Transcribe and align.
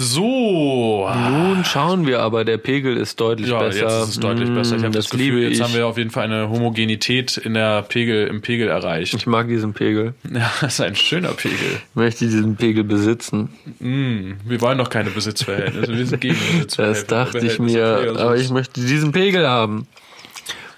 So. 0.00 1.10
Nun 1.30 1.64
schauen 1.64 2.06
wir 2.06 2.20
aber, 2.20 2.44
der 2.44 2.56
Pegel 2.58 2.96
ist 2.96 3.18
deutlich 3.20 3.50
Ja, 3.50 3.58
besser. 3.58 3.78
jetzt 3.80 4.02
ist 4.04 4.08
es 4.10 4.20
deutlich 4.20 4.48
besser. 4.48 4.76
Ich 4.76 4.82
Mm, 4.82 4.84
habe 4.84 4.94
das, 4.94 5.10
Gefühl, 5.10 5.24
liebe 5.26 5.40
jetzt 5.40 5.56
ich. 5.56 5.62
haben 5.62 5.74
wir 5.74 5.86
auf 5.88 5.98
jeden 5.98 6.10
Fall 6.10 6.24
eine 6.24 6.48
Homogenität 6.48 7.36
in 7.36 7.54
der 7.54 7.82
Pegel, 7.82 8.28
im 8.28 8.40
Pegel 8.40 8.68
erreicht. 8.68 9.12
ich 9.14 9.26
mag 9.26 9.48
diesen 9.48 9.74
Pegel. 9.74 10.14
Ja, 10.32 10.50
das 10.60 10.74
ist 10.74 10.80
ein 10.80 10.94
schöner 10.94 11.30
Pegel. 11.32 11.56
Ich 11.90 11.94
möchte 11.96 12.24
diesen 12.26 12.54
Pegel 12.56 12.84
besitzen. 12.84 13.48
Wir 13.80 14.60
wollen 14.60 14.78
doch 14.78 14.90
keine 14.90 15.10
Besitzverhältnisse. 15.10 15.92
Wir 15.96 16.06
sind 16.06 16.20
gegen 16.20 16.34
Besitzverhältnisse. 16.52 17.06
Das 17.06 17.32
dachte 17.32 17.44
ich 17.46 17.58
mir, 17.58 18.14
aber 18.16 18.36
ich 18.36 18.50
möchte 18.50 18.80
diesen 18.80 19.10
Pegel 19.12 19.48
haben. 19.48 19.86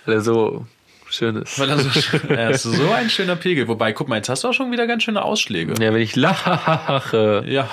Weil 0.06 0.14
er 0.14 0.20
so 0.22 0.64
schön 1.10 1.36
ist. 1.36 1.58
Weil 1.58 1.68
er 1.68 1.78
so, 1.78 1.90
er 2.28 2.50
ist 2.50 2.62
so 2.62 2.90
ein 2.92 3.10
schöner 3.10 3.36
Pegel. 3.36 3.68
Wobei, 3.68 3.92
guck 3.92 4.08
mal, 4.08 4.16
jetzt 4.16 4.30
hast 4.30 4.44
du 4.44 4.48
auch 4.48 4.54
schon 4.54 4.72
wieder 4.72 4.86
ganz 4.86 5.02
schöne 5.02 5.22
Ausschläge. 5.22 5.74
Ja, 5.78 5.92
wenn 5.92 6.00
ich 6.00 6.16
lache. 6.16 7.44
Ja, 7.46 7.66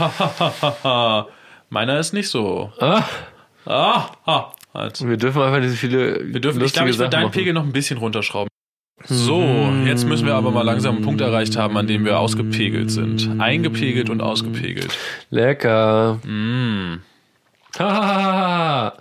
meiner 1.70 2.00
ist 2.00 2.14
nicht 2.14 2.30
so. 2.30 2.72
Ah, 2.80 3.04
Ah, 3.66 4.06
ah. 4.26 4.52
Also, 4.74 5.10
wir 5.10 5.18
dürfen 5.18 5.42
einfach 5.42 5.62
so 5.68 5.76
viele. 5.76 6.32
wir 6.34 6.40
dürfen, 6.40 6.62
ich 6.64 6.72
glaube, 6.74 6.90
ich 6.90 6.98
will 7.00 7.10
deinen 7.10 7.32
Pegel 7.32 7.54
noch 7.54 7.64
ein 7.64 7.74
bisschen 7.74 7.98
runterschrauben. 7.98 8.48
So, 9.06 9.42
jetzt 9.86 10.06
müssen 10.06 10.26
wir 10.26 10.36
aber 10.36 10.52
mal 10.52 10.64
langsam 10.64 10.96
einen 10.96 11.04
Punkt 11.06 11.22
erreicht 11.22 11.56
haben, 11.58 11.78
an 11.78 11.86
dem 11.88 12.04
wir 12.06 12.20
ausgepegelt 12.20 12.90
sind. 12.92 13.40
Eingepegelt 13.40 14.10
und 14.10 14.22
ausgepegelt. 14.22 14.98
Lecker. 15.30 16.20
Mm. 16.26 17.02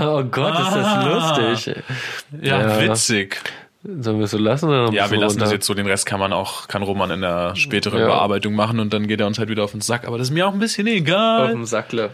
Oh 0.00 0.22
Gott, 0.24 0.58
ist 0.60 0.74
das 0.74 1.04
lustig. 1.04 1.84
Ja, 2.42 2.60
Ja. 2.68 2.80
witzig. 2.80 3.40
Sollen 3.86 4.16
wir 4.18 4.24
es 4.24 4.30
so 4.30 4.38
lassen 4.38 4.68
oder 4.68 4.82
noch 4.84 4.88
ein 4.88 4.94
Ja, 4.94 5.10
wir 5.10 5.18
lassen 5.18 5.38
das 5.38 5.48
runter? 5.48 5.54
jetzt 5.56 5.66
so. 5.66 5.74
Den 5.74 5.86
Rest 5.86 6.06
kann 6.06 6.18
man 6.18 6.32
auch, 6.32 6.68
kann 6.68 6.82
Roman 6.82 7.10
in 7.10 7.20
der 7.20 7.54
späteren 7.54 7.98
Ja. 8.00 8.06
Bearbeitung 8.06 8.54
machen 8.54 8.80
und 8.80 8.94
dann 8.94 9.06
geht 9.06 9.20
er 9.20 9.26
uns 9.26 9.38
halt 9.38 9.50
wieder 9.50 9.62
auf 9.62 9.72
den 9.72 9.82
Sack. 9.82 10.06
Aber 10.06 10.16
das 10.16 10.28
ist 10.28 10.34
mir 10.34 10.46
auch 10.48 10.54
ein 10.54 10.58
bisschen 10.58 10.86
auf 10.88 10.94
egal. 10.94 11.48
dem 11.50 11.64
Sackle. 11.66 12.10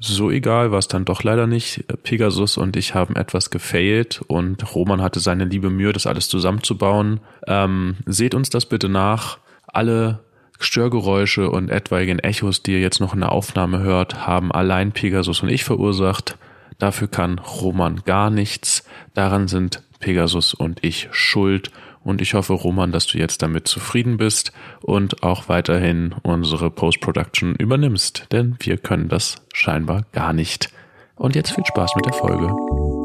So 0.00 0.30
egal 0.30 0.72
war 0.72 0.78
es 0.78 0.88
dann 0.88 1.04
doch 1.04 1.22
leider 1.22 1.46
nicht. 1.46 1.84
Pegasus 2.02 2.56
und 2.56 2.76
ich 2.76 2.94
haben 2.94 3.14
etwas 3.16 3.50
gefailt 3.50 4.22
und 4.26 4.74
Roman 4.74 5.00
hatte 5.02 5.20
seine 5.20 5.44
liebe 5.44 5.70
Mühe, 5.70 5.92
das 5.92 6.06
alles 6.06 6.28
zusammenzubauen. 6.28 7.20
Ähm, 7.46 7.96
seht 8.06 8.34
uns 8.34 8.50
das 8.50 8.66
bitte 8.66 8.88
nach. 8.88 9.38
Alle 9.66 10.20
Störgeräusche 10.58 11.50
und 11.50 11.70
etwaigen 11.70 12.18
Echos, 12.18 12.62
die 12.62 12.72
ihr 12.72 12.80
jetzt 12.80 13.00
noch 13.00 13.14
in 13.14 13.20
der 13.20 13.32
Aufnahme 13.32 13.80
hört, 13.80 14.26
haben 14.26 14.50
allein 14.52 14.92
Pegasus 14.92 15.42
und 15.42 15.48
ich 15.50 15.64
verursacht. 15.64 16.36
Dafür 16.80 17.06
kann 17.06 17.38
Roman 17.38 18.00
gar 18.04 18.30
nichts. 18.30 18.84
Daran 19.14 19.46
sind 19.46 19.82
Pegasus 20.00 20.54
und 20.54 20.82
ich 20.82 21.08
schuld. 21.12 21.70
Und 22.02 22.22
ich 22.22 22.34
hoffe, 22.34 22.54
Roman, 22.54 22.92
dass 22.92 23.06
du 23.06 23.18
jetzt 23.18 23.42
damit 23.42 23.68
zufrieden 23.68 24.16
bist 24.16 24.52
und 24.80 25.22
auch 25.22 25.48
weiterhin 25.48 26.14
unsere 26.22 26.70
Post-Production 26.70 27.54
übernimmst, 27.54 28.26
denn 28.32 28.56
wir 28.60 28.78
können 28.78 29.08
das 29.08 29.42
scheinbar 29.52 30.06
gar 30.12 30.32
nicht. 30.32 30.70
Und 31.16 31.36
jetzt 31.36 31.54
viel 31.54 31.66
Spaß 31.66 31.94
mit 31.96 32.06
der 32.06 32.14
Folge. 32.14 32.99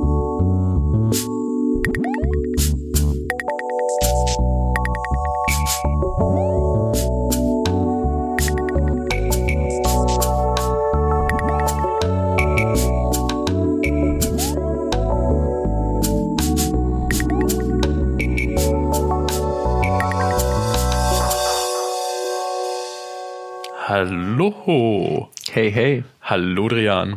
Hallo. 23.95 25.29
Hey, 25.49 25.71
hey. 25.71 26.03
Hallo, 26.21 26.67
Drian. 26.67 27.15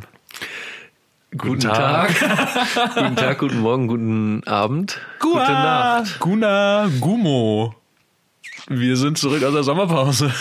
Guten, 1.37 1.63
Tag. 1.63 2.15
guten 2.95 3.17
Tag, 3.17 3.39
guten 3.39 3.59
Morgen, 3.59 3.89
guten 3.89 4.43
Abend. 4.47 5.01
Gute 5.19 5.39
Nacht. 5.41 6.21
Guna, 6.21 6.89
Gumo. 7.01 7.75
Wir 8.69 8.97
sind 8.97 9.19
zurück 9.19 9.43
aus 9.43 9.55
der 9.55 9.65
Sommerpause. 9.65 10.33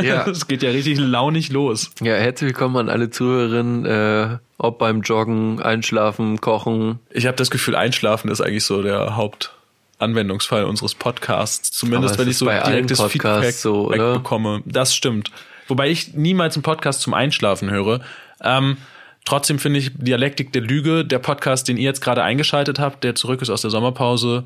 Ja. 0.00 0.26
Es 0.26 0.48
geht 0.48 0.62
ja 0.62 0.70
richtig 0.70 0.98
launig 0.98 1.52
los. 1.52 1.90
Ja, 2.00 2.14
herzlich 2.14 2.48
willkommen 2.48 2.78
an 2.78 2.88
alle 2.88 3.10
Zuhörerinnen, 3.10 3.84
äh, 3.84 4.38
ob 4.56 4.78
beim 4.78 5.02
Joggen, 5.02 5.60
Einschlafen, 5.60 6.40
Kochen. 6.40 7.00
Ich 7.10 7.26
habe 7.26 7.36
das 7.36 7.50
Gefühl, 7.50 7.76
Einschlafen 7.76 8.30
ist 8.30 8.40
eigentlich 8.40 8.64
so 8.64 8.80
der 8.80 9.16
Hauptanwendungsfall 9.16 10.64
unseres 10.64 10.94
Podcasts. 10.94 11.70
Zumindest 11.70 12.18
wenn 12.18 12.30
ich 12.30 12.38
so 12.38 12.46
direktes 12.46 12.98
Feedback 13.02 13.52
so, 13.52 13.88
bekomme. 13.88 14.62
Das 14.64 14.94
stimmt. 14.94 15.30
Wobei 15.68 15.90
ich 15.90 16.14
niemals 16.14 16.56
einen 16.56 16.62
Podcast 16.62 17.00
zum 17.02 17.14
Einschlafen 17.14 17.70
höre. 17.70 18.00
Ähm, 18.42 18.76
trotzdem 19.24 19.58
finde 19.58 19.78
ich 19.78 19.92
Dialektik 19.94 20.52
der 20.52 20.62
Lüge, 20.62 21.04
der 21.04 21.18
Podcast, 21.18 21.68
den 21.68 21.76
ihr 21.76 21.84
jetzt 21.84 22.00
gerade 22.00 22.22
eingeschaltet 22.22 22.78
habt, 22.78 23.04
der 23.04 23.14
zurück 23.14 23.42
ist 23.42 23.50
aus 23.50 23.62
der 23.62 23.70
Sommerpause, 23.70 24.44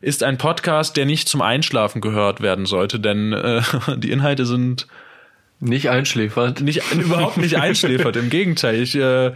ist 0.00 0.22
ein 0.22 0.38
Podcast, 0.38 0.96
der 0.96 1.06
nicht 1.06 1.28
zum 1.28 1.40
Einschlafen 1.42 2.00
gehört 2.00 2.40
werden 2.40 2.66
sollte, 2.66 2.98
denn 3.00 3.32
äh, 3.32 3.62
die 3.96 4.10
Inhalte 4.10 4.44
sind 4.46 4.86
Nicht 5.60 5.88
einschläfernd. 5.90 6.60
nicht 6.60 6.82
überhaupt 6.92 7.36
nicht 7.36 7.56
einschläfert. 7.58 8.16
Im 8.16 8.30
Gegenteil, 8.30 8.80
ich 8.80 8.94
äh, 8.96 9.32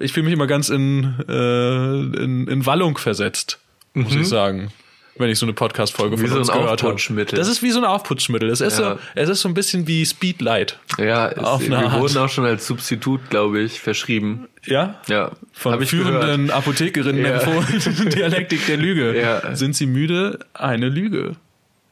ich 0.00 0.12
fühle 0.12 0.24
mich 0.24 0.34
immer 0.34 0.48
ganz 0.48 0.70
in, 0.70 1.14
äh, 1.28 2.22
in 2.22 2.48
in 2.48 2.66
Wallung 2.66 2.98
versetzt, 2.98 3.60
muss 3.92 4.14
ich 4.14 4.26
sagen, 4.28 4.72
wenn 5.16 5.30
ich 5.30 5.38
so 5.38 5.46
eine 5.46 5.52
Podcast-Folge 5.52 6.18
von 6.18 6.26
so 6.28 6.36
uns 6.38 6.50
ein 6.50 6.58
gehört 6.60 6.82
habe. 6.82 6.96
Das 7.36 7.48
ist 7.48 7.62
wie 7.62 7.70
so 7.70 7.78
ein 7.78 7.84
Aufputschmittel. 7.84 8.48
Es 8.50 8.60
ist 8.60 8.78
Ja. 8.78 8.94
so, 8.94 8.98
es 9.14 9.28
ist 9.28 9.40
so 9.42 9.48
ein 9.48 9.54
bisschen 9.54 9.86
wie 9.86 10.04
Speedlight. 10.04 10.78
Ja, 10.98 11.28
es, 11.28 11.38
Auf 11.38 11.66
wir 11.68 11.78
Art. 11.78 12.00
wurden 12.00 12.18
auch 12.18 12.28
schon 12.28 12.44
als 12.44 12.66
Substitut, 12.66 13.30
glaube 13.30 13.60
ich, 13.60 13.80
verschrieben. 13.80 14.48
Ja. 14.64 15.00
Ja, 15.08 15.32
Von 15.52 15.84
führenden 15.86 16.50
Apothekerinnen 16.50 17.24
Ja. 17.24 17.32
empfohlen. 17.40 18.08
Dialektik 18.10 18.66
der 18.66 18.76
Lüge. 18.76 19.16
Ja. 19.20 19.54
Sind 19.54 19.76
Sie 19.76 19.86
müde? 19.86 20.40
Eine 20.54 20.88
Lüge. 20.88 21.36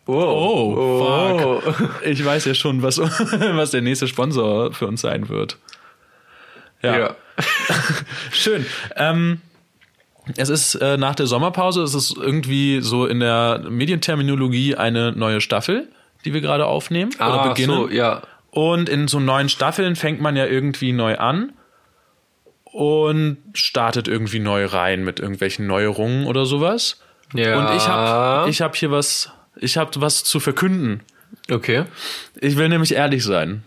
Wow. 0.06 0.76
Oh, 0.76 1.60
fuck. 1.60 1.90
Ich 2.04 2.24
weiß 2.24 2.44
ja 2.46 2.54
schon, 2.54 2.82
was, 2.82 2.98
was 2.98 3.70
der 3.70 3.82
nächste 3.82 4.08
Sponsor 4.08 4.72
für 4.72 4.88
uns 4.88 5.00
sein 5.02 5.28
wird. 5.28 5.58
Ja. 6.82 7.14
Schön. 8.32 8.66
Ähm, 8.96 9.40
es 10.36 10.48
ist 10.48 10.74
äh, 10.76 10.96
nach 10.96 11.14
der 11.14 11.26
Sommerpause, 11.26 11.82
es 11.82 11.94
ist 11.94 12.16
irgendwie 12.16 12.80
so 12.80 13.06
in 13.06 13.20
der 13.20 13.62
Medienterminologie 13.68 14.76
eine 14.76 15.12
neue 15.12 15.40
Staffel, 15.40 15.88
die 16.24 16.32
wir 16.32 16.40
gerade 16.40 16.66
aufnehmen 16.66 17.12
oder 17.16 17.24
Ah, 17.42 17.48
beginnen. 17.48 17.74
so, 17.76 17.88
ja. 17.88 18.22
Und 18.50 18.88
in 18.88 19.08
so 19.08 19.18
neuen 19.18 19.48
Staffeln 19.48 19.96
fängt 19.96 20.20
man 20.20 20.36
ja 20.36 20.46
irgendwie 20.46 20.92
neu 20.92 21.16
an 21.16 21.52
und 22.64 23.38
startet 23.54 24.08
irgendwie 24.08 24.38
neu 24.38 24.64
rein 24.66 25.04
mit 25.04 25.20
irgendwelchen 25.20 25.66
Neuerungen 25.66 26.26
oder 26.26 26.46
sowas. 26.46 27.00
Ja. 27.34 27.58
Und 27.58 27.76
ich 27.76 27.86
habe 27.86 28.50
ich 28.50 28.60
hab 28.62 28.76
hier 28.76 28.90
was, 28.90 29.30
ich 29.56 29.76
habe 29.76 29.90
was 30.00 30.24
zu 30.24 30.38
verkünden. 30.40 31.00
Okay. 31.50 31.84
Ich 32.40 32.56
will 32.56 32.68
nämlich 32.68 32.94
ehrlich 32.94 33.24
sein. 33.24 33.64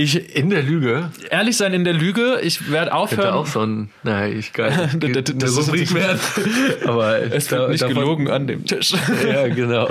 Ich 0.00 0.36
In 0.36 0.48
der 0.50 0.62
Lüge. 0.62 1.10
ehrlich 1.28 1.56
sein 1.56 1.74
in 1.74 1.82
der 1.82 1.92
Lüge. 1.92 2.38
Ich 2.42 2.70
werde 2.70 2.90
Könnte 2.90 2.94
aufhören. 2.94 3.34
auch 3.34 3.46
so 3.54 3.62
ein, 3.62 3.90
nein, 4.04 4.38
ich 4.38 4.52
geil. 4.52 4.90
Das- 4.96 5.24
das- 5.34 5.50
ist- 5.58 5.68
Rubrik 5.68 5.92
werden. 5.92 6.20
Aber 6.86 7.18
es 7.20 7.50
wird 7.50 7.70
nicht 7.70 7.86
gelogen 7.86 8.30
an 8.30 8.46
dem 8.46 8.64
Tisch. 8.64 8.92
Ja, 9.28 9.48
genau. 9.48 9.88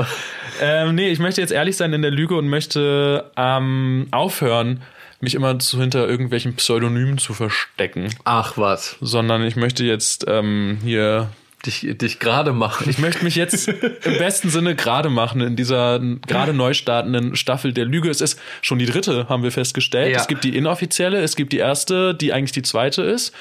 ähm, 0.61 0.95
nee, 0.95 1.09
ich 1.09 1.19
möchte 1.19 1.41
jetzt 1.41 1.51
ehrlich 1.51 1.75
sein 1.75 1.91
in 1.91 2.01
der 2.01 2.11
Lüge 2.11 2.35
und 2.35 2.47
möchte 2.47 3.29
ähm, 3.35 4.07
aufhören, 4.11 4.81
mich 5.19 5.35
immer 5.35 5.59
zu 5.59 5.77
hinter 5.79 6.07
irgendwelchen 6.07 6.55
Pseudonymen 6.55 7.17
zu 7.17 7.33
verstecken. 7.33 8.07
Ach 8.23 8.53
was. 8.57 8.95
Sondern 9.01 9.43
ich 9.43 9.55
möchte 9.57 9.83
jetzt 9.83 10.23
ähm, 10.27 10.77
hier. 10.83 11.29
Dich, 11.67 11.85
dich 11.97 12.19
gerade 12.19 12.53
machen. 12.53 12.89
Ich 12.89 12.97
möchte 12.97 13.23
mich 13.23 13.35
jetzt 13.35 13.67
im 14.03 14.17
besten 14.17 14.49
Sinne 14.49 14.75
gerade 14.75 15.09
machen 15.09 15.41
in 15.41 15.55
dieser 15.55 15.99
gerade 16.25 16.53
neu 16.53 16.73
startenden 16.73 17.35
Staffel 17.35 17.73
der 17.73 17.85
Lüge. 17.85 18.09
Es 18.09 18.21
ist 18.21 18.39
schon 18.61 18.79
die 18.79 18.85
dritte, 18.85 19.27
haben 19.29 19.43
wir 19.43 19.51
festgestellt. 19.51 20.13
Ja. 20.13 20.21
Es 20.21 20.27
gibt 20.27 20.43
die 20.43 20.55
inoffizielle, 20.55 21.19
es 21.19 21.35
gibt 21.35 21.53
die 21.53 21.57
erste, 21.57 22.15
die 22.15 22.33
eigentlich 22.33 22.53
die 22.53 22.61
zweite 22.61 23.03
ist. 23.03 23.33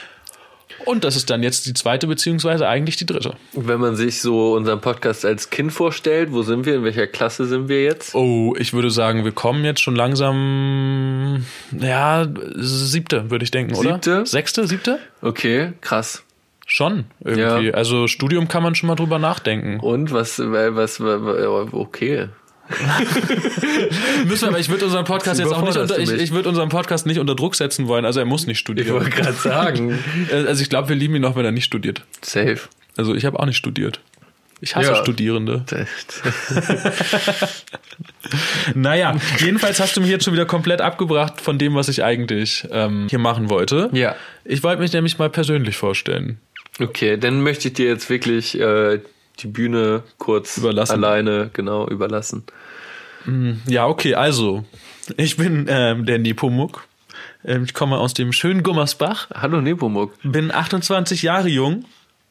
Und 0.84 1.04
das 1.04 1.16
ist 1.16 1.30
dann 1.30 1.42
jetzt 1.42 1.66
die 1.66 1.74
zweite, 1.74 2.06
beziehungsweise 2.06 2.68
eigentlich 2.68 2.96
die 2.96 3.06
dritte. 3.06 3.34
Wenn 3.52 3.80
man 3.80 3.96
sich 3.96 4.20
so 4.20 4.54
unseren 4.54 4.80
Podcast 4.80 5.24
als 5.24 5.50
Kind 5.50 5.72
vorstellt, 5.72 6.32
wo 6.32 6.42
sind 6.42 6.66
wir? 6.66 6.74
In 6.74 6.84
welcher 6.84 7.06
Klasse 7.06 7.46
sind 7.46 7.68
wir 7.68 7.82
jetzt? 7.82 8.14
Oh, 8.14 8.54
ich 8.58 8.72
würde 8.72 8.90
sagen, 8.90 9.24
wir 9.24 9.32
kommen 9.32 9.64
jetzt 9.64 9.80
schon 9.80 9.96
langsam, 9.96 11.46
ja, 11.72 12.26
siebte, 12.56 13.30
würde 13.30 13.44
ich 13.44 13.50
denken, 13.50 13.74
oder? 13.74 13.94
Siebte? 13.94 14.26
Sechste, 14.26 14.66
siebte? 14.66 14.98
Okay, 15.22 15.72
krass. 15.80 16.25
Schon, 16.68 17.04
irgendwie. 17.24 17.68
Ja. 17.68 17.74
Also 17.74 18.08
Studium 18.08 18.48
kann 18.48 18.62
man 18.62 18.74
schon 18.74 18.88
mal 18.88 18.96
drüber 18.96 19.20
nachdenken. 19.20 19.78
Und 19.78 20.12
was, 20.12 20.40
was, 20.40 21.00
was 21.00 21.72
okay. 21.72 22.28
Müssen 24.26 24.42
wir, 24.42 24.48
aber 24.48 24.58
ich 24.58 24.68
würde 24.68 24.86
unseren 24.86 25.04
Podcast 25.04 25.38
jetzt 25.38 25.52
auch 25.52 25.62
nicht 25.62 25.76
unter, 25.76 25.98
ich, 26.00 26.10
ich 26.10 26.32
würde 26.32 26.48
unseren 26.48 26.68
Podcast 26.68 27.06
nicht 27.06 27.20
unter 27.20 27.36
Druck 27.36 27.54
setzen 27.54 27.86
wollen, 27.86 28.04
also 28.04 28.18
er 28.18 28.26
muss 28.26 28.48
nicht 28.48 28.56
Ich 28.56 28.60
studieren. 28.60 28.92
wollte 28.92 29.10
gerade 29.10 29.34
sagen. 29.34 29.96
also 30.32 30.60
ich 30.60 30.68
glaube, 30.68 30.88
wir 30.88 30.96
lieben 30.96 31.14
ihn 31.14 31.24
auch, 31.24 31.36
wenn 31.36 31.44
er 31.44 31.52
nicht 31.52 31.64
studiert. 31.64 32.02
Safe. 32.22 32.58
Also 32.96 33.14
ich 33.14 33.24
habe 33.24 33.38
auch 33.38 33.46
nicht 33.46 33.56
studiert. 33.56 34.00
Ich 34.60 34.74
hasse 34.74 34.88
ja. 34.88 34.96
Studierende. 34.96 35.64
naja, 38.74 39.14
jedenfalls 39.38 39.78
hast 39.78 39.96
du 39.96 40.00
mich 40.00 40.10
jetzt 40.10 40.24
schon 40.24 40.32
wieder 40.32 40.46
komplett 40.46 40.80
abgebracht 40.80 41.40
von 41.40 41.58
dem, 41.58 41.74
was 41.74 41.88
ich 41.88 42.02
eigentlich 42.02 42.66
ähm, 42.72 43.06
hier 43.10 43.18
machen 43.18 43.50
wollte. 43.50 43.90
Ja. 43.92 44.16
Ich 44.44 44.62
wollte 44.62 44.80
mich 44.80 44.92
nämlich 44.92 45.18
mal 45.18 45.28
persönlich 45.28 45.76
vorstellen. 45.76 46.40
Okay, 46.80 47.16
dann 47.16 47.42
möchte 47.42 47.68
ich 47.68 47.74
dir 47.74 47.86
jetzt 47.86 48.10
wirklich 48.10 48.58
äh, 48.58 49.00
die 49.40 49.46
Bühne 49.46 50.02
kurz 50.18 50.58
überlassen. 50.58 50.92
alleine 50.92 51.50
genau 51.52 51.88
überlassen. 51.88 52.44
Mm, 53.24 53.52
ja, 53.66 53.86
okay, 53.86 54.14
also 54.14 54.64
ich 55.16 55.36
bin 55.36 55.66
ähm, 55.68 56.06
der 56.06 56.18
Nepomuk. 56.18 56.86
Ähm, 57.44 57.64
ich 57.64 57.74
komme 57.74 57.98
aus 57.98 58.14
dem 58.14 58.32
schönen 58.32 58.62
Gummersbach. 58.62 59.28
Hallo 59.34 59.60
Nepomuk. 59.60 60.12
Bin 60.22 60.52
28 60.52 61.22
Jahre 61.22 61.48
jung 61.48 61.84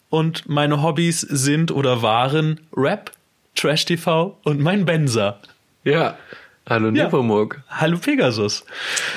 und 0.10 0.48
meine 0.48 0.82
Hobbys 0.82 1.22
sind 1.22 1.72
oder 1.72 2.02
waren 2.02 2.60
Rap, 2.76 3.12
Trash 3.56 3.86
TV 3.86 4.38
und 4.44 4.60
mein 4.60 4.86
Benzer. 4.86 5.40
Ja. 5.84 6.18
Hallo 6.68 6.90
Nepomuk. 6.90 7.58
Ja. 7.70 7.82
Hallo 7.82 8.00
Pegasus. 8.00 8.66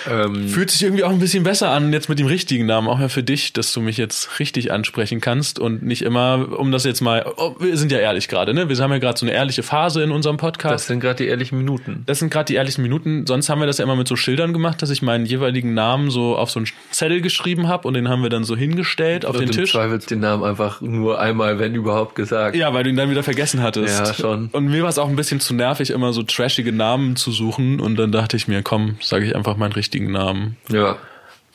Ähm, 0.07 0.49
Fühlt 0.49 0.71
sich 0.71 0.83
irgendwie 0.83 1.03
auch 1.03 1.11
ein 1.11 1.19
bisschen 1.19 1.45
besser 1.45 1.71
an, 1.71 1.95
jetzt 1.95 2.11
mit 2.11 2.19
dem 2.19 2.27
richtigen 2.27 2.67
Namen, 2.67 2.89
auch 2.89 3.01
ja 3.01 3.09
für 3.09 3.23
dich, 3.23 3.55
dass 3.55 3.73
du 3.73 3.81
mich 3.81 3.97
jetzt 3.97 4.39
richtig 4.39 4.71
ansprechen 4.71 5.23
kannst 5.23 5.59
und 5.59 5.83
nicht 5.83 6.03
immer, 6.03 6.59
um 6.59 6.71
das 6.73 6.85
jetzt 6.85 7.01
mal, 7.01 7.25
oh, 7.39 7.55
wir 7.59 7.79
sind 7.79 7.91
ja 7.91 7.99
ehrlich 7.99 8.29
gerade, 8.29 8.53
ne? 8.53 8.69
Wir 8.69 8.77
haben 8.77 8.93
ja 8.93 8.99
gerade 8.99 9.19
so 9.19 9.25
eine 9.25 9.35
ehrliche 9.35 9.63
Phase 9.63 10.03
in 10.03 10.11
unserem 10.11 10.37
Podcast. 10.37 10.75
Das 10.75 10.87
sind 10.89 11.01
gerade 11.01 11.25
die 11.25 11.27
ehrlichen 11.27 11.57
Minuten. 11.57 12.03
Das 12.05 12.19
sind 12.19 12.31
gerade 12.31 12.45
die 12.45 12.55
ehrlichen 12.55 12.83
Minuten. 12.83 13.25
Sonst 13.27 13.49
haben 13.49 13.61
wir 13.61 13.67
das 13.67 13.79
ja 13.79 13.85
immer 13.85 13.97
mit 13.97 14.09
so 14.09 14.17
Schildern 14.17 14.53
gemacht, 14.53 14.83
dass 14.83 14.91
ich 14.91 15.01
meinen 15.01 15.25
jeweiligen 15.25 15.73
Namen 15.73 16.11
so 16.11 16.37
auf 16.37 16.51
so 16.51 16.61
einen 16.61 16.69
Zettel 16.91 17.23
geschrieben 17.23 17.67
habe 17.67 17.89
und 17.89 17.95
den 17.95 18.11
haben 18.11 18.23
wir 18.23 18.29
dann 18.29 18.45
so 18.45 18.57
hingestellt 18.57 19.25
auf 19.25 19.37
und 19.37 19.41
den 19.41 19.51
Tisch. 19.53 19.73
Du 19.73 19.79
zweifelst 19.79 20.11
den 20.11 20.21
Namen 20.21 20.45
einfach 20.45 20.83
nur 20.83 21.19
einmal, 21.19 21.59
wenn 21.59 21.75
überhaupt 21.75 22.15
gesagt. 22.15 22.57
Ja, 22.57 22.75
weil 22.75 22.85
du 22.85 22.91
ihn 22.91 22.97
dann 22.97 23.09
wieder 23.09 23.23
vergessen 23.23 23.63
hattest. 23.63 23.99
Ja, 23.99 24.13
schon. 24.13 24.49
Und 24.53 24.67
mir 24.67 24.83
war 24.83 24.91
es 24.91 24.99
auch 24.99 25.09
ein 25.09 25.17
bisschen 25.17 25.41
zu 25.41 25.55
nervig, 25.55 25.89
immer 25.89 26.13
so 26.13 26.23
trashige 26.23 26.73
Namen 26.73 27.17
zu 27.17 27.38
suchen 27.39 27.81
und 27.81 27.97
dann 27.97 28.13
dachte 28.13 28.37
ich 28.37 28.49
mir, 28.49 28.63
komm, 28.63 28.97
sage 29.01 29.25
ich 29.25 29.35
einfach 29.35 29.57
meinen 29.57 29.73
richtigen 29.73 30.13
Namen. 30.13 30.59
Ja. 30.69 30.99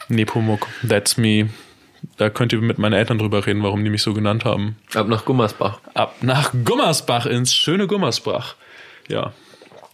Nepomuk, 0.07 0.67
that's 0.87 1.17
me. 1.17 1.49
Da 2.17 2.29
könnt 2.29 2.51
ihr 2.51 2.59
mit 2.59 2.79
meinen 2.79 2.93
Eltern 2.93 3.17
drüber 3.17 3.45
reden, 3.45 3.63
warum 3.63 3.83
die 3.83 3.89
mich 3.89 4.01
so 4.01 4.13
genannt 4.13 4.43
haben. 4.45 4.77
Ab 4.93 5.07
nach 5.07 5.25
Gummersbach. 5.25 5.79
Ab 5.93 6.15
nach 6.21 6.51
Gummersbach, 6.65 7.25
ins 7.25 7.53
schöne 7.53 7.87
Gummersbach. 7.87 8.55
Ja. 9.07 9.33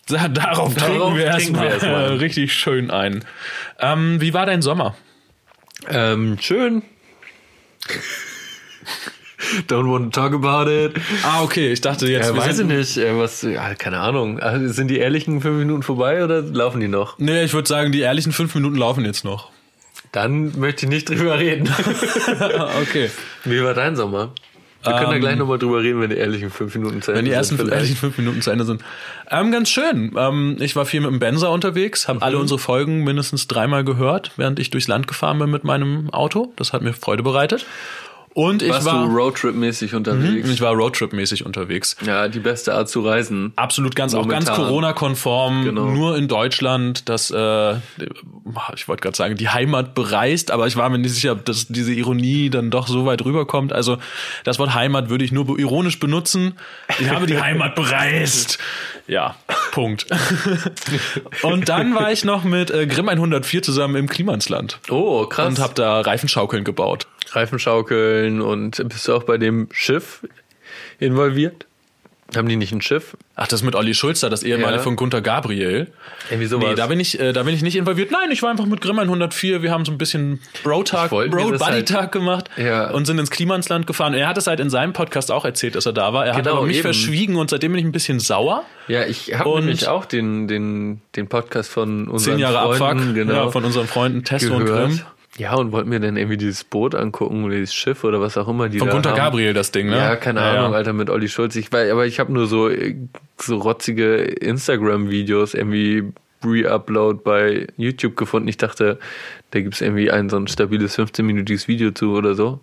Darauf, 0.08 0.30
Darauf 0.34 0.76
trinken 0.76 1.16
wir 1.18 1.26
erstmal 1.26 1.68
erst 1.68 1.86
richtig 2.22 2.54
schön 2.54 2.90
ein. 2.90 3.26
Ähm, 3.80 4.20
wie 4.22 4.34
war 4.34 4.48
dein 4.48 4.64
Sommer? 4.64 4.96
Ähm, 5.88 6.38
schön. 6.42 6.82
Don't 9.68 9.90
want 9.90 10.14
to 10.14 10.22
talk 10.22 10.34
about 10.34 10.70
it. 10.70 10.94
Ah, 11.24 11.44
okay. 11.44 11.72
Ich 11.72 11.82
dachte 11.82 12.08
jetzt. 12.08 12.30
Ja, 12.30 12.38
weiß 12.38 12.60
ich 12.60 12.66
nicht. 12.66 12.98
Was, 12.98 13.42
ja, 13.42 13.74
keine 13.76 14.00
Ahnung. 14.00 14.40
Also, 14.40 14.68
sind 14.74 14.90
die 14.90 14.98
ehrlichen 14.98 15.42
fünf 15.42 15.58
Minuten 15.58 15.84
vorbei 15.84 16.24
oder 16.24 16.42
laufen 16.42 16.82
die 16.82 16.88
noch? 16.88 17.18
Nee, 17.20 17.44
ich 17.44 17.54
würde 17.54 17.68
sagen, 17.68 17.92
die 17.92 18.02
ehrlichen 18.02 18.32
fünf 18.32 18.54
Minuten 18.56 18.76
laufen 18.76 19.06
jetzt 19.06 19.24
noch. 19.24 19.52
Dann 20.12 20.60
möchte 20.60 20.86
ich 20.86 20.90
nicht 20.90 21.10
drüber 21.10 21.40
reden. 21.40 21.70
okay. 22.82 23.10
Wie 23.46 23.64
war 23.64 23.74
dein 23.74 23.96
Sommer? 23.96 24.34
Wir 24.82 24.94
können 24.94 25.06
um, 25.06 25.10
da 25.10 25.16
ähm, 25.16 25.22
gleich 25.22 25.36
nochmal 25.36 25.60
drüber 25.60 25.84
reden, 25.84 26.00
wenn 26.00 26.10
die 26.10 26.16
ehrlichen 26.16 26.50
fünf 26.50 26.74
Minuten 26.74 27.02
zu 27.02 27.12
Ende 27.12 27.18
sind. 27.18 27.18
Wenn 27.18 27.26
die 27.26 27.32
ersten 27.32 27.58
sind 27.58 27.70
ehrlichen 27.70 27.98
fünf 27.98 28.18
Minuten 28.18 28.42
zu 28.42 28.50
Ende 28.50 28.64
sind. 28.64 28.82
Ähm, 29.30 29.52
ganz 29.52 29.70
schön. 29.70 30.14
Ähm, 30.18 30.56
ich 30.60 30.76
war 30.78 30.86
viel 30.86 31.02
mit 31.02 31.12
dem 31.12 31.20
Benzer 31.20 31.52
unterwegs, 31.52 32.08
habe 32.08 32.20
mhm. 32.20 32.24
alle 32.24 32.38
unsere 32.38 32.60
Folgen 32.60 33.04
mindestens 33.04 33.48
dreimal 33.48 33.84
gehört, 33.84 34.32
während 34.38 34.58
ich 34.58 34.70
durchs 34.70 34.88
Land 34.88 35.08
gefahren 35.08 35.38
bin 35.38 35.52
mit 35.52 35.66
meinem 35.66 36.10
Auto. 36.12 36.54
Das 36.56 36.72
hat 36.72 36.82
mir 36.82 36.94
Freude 36.94 37.24
bereitet. 37.24 37.66
Und 38.34 38.62
ich 38.62 38.70
Warst 38.70 38.86
war 38.86 39.08
du 39.08 39.12
Roadtrip-mäßig 39.12 39.96
unterwegs. 39.96 40.48
Mhm, 40.48 40.54
ich 40.54 40.62
war 40.62 40.74
Roadtrip-mäßig 40.74 41.44
unterwegs. 41.44 41.96
Ja, 42.06 42.28
die 42.28 42.40
beste 42.40 42.74
Art 42.74 42.88
zu 42.88 43.02
reisen. 43.02 43.54
Absolut, 43.56 43.96
ganz 43.96 44.14
Momentan. 44.14 44.44
auch 44.44 44.46
ganz 44.46 44.58
Corona-konform. 44.58 45.64
Genau. 45.64 45.86
Nur 45.86 46.16
in 46.16 46.28
Deutschland, 46.28 47.10
das, 47.10 47.32
äh, 47.32 47.76
ich 48.76 48.88
wollte 48.88 49.02
gerade 49.02 49.18
sagen, 49.18 49.36
die 49.36 49.50
Heimat 49.50 49.96
bereist, 49.96 50.52
aber 50.52 50.68
ich 50.68 50.76
war 50.78 50.90
mir 50.90 51.00
nicht 51.00 51.14
sicher, 51.14 51.36
dass 51.36 51.68
diese 51.68 51.94
Ironie 51.94 52.50
dann 52.50 52.70
doch 52.70 52.88
so 52.88 53.06
weit 53.06 53.26
rüberkommt. 53.26 53.74
Also 53.74 53.98
das 54.44 54.60
Wort 54.60 54.74
Heimat 54.74 55.10
würde 55.10 55.26
ich 55.26 55.32
nur 55.32 55.58
ironisch 55.58 56.00
benutzen. 56.00 56.54
Ich 57.00 57.10
habe 57.10 57.26
die 57.26 57.42
Heimat 57.42 57.76
bereist. 57.76 58.60
Ja, 59.08 59.36
Punkt. 59.72 60.06
und 61.42 61.68
dann 61.68 61.96
war 61.96 62.12
ich 62.12 62.24
noch 62.24 62.44
mit 62.44 62.70
äh, 62.70 62.86
Grimm 62.86 63.10
104 63.10 63.64
zusammen 63.64 63.96
im 63.96 64.08
Klimansland. 64.08 64.80
Oh, 64.90 65.26
krass. 65.26 65.48
Und 65.48 65.60
habe 65.60 65.74
da 65.74 66.02
Reifenschaukeln 66.02 66.64
gebaut. 66.64 67.08
Reifenschaukeln 67.36 68.42
und 68.42 68.88
bist 68.88 69.08
du 69.08 69.14
auch 69.14 69.24
bei 69.24 69.38
dem 69.38 69.68
Schiff 69.72 70.28
involviert? 71.00 71.66
Haben 72.36 72.48
die 72.48 72.58
nicht 72.58 72.72
ein 72.72 72.82
Schiff? 72.82 73.18
Ach, 73.36 73.48
das 73.48 73.64
mit 73.64 73.74
Olli 73.74 73.96
Schulzer, 73.96 74.30
das 74.30 74.44
ehemalige 74.44 74.78
ja. 74.78 74.84
von 74.84 74.96
Gunther 74.96 75.22
Gabriel. 75.22 75.88
Irgendwie 76.30 76.46
sowas. 76.46 76.70
Nee, 76.70 76.76
da 76.76 76.86
bin 76.86 77.00
ich, 77.00 77.20
äh, 77.20 77.34
da 77.34 77.42
bin 77.42 77.56
ich 77.56 77.64
nicht 77.64 77.76
involviert. 77.76 78.12
Nein, 78.12 78.30
ich 78.32 78.44
war 78.44 78.52
einfach 78.52 78.68
mit 78.68 78.82
Grimm 78.82 79.00
104. 79.00 79.64
Wir 79.64 79.72
haben 79.72 79.84
so 79.84 79.92
ein 79.92 79.98
bisschen 79.98 80.40
Bro-Tag, 80.64 81.10
Bro-Buddy-Tag 81.10 82.00
halt, 82.00 82.12
gemacht 82.12 82.50
ja. 82.56 82.92
und 82.92 83.06
sind 83.06 83.18
ins 83.18 83.32
Klimansland 83.32 83.88
gefahren. 83.88 84.14
Er 84.14 84.28
hat 84.28 84.38
es 84.38 84.46
halt 84.46 84.60
in 84.60 84.70
seinem 84.70 84.94
Podcast 84.94 85.32
auch 85.32 85.44
erzählt, 85.44 85.74
dass 85.74 85.88
er 85.88 85.94
da 85.94 86.14
war. 86.14 86.28
Er 86.28 86.34
genau, 86.34 86.38
hat 86.38 86.58
aber 86.58 86.68
mich 86.68 86.78
eben. 86.78 86.84
verschwiegen 86.84 87.36
und 87.36 87.50
seitdem 87.50 87.72
bin 87.72 87.80
ich 87.80 87.86
ein 87.86 87.92
bisschen 87.92 88.20
sauer. 88.20 88.64
Ja, 88.88 89.06
ich 89.06 89.34
habe 89.34 89.50
nämlich 89.60 89.88
auch 89.88 90.06
den, 90.06 90.48
den, 90.48 91.02
den 91.16 91.28
Podcast 91.28 91.72
von 91.72 92.08
unseren 92.08 92.34
Zehn 92.34 92.42
Jahre 92.42 92.76
Freunden, 92.76 93.02
Abfuck, 93.02 93.16
genau, 93.16 93.34
ja, 93.34 93.50
von 93.50 93.66
unseren 93.66 93.88
Freunden 93.88 94.24
Testo 94.24 94.56
und 94.56 94.66
Grimm. 94.66 95.02
Ja, 95.40 95.56
und 95.56 95.72
wollten 95.72 95.88
mir 95.88 96.02
dann 96.02 96.18
irgendwie 96.18 96.36
dieses 96.36 96.66
Boot 96.66 96.96
angucken 96.96 97.46
oder 97.46 97.56
dieses 97.56 97.74
Schiff 97.74 98.04
oder 98.04 98.20
was 98.20 98.38
auch 98.38 98.50
immer. 98.50 98.68
Die 98.68 98.80
Von 98.80 98.90
Gunter 98.90 99.14
Gabriel 99.14 99.54
das 99.54 99.72
Ding, 99.72 99.88
ne? 99.88 99.96
Ja, 99.96 100.18
keine 100.18 100.42
ja, 100.42 100.52
Ahnung, 100.52 100.72
ja. 100.74 100.78
Alter, 100.78 100.92
mit 100.92 101.10
Olli 101.10 101.30
Schulz. 101.30 101.56
Ich 101.56 101.74
aber 101.74 102.06
ich 102.06 102.20
habe 102.20 102.34
nur 102.34 102.46
so, 102.46 102.70
so 103.38 103.58
rotzige 103.58 104.18
Instagram-Videos 104.18 105.54
irgendwie 105.54 106.12
Re-Upload 106.44 107.22
bei 107.24 107.68
YouTube 107.78 108.18
gefunden. 108.18 108.50
Ich 108.50 108.58
dachte, 108.58 109.00
da 109.52 109.62
gibt's 109.62 109.80
irgendwie 109.80 110.12
ein 110.12 110.30
so 110.30 110.36
ein 110.36 110.48
stabiles 110.48 111.00
15-minütiges 111.00 111.70
Video 111.70 111.92
zu 111.92 112.12
oder 112.12 112.36
so. 112.36 112.60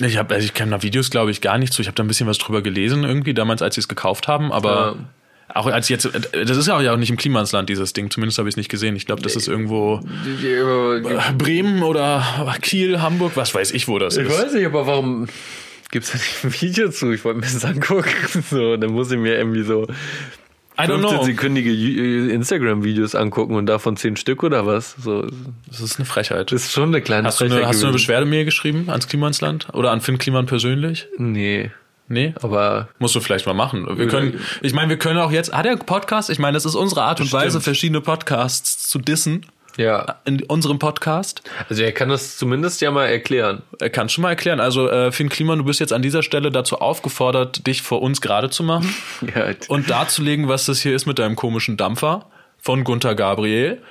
Ich 0.00 0.18
habe, 0.18 0.34
also 0.34 0.44
ich 0.44 0.52
kenne 0.52 0.72
da 0.72 0.82
Videos, 0.82 1.10
glaube 1.10 1.30
ich, 1.30 1.40
gar 1.40 1.58
nicht 1.58 1.72
zu. 1.72 1.80
Ich 1.80 1.86
habe 1.86 1.94
da 1.94 2.02
ein 2.02 2.08
bisschen 2.08 2.26
was 2.26 2.38
drüber 2.38 2.60
gelesen 2.60 3.04
irgendwie 3.04 3.34
damals, 3.34 3.62
als 3.62 3.76
sie 3.76 3.80
es 3.80 3.88
gekauft 3.88 4.26
haben, 4.26 4.50
aber 4.50 4.96
ja. 4.96 5.04
Auch 5.56 5.66
als 5.66 5.88
jetzt, 5.88 6.06
das 6.32 6.56
ist 6.56 6.66
ja 6.68 6.76
auch 6.92 6.96
nicht 6.98 7.08
im 7.08 7.16
Klimansland, 7.16 7.70
dieses 7.70 7.94
Ding. 7.94 8.10
Zumindest 8.10 8.38
habe 8.38 8.48
ich 8.48 8.52
es 8.52 8.56
nicht 8.58 8.68
gesehen. 8.68 8.94
Ich 8.94 9.06
glaube, 9.06 9.22
das 9.22 9.36
ist 9.36 9.48
irgendwo 9.48 10.00
Bremen 11.38 11.82
oder 11.82 12.22
Kiel, 12.60 13.00
Hamburg, 13.00 13.32
was 13.36 13.54
weiß 13.54 13.70
ich, 13.72 13.88
wo 13.88 13.98
das 13.98 14.18
ich 14.18 14.26
ist. 14.26 14.32
Ich 14.32 14.38
weiß 14.38 14.52
nicht, 14.52 14.66
aber 14.66 14.86
warum 14.86 15.28
gibt 15.90 16.04
es 16.04 16.12
da 16.12 16.18
nicht 16.18 16.44
ein 16.44 16.60
Video 16.60 16.90
zu? 16.90 17.10
Ich 17.10 17.24
wollte 17.24 17.40
mir 17.40 17.46
das 17.46 17.64
angucken. 17.64 18.10
So, 18.50 18.76
dann 18.76 18.90
muss 18.92 19.10
ich 19.10 19.18
mir 19.18 19.38
irgendwie 19.38 19.62
so 19.62 19.86
15-sekündige 20.76 22.28
Instagram-Videos 22.28 23.14
angucken 23.14 23.54
und 23.54 23.64
davon 23.64 23.96
10 23.96 24.16
Stück 24.16 24.42
oder 24.42 24.66
was? 24.66 24.94
So. 25.02 25.26
Das 25.68 25.80
ist 25.80 25.98
eine 25.98 26.04
Frechheit. 26.04 26.52
Das 26.52 26.64
ist 26.64 26.72
schon 26.72 26.90
eine 26.90 27.00
kleine 27.00 27.28
hast 27.28 27.38
Frechheit. 27.38 27.52
Du 27.52 27.56
eine, 27.60 27.68
hast 27.68 27.80
du 27.80 27.86
eine 27.86 27.94
Beschwerdemail 27.94 28.44
geschrieben 28.44 28.90
ans 28.90 29.08
Klimansland? 29.08 29.68
Oder 29.72 29.90
an 29.90 30.02
Finn 30.02 30.18
Kliman 30.18 30.44
persönlich? 30.44 31.08
Nee. 31.16 31.70
Nee, 32.08 32.34
aber 32.40 32.88
musst 32.98 33.14
du 33.14 33.20
vielleicht 33.20 33.46
mal 33.46 33.54
machen. 33.54 33.98
Wir 33.98 34.06
können, 34.06 34.40
ich 34.62 34.72
meine, 34.72 34.88
wir 34.90 34.98
können 34.98 35.18
auch 35.18 35.32
jetzt, 35.32 35.52
hat 35.52 35.66
er 35.66 35.76
Podcast? 35.76 36.30
Ich 36.30 36.38
meine, 36.38 36.54
das 36.54 36.64
ist 36.64 36.74
unsere 36.74 37.02
Art 37.02 37.20
und 37.20 37.26
Stimmt. 37.26 37.42
Weise, 37.42 37.60
verschiedene 37.60 38.00
Podcasts 38.00 38.88
zu 38.88 38.98
dissen. 38.98 39.44
Ja. 39.76 40.16
In 40.24 40.42
unserem 40.44 40.78
Podcast. 40.78 41.42
Also 41.68 41.82
er 41.82 41.92
kann 41.92 42.08
das 42.08 42.38
zumindest 42.38 42.80
ja 42.80 42.90
mal 42.90 43.06
erklären. 43.06 43.62
Er 43.78 43.90
kann 43.90 44.08
schon 44.08 44.22
mal 44.22 44.30
erklären. 44.30 44.58
Also 44.58 44.88
äh, 44.88 45.12
Finn 45.12 45.28
Kliman, 45.28 45.58
du 45.58 45.64
bist 45.64 45.80
jetzt 45.80 45.92
an 45.92 46.00
dieser 46.00 46.22
Stelle 46.22 46.50
dazu 46.50 46.78
aufgefordert, 46.78 47.66
dich 47.66 47.82
vor 47.82 48.00
uns 48.00 48.20
gerade 48.20 48.48
zu 48.48 48.62
machen 48.62 48.94
ja. 49.34 49.50
und 49.68 49.90
darzulegen, 49.90 50.48
was 50.48 50.64
das 50.66 50.80
hier 50.80 50.94
ist 50.94 51.06
mit 51.06 51.18
deinem 51.18 51.36
komischen 51.36 51.76
Dampfer 51.76 52.26
von 52.58 52.84
Gunther 52.84 53.14
Gabriel 53.14 53.82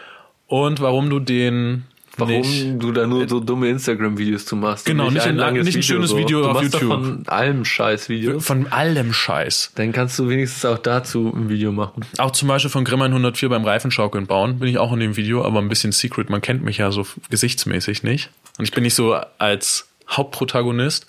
und 0.48 0.82
warum 0.82 1.10
du 1.10 1.20
den 1.20 1.86
Warum 2.18 2.42
nicht, 2.42 2.82
du 2.82 2.92
da 2.92 3.06
nur 3.06 3.28
so 3.28 3.40
dumme 3.40 3.70
Instagram-Videos 3.70 4.46
zu 4.46 4.56
machst. 4.56 4.86
Genau, 4.86 5.10
nicht 5.10 5.26
ein, 5.26 5.36
langes 5.36 5.66
nicht 5.66 5.78
ein 5.78 5.84
schönes 5.84 6.12
so. 6.12 6.18
Video 6.18 6.42
du 6.42 6.50
auf 6.50 6.62
YouTube. 6.62 6.82
von 6.82 7.24
allem 7.28 7.66
Scheiß 7.66 8.10
Videos. 8.10 8.46
Von 8.46 8.68
allem 8.72 9.14
Scheiß. 9.14 9.74
Dann 9.76 9.92
kannst 9.92 10.18
du 10.20 10.30
wenigstens 10.30 10.66
auch 10.66 10.78
dazu 10.78 11.34
ein 11.36 11.50
Video 11.50 11.72
machen. 11.72 12.06
Auch 12.18 12.32
zum 12.32 12.48
Beispiel 12.48 12.72
von 12.72 12.86
Grimm 12.86 13.02
104 13.02 13.50
beim 13.50 13.66
Reifenschaukeln 13.66 14.28
bauen. 14.28 14.60
Bin 14.60 14.70
ich 14.70 14.78
auch 14.78 14.94
in 14.94 15.00
dem 15.00 15.18
Video, 15.18 15.44
aber 15.44 15.60
ein 15.60 15.70
bisschen 15.70 15.92
secret. 15.92 16.30
Man 16.30 16.42
kennt 16.42 16.64
mich 16.64 16.78
ja 16.78 16.92
so 16.92 17.06
gesichtsmäßig 17.30 18.04
nicht. 18.04 18.30
Und 18.58 18.66
ich 18.66 18.72
bin 18.72 18.84
nicht 18.84 18.96
so 18.96 19.16
als 19.38 19.88
Hauptprotagonist. 20.10 21.08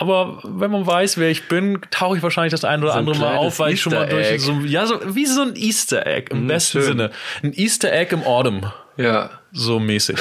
Aber 0.00 0.40
wenn 0.44 0.70
man 0.70 0.86
weiß, 0.86 1.18
wer 1.18 1.30
ich 1.30 1.46
bin, 1.48 1.78
tauche 1.90 2.16
ich 2.16 2.22
wahrscheinlich 2.22 2.52
das 2.52 2.64
ein 2.64 2.82
oder 2.82 2.92
so 2.92 2.98
andere 2.98 3.18
Mal 3.18 3.36
auf, 3.36 3.58
weil 3.58 3.74
ich 3.74 3.82
schon 3.82 3.92
mal 3.92 4.08
durch 4.08 4.40
so, 4.40 4.52
ja, 4.60 4.86
so, 4.86 4.98
wie 5.14 5.26
so 5.26 5.42
ein 5.42 5.56
Easter 5.56 6.06
Egg 6.06 6.28
im 6.30 6.44
mm, 6.44 6.48
besten 6.48 6.78
schön. 6.78 6.86
Sinne. 6.86 7.10
Ein 7.42 7.52
Easter 7.52 7.92
Egg 7.92 8.14
im 8.14 8.22
Autumn. 8.22 8.72
Ja. 8.96 9.39
So 9.52 9.80
mäßig. 9.80 10.18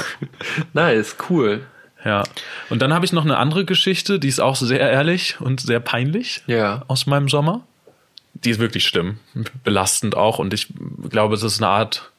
nice, 0.72 1.16
cool. 1.30 1.66
Ja. 2.04 2.22
Und 2.70 2.82
dann 2.82 2.92
habe 2.94 3.04
ich 3.04 3.12
noch 3.12 3.24
eine 3.24 3.36
andere 3.36 3.64
Geschichte, 3.64 4.18
die 4.18 4.28
ist 4.28 4.40
auch 4.40 4.56
sehr 4.56 4.80
ehrlich 4.80 5.40
und 5.40 5.60
sehr 5.60 5.80
peinlich. 5.80 6.42
Ja. 6.46 6.84
Aus 6.88 7.06
meinem 7.06 7.28
Sommer. 7.28 7.62
Die 8.34 8.50
ist 8.50 8.60
wirklich 8.60 8.86
schlimm. 8.86 9.18
Belastend 9.64 10.16
auch. 10.16 10.38
Und 10.38 10.54
ich 10.54 10.68
glaube, 11.08 11.34
es 11.34 11.42
ist 11.42 11.60
eine 11.60 11.68
Art 11.68 12.10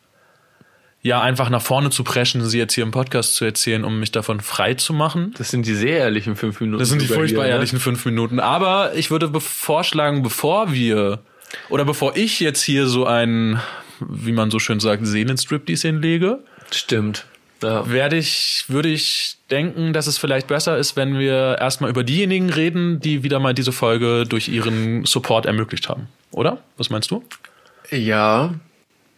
ja 1.01 1.21
einfach 1.21 1.49
nach 1.49 1.61
vorne 1.61 1.89
zu 1.89 2.03
preschen, 2.03 2.45
sie 2.45 2.57
jetzt 2.57 2.73
hier 2.73 2.83
im 2.83 2.91
Podcast 2.91 3.35
zu 3.35 3.45
erzählen, 3.45 3.83
um 3.83 3.99
mich 3.99 4.11
davon 4.11 4.41
frei 4.41 4.73
zu 4.73 4.93
machen. 4.93 5.33
Das 5.37 5.49
sind 5.49 5.65
die 5.65 5.73
sehr 5.73 5.99
ehrlichen 5.99 6.35
fünf 6.35 6.59
Minuten. 6.59 6.79
Das 6.79 6.89
sind 6.89 7.01
die 7.01 7.07
furchtbar 7.07 7.43
hier, 7.43 7.49
ne? 7.49 7.55
ehrlichen 7.55 7.79
fünf 7.79 8.03
Minuten. 8.05 8.39
Aber 8.39 8.93
ich 8.95 9.09
würde 9.09 9.39
vorschlagen, 9.39 10.21
bevor 10.21 10.73
wir 10.73 11.19
oder 11.69 11.85
bevor 11.85 12.17
ich 12.17 12.39
jetzt 12.39 12.61
hier 12.61 12.87
so 12.87 13.05
einen, 13.05 13.59
wie 13.99 14.31
man 14.31 14.51
so 14.51 14.59
schön 14.59 14.79
sagt, 14.79 15.05
Seelenstriptease 15.05 15.87
hinlege, 15.87 16.39
Stimmt. 16.71 17.25
Ja. 17.63 17.89
werde 17.89 18.17
ich, 18.17 18.65
würde 18.67 18.89
ich 18.89 19.37
denken, 19.49 19.91
dass 19.93 20.05
es 20.07 20.17
vielleicht 20.17 20.47
besser 20.47 20.77
ist, 20.77 20.95
wenn 20.95 21.17
wir 21.17 21.57
erstmal 21.59 21.89
über 21.89 22.03
diejenigen 22.03 22.49
reden, 22.51 22.99
die 22.99 23.23
wieder 23.23 23.39
mal 23.39 23.53
diese 23.53 23.71
Folge 23.71 24.25
durch 24.27 24.47
ihren 24.47 25.05
Support 25.05 25.45
ermöglicht 25.47 25.89
haben. 25.89 26.07
Oder? 26.31 26.59
Was 26.77 26.89
meinst 26.89 27.09
du? 27.11 27.23
ja, 27.89 28.53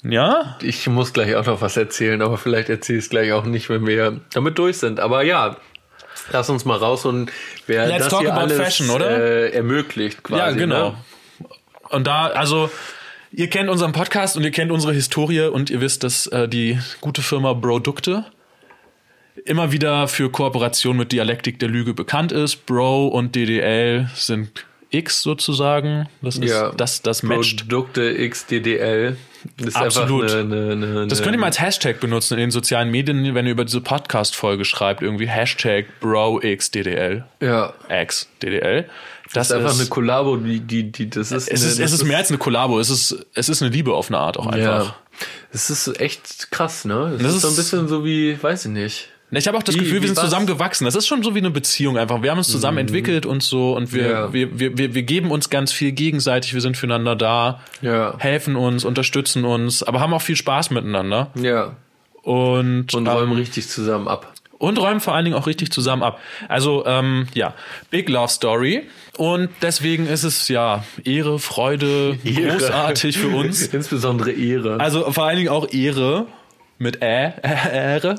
Ja? 0.03 0.57
ich 0.61 0.87
muss 0.87 1.11
gleich 1.11 1.35
auch 1.35 1.45
noch 1.45 1.59
was 1.61 1.75
erzählen, 1.75 2.21
aber 2.21 2.37
vielleicht 2.37 2.69
erzähle 2.69 2.99
ich 2.99 3.05
es 3.05 3.09
gleich 3.09 3.33
auch 3.33 3.43
nicht, 3.45 3.69
wenn 3.69 3.85
wir 3.85 4.21
damit 4.33 4.57
durch 4.57 4.77
sind. 4.77 4.99
Aber 5.01 5.23
ja, 5.23 5.57
lass 6.31 6.49
uns 6.49 6.63
mal 6.65 6.77
raus 6.77 7.03
und 7.05 7.31
wer 7.67 7.87
Let's 7.87 8.07
das 8.07 8.19
hier 8.19 8.33
alles 8.33 8.57
fashion, 8.57 8.89
oder? 8.91 9.09
Äh, 9.09 9.49
ermöglicht 9.49 10.23
quasi. 10.23 10.39
ja, 10.39 10.51
genau. 10.51 10.89
Ne? 10.91 10.97
Und 11.89 12.07
da, 12.07 12.27
also, 12.27 12.69
ihr 13.31 13.47
kennt 13.49 13.69
unseren 13.69 13.91
Podcast 13.91 14.37
und 14.37 14.43
ihr 14.43 14.51
kennt 14.51 14.71
unsere 14.71 14.93
Historie 14.93 15.41
und 15.47 15.69
ihr 15.69 15.81
wisst, 15.81 16.03
dass 16.03 16.27
äh, 16.27 16.47
die 16.47 16.79
gute 17.01 17.21
Firma 17.21 17.53
Brodukte 17.53 18.25
immer 19.45 19.71
wieder 19.71 20.07
für 20.07 20.29
Kooperation 20.29 20.97
mit 20.97 21.11
Dialektik 21.11 21.59
der 21.59 21.69
Lüge 21.69 21.93
bekannt 21.93 22.31
ist. 22.31 22.65
Bro 22.65 23.07
und 23.07 23.35
DDL 23.35 24.09
sind 24.13 24.65
X 24.91 25.21
sozusagen. 25.21 26.09
Das 26.21 26.37
ist 26.37 26.49
Ja. 26.49 26.71
das, 26.71 27.01
das 27.01 27.23
matcht. 27.23 27.69
Produkte 27.69 28.27
XDDL. 28.27 29.15
Das 29.57 29.67
ist 29.67 29.75
Absolut. 29.77 30.29
eine, 30.31 30.41
eine, 30.43 30.71
eine, 30.71 31.07
Das 31.07 31.21
könnt 31.21 31.33
ihr 31.35 31.39
mal 31.39 31.45
als 31.45 31.61
Hashtag 31.61 32.01
benutzen 32.01 32.33
in 32.33 32.39
den 32.41 32.51
sozialen 32.51 32.91
Medien, 32.91 33.33
wenn 33.35 33.45
ihr 33.45 33.53
über 33.53 33.63
diese 33.63 33.79
Podcast-Folge 33.79 34.65
schreibt, 34.65 35.01
irgendwie 35.01 35.27
Hashtag 35.29 35.85
BroXDDL. 36.01 37.23
Ja. 37.39 37.73
XDDL. 37.87 38.89
Das, 39.33 39.47
Das 39.49 39.49
ist 39.49 39.51
einfach 39.57 39.73
ist, 39.75 39.79
eine 39.81 39.89
Kollabo, 39.89 40.37
die, 40.37 40.59
die, 40.59 40.91
die, 40.91 41.09
das 41.09 41.31
ist. 41.31 41.49
es 41.51 41.61
eine, 41.61 41.71
ist, 41.71 41.79
es 41.79 41.91
ist 41.93 42.03
mehr 42.03 42.17
als 42.17 42.29
eine 42.29 42.37
Kollabo, 42.39 42.79
es 42.79 42.89
ist, 42.89 43.25
es 43.33 43.47
ist 43.49 43.61
eine 43.61 43.71
Liebe 43.71 43.93
auf 43.93 44.09
eine 44.09 44.17
Art 44.17 44.37
auch 44.37 44.47
einfach. 44.47 44.85
Ja. 44.87 44.95
Es 45.51 45.69
ist 45.69 45.99
echt 45.99 46.49
krass, 46.51 46.85
ne? 46.85 47.11
Das, 47.13 47.21
Das 47.23 47.35
ist 47.35 47.41
so 47.41 47.47
ein 47.49 47.55
bisschen 47.55 47.87
so 47.87 48.03
wie, 48.05 48.41
weiß 48.41 48.65
ich 48.65 48.71
nicht. 48.71 49.09
Ich 49.31 49.47
habe 49.47 49.55
auch 49.59 49.61
das 49.63 49.75
Wie- 49.75 49.79
Gefühl, 49.79 49.97
wie 49.97 50.01
wir 50.01 50.07
sind 50.07 50.17
was? 50.17 50.23
zusammen 50.25 50.47
gewachsen. 50.47 50.85
Das 50.85 50.95
ist 50.95 51.05
schon 51.07 51.21
so 51.21 51.35
wie 51.35 51.39
eine 51.39 51.51
Beziehung 51.51 51.99
einfach. 51.99 52.23
Wir 52.23 52.31
haben 52.31 52.39
uns 52.39 52.47
zusammen 52.47 52.79
entwickelt 52.79 53.27
und 53.27 53.43
so 53.43 53.75
und 53.75 53.93
wir, 53.93 54.09
Ja. 54.09 54.33
wir, 54.33 54.57
wir, 54.59 54.75
wir, 54.79 54.95
wir 54.95 55.03
geben 55.03 55.29
uns 55.29 55.51
ganz 55.51 55.71
viel 55.71 55.91
gegenseitig. 55.91 56.55
Wir 56.55 56.61
sind 56.61 56.77
füreinander 56.77 57.15
da, 57.15 57.59
Ja. 57.83 58.15
helfen 58.17 58.55
uns, 58.55 58.83
unterstützen 58.85 59.45
uns, 59.45 59.83
aber 59.83 59.99
haben 59.99 60.15
auch 60.15 60.23
viel 60.23 60.35
Spaß 60.35 60.71
miteinander 60.71 61.29
Ja. 61.35 61.75
und, 62.23 62.91
Und 62.95 63.05
ähm, 63.05 63.07
räumen 63.07 63.33
richtig 63.33 63.67
zusammen 63.69 64.07
ab. 64.07 64.33
Und 64.59 64.77
räumen 64.77 64.99
vor 64.99 65.15
allen 65.15 65.25
Dingen 65.25 65.35
auch 65.37 65.47
richtig 65.47 65.71
zusammen 65.71 66.03
ab. 66.03 66.19
Also 66.47 66.85
ähm, 66.85 67.27
ja, 67.33 67.55
Big 67.89 68.07
Love 68.09 68.27
Story 68.27 68.87
und 69.17 69.49
deswegen 69.63 70.05
ist 70.05 70.23
es 70.23 70.47
ja 70.49 70.83
Ehre, 71.03 71.39
Freude, 71.39 72.19
Ehre. 72.23 72.57
großartig 72.57 73.17
für 73.17 73.29
uns. 73.29 73.65
Insbesondere 73.73 74.31
Ehre. 74.31 74.79
Also 74.79 75.11
vor 75.11 75.23
allen 75.23 75.37
Dingen 75.37 75.49
auch 75.49 75.71
Ehre 75.73 76.27
mit 76.77 77.01
Ä, 77.01 77.33
Ehre, 77.43 78.15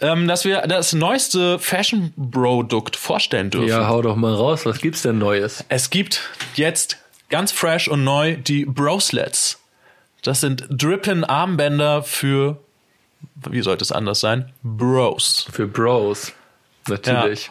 ähm, 0.00 0.26
dass 0.28 0.44
wir 0.44 0.62
das 0.62 0.92
neueste 0.94 1.58
Fashion-Produkt 1.58 2.96
vorstellen 2.96 3.50
dürfen. 3.50 3.68
ja, 3.68 3.88
hau 3.88 4.00
doch 4.00 4.16
mal 4.16 4.32
raus. 4.34 4.64
Was 4.64 4.78
gibt's 4.80 5.02
denn 5.02 5.18
Neues? 5.18 5.64
Es 5.68 5.90
gibt 5.90 6.20
jetzt 6.54 6.98
ganz 7.28 7.52
fresh 7.52 7.88
und 7.88 8.04
neu 8.04 8.36
die 8.36 8.64
Broslets. 8.64 9.58
Das 10.22 10.40
sind 10.40 10.64
Drippen-Armbänder 10.70 12.02
für, 12.02 12.60
wie 13.50 13.62
sollte 13.62 13.84
es 13.84 13.92
anders 13.92 14.20
sein? 14.20 14.52
Bros. 14.62 15.46
Für 15.50 15.66
Bros. 15.66 16.32
Natürlich. 16.88 17.50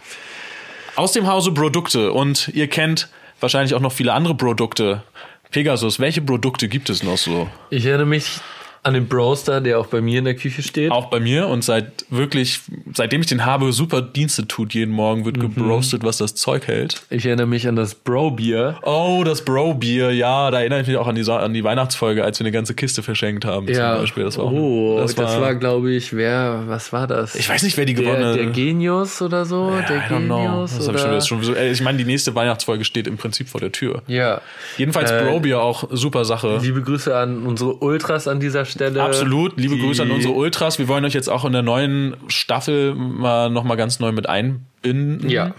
Aus 0.95 1.13
dem 1.13 1.27
Hause 1.27 1.53
Produkte 1.53 2.11
und 2.11 2.49
ihr 2.49 2.67
kennt 2.67 3.09
wahrscheinlich 3.39 3.73
auch 3.73 3.79
noch 3.79 3.93
viele 3.93 4.13
andere 4.13 4.35
Produkte. 4.35 5.03
Pegasus, 5.51 5.99
welche 5.99 6.21
Produkte 6.21 6.67
gibt 6.67 6.89
es 6.89 7.03
noch 7.03 7.17
so? 7.17 7.49
Ich 7.69 7.85
erinnere 7.85 8.07
mich 8.07 8.39
an 8.83 8.95
den 8.95 9.07
Broster, 9.07 9.61
der 9.61 9.79
auch 9.79 9.85
bei 9.87 10.01
mir 10.01 10.19
in 10.19 10.25
der 10.25 10.35
Küche 10.35 10.63
steht. 10.63 10.91
Auch 10.91 11.09
bei 11.11 11.19
mir 11.19 11.47
und 11.47 11.63
seit 11.63 12.05
wirklich, 12.09 12.61
seitdem 12.95 13.21
ich 13.21 13.27
den 13.27 13.45
habe, 13.45 13.71
super 13.73 14.01
Dienste 14.01 14.47
tut. 14.47 14.73
Jeden 14.73 14.91
Morgen 14.91 15.23
wird 15.23 15.39
gebrostet, 15.39 16.03
was 16.03 16.17
das 16.17 16.33
Zeug 16.33 16.67
hält. 16.67 17.03
Ich 17.11 17.25
erinnere 17.25 17.45
mich 17.45 17.67
an 17.67 17.75
das 17.75 17.93
Bro-Bier. 17.93 18.79
Oh, 18.83 19.21
das 19.23 19.45
Bro-Bier, 19.45 20.11
ja, 20.13 20.49
da 20.49 20.61
erinnere 20.61 20.81
ich 20.81 20.87
mich 20.87 20.97
auch 20.97 21.05
an 21.05 21.13
die, 21.13 21.29
an 21.29 21.53
die 21.53 21.63
Weihnachtsfolge, 21.63 22.23
als 22.23 22.39
wir 22.39 22.45
eine 22.45 22.51
ganze 22.51 22.73
Kiste 22.73 23.03
verschenkt 23.03 23.45
haben. 23.45 23.67
Zum 23.67 23.75
Beispiel. 23.75 24.23
Das 24.23 24.37
war, 24.39 24.51
oh, 24.51 24.97
das 24.99 25.15
war, 25.15 25.53
glaube 25.55 25.91
ich, 25.91 26.13
wer, 26.13 26.63
was 26.65 26.91
war 26.91 27.05
das? 27.05 27.35
ich 27.35 27.47
weiß 27.47 27.61
nicht, 27.61 27.77
wer 27.77 27.85
die 27.85 27.93
der, 27.93 28.03
gewonnen 28.03 28.35
der 28.35 28.47
Genius 28.47 29.21
oder 29.21 29.45
so? 29.45 29.71
der 29.87 29.97
I. 29.97 30.09
Genius? 30.09 30.77
Das 30.77 30.79
ich, 30.79 30.85
schon, 30.85 30.95
oder? 30.95 31.11
das 31.11 31.27
schon 31.27 31.43
so, 31.43 31.53
ey, 31.53 31.71
ich 31.71 31.81
meine, 31.81 31.99
die 31.99 32.05
nächste 32.05 32.33
Weihnachtsfolge 32.33 32.83
steht 32.83 33.05
im 33.05 33.17
Prinzip 33.17 33.47
vor 33.47 33.61
der 33.61 33.71
Tür. 33.71 34.01
Ja. 34.07 34.41
Jedenfalls 34.77 35.11
Äh, 35.11 35.23
Bro-Bier 35.23 35.61
auch 35.61 35.87
super 35.91 36.25
Sache. 36.25 36.59
Liebe 36.61 36.81
Grüße 36.81 37.15
an 37.15 37.45
unsere 37.45 37.75
Ultras 37.75 38.27
an 38.27 38.39
dieser 38.39 38.65
Stelle. 38.65 38.70
Absolut. 38.79 39.53
Liebe 39.57 39.77
Grüße 39.77 40.03
an 40.03 40.11
unsere 40.11 40.33
Ultras. 40.33 40.79
Wir 40.79 40.87
wollen 40.87 41.05
euch 41.05 41.13
jetzt 41.13 41.29
auch 41.29 41.45
in 41.45 41.53
der 41.53 41.61
neuen 41.61 42.15
Staffel 42.27 42.95
mal 42.95 43.49
nochmal 43.49 43.77
ganz 43.77 43.99
neu 43.99 44.11
mit 44.11 44.27
einbinden. 44.27 45.29
Ja. 45.29 45.53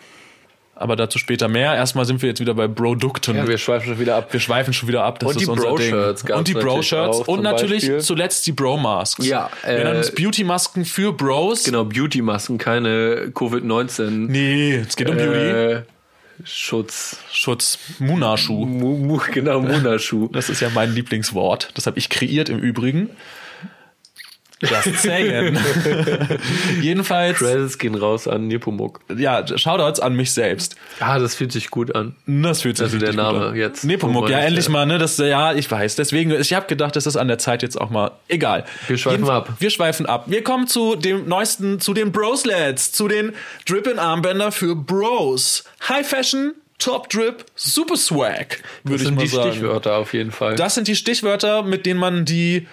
Aber 0.74 0.96
dazu 0.96 1.18
später 1.18 1.46
mehr. 1.48 1.74
Erstmal 1.74 2.06
sind 2.06 2.22
wir 2.22 2.30
jetzt 2.30 2.40
wieder 2.40 2.54
bei 2.54 2.66
Produkten. 2.66 3.36
ja, 3.36 3.46
wir 3.46 3.58
schweifen 3.58 3.86
schon 3.90 4.00
wieder 4.00 4.16
ab. 4.16 4.32
Wir 4.32 4.40
schweifen 4.40 4.72
schon 4.72 4.88
wieder 4.88 5.04
ab. 5.04 5.20
Das 5.20 5.28
Und 5.28 5.36
ist 5.36 5.46
die 5.46 5.50
unser 5.50 5.68
Bro-Shirts 5.68 6.22
Und 6.22 6.48
die 6.48 6.54
natürlich 6.54 6.74
Bro-Shirts. 6.74 7.18
Und 7.28 7.42
natürlich 7.42 7.82
Beispiel. 7.82 8.00
zuletzt 8.00 8.46
die 8.46 8.52
Bro-Masks. 8.52 9.24
Ja, 9.24 9.48
Wir 9.64 9.74
nennen 9.74 9.94
äh, 9.94 9.98
uns 9.98 10.10
Beauty-Masken 10.12 10.84
für 10.84 11.12
Bros. 11.12 11.64
Genau, 11.64 11.84
Beauty-Masken, 11.84 12.58
keine 12.58 13.30
Covid-19. 13.32 14.10
Nee, 14.28 14.74
es 14.76 14.96
geht 14.96 15.08
um 15.08 15.16
Beauty. 15.16 15.82
Schutz. 16.44 17.18
Schutz. 17.30 17.78
Munaschuh. 17.98 18.64
Mu, 18.64 18.96
mu, 18.96 19.20
genau, 19.30 19.60
Munaschuh. 19.60 20.28
Das 20.28 20.48
ist 20.48 20.60
ja 20.60 20.70
mein 20.74 20.94
Lieblingswort. 20.94 21.70
Das 21.74 21.86
habe 21.86 21.98
ich 21.98 22.08
kreiert 22.08 22.48
im 22.48 22.58
Übrigen. 22.58 23.10
Just 24.62 24.98
saying. 25.02 25.58
Jedenfalls, 26.80 27.38
Credits 27.38 27.78
gehen 27.78 27.94
raus 27.94 28.28
an 28.28 28.46
Nepomuk. 28.46 29.00
ja, 29.16 29.44
Shoutouts 29.46 30.00
an 30.00 30.14
mich 30.14 30.32
selbst. 30.32 30.76
Ah, 31.00 31.18
das 31.18 31.34
fühlt 31.34 31.52
sich 31.52 31.70
gut 31.70 31.94
an. 31.94 32.14
Das 32.26 32.62
fühlt 32.62 32.76
sich 32.76 32.84
Also 32.84 32.98
der 32.98 33.12
Name 33.12 33.46
an. 33.48 33.56
jetzt. 33.56 33.84
Nepomuk, 33.84 34.28
ja, 34.28 34.38
endlich 34.38 34.68
mal, 34.68 34.86
ne? 34.86 34.98
Das, 34.98 35.18
ja, 35.18 35.52
ich 35.54 35.70
weiß. 35.70 35.96
Deswegen, 35.96 36.30
ich 36.32 36.52
habe 36.54 36.66
gedacht, 36.66 36.96
das 36.96 37.06
ist 37.06 37.16
an 37.16 37.28
der 37.28 37.38
Zeit 37.38 37.62
jetzt 37.62 37.80
auch 37.80 37.90
mal. 37.90 38.12
Egal. 38.28 38.64
Wir 38.88 38.98
schweifen 38.98 39.28
ab. 39.28 39.50
Wir 39.58 39.70
schweifen 39.70 40.06
ab. 40.06 40.24
Wir 40.28 40.42
kommen 40.44 40.66
zu 40.66 40.94
dem 40.96 41.28
neuesten, 41.28 41.80
zu 41.80 41.94
den 41.94 42.12
Broslets, 42.12 42.92
zu 42.92 43.08
den 43.08 43.32
Drip-In-Armbänder 43.68 44.52
für 44.52 44.76
Bros. 44.76 45.64
High 45.88 46.06
Fashion, 46.06 46.52
Top 46.78 47.08
Drip, 47.10 47.44
Super 47.54 47.96
Swag, 47.96 48.48
Das 48.48 48.58
würde 48.84 48.94
ich 48.96 49.02
sind 49.02 49.14
mal 49.16 49.22
die 49.22 49.28
sagen. 49.28 49.50
Stichwörter 49.52 49.96
auf 49.96 50.14
jeden 50.14 50.30
Fall. 50.32 50.56
Das 50.56 50.74
sind 50.74 50.88
die 50.88 50.96
Stichwörter, 50.96 51.62
mit 51.62 51.86
denen 51.86 52.00
man 52.00 52.24
die 52.24 52.66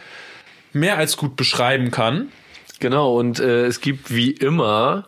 mehr 0.74 0.98
als 0.98 1.18
gut 1.18 1.36
beschreiben 1.36 1.92
kann. 1.92 2.30
genau, 2.80 3.18
und 3.18 3.40
äh, 3.40 3.66
es 3.66 3.82
gibt 3.82 4.14
wie 4.14 4.32
immer 4.32 5.08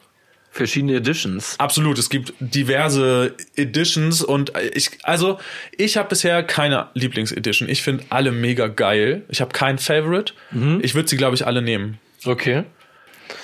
verschiedene 0.53 0.95
Editions. 0.95 1.55
Absolut, 1.59 1.97
es 1.97 2.09
gibt 2.09 2.33
diverse 2.39 3.33
Editions 3.55 4.21
und 4.21 4.51
ich, 4.73 4.89
also 5.03 5.39
ich 5.77 5.95
habe 5.95 6.09
bisher 6.09 6.43
keine 6.43 6.87
Lieblingsedition. 6.93 7.69
Ich 7.69 7.81
finde 7.83 8.03
alle 8.09 8.31
mega 8.33 8.67
geil. 8.67 9.23
Ich 9.29 9.39
habe 9.39 9.51
keinen 9.53 9.77
Favorite. 9.77 10.33
Mhm. 10.51 10.79
Ich 10.83 10.93
würde 10.93 11.07
sie, 11.07 11.15
glaube 11.15 11.35
ich, 11.35 11.45
alle 11.47 11.61
nehmen. 11.61 11.99
Okay. 12.25 12.65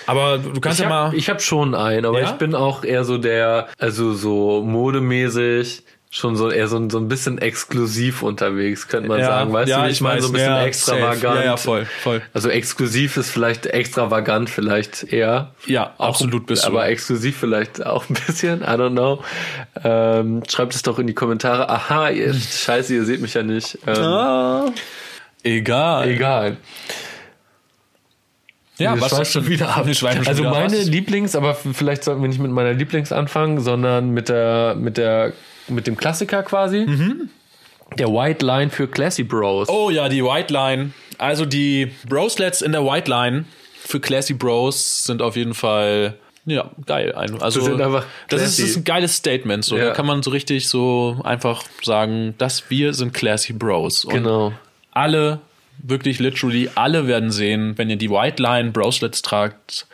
Aber 0.05 0.37
du 0.37 0.59
kannst 0.59 0.79
Ich 0.79 0.83
ja 0.85 0.89
habe 0.91 1.15
mal. 1.15 1.21
hab 1.21 1.41
schon 1.41 1.73
einen, 1.73 2.05
aber 2.05 2.19
Ja? 2.19 2.31
ich 2.31 2.37
bin 2.37 2.53
auch 2.55 2.83
eher 2.83 3.05
so 3.05 3.17
der, 3.17 3.69
also 3.77 4.13
so 4.13 4.61
modemäßig, 4.65 5.83
schon 6.09 6.37
so 6.37 6.49
eher 6.49 6.67
so, 6.69 6.77
ein- 6.77 6.89
so 6.89 6.97
ein 6.99 7.07
bisschen 7.09 7.37
exklusiv 7.37 8.23
unterwegs, 8.23 8.87
könnte 8.87 9.09
man 9.09 9.19
ja, 9.19 9.25
sagen. 9.25 9.51
Weißt 9.51 9.69
ja, 9.69 9.81
du, 9.81 9.87
wie 9.87 9.91
ich 9.91 10.01
meine, 10.01 10.21
so 10.21 10.27
ein 10.29 10.33
bisschen 10.33 10.47
ja, 10.51 10.63
extravagant. 10.63 11.43
Ja, 11.45 11.57
voll, 11.57 11.85
voll. 12.01 12.21
Also 12.33 12.49
exklusiv 12.49 13.17
ist 13.17 13.29
vielleicht 13.29 13.65
extravagant 13.65 14.49
vielleicht 14.49 15.03
eher. 15.11 15.51
Ja, 15.65 15.93
absolut 15.97 16.45
bist 16.45 16.63
du. 16.63 16.67
Aber 16.69 16.87
exklusiv 16.87 17.37
vielleicht 17.37 17.85
auch 17.85 18.07
ein 18.09 18.13
bisschen, 18.25 18.61
I 18.61 18.65
don't 18.65 18.91
know. 18.91 19.21
Ähm, 19.83 20.43
schreibt 20.47 20.75
es 20.75 20.81
doch 20.81 20.97
in 20.97 21.07
die 21.07 21.13
Kommentare. 21.13 21.69
Aha, 21.69 22.09
ihr, 22.09 22.33
scheiße, 22.33 22.93
ihr 22.95 23.03
seht 23.03 23.21
mich 23.21 23.33
ja 23.33 23.43
nicht. 23.43 23.77
Ähm, 23.85 23.95
Ah, 23.97 24.71
egal. 25.43 26.07
Egal. 26.09 26.57
Ja, 28.77 28.93
wir 28.95 29.01
was 29.01 29.17
hast 29.17 29.33
schon 29.33 29.47
wieder 29.47 29.75
ab. 29.75 29.87
Schon 29.93 30.09
also 30.09 30.37
wieder 30.43 30.51
meine 30.51 30.77
aus. 30.77 30.85
Lieblings, 30.85 31.35
aber 31.35 31.55
vielleicht 31.55 32.03
sollten 32.03 32.21
wir 32.21 32.27
nicht 32.29 32.39
mit 32.39 32.51
meiner 32.51 32.73
Lieblings 32.73 33.11
anfangen, 33.11 33.59
sondern 33.59 34.11
mit 34.11 34.29
der, 34.29 34.75
mit 34.75 34.97
der, 34.97 35.33
mit 35.69 35.87
dem 35.87 35.97
Klassiker 35.97 36.43
quasi. 36.43 36.85
Der 37.97 38.07
White 38.09 38.45
Line 38.45 38.69
für 38.69 38.87
Classy 38.87 39.23
Bros. 39.23 39.67
Mhm. 39.69 39.73
Oh 39.73 39.89
ja, 39.89 40.09
die 40.09 40.23
White 40.23 40.53
Line. 40.53 40.91
Also 41.17 41.45
die 41.45 41.91
Broslets 42.07 42.61
in 42.61 42.71
der 42.73 42.83
White 42.85 43.09
Line 43.09 43.45
für 43.79 43.99
Classy 43.99 44.33
Bros 44.33 45.03
sind 45.05 45.21
auf 45.21 45.35
jeden 45.35 45.53
Fall 45.53 46.15
ja 46.45 46.69
geil. 46.85 47.11
Also 47.13 47.37
das 47.37 47.55
ist, 47.55 47.67
das 48.29 48.59
ist 48.59 48.77
ein 48.77 48.83
geiles 48.83 49.15
Statement. 49.15 49.63
So, 49.65 49.77
Ja. 49.77 49.85
da 49.87 49.91
kann 49.93 50.05
man 50.05 50.21
so 50.23 50.31
richtig 50.31 50.67
so 50.69 51.19
einfach 51.23 51.63
sagen, 51.81 52.35
dass 52.37 52.69
wir 52.69 52.93
sind 52.93 53.13
Classy 53.13 53.53
Bros. 53.53 54.05
Und 54.05 54.13
Genau. 54.13 54.53
alle 54.91 55.39
wirklich 55.79 56.19
literally 56.19 56.69
alle 56.75 57.07
werden 57.07 57.31
sehen, 57.31 57.77
wenn 57.77 57.89
ihr 57.89 57.95
die 57.95 58.09
White 58.09 58.41
Line 58.41 58.71
Bracelets 58.71 59.21
tragt, 59.21 59.87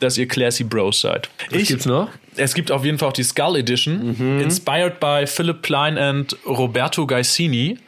dass 0.00 0.18
ihr 0.18 0.28
classy 0.28 0.64
Bros 0.64 1.00
seid. 1.00 1.28
Was 1.50 1.68
gibt's 1.68 1.86
noch? 1.86 2.08
Es 2.36 2.54
gibt 2.54 2.70
auf 2.70 2.84
jeden 2.84 2.98
Fall 2.98 3.08
auch 3.08 3.14
die 3.14 3.24
Skull 3.24 3.56
Edition, 3.56 4.40
inspired 4.40 5.00
by 5.00 5.24
Philip 5.26 5.62
Plein 5.62 5.98
and 5.98 6.36
Roberto 6.46 7.06
Gaisini. 7.06 7.78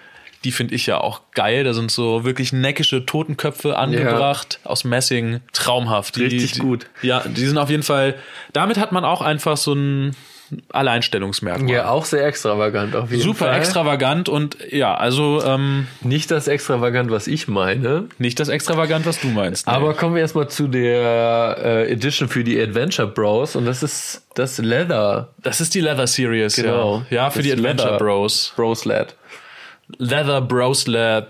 Die 0.44 0.52
finde 0.52 0.74
ich 0.74 0.84
ja 0.84 1.00
auch 1.00 1.22
geil. 1.32 1.64
Da 1.64 1.72
sind 1.72 1.90
so 1.90 2.24
wirklich 2.24 2.52
neckische 2.52 3.06
Totenköpfe 3.06 3.78
angebracht 3.78 4.60
aus 4.64 4.84
Messing. 4.84 5.40
Traumhaft. 5.54 6.16
Die, 6.16 6.24
Richtig 6.24 6.52
die, 6.52 6.58
gut. 6.58 6.86
Ja, 7.00 7.20
die 7.26 7.46
sind 7.46 7.56
auf 7.56 7.70
jeden 7.70 7.82
Fall. 7.82 8.16
Damit 8.52 8.76
hat 8.76 8.92
man 8.92 9.06
auch 9.06 9.22
einfach 9.22 9.56
so 9.56 9.72
ein 9.72 10.14
Alleinstellungsmerkmal. 10.72 11.70
Ja, 11.70 11.88
auch 11.88 12.04
sehr 12.04 12.26
extravagant 12.26 12.94
auf 12.96 13.10
jeden 13.10 13.22
Super 13.22 13.46
Fall. 13.46 13.58
extravagant 13.58 14.28
und 14.28 14.56
ja, 14.70 14.94
also 14.94 15.42
ähm, 15.44 15.86
Nicht 16.02 16.30
das 16.30 16.48
extravagant, 16.48 17.10
was 17.10 17.26
ich 17.26 17.48
meine. 17.48 18.08
nicht 18.18 18.38
das 18.40 18.48
extravagant, 18.48 19.06
was 19.06 19.20
du 19.20 19.28
meinst. 19.28 19.66
nee. 19.66 19.72
Aber 19.72 19.94
kommen 19.94 20.14
wir 20.14 20.22
erstmal 20.22 20.48
zu 20.48 20.68
der 20.68 21.56
äh, 21.62 21.92
Edition 21.92 22.28
für 22.28 22.44
die 22.44 22.60
Adventure 22.60 23.08
Bros. 23.08 23.56
Und 23.56 23.64
das 23.64 23.82
ist 23.82 24.22
das 24.34 24.58
Leather 24.58 25.30
das 25.42 25.60
ist 25.60 25.74
die 25.74 25.80
Leather 25.80 26.06
Series, 26.06 26.56
Genau. 26.56 27.04
ja. 27.10 27.24
Ja, 27.24 27.30
für 27.30 27.38
Das 27.40 27.46
die 27.46 27.52
Adventure 27.52 27.92
Leather. 27.92 28.04
Bros. 28.04 28.52
Bracelet. 28.56 29.14
Leather 29.98 30.40
Bracelet 30.40 31.26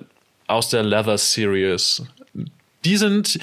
aus 0.46 0.68
der 0.70 0.82
Leather 0.82 1.18
Series. 1.18 2.02
Die 2.84 2.96
sind, 2.96 3.38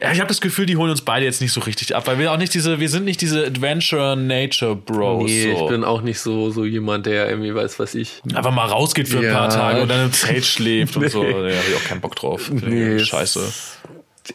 ja, 0.00 0.10
ich 0.12 0.18
habe 0.18 0.28
das 0.28 0.40
Gefühl, 0.40 0.66
die 0.66 0.76
holen 0.76 0.90
uns 0.90 1.02
beide 1.02 1.24
jetzt 1.24 1.40
nicht 1.40 1.52
so 1.52 1.60
richtig 1.60 1.94
ab, 1.94 2.06
weil 2.06 2.18
wir 2.18 2.32
auch 2.32 2.36
nicht 2.36 2.52
diese, 2.52 2.80
wir 2.80 2.88
sind 2.88 3.04
nicht 3.04 3.20
diese 3.20 3.46
Adventure 3.46 4.16
Nature 4.16 4.74
Bros. 4.74 5.24
Nee, 5.24 5.52
so. 5.54 5.64
ich 5.64 5.68
bin 5.70 5.84
auch 5.84 6.02
nicht 6.02 6.18
so, 6.18 6.50
so 6.50 6.64
jemand, 6.64 7.06
der 7.06 7.28
irgendwie 7.28 7.54
weiß, 7.54 7.78
was 7.78 7.94
ich. 7.94 8.20
Einfach 8.34 8.50
mal 8.52 8.66
rausgeht 8.66 9.08
für 9.08 9.18
ein 9.18 9.24
Ja. 9.24 9.32
paar 9.34 9.48
Tage 9.50 9.82
und 9.82 9.88
dann 9.88 10.06
im 10.06 10.12
Zelt 10.12 10.44
schläft 10.44 10.96
und 10.96 11.08
so. 11.10 11.22
Nee. 11.22 11.30
Ja, 11.50 11.56
hab 11.58 11.68
ich 11.68 11.76
auch 11.76 11.84
keinen 11.84 12.00
Bock 12.00 12.16
drauf. 12.16 12.50
Nee, 12.50 12.98
Scheiße. 12.98 13.52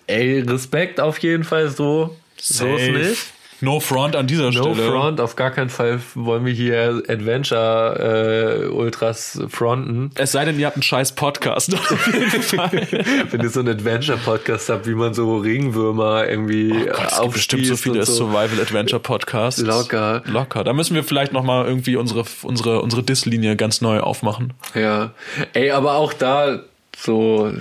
Ey, 0.07 0.39
Respekt 0.41 0.99
auf 0.99 1.17
jeden 1.19 1.43
Fall 1.43 1.69
so. 1.69 2.15
So 2.37 2.75
ist 2.75 2.85
Safe. 2.85 2.91
nicht. 2.97 3.17
No 3.61 3.79
front 3.79 4.15
an 4.15 4.27
dieser 4.27 4.51
No 4.51 4.73
Stelle. 4.73 4.89
front, 4.89 5.19
auf 5.19 5.35
gar 5.35 5.51
keinen 5.51 5.69
Fall 5.69 5.99
wollen 6.15 6.45
wir 6.45 6.53
hier 6.53 7.03
Adventure 7.07 8.65
äh, 8.65 8.67
Ultras 8.67 9.39
fronten. 9.49 10.11
Es 10.15 10.31
sei 10.31 10.45
denn, 10.45 10.57
ihr 10.59 10.65
habt 10.65 10.77
einen 10.77 10.83
scheiß 10.83 11.13
Podcast. 11.13 11.71
Wenn 13.31 13.41
ihr 13.41 13.49
so 13.49 13.59
einen 13.59 13.69
Adventure-Podcast 13.69 14.69
habt, 14.69 14.87
wie 14.87 14.95
man 14.95 15.13
so 15.13 15.37
Regenwürmer 15.37 16.27
irgendwie 16.27 16.71
Oh 16.71 16.85
Gott, 16.85 17.11
es 17.11 17.19
gibt 17.19 17.33
bestimmt 17.33 17.65
so 17.65 17.75
viele 17.75 18.05
so. 18.05 18.13
Survival-Adventure-Podcasts. 18.13 19.61
Locker. 19.61 20.23
Locker. 20.25 20.63
Da 20.63 20.73
müssen 20.73 20.95
wir 20.95 21.03
vielleicht 21.03 21.33
nochmal 21.33 21.65
irgendwie 21.65 21.95
unsere, 21.97 22.23
unsere, 22.43 22.81
unsere 22.81 23.03
Diss-Linie 23.03 23.55
ganz 23.55 23.81
neu 23.81 23.99
aufmachen. 23.99 24.53
Ja. 24.73 25.11
Ey, 25.53 25.71
aber 25.71 25.95
auch 25.95 26.13
da 26.13 26.61
so, 26.95 27.51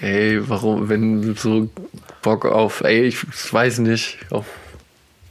ey, 0.00 0.38
warum, 0.48 0.88
wenn 0.88 1.34
so 1.36 1.68
Bock 2.22 2.44
auf, 2.44 2.82
ey, 2.82 3.04
ich 3.04 3.18
weiß 3.52 3.78
nicht, 3.78 4.18
auf 4.30 4.44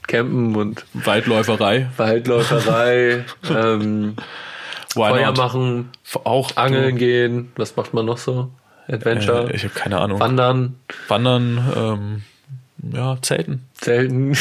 Campen 0.08 0.56
und 0.56 0.86
Waldläuferei. 0.94 1.88
Waldläuferei, 1.98 3.26
ähm, 3.50 4.16
Why 4.96 5.10
Feuer 5.10 5.28
not? 5.28 5.38
machen, 5.38 5.90
Auch 6.24 6.56
angeln 6.56 6.98
gehen, 6.98 7.52
was 7.56 7.76
macht 7.76 7.94
man 7.94 8.06
noch 8.06 8.18
so? 8.18 8.50
Adventure, 8.88 9.50
Äh, 9.52 9.56
ich 9.56 9.64
habe 9.64 9.74
keine 9.74 10.00
Ahnung. 10.00 10.20
wandern, 10.20 10.76
Wandern, 11.08 11.74
ähm, 11.76 12.94
ja, 12.94 13.18
Zelten. 13.22 13.66
Zelten, 13.76 14.38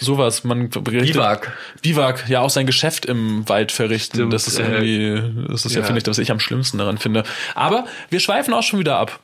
Sowas. 0.00 0.42
Man 0.44 0.70
berichtet- 0.70 1.12
Biwak. 1.12 1.52
Biwak, 1.82 2.28
ja, 2.28 2.40
auch 2.40 2.50
sein 2.50 2.66
Geschäft 2.66 3.04
im 3.06 3.46
Wald 3.48 3.70
verrichten. 3.70 4.16
Stimmt, 4.16 4.32
das 4.32 4.48
ist 4.48 4.58
irgendwie, 4.58 5.46
das 5.52 5.66
ist 5.66 5.74
ja, 5.74 5.80
ja. 5.82 5.86
finde 5.86 5.98
ich, 5.98 6.04
das, 6.04 6.12
was 6.16 6.18
ich 6.22 6.30
am 6.32 6.40
schlimmsten 6.40 6.78
daran 6.78 6.98
finde. 6.98 7.22
Aber 7.54 7.84
wir 8.10 8.18
schweifen 8.18 8.54
auch 8.54 8.62
schon 8.62 8.80
wieder 8.80 8.96
ab. 8.98 9.20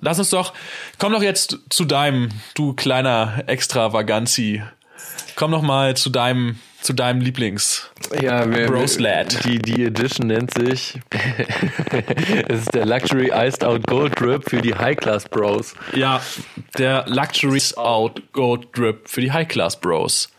Lass 0.00 0.18
uns 0.18 0.30
doch, 0.30 0.54
komm 0.98 1.12
doch 1.12 1.22
jetzt 1.22 1.58
zu 1.70 1.84
deinem, 1.84 2.30
du 2.54 2.72
kleiner 2.72 3.44
Extravaganzi. 3.46 4.62
Komm 5.36 5.52
doch 5.52 5.62
mal 5.62 5.96
zu 5.96 6.10
deinem, 6.10 6.58
zu 6.80 6.92
deinem 6.92 7.20
Lieblings. 7.20 7.90
Ja, 8.20 8.50
wir, 8.50 8.66
Broslat. 8.66 9.44
Die, 9.44 9.58
die 9.58 9.84
Edition 9.84 10.28
nennt 10.28 10.52
sich, 10.54 10.98
es 12.48 12.60
ist 12.60 12.74
der 12.74 12.86
Luxury 12.86 13.30
Iced 13.32 13.64
Out 13.64 13.86
Gold 13.86 14.20
Drip 14.20 14.48
für 14.48 14.60
die 14.60 14.74
High 14.74 14.96
Class 14.96 15.28
Bros. 15.28 15.74
Ja, 15.94 16.20
der 16.78 17.04
Luxury 17.06 17.60
Out 17.76 18.22
Gold 18.32 18.68
Drip 18.76 19.08
für 19.08 19.20
die 19.20 19.32
High 19.32 19.48
Class 19.48 19.78
Bros. 19.78 20.30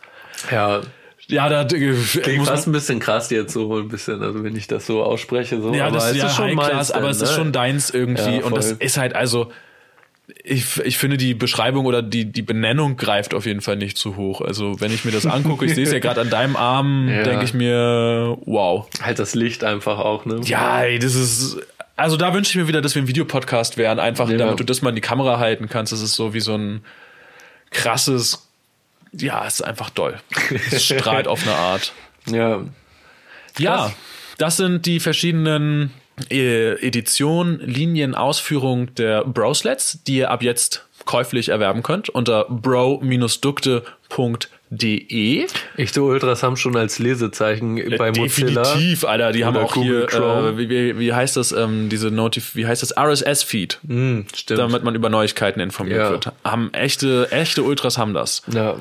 Ja, 0.50 0.80
Ja, 1.28 1.48
da 1.48 1.62
äh, 1.62 1.94
klingt 1.94 2.46
fast 2.46 2.66
ein 2.66 2.72
bisschen 2.72 2.98
krass 2.98 3.30
jetzt 3.30 3.52
so 3.52 3.78
ein 3.78 3.88
bisschen, 3.88 4.22
also 4.22 4.42
wenn 4.42 4.56
ich 4.56 4.66
das 4.66 4.86
so 4.86 5.02
ausspreche. 5.02 5.60
So, 5.60 5.72
ja, 5.72 5.90
das 5.90 6.10
ist 6.10 6.16
ja 6.16 6.26
ist 6.26 6.36
schon 6.36 6.46
High 6.46 6.54
Class, 6.54 6.72
meins 6.72 6.90
aber 6.90 7.10
es 7.10 7.22
ist 7.22 7.30
ne? 7.30 7.36
schon 7.36 7.52
deins 7.52 7.90
irgendwie 7.90 8.38
Ja, 8.38 8.44
und 8.44 8.56
das 8.56 8.72
ist 8.72 8.96
halt 8.96 9.14
also 9.14 9.52
ich, 10.44 10.78
ich 10.78 10.98
finde 10.98 11.16
die 11.16 11.34
Beschreibung 11.34 11.86
oder 11.86 12.02
die, 12.02 12.24
die 12.26 12.42
Benennung 12.42 12.96
greift 12.96 13.34
auf 13.34 13.46
jeden 13.46 13.60
Fall 13.60 13.76
nicht 13.76 13.96
zu 13.98 14.16
hoch. 14.16 14.40
Also 14.40 14.80
wenn 14.80 14.92
ich 14.92 15.04
mir 15.04 15.10
das 15.12 15.26
angucke, 15.26 15.64
ich 15.64 15.74
sehe 15.74 15.84
es 15.84 15.92
ja 15.92 15.98
gerade 15.98 16.20
an 16.20 16.30
deinem 16.30 16.56
Arm, 16.56 17.08
Ja. 17.10 17.22
denke 17.22 17.44
ich 17.44 17.54
mir, 17.54 18.36
wow. 18.46 18.86
Halt 19.02 19.18
das 19.18 19.34
Licht 19.34 19.64
einfach 19.64 19.98
auch, 19.98 20.24
ne? 20.26 20.40
Ja, 20.44 20.82
ey, 20.82 20.98
das 20.98 21.14
ist. 21.14 21.58
Also 21.96 22.16
da 22.16 22.32
wünsche 22.32 22.50
ich 22.50 22.56
mir 22.56 22.66
wieder, 22.68 22.80
dass 22.80 22.94
wir 22.94 23.02
ein 23.02 23.08
Videopodcast 23.08 23.76
wären, 23.76 23.98
einfach 23.98 24.28
Ja. 24.30 24.38
damit 24.38 24.58
du 24.58 24.64
das 24.64 24.80
mal 24.82 24.88
in 24.90 24.94
die 24.94 25.00
Kamera 25.02 25.38
halten 25.38 25.68
kannst. 25.68 25.92
Das 25.92 26.00
ist 26.00 26.14
so 26.14 26.32
wie 26.34 26.40
so 26.40 26.54
ein 26.54 26.82
krasses. 27.70 28.46
Ja, 29.12 29.44
es 29.46 29.54
ist 29.54 29.62
einfach 29.62 29.90
toll. 29.90 30.18
Es 30.70 30.84
strahlt 30.84 31.26
auf 31.28 31.42
eine 31.46 31.56
Art. 31.56 31.92
Ja. 32.30 32.60
Ja, 33.58 33.92
das 34.38 34.56
sind 34.56 34.86
die 34.86 35.00
verschiedenen 35.00 35.90
äh, 36.30 36.72
Editionen, 36.86 37.60
Linien, 37.60 38.14
Ausführungen 38.14 38.94
der 38.96 39.24
Broslets, 39.24 40.02
die 40.06 40.18
ihr 40.18 40.30
ab 40.30 40.42
jetzt 40.42 40.86
käuflich 41.06 41.48
erwerben 41.48 41.82
könnt 41.82 42.08
unter 42.10 42.44
bro-dukte.de. 44.10 45.46
Echte 45.76 46.02
Ultras 46.02 46.42
haben 46.42 46.56
schon 46.56 46.76
als 46.76 46.98
Lesezeichen 46.98 47.76
bei 47.98 48.10
Mozilla. 48.12 48.62
Definitiv, 48.62 49.04
Alter. 49.04 49.32
Die 49.32 49.44
haben 49.44 49.56
auch 49.56 49.74
hier, 49.74 49.82
Google 49.82 50.06
Chrome. 50.06 50.48
äh, 50.50 50.58
wie, 50.58 50.68
wie, 50.70 50.98
wie 50.98 51.12
heißt 51.12 51.36
das, 51.36 51.52
ähm, 51.52 51.88
diese 51.88 52.10
Notif, 52.10 52.54
wie 52.54 52.66
heißt 52.66 52.82
das, 52.82 52.96
RSS-Feed, 52.96 53.78
Hm, 53.86 54.26
stimmt. 54.34 54.58
damit 54.60 54.84
man 54.84 54.94
über 54.94 55.08
Neuigkeiten 55.08 55.60
informiert 55.60 55.98
Ja. 55.98 56.10
wird. 56.10 56.32
Haben 56.44 56.72
echte, 56.74 57.28
echte 57.30 57.62
Ultras 57.62 57.98
haben 57.98 58.14
das. 58.14 58.42
ja. 58.52 58.76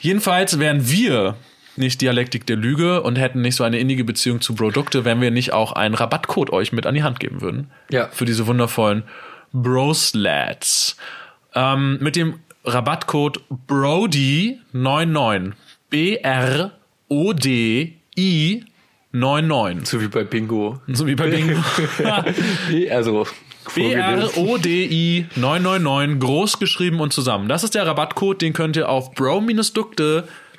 Jedenfalls 0.00 0.58
wären 0.60 0.88
wir 0.90 1.36
nicht 1.78 2.00
Dialektik 2.00 2.46
der 2.46 2.56
Lüge 2.56 3.02
und 3.02 3.16
hätten 3.16 3.40
nicht 3.40 3.56
so 3.56 3.64
eine 3.64 3.78
innige 3.78 4.04
Beziehung 4.04 4.40
zu 4.40 4.54
Produkte, 4.54 5.04
wenn 5.04 5.20
wir 5.20 5.30
nicht 5.30 5.52
auch 5.52 5.72
einen 5.72 5.94
Rabattcode 5.94 6.50
euch 6.52 6.72
mit 6.72 6.86
an 6.86 6.94
die 6.94 7.02
Hand 7.02 7.20
geben 7.20 7.40
würden. 7.40 7.70
Ja. 7.90 8.08
Für 8.08 8.24
diese 8.24 8.46
wundervollen 8.46 9.02
Broslats. 9.52 10.96
Ähm, 11.54 11.98
mit 12.00 12.16
dem 12.16 12.40
Rabattcode 12.64 13.40
Brody99. 13.68 15.52
B-R-O-D-I 15.88 16.72
99. 19.12 19.88
So 19.88 20.00
wie 20.00 20.08
bei 20.08 20.24
Bingo. 20.24 20.80
So 20.88 21.06
wie 21.06 21.14
bei 21.14 21.28
Bingo. 21.28 21.62
Also. 22.90 23.26
B-R-O-D-I 23.74 25.26
999 25.34 26.20
groß 26.20 26.58
geschrieben 26.58 27.00
und 27.00 27.12
zusammen. 27.12 27.48
Das 27.48 27.64
ist 27.64 27.74
der 27.74 27.86
Rabattcode, 27.86 28.42
den 28.42 28.52
könnt 28.52 28.76
ihr 28.76 28.88
auf 28.88 29.14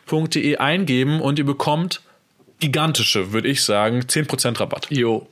bro-dukte.de 0.07 0.57
eingeben 0.57 1.21
und 1.21 1.37
ihr 1.39 1.45
bekommt 1.45 2.01
gigantische, 2.59 3.31
würde 3.33 3.47
ich 3.47 3.63
sagen, 3.63 4.01
10% 4.01 4.59
Rabatt. 4.59 4.87
Jo. 4.89 5.27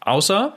Außer 0.00 0.54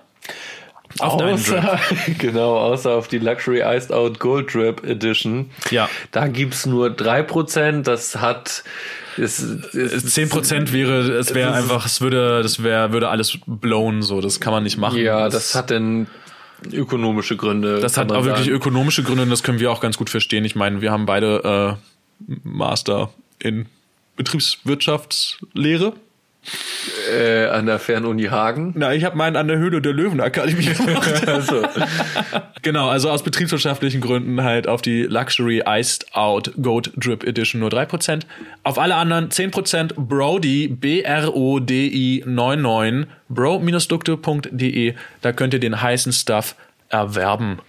auf. 1.00 1.22
Außer, 1.22 1.80
genau, 2.20 2.58
außer 2.58 2.92
auf 2.92 3.08
die 3.08 3.20
Luxury 3.20 3.62
Iced 3.62 3.92
Out 3.92 4.20
Gold 4.20 4.54
Drip 4.54 4.84
Edition. 4.86 5.50
Ja. 5.70 5.90
Da 6.12 6.28
gibt's 6.28 6.66
nur 6.66 6.88
3%. 6.88 7.84
Das 7.84 8.16
hat. 8.16 8.64
Es, 9.18 9.40
es, 9.40 10.18
10% 10.18 10.72
wäre, 10.72 11.00
es 11.18 11.34
wäre 11.34 11.52
Das 11.52 11.64
einfach, 11.64 11.86
es 11.86 12.02
würde, 12.02 12.42
das 12.44 12.64
wäre, 12.64 12.92
würde 12.92 13.10
alles 13.10 13.38
blown, 13.46 14.02
so, 14.02 14.20
das 14.20 14.42
kann 14.42 14.52
man 14.52 14.64
nicht 14.64 14.78
machen. 14.78 15.00
Ja, 15.00 15.30
das 15.30 15.56
hat 15.56 15.70
denn 15.70 16.08
ökonomische 16.74 17.38
Gründe. 17.38 17.80
Das 17.80 17.98
hat 17.98 18.12
auch 18.12 18.26
wirklich 18.26 18.48
sagen. 18.48 18.58
ökonomische 18.58 19.04
Gründe 19.04 19.24
und 19.24 19.30
das 19.30 19.44
können 19.44 19.60
wir 19.60 19.72
auch 19.72 19.80
ganz 19.80 19.98
gut 19.98 20.10
verstehen. 20.10 20.44
Ich 20.44 20.56
meine, 20.56 20.82
wir 20.82 20.92
haben 20.92 21.06
beide 21.06 21.78
äh, 21.78 21.95
Master 22.44 23.12
in 23.40 23.68
Betriebswirtschaftslehre. 24.16 25.94
äh, 27.12 27.48
an 27.48 27.66
der 27.66 27.80
Fernuni 27.80 28.26
Hagen. 28.26 28.74
Na, 28.76 28.94
ich 28.94 29.04
habe 29.04 29.18
meinen 29.18 29.36
an 29.36 29.48
der 29.48 29.58
Höhle 29.58 29.82
der 29.82 29.94
Löwenakademie 29.94 30.66
gemacht. 30.66 31.28
Also, 31.28 31.64
genau, 32.62 32.88
also 32.90 33.10
aus 33.10 33.24
betriebswirtschaftlichen 33.24 34.00
Gründen 34.00 34.44
halt 34.44 34.68
auf 34.68 34.82
die 34.82 35.04
Luxury 35.04 35.64
Iced 35.66 36.14
Out 36.14 36.54
Goat 36.62 36.92
Drip 36.96 37.24
Edition 37.24 37.62
nur 37.62 37.70
3%. 37.70 38.22
Auf 38.64 38.78
alle 38.78 38.96
anderen 38.96 39.30
10% 39.30 39.94
Brody, 39.98 40.68
B-R-O-D-I 40.68 42.24
99, 42.26 43.08
bro-dukte.de. 43.30 44.94
Da 45.22 45.34
könnt 45.34 45.54
ihr 45.54 45.60
den 45.60 45.82
heißen 45.82 46.14
Stuff 46.14 46.56
erwerben. 46.90 47.60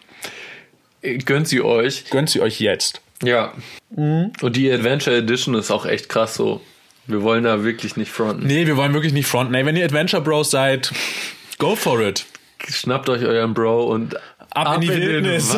gönnt 1.25 1.49
sie 1.49 1.63
euch. 1.63 2.11
Gönnt 2.11 2.31
sie 2.31 2.41
euch 2.41 2.61
jetzt. 2.61 3.01
Ja. 3.23 3.53
Mhm. 3.95 4.33
Und 4.43 4.57
die 4.57 4.71
Adventure 4.71 5.17
Edition 5.17 5.55
ist 5.55 5.71
auch 5.71 5.87
echt 5.87 6.09
krass 6.09 6.35
so. 6.35 6.61
Wir 7.07 7.23
wollen 7.23 7.45
da 7.45 7.63
wirklich 7.65 7.97
nicht 7.97 8.11
fronten. 8.11 8.47
Nee, 8.47 8.67
wir 8.67 8.77
wollen 8.77 8.93
wirklich 8.93 9.13
nicht 9.13 9.27
fronten. 9.29 9.55
Ey, 9.55 9.65
wenn 9.65 9.77
ihr 9.77 9.85
Adventure 9.85 10.23
Bros 10.23 10.51
seid, 10.51 10.93
go 11.59 11.77
for 11.77 12.01
it. 12.01 12.27
schnappt 12.69 13.09
euch 13.09 13.23
euren 13.25 13.55
Bro 13.55 13.87
und 13.87 14.17
Ab, 14.51 14.77
in 14.77 14.81
die 14.81 14.89
Wildnis. 14.89 15.55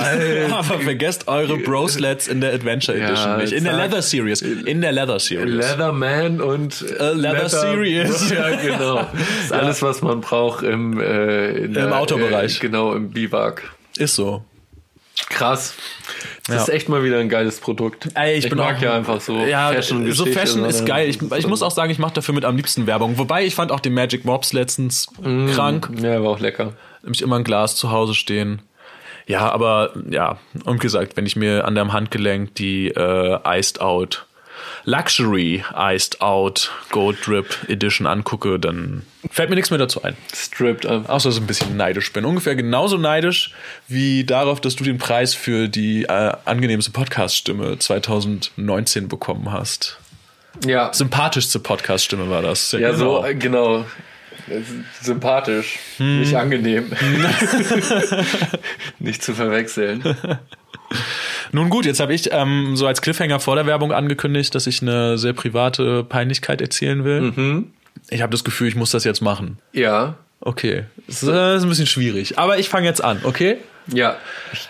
Aber 0.50 0.80
vergesst 0.80 1.28
eure 1.28 1.56
Broslets 1.58 2.26
in 2.26 2.40
der 2.40 2.52
Adventure 2.52 2.98
Edition 2.98 3.28
Ja, 3.30 3.36
nicht. 3.36 3.52
In 3.52 3.62
der. 3.64 3.74
Leather 3.74 4.02
Series. 4.02 4.42
In 4.42 4.80
der 4.80 4.90
Leather 4.92 5.20
Series. 5.20 5.54
Leatherman 5.54 6.40
und 6.40 6.84
Äh, 6.98 7.12
Leather 7.12 7.48
Series. 7.48 8.30
Ja, 8.34 8.50
genau. 8.56 8.96
Das 8.96 9.10
ist 9.44 9.52
alles, 9.52 9.82
was 9.82 10.02
man 10.02 10.20
braucht 10.20 10.64
im, 10.64 11.00
äh, 11.00 11.50
in 11.50 11.74
Im 11.76 11.92
Outdoor-Bereich. 11.92 12.56
Äh, 12.56 12.60
genau, 12.60 12.92
im 12.94 13.10
Biwak. 13.10 13.70
Ist 13.96 14.16
so. 14.16 14.44
Krass. 15.28 15.74
Das 16.46 16.54
Ja. 16.56 16.62
ist 16.62 16.68
echt 16.68 16.88
mal 16.88 17.02
wieder 17.02 17.18
ein 17.18 17.28
geiles 17.28 17.60
Produkt. 17.60 18.08
Ey, 18.14 18.38
ich, 18.38 18.48
bin 18.48 18.58
mag 18.58 18.76
auch, 18.76 18.82
ja 18.82 18.94
einfach 18.94 19.20
so 19.20 19.36
ja, 19.38 19.72
Fashion. 19.72 20.10
So 20.12 20.26
Fashion 20.26 20.64
ist 20.64 20.86
geil. 20.86 21.08
Ich, 21.08 21.20
ich 21.20 21.46
muss 21.46 21.62
auch 21.62 21.70
sagen, 21.70 21.90
ich 21.90 21.98
mache 21.98 22.14
dafür 22.14 22.34
mit 22.34 22.44
am 22.44 22.56
liebsten 22.56 22.86
Werbung. 22.86 23.18
Wobei 23.18 23.44
ich 23.44 23.54
fand 23.54 23.72
auch 23.72 23.80
den 23.80 23.94
Magic 23.94 24.24
Mops 24.24 24.52
letztens 24.52 25.08
krank. 25.22 25.90
Ja, 26.00 26.22
war 26.22 26.30
auch 26.30 26.40
lecker. 26.40 26.74
Nämlich 27.02 27.22
immer 27.22 27.36
ein 27.36 27.44
Glas 27.44 27.76
zu 27.76 27.90
Hause 27.90 28.14
stehen. 28.14 28.62
Ja, 29.26 29.50
aber 29.52 29.92
ja, 30.08 30.38
und 30.64 30.80
gesagt, 30.80 31.16
wenn 31.16 31.26
ich 31.26 31.36
mir 31.36 31.66
an 31.66 31.74
dem 31.74 31.92
Handgelenk 31.92 32.54
die 32.54 32.88
äh, 32.88 33.38
Iced 33.58 33.80
Out 33.80 34.26
Luxury 34.84 35.64
Iced 35.74 36.20
Out 36.20 36.70
Gold 36.90 37.26
Drip 37.26 37.56
Edition 37.68 38.06
angucke, 38.06 38.58
dann 38.58 39.02
fällt 39.30 39.50
mir 39.50 39.56
nichts 39.56 39.70
mehr 39.70 39.78
dazu 39.78 40.02
ein. 40.02 40.16
Stripped 40.34 40.86
einfach. 40.86 41.10
Außer 41.10 41.28
dass 41.28 41.36
ich 41.36 41.42
ein 41.42 41.46
bisschen 41.46 41.76
neidisch 41.76 42.12
bin. 42.12 42.24
Ungefähr 42.24 42.54
genauso 42.56 42.96
neidisch 42.96 43.52
wie 43.86 44.24
darauf, 44.24 44.60
dass 44.60 44.76
du 44.76 44.84
den 44.84 44.98
Preis 44.98 45.34
für 45.34 45.68
die 45.68 46.04
äh, 46.04 46.32
angenehmste 46.44 46.90
Podcast-Stimme 46.90 47.78
2019 47.78 49.08
bekommen 49.08 49.52
hast. 49.52 49.98
Ja, 50.66 50.92
Sympathischste 50.92 51.58
Podcast-Stimme 51.60 52.30
war 52.30 52.42
das. 52.42 52.72
ja 52.72 52.94
so, 52.94 53.24
äh, 53.24 53.34
genau. 53.34 53.84
Sympathisch, 55.02 55.78
Hm. 55.98 56.20
nicht 56.20 56.34
angenehm. 56.34 56.90
nicht 58.98 59.22
zu 59.22 59.34
verwechseln. 59.34 60.02
Nun 61.52 61.70
gut, 61.70 61.86
jetzt 61.86 62.00
habe 62.00 62.14
ich 62.14 62.30
ähm, 62.32 62.76
so 62.76 62.86
als 62.86 63.00
Cliffhanger 63.02 63.40
vor 63.40 63.56
der 63.56 63.66
Werbung 63.66 63.92
angekündigt, 63.92 64.54
dass 64.54 64.66
ich 64.66 64.82
eine 64.82 65.18
sehr 65.18 65.32
private 65.32 66.04
Peinlichkeit 66.04 66.60
erzählen 66.60 67.04
will. 67.04 67.20
Mhm. 67.20 67.72
Ich 68.10 68.22
habe 68.22 68.30
das 68.32 68.44
Gefühl, 68.44 68.68
ich 68.68 68.76
muss 68.76 68.90
das 68.90 69.04
jetzt 69.04 69.20
machen. 69.22 69.58
Ja, 69.72 70.16
Okay, 70.40 70.84
das 71.08 71.24
ist 71.24 71.28
äh, 71.28 71.56
ist 71.56 71.64
ein 71.64 71.68
bisschen 71.68 71.88
schwierig, 71.88 72.38
aber 72.38 72.60
ich 72.60 72.68
fange 72.68 72.86
jetzt 72.86 73.02
an, 73.02 73.18
okay? 73.24 73.56
ja, 73.88 74.16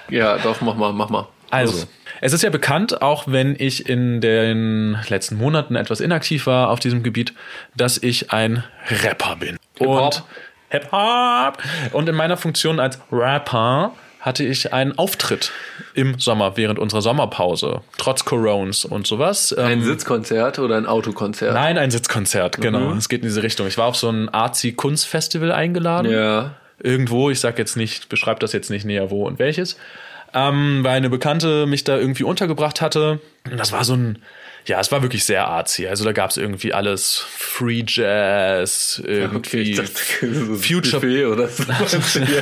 ja, 0.08 0.38
doch, 0.38 0.62
mach 0.62 0.74
mal, 0.76 0.94
mach 0.94 1.10
mal. 1.10 1.28
Also, 1.50 1.74
Los. 1.80 1.88
es 2.22 2.32
ist 2.32 2.42
ja 2.42 2.48
bekannt, 2.48 3.02
auch 3.02 3.24
wenn 3.26 3.54
ich 3.58 3.86
in 3.86 4.22
den 4.22 4.96
letzten 5.10 5.36
Monaten 5.36 5.76
etwas 5.76 6.00
inaktiv 6.00 6.46
war 6.46 6.70
auf 6.70 6.80
diesem 6.80 7.02
Gebiet, 7.02 7.34
dass 7.76 8.02
ich 8.02 8.32
ein 8.32 8.64
Rapper 9.04 9.36
bin. 9.36 9.58
Und 9.80 10.22
Hip-Hop. 10.70 11.58
Und 11.92 12.08
in 12.08 12.14
meiner 12.14 12.36
Funktion 12.36 12.78
als 12.80 12.98
Rapper 13.10 13.92
hatte 14.20 14.44
ich 14.44 14.72
einen 14.72 14.98
Auftritt 14.98 15.52
im 15.94 16.18
Sommer 16.18 16.56
während 16.56 16.78
unserer 16.78 17.00
Sommerpause, 17.02 17.80
trotz 17.98 18.24
Coronas 18.24 18.84
und 18.84 19.06
sowas. 19.06 19.52
Ein 19.52 19.78
Ähm, 19.78 19.84
Sitzkonzert 19.84 20.58
oder 20.58 20.76
ein 20.76 20.86
Autokonzert? 20.86 21.54
Nein, 21.54 21.78
ein 21.78 21.90
Sitzkonzert, 21.90 22.60
genau. 22.60 22.92
Es 22.94 23.08
geht 23.08 23.22
in 23.22 23.28
diese 23.28 23.42
Richtung. 23.42 23.66
Ich 23.68 23.78
war 23.78 23.86
auf 23.86 23.96
so 23.96 24.10
ein 24.10 24.28
Arzi-Kunstfestival 24.28 25.52
eingeladen 25.52 26.10
Ja. 26.12 26.56
irgendwo, 26.80 27.30
ich 27.30 27.40
sag 27.40 27.58
jetzt 27.58 27.76
nicht, 27.76 28.08
beschreib 28.08 28.40
das 28.40 28.52
jetzt 28.52 28.70
nicht 28.70 28.84
näher 28.84 29.10
wo 29.10 29.24
und 29.26 29.38
welches, 29.38 29.76
ähm, 30.34 30.80
weil 30.82 30.96
eine 30.96 31.10
Bekannte 31.10 31.66
mich 31.66 31.84
da 31.84 31.96
irgendwie 31.96 32.24
untergebracht 32.24 32.80
hatte. 32.80 33.20
Und 33.50 33.58
das 33.58 33.72
war 33.72 33.84
so 33.84 33.94
ein, 33.94 34.18
ja, 34.68 34.78
es 34.80 34.92
war 34.92 35.00
wirklich 35.02 35.24
sehr 35.24 35.46
artsy. 35.48 35.86
Also 35.86 36.04
da 36.04 36.12
gab 36.12 36.28
es 36.30 36.36
irgendwie 36.36 36.74
alles 36.74 37.24
Free 37.28 37.82
Jazz, 37.86 39.02
irgendwie 39.04 39.36
Okay, 39.38 39.74
dachte, 39.74 40.58
Future- 40.58 41.00
Buffet 41.00 41.24
oder 41.24 41.48
so. 41.48 41.64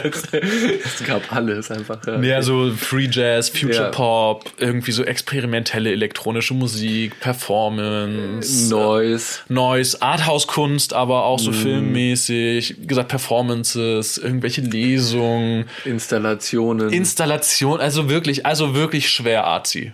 es 0.02 1.04
gab 1.06 1.32
alles 1.32 1.70
einfach. 1.70 2.04
Ja. 2.06 2.20
Ja, 2.20 2.42
so 2.42 2.72
Free 2.76 3.08
Jazz, 3.10 3.48
Future 3.48 3.74
Ja. 3.84 3.88
Pop, 3.90 4.50
irgendwie 4.58 4.90
so 4.90 5.04
experimentelle 5.04 5.92
elektronische 5.92 6.54
Musik, 6.54 7.18
Performance, 7.20 8.68
Noise. 8.70 9.38
Noise, 9.48 10.02
Arthouse-Kunst, 10.02 10.94
aber 10.94 11.24
auch 11.24 11.38
so 11.38 11.52
filmmäßig, 11.52 12.76
wie 12.80 12.86
gesagt, 12.86 13.08
Performances, 13.08 14.18
irgendwelche 14.18 14.62
Lesungen, 14.62 15.66
Installationen. 15.84 16.92
Installation, 16.92 17.80
also 17.80 18.08
wirklich, 18.08 18.44
also 18.46 18.74
wirklich 18.74 19.08
schwer 19.08 19.44
arzi. 19.44 19.92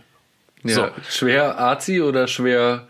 Ja. 0.64 0.74
so. 0.74 0.88
Schwer 1.08 1.58
Arzi 1.58 2.00
oder 2.00 2.26
schwer 2.28 2.86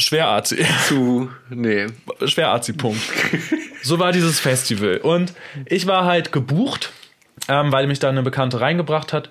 Schwer 0.00 0.28
arzi. 0.28 0.64
zu. 0.86 1.30
Nee. 1.50 1.86
schwer 2.26 2.50
arzi, 2.50 2.72
Punkt. 2.72 3.00
so 3.82 3.98
war 3.98 4.12
dieses 4.12 4.40
Festival. 4.40 4.98
Und 4.98 5.32
ich 5.66 5.86
war 5.86 6.04
halt 6.04 6.32
gebucht, 6.32 6.92
ähm, 7.48 7.72
weil 7.72 7.86
mich 7.86 7.98
da 7.98 8.08
eine 8.08 8.22
Bekannte 8.22 8.60
reingebracht 8.60 9.12
hat. 9.12 9.30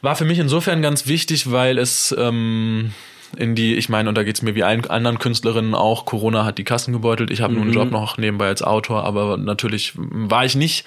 War 0.00 0.16
für 0.16 0.24
mich 0.24 0.38
insofern 0.38 0.82
ganz 0.82 1.06
wichtig, 1.06 1.52
weil 1.52 1.78
es 1.78 2.14
ähm, 2.18 2.92
in 3.36 3.54
die, 3.54 3.74
ich 3.74 3.88
meine, 3.88 4.08
und 4.08 4.16
da 4.16 4.24
geht's 4.24 4.42
mir 4.42 4.54
wie 4.54 4.64
allen 4.64 4.84
anderen 4.86 5.18
Künstlerinnen 5.18 5.74
auch, 5.74 6.06
Corona 6.06 6.44
hat 6.44 6.58
die 6.58 6.64
Kassen 6.64 6.92
gebeutelt. 6.92 7.30
Ich 7.30 7.40
habe 7.40 7.52
nur 7.52 7.62
einen 7.62 7.72
Job 7.72 7.90
noch 7.90 8.18
nebenbei 8.18 8.48
als 8.48 8.62
Autor, 8.62 9.04
aber 9.04 9.36
natürlich 9.36 9.92
war 9.94 10.44
ich 10.44 10.54
nicht 10.54 10.86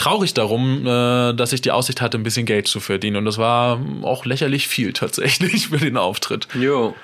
traurig 0.00 0.34
darum, 0.34 0.86
äh, 0.86 1.34
dass 1.34 1.52
ich 1.52 1.60
die 1.60 1.70
Aussicht 1.70 2.00
hatte, 2.00 2.18
ein 2.18 2.22
bisschen 2.22 2.46
Geld 2.46 2.66
zu 2.66 2.80
verdienen. 2.80 3.16
Und 3.16 3.26
das 3.26 3.38
war 3.38 3.78
auch 4.02 4.24
lächerlich 4.24 4.66
viel 4.66 4.92
tatsächlich 4.92 5.68
für 5.68 5.78
den 5.78 5.96
Auftritt. 5.96 6.48
Jo. 6.54 6.94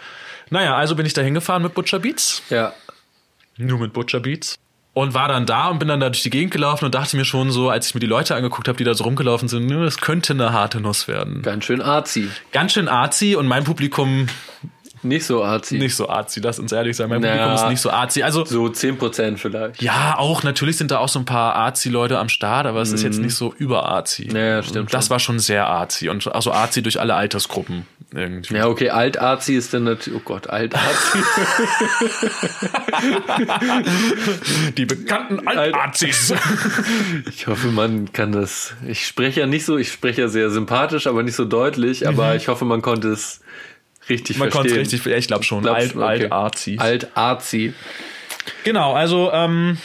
Naja, 0.51 0.77
also 0.77 0.97
bin 0.97 1.05
ich 1.07 1.13
da 1.13 1.23
hingefahren 1.23 1.63
mit 1.63 1.75
Butcher 1.75 1.99
Beats. 1.99 2.43
Ja. 2.51 2.73
Nur 3.59 3.79
mit 3.79 3.93
Butcher 3.93 4.21
Beats. 4.21 4.57
Und 4.95 5.13
war 5.13 5.29
dann 5.29 5.45
da 5.45 5.69
und 5.69 5.79
bin 5.79 5.89
dann 5.89 6.01
da 6.01 6.09
durch 6.09 6.23
die 6.23 6.31
Gegend 6.31 6.53
gelaufen 6.53 6.87
und 6.87 6.95
dachte 6.95 7.19
mir 7.19 7.27
schon 7.27 7.51
so, 7.51 7.69
als 7.69 7.89
ich 7.89 7.95
mir 7.95 8.01
die 8.01 8.07
Leute 8.07 8.35
angeguckt 8.35 8.67
habe, 8.67 8.79
die 8.79 8.85
da 8.85 8.95
so 8.95 9.05
rumgelaufen 9.05 9.47
sind, 9.47 9.67
"Nö, 9.67 9.85
das 9.85 9.99
könnte 9.99 10.33
eine 10.33 10.55
harte 10.55 10.81
Nuss 10.81 11.07
werden. 11.07 11.43
Ganz 11.43 11.67
schön 11.67 11.83
Arzi. 11.83 12.31
Ganz 12.51 12.73
schön 12.73 12.89
arzi 12.89 13.37
und 13.37 13.47
mein 13.47 13.65
Publikum 13.65 14.29
Nicht 15.07 15.25
so 15.27 15.45
Arzi. 15.45 15.79
nicht 15.79 15.95
so 15.97 16.09
arzi, 16.09 16.41
lass 16.41 16.59
uns 16.59 16.73
ehrlich 16.73 16.97
sein. 16.97 17.09
Mein 17.09 17.21
Naja. 17.21 17.45
Publikum 17.45 17.65
ist 17.65 17.71
nicht 17.71 17.81
so 17.81 17.91
arzi. 17.91 18.23
Also, 18.23 18.45
So 18.45 18.67
10% 18.67 19.37
vielleicht. 19.39 19.83
ja, 19.83 20.17
auch, 20.19 20.43
natürlich 20.43 20.77
sind 20.77 20.91
da 20.91 20.99
auch 20.99 21.09
so 21.09 21.19
ein 21.19 21.25
paar 21.25 21.55
arzi-Leute 21.55 22.19
am 22.19 22.29
Start, 22.29 22.67
aber 22.67 22.81
es 22.83 22.93
ist 22.93 23.03
jetzt 23.03 23.19
nicht 23.21 23.35
so 23.35 23.55
über-arzi. 23.57 24.29
Naja, 24.33 24.63
stimmt 24.63 24.93
Das 24.93 25.07
schon. 25.07 25.11
war 25.11 25.19
schon 25.21 25.39
sehr 25.39 25.67
arzi 25.67 26.09
und 26.09 26.27
also 26.35 26.53
arzi 26.53 26.83
durch 26.83 27.01
alle 27.01 27.15
Altersgruppen 27.15 27.87
irgendwie. 28.15 28.55
Ja, 28.55 28.69
okay, 28.69 28.91
Alt-Arzi 28.91 29.55
ist 29.57 29.75
dann 29.75 29.85
natürlich. 29.85 30.19
Oh 30.19 30.23
Gott, 30.25 30.49
Alt-Arzi. 30.49 31.19
Die 34.77 34.87
bekannten 34.87 35.47
Alt-Arzis. 35.47 36.33
Ich 37.29 37.47
hoffe, 37.47 37.69
man 37.69 38.13
kann 38.13 38.33
das. 38.33 38.75
Ich 38.87 39.07
spreche 39.07 39.41
ja 39.41 39.47
nicht 39.47 39.65
so, 39.65 39.77
ich 39.77 39.93
spreche 39.93 40.23
ja 40.23 40.29
sehr 40.29 40.51
sympathisch, 40.51 41.07
aber 41.07 41.23
nicht 41.23 41.37
so 41.37 41.45
deutlich, 41.45 42.07
aber 42.09 42.35
ich 42.37 42.49
hoffe, 42.49 42.65
man 42.65 42.83
konnte 42.83 43.09
es 43.09 43.41
richtig. 44.09 44.39
Man 44.39 44.51
verstehen. 44.51 44.73
konnte 44.73 44.83
es 44.83 44.93
richtig, 44.93 45.13
ja, 45.13 45.17
ich 45.17 45.27
glaube 45.27 45.45
schon, 45.45 45.63
Glaub 45.63 45.77
alt, 45.77 45.93
schon, 45.93 46.03
okay. 46.03 46.23
alt-Arzis. 46.23 46.79
Alt-Arzi. 46.79 47.75
Genau, 48.65 48.95
also 48.95 49.31
ähm, 49.33 49.79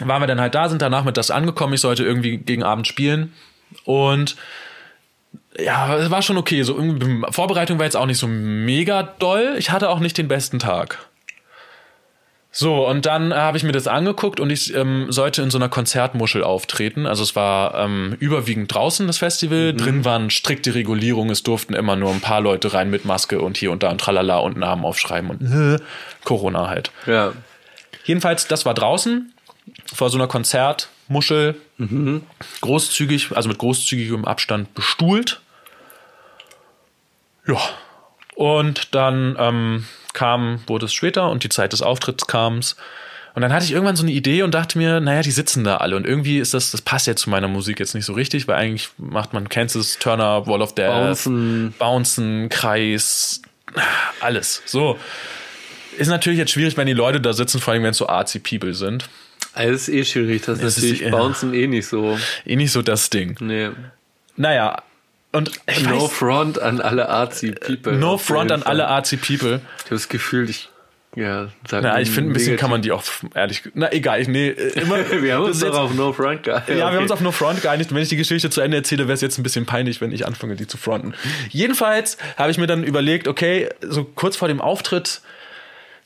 waren 0.00 0.22
wir 0.22 0.26
dann 0.26 0.40
halt 0.40 0.54
da, 0.54 0.68
sind 0.68 0.82
danach 0.82 1.04
mit 1.04 1.16
das 1.16 1.30
angekommen. 1.30 1.74
Ich 1.74 1.80
sollte 1.80 2.04
irgendwie 2.04 2.38
gegen 2.38 2.62
Abend 2.62 2.86
spielen. 2.86 3.32
Und 3.84 4.36
ja, 5.58 5.96
es 5.96 6.10
war 6.10 6.22
schon 6.22 6.36
okay. 6.36 6.62
So, 6.62 6.76
Vorbereitung 7.30 7.78
war 7.78 7.84
jetzt 7.84 7.96
auch 7.96 8.06
nicht 8.06 8.18
so 8.18 8.26
mega 8.26 9.02
doll. 9.02 9.54
Ich 9.58 9.70
hatte 9.70 9.88
auch 9.90 10.00
nicht 10.00 10.18
den 10.18 10.28
besten 10.28 10.58
Tag. 10.58 10.98
So, 12.56 12.86
und 12.86 13.04
dann 13.04 13.32
äh, 13.32 13.34
habe 13.34 13.56
ich 13.56 13.64
mir 13.64 13.72
das 13.72 13.88
angeguckt 13.88 14.38
und 14.38 14.48
ich 14.48 14.72
ähm, 14.76 15.10
sollte 15.10 15.42
in 15.42 15.50
so 15.50 15.58
einer 15.58 15.68
Konzertmuschel 15.68 16.44
auftreten. 16.44 17.04
Also 17.04 17.24
es 17.24 17.34
war 17.34 17.74
ähm, 17.74 18.16
überwiegend 18.20 18.72
draußen 18.72 19.08
das 19.08 19.18
Festival. 19.18 19.74
Drin 19.74 20.04
waren 20.04 20.30
strikte 20.30 20.72
Regulierungen. 20.72 21.32
Es 21.32 21.42
durften 21.42 21.74
immer 21.74 21.96
nur 21.96 22.12
ein 22.12 22.20
paar 22.20 22.40
Leute 22.40 22.72
rein 22.72 22.90
mit 22.90 23.04
Maske 23.04 23.40
und 23.40 23.56
hier 23.56 23.72
und 23.72 23.82
da 23.82 23.90
und 23.90 24.00
tralala 24.00 24.38
und 24.38 24.56
Namen 24.56 24.84
aufschreiben 24.84 25.30
und 25.30 25.42
äh, 25.42 25.80
Corona 26.22 26.68
halt. 26.68 26.92
Ja. 27.06 27.32
Jedenfalls, 28.04 28.46
das 28.46 28.64
war 28.64 28.74
draußen 28.74 29.32
vor 29.92 30.10
so 30.10 30.16
einer 30.16 30.28
Konzertmuschel, 30.28 31.56
großzügig, 32.60 33.34
also 33.34 33.48
mit 33.48 33.58
großzügigem 33.58 34.24
Abstand 34.24 34.74
bestuhlt. 34.74 35.40
Ja. 37.48 37.58
Und 38.34 38.94
dann 38.94 39.36
ähm, 39.38 39.84
kam, 40.12 40.60
wurde 40.66 40.86
es 40.86 40.92
später 40.94 41.30
und 41.30 41.44
die 41.44 41.48
Zeit 41.48 41.72
des 41.72 41.82
Auftritts 41.82 42.26
kam's. 42.26 42.76
Und 43.34 43.42
dann 43.42 43.52
hatte 43.52 43.64
ich 43.64 43.72
irgendwann 43.72 43.96
so 43.96 44.04
eine 44.04 44.12
Idee 44.12 44.42
und 44.44 44.52
dachte 44.54 44.78
mir, 44.78 45.00
naja, 45.00 45.22
die 45.22 45.32
sitzen 45.32 45.64
da 45.64 45.78
alle. 45.78 45.96
Und 45.96 46.06
irgendwie 46.06 46.38
ist 46.38 46.54
das, 46.54 46.70
das 46.70 46.82
passt 46.82 47.08
jetzt 47.08 47.22
zu 47.22 47.30
meiner 47.30 47.48
Musik 47.48 47.80
jetzt 47.80 47.94
nicht 47.94 48.04
so 48.04 48.12
richtig, 48.12 48.46
weil 48.46 48.56
eigentlich 48.56 48.90
macht 48.96 49.32
man 49.32 49.48
Kansas, 49.48 49.98
Turner, 49.98 50.46
Wall 50.46 50.62
of 50.62 50.74
Death, 50.74 50.92
Bouncen. 51.24 51.74
Bouncen, 51.78 52.48
Kreis, 52.48 53.42
alles. 54.20 54.62
So. 54.66 54.98
Ist 55.98 56.08
natürlich 56.08 56.38
jetzt 56.38 56.52
schwierig, 56.52 56.76
wenn 56.76 56.86
die 56.86 56.92
Leute 56.92 57.20
da 57.20 57.32
sitzen, 57.32 57.60
vor 57.60 57.72
allem 57.72 57.82
wenn 57.82 57.90
es 57.90 57.98
so 57.98 58.08
artsy 58.08 58.38
People 58.38 58.74
sind. 58.74 59.08
Also 59.52 59.74
ist 59.74 59.88
eh 59.88 60.04
schwierig, 60.04 60.42
das 60.44 60.58
ist 60.58 60.64
Es 60.64 60.76
ist- 60.78 60.82
natürlich 60.84 61.00
ja. 61.02 61.10
Bouncen 61.10 61.54
eh 61.54 61.66
nicht 61.66 61.86
so. 61.88 62.18
Eh 62.46 62.54
nicht 62.56 62.72
so 62.72 62.82
das 62.82 63.10
Ding. 63.10 63.36
Nee. 63.40 63.70
Naja, 64.36 64.80
und 65.34 65.50
No 65.84 66.04
weiß, 66.04 66.12
front 66.12 66.58
an 66.58 66.80
alle 66.80 67.08
Arzi-People. 67.08 67.92
no 67.94 68.12
auf 68.12 68.24
front 68.24 68.50
an 68.52 68.62
alle 68.62 68.86
artsy 68.88 69.16
People. 69.16 69.60
Ich 69.78 69.84
habe 69.84 69.90
das 69.96 70.08
Gefühl, 70.08 70.48
ich 70.48 70.68
Ja, 71.16 71.48
sag 71.68 71.82
Na, 71.84 72.00
ich 72.00 72.10
finde, 72.10 72.30
ein 72.30 72.32
bisschen 72.32 72.52
negativ. 72.52 72.60
kann 72.60 72.70
man 72.70 72.82
die 72.82 72.90
auch, 72.90 73.04
ehrlich, 73.34 73.62
na 73.74 73.92
egal, 73.92 74.20
ich, 74.20 74.26
nee, 74.28 74.48
äh, 74.48 74.80
immer. 74.80 74.96
Wir 75.22 75.34
haben 75.34 75.44
uns 75.44 75.60
doch 75.60 75.72
auf 75.78 75.94
No 75.94 76.12
Front 76.12 76.42
geeinigt. 76.42 76.68
Ja, 76.70 76.74
wir 76.76 76.84
Okay. 76.86 76.94
haben 76.94 77.02
uns 77.02 77.10
auf 77.12 77.20
No 77.20 77.30
Front 77.30 77.62
geeinigt. 77.62 77.94
Wenn 77.94 78.02
ich 78.02 78.08
die 78.08 78.16
Geschichte 78.16 78.50
zu 78.50 78.60
Ende 78.60 78.78
erzähle, 78.78 79.04
wäre 79.04 79.12
es 79.14 79.20
jetzt 79.20 79.38
ein 79.38 79.42
bisschen 79.44 79.64
peinlich, 79.66 80.00
wenn 80.00 80.10
ich 80.10 80.26
anfange, 80.26 80.56
die 80.56 80.66
zu 80.66 80.76
fronten. 80.76 81.14
Jedenfalls 81.50 82.16
habe 82.36 82.50
ich 82.50 82.58
mir 82.58 82.66
dann 82.66 82.82
überlegt, 82.82 83.28
okay, 83.28 83.68
so 83.80 84.02
kurz 84.04 84.36
vor 84.36 84.48
dem 84.48 84.60
Auftritt, 84.60 85.20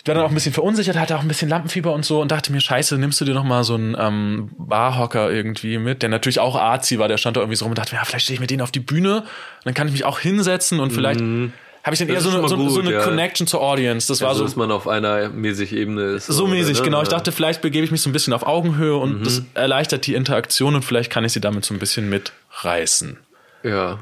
ich 0.08 0.10
war 0.10 0.14
dann 0.14 0.24
auch 0.24 0.30
ein 0.30 0.34
bisschen 0.34 0.54
verunsichert, 0.54 0.96
hatte 0.96 1.16
auch 1.18 1.20
ein 1.20 1.28
bisschen 1.28 1.50
Lampenfieber 1.50 1.92
und 1.92 2.02
so 2.02 2.22
und 2.22 2.30
dachte 2.32 2.50
mir, 2.50 2.62
scheiße, 2.62 2.96
nimmst 2.96 3.20
du 3.20 3.26
dir 3.26 3.34
noch 3.34 3.44
mal 3.44 3.62
so 3.62 3.74
einen 3.74 3.94
ähm, 3.98 4.48
Barhocker 4.56 5.30
irgendwie 5.30 5.76
mit, 5.76 6.00
der 6.00 6.08
natürlich 6.08 6.40
auch 6.40 6.56
Arzi 6.56 6.98
war, 6.98 7.08
der 7.08 7.18
stand 7.18 7.36
da 7.36 7.42
irgendwie 7.42 7.56
so 7.56 7.66
rum 7.66 7.72
und 7.72 7.78
dachte 7.78 7.94
mir, 7.94 7.98
ja, 8.00 8.06
vielleicht 8.06 8.24
stehe 8.24 8.34
ich 8.34 8.40
mit 8.40 8.48
denen 8.48 8.62
auf 8.62 8.70
die 8.70 8.80
Bühne 8.80 9.18
und 9.18 9.26
dann 9.66 9.74
kann 9.74 9.86
ich 9.86 9.92
mich 9.92 10.06
auch 10.06 10.18
hinsetzen 10.18 10.80
und 10.80 10.94
vielleicht 10.94 11.20
habe 11.20 11.92
ich 11.92 11.98
dann 11.98 12.08
Das 12.08 12.16
eher 12.16 12.20
so 12.22 12.30
eine, 12.30 12.48
so, 12.48 12.56
mal 12.56 12.70
so 12.70 12.76
gut, 12.76 12.86
eine 12.86 12.94
ja. 12.94 13.02
Connection 13.02 13.46
zur 13.46 13.60
Audience. 13.60 14.08
Das 14.08 14.22
war 14.22 14.30
also, 14.30 14.38
so 14.40 14.44
dass 14.46 14.56
man 14.56 14.70
auf 14.70 14.88
einer 14.88 15.28
mäßig 15.28 15.74
Ebene 15.74 16.02
ist. 16.04 16.26
so 16.26 16.44
oder, 16.44 16.52
mäßig, 16.54 16.78
ne? 16.78 16.84
genau. 16.84 17.02
Ich 17.02 17.08
Ja. 17.08 17.18
dachte, 17.18 17.30
vielleicht 17.30 17.60
begebe 17.60 17.84
ich 17.84 17.90
mich 17.90 18.00
so 18.00 18.08
ein 18.08 18.14
bisschen 18.14 18.32
auf 18.32 18.46
Augenhöhe 18.46 18.96
und 18.96 19.26
das 19.26 19.42
erleichtert 19.52 20.06
die 20.06 20.14
Interaktion 20.14 20.74
und 20.74 20.86
vielleicht 20.86 21.10
kann 21.10 21.24
ich 21.26 21.34
sie 21.34 21.40
damit 21.42 21.66
so 21.66 21.74
ein 21.74 21.78
bisschen 21.78 22.08
mitreißen. 22.08 23.18
Ja. 23.62 23.98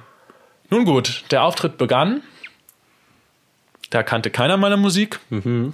Nun 0.71 0.85
gut, 0.85 1.25
der 1.33 1.42
Auftritt 1.42 1.79
begann. 1.79 2.23
Da 3.90 4.03
kannte 4.03 4.31
keiner 4.31 4.57
meiner 4.57 4.77
Musik. 4.77 5.20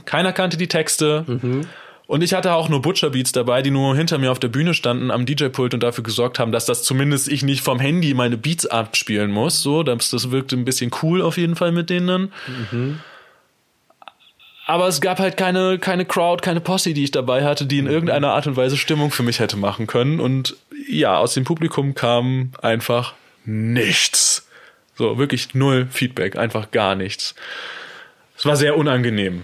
Keiner 0.04 0.32
kannte 0.32 0.56
die 0.56 0.68
Texte. 0.68 1.24
Und 2.06 2.22
ich 2.22 2.34
hatte 2.34 2.52
auch 2.52 2.68
nur 2.68 2.82
Butcher 2.82 3.10
Beats 3.10 3.32
dabei, 3.32 3.62
die 3.62 3.70
nur 3.70 3.96
hinter 3.96 4.18
mir 4.18 4.32
auf 4.32 4.38
der 4.38 4.48
Bühne 4.48 4.74
standen 4.74 5.10
am 5.10 5.24
DJ-Pult 5.24 5.72
und 5.72 5.82
dafür 5.82 6.04
gesorgt 6.04 6.38
haben, 6.38 6.52
dass 6.52 6.66
das 6.66 6.82
zumindest 6.82 7.28
ich 7.28 7.42
nicht 7.42 7.62
vom 7.62 7.78
Handy 7.80 8.12
meine 8.12 8.36
Beats 8.36 8.66
abspielen 8.66 9.30
muss. 9.30 9.62
So, 9.62 9.82
das, 9.82 10.10
das 10.10 10.30
wirkte 10.30 10.56
ein 10.56 10.64
bisschen 10.66 10.90
cool 11.02 11.22
auf 11.22 11.38
jeden 11.38 11.56
Fall 11.56 11.72
mit 11.72 11.88
denen 11.88 12.06
dann. 12.06 12.32
Aber 14.66 14.88
es 14.88 15.00
gab 15.00 15.18
halt 15.18 15.36
keine, 15.36 15.78
keine 15.78 16.04
Crowd, 16.04 16.42
keine 16.42 16.60
Posse, 16.60 16.92
die 16.92 17.04
ich 17.04 17.10
dabei 17.12 17.44
hatte, 17.44 17.66
die 17.66 17.78
in 17.78 17.86
irgendeiner 17.86 18.32
Art 18.32 18.46
und 18.46 18.56
Weise 18.56 18.76
Stimmung 18.76 19.10
für 19.10 19.22
mich 19.22 19.40
hätte 19.40 19.56
machen 19.56 19.86
können. 19.86 20.20
Und 20.20 20.56
ja, 20.88 21.16
aus 21.16 21.34
dem 21.34 21.44
Publikum 21.44 21.94
kam 21.94 22.52
einfach 22.60 23.14
nichts. 23.44 24.48
So, 24.94 25.18
wirklich 25.18 25.54
null 25.54 25.88
Feedback, 25.90 26.36
einfach 26.36 26.70
gar 26.70 26.94
nichts. 26.94 27.34
Es 28.42 28.46
war 28.46 28.56
sehr 28.56 28.76
unangenehm. 28.76 29.42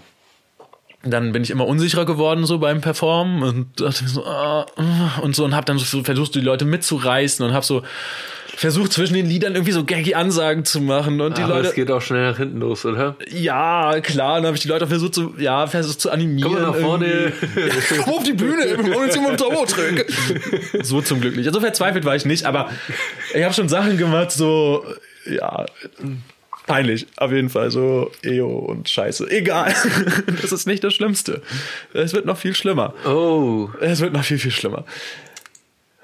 Dann 1.04 1.30
bin 1.30 1.44
ich 1.44 1.50
immer 1.50 1.68
unsicherer 1.68 2.04
geworden 2.04 2.46
so 2.46 2.58
beim 2.58 2.80
Performen 2.80 3.44
und 3.44 3.80
dachte 3.80 4.08
so 4.08 4.24
ah, 4.26 4.66
und 5.22 5.36
so 5.36 5.44
und 5.44 5.54
habe 5.54 5.64
dann 5.64 5.78
so 5.78 6.02
versucht 6.02 6.34
die 6.34 6.40
Leute 6.40 6.64
mitzureißen 6.64 7.46
und 7.46 7.52
habe 7.52 7.64
so 7.64 7.84
versucht 8.56 8.92
zwischen 8.92 9.14
den 9.14 9.26
Liedern 9.26 9.54
irgendwie 9.54 9.70
so 9.70 9.84
gaggy 9.84 10.16
Ansagen 10.16 10.64
zu 10.64 10.80
machen 10.80 11.20
und 11.20 11.38
die 11.38 11.42
Aber 11.42 11.54
Leute 11.54 11.68
es 11.68 11.74
geht 11.74 11.92
auch 11.92 12.02
schnell 12.02 12.28
nach 12.32 12.38
hinten 12.38 12.58
los, 12.58 12.84
oder? 12.84 13.14
ja, 13.30 14.00
klar, 14.00 14.38
dann 14.38 14.46
habe 14.46 14.56
ich 14.56 14.62
die 14.62 14.68
Leute 14.68 14.88
versucht 14.88 15.14
zu, 15.14 15.32
ja, 15.38 15.68
versucht 15.68 16.00
zu 16.00 16.10
animieren. 16.10 16.50
Komm 16.52 16.62
mal 16.62 16.68
nach 16.72 16.76
vorne. 16.76 17.32
Komm 18.02 18.14
auf 18.16 18.24
die 18.24 18.32
Bühne, 18.32 18.64
Turbo 19.36 19.64
So 20.82 21.02
zum 21.02 21.20
Glück 21.20 21.36
nicht. 21.36 21.46
Also 21.46 21.60
verzweifelt 21.60 22.04
war 22.04 22.16
ich 22.16 22.24
nicht, 22.24 22.46
aber 22.46 22.68
ich 23.32 23.44
habe 23.44 23.54
schon 23.54 23.68
Sachen 23.68 23.96
gemacht, 23.96 24.32
so, 24.32 24.84
ja, 25.24 25.66
peinlich, 26.68 27.06
auf 27.16 27.32
jeden 27.32 27.48
Fall, 27.48 27.70
so, 27.72 28.12
Eo 28.22 28.48
und 28.48 28.88
Scheiße. 28.88 29.28
Egal, 29.30 29.74
das 30.40 30.52
ist 30.52 30.66
nicht 30.66 30.84
das 30.84 30.94
Schlimmste. 30.94 31.42
Es 31.92 32.12
wird 32.12 32.26
noch 32.26 32.38
viel 32.38 32.54
schlimmer. 32.54 32.94
Oh. 33.04 33.70
Es 33.80 34.00
wird 34.00 34.12
noch 34.12 34.22
viel, 34.22 34.38
viel 34.38 34.52
schlimmer. 34.52 34.84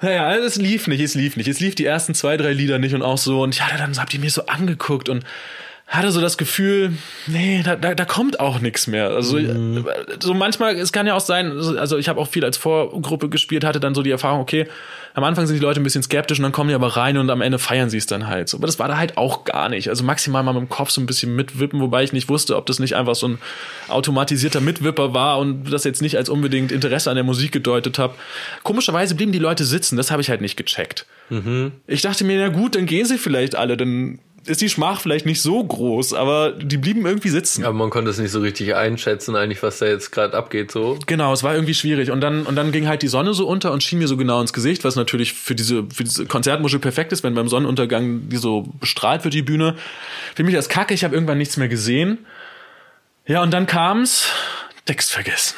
Naja, 0.00 0.34
es 0.34 0.56
lief 0.56 0.88
nicht, 0.88 1.00
es 1.00 1.14
lief 1.14 1.36
nicht. 1.36 1.48
Es 1.48 1.60
lief 1.60 1.74
die 1.74 1.84
ersten 1.84 2.14
zwei, 2.14 2.36
drei 2.36 2.52
Lieder 2.52 2.78
nicht 2.78 2.94
und 2.94 3.02
auch 3.02 3.18
so. 3.18 3.42
Und 3.42 3.60
hatte 3.60 3.78
dann, 3.78 3.96
habt 3.96 4.12
ihr 4.12 4.20
mir 4.20 4.30
so 4.30 4.46
angeguckt 4.46 5.08
und 5.08 5.24
hatte 5.86 6.10
so 6.10 6.20
das 6.20 6.38
Gefühl, 6.38 6.94
nee, 7.26 7.62
da, 7.62 7.76
da, 7.76 7.94
da 7.94 8.04
kommt 8.04 8.40
auch 8.40 8.58
nichts 8.58 8.86
mehr. 8.86 9.10
Also 9.10 9.38
so 10.18 10.32
manchmal, 10.32 10.76
es 10.76 10.92
kann 10.92 11.06
ja 11.06 11.14
auch 11.14 11.20
sein, 11.20 11.52
also 11.52 11.98
ich 11.98 12.08
habe 12.08 12.20
auch 12.20 12.28
viel 12.28 12.44
als 12.44 12.56
Vorgruppe 12.56 13.28
gespielt, 13.28 13.64
hatte 13.64 13.80
dann 13.80 13.94
so 13.94 14.02
die 14.02 14.10
Erfahrung, 14.10 14.40
okay, 14.40 14.66
am 15.12 15.22
Anfang 15.24 15.46
sind 15.46 15.56
die 15.56 15.62
Leute 15.62 15.80
ein 15.80 15.84
bisschen 15.84 16.02
skeptisch 16.02 16.38
und 16.38 16.42
dann 16.42 16.52
kommen 16.52 16.70
die 16.70 16.74
aber 16.74 16.96
rein 16.96 17.18
und 17.18 17.30
am 17.30 17.42
Ende 17.42 17.58
feiern 17.58 17.90
sie 17.90 17.98
es 17.98 18.06
dann 18.06 18.26
halt. 18.26 18.48
So. 18.48 18.56
Aber 18.56 18.66
das 18.66 18.78
war 18.78 18.88
da 18.88 18.96
halt 18.96 19.16
auch 19.16 19.44
gar 19.44 19.68
nicht. 19.68 19.88
Also 19.88 20.02
maximal 20.02 20.42
mal 20.42 20.54
mit 20.54 20.62
dem 20.62 20.68
Kopf 20.68 20.90
so 20.90 21.00
ein 21.00 21.06
bisschen 21.06 21.36
mitwippen, 21.36 21.80
wobei 21.80 22.02
ich 22.02 22.12
nicht 22.12 22.28
wusste, 22.28 22.56
ob 22.56 22.66
das 22.66 22.80
nicht 22.80 22.96
einfach 22.96 23.14
so 23.14 23.28
ein 23.28 23.38
automatisierter 23.88 24.60
Mitwipper 24.60 25.14
war 25.14 25.38
und 25.38 25.70
das 25.70 25.84
jetzt 25.84 26.02
nicht 26.02 26.16
als 26.16 26.28
unbedingt 26.28 26.72
Interesse 26.72 27.10
an 27.10 27.16
der 27.16 27.24
Musik 27.24 27.52
gedeutet 27.52 27.98
habe. 27.98 28.14
Komischerweise 28.64 29.14
blieben 29.14 29.32
die 29.32 29.38
Leute 29.38 29.64
sitzen, 29.64 29.96
das 29.96 30.10
habe 30.10 30.22
ich 30.22 30.30
halt 30.30 30.40
nicht 30.40 30.56
gecheckt. 30.56 31.06
Ich 31.86 32.02
dachte 32.02 32.24
mir, 32.24 32.38
na 32.38 32.48
gut, 32.48 32.74
dann 32.74 32.86
gehen 32.86 33.06
sie 33.06 33.18
vielleicht 33.18 33.54
alle, 33.54 33.76
dann 33.76 34.18
ist 34.46 34.60
die 34.60 34.68
Schmach 34.68 35.00
vielleicht 35.00 35.26
nicht 35.26 35.40
so 35.40 35.62
groß, 35.62 36.12
aber 36.14 36.52
die 36.52 36.76
blieben 36.76 37.06
irgendwie 37.06 37.30
sitzen. 37.30 37.64
Aber 37.64 37.74
man 37.74 37.90
konnte 37.90 38.10
es 38.10 38.18
nicht 38.18 38.30
so 38.30 38.40
richtig 38.40 38.74
einschätzen, 38.74 39.36
eigentlich, 39.36 39.62
was 39.62 39.78
da 39.78 39.86
jetzt 39.86 40.10
gerade 40.10 40.36
abgeht, 40.36 40.70
so. 40.70 40.98
Genau, 41.06 41.32
es 41.32 41.42
war 41.42 41.54
irgendwie 41.54 41.74
schwierig. 41.74 42.10
Und 42.10 42.20
dann, 42.20 42.44
und 42.44 42.56
dann 42.56 42.72
ging 42.72 42.86
halt 42.86 43.02
die 43.02 43.08
Sonne 43.08 43.34
so 43.34 43.46
unter 43.46 43.72
und 43.72 43.82
schien 43.82 43.98
mir 43.98 44.08
so 44.08 44.16
genau 44.16 44.40
ins 44.40 44.52
Gesicht, 44.52 44.84
was 44.84 44.96
natürlich 44.96 45.32
für 45.32 45.54
diese, 45.54 45.84
für 45.90 46.04
diese 46.04 46.26
Konzertmuschel 46.26 46.78
perfekt 46.78 47.12
ist, 47.12 47.22
wenn 47.22 47.34
beim 47.34 47.48
Sonnenuntergang 47.48 48.28
die 48.28 48.36
so 48.36 48.62
bestrahlt 48.80 49.24
wird, 49.24 49.34
die 49.34 49.42
Bühne. 49.42 49.76
Für 50.34 50.44
mich 50.44 50.56
als 50.56 50.68
Kacke, 50.68 50.94
ich 50.94 51.04
habe 51.04 51.14
irgendwann 51.14 51.38
nichts 51.38 51.56
mehr 51.56 51.68
gesehen. 51.68 52.18
Ja, 53.26 53.42
und 53.42 53.50
dann 53.52 53.66
kam's, 53.66 54.28
Text 54.84 55.10
vergessen. 55.10 55.56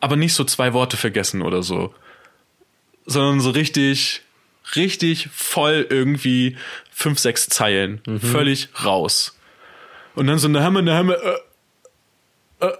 Aber 0.00 0.16
nicht 0.16 0.32
so 0.34 0.44
zwei 0.44 0.72
Worte 0.72 0.96
vergessen 0.96 1.42
oder 1.42 1.62
so. 1.62 1.94
Sondern 3.04 3.40
so 3.40 3.50
richtig, 3.50 4.22
richtig 4.76 5.28
voll 5.32 5.86
irgendwie 5.90 6.56
fünf, 7.00 7.18
sechs 7.18 7.48
Zeilen. 7.48 8.00
Völlig 8.20 8.68
raus. 8.84 9.36
Und 10.14 10.26
dann 10.26 10.38
so 10.38 10.48
eine 10.48 10.62
Hammer, 10.62 10.80
eine 10.80 10.94
Hammer, 10.94 11.14
äh, 11.14 12.66
äh, 12.66 12.72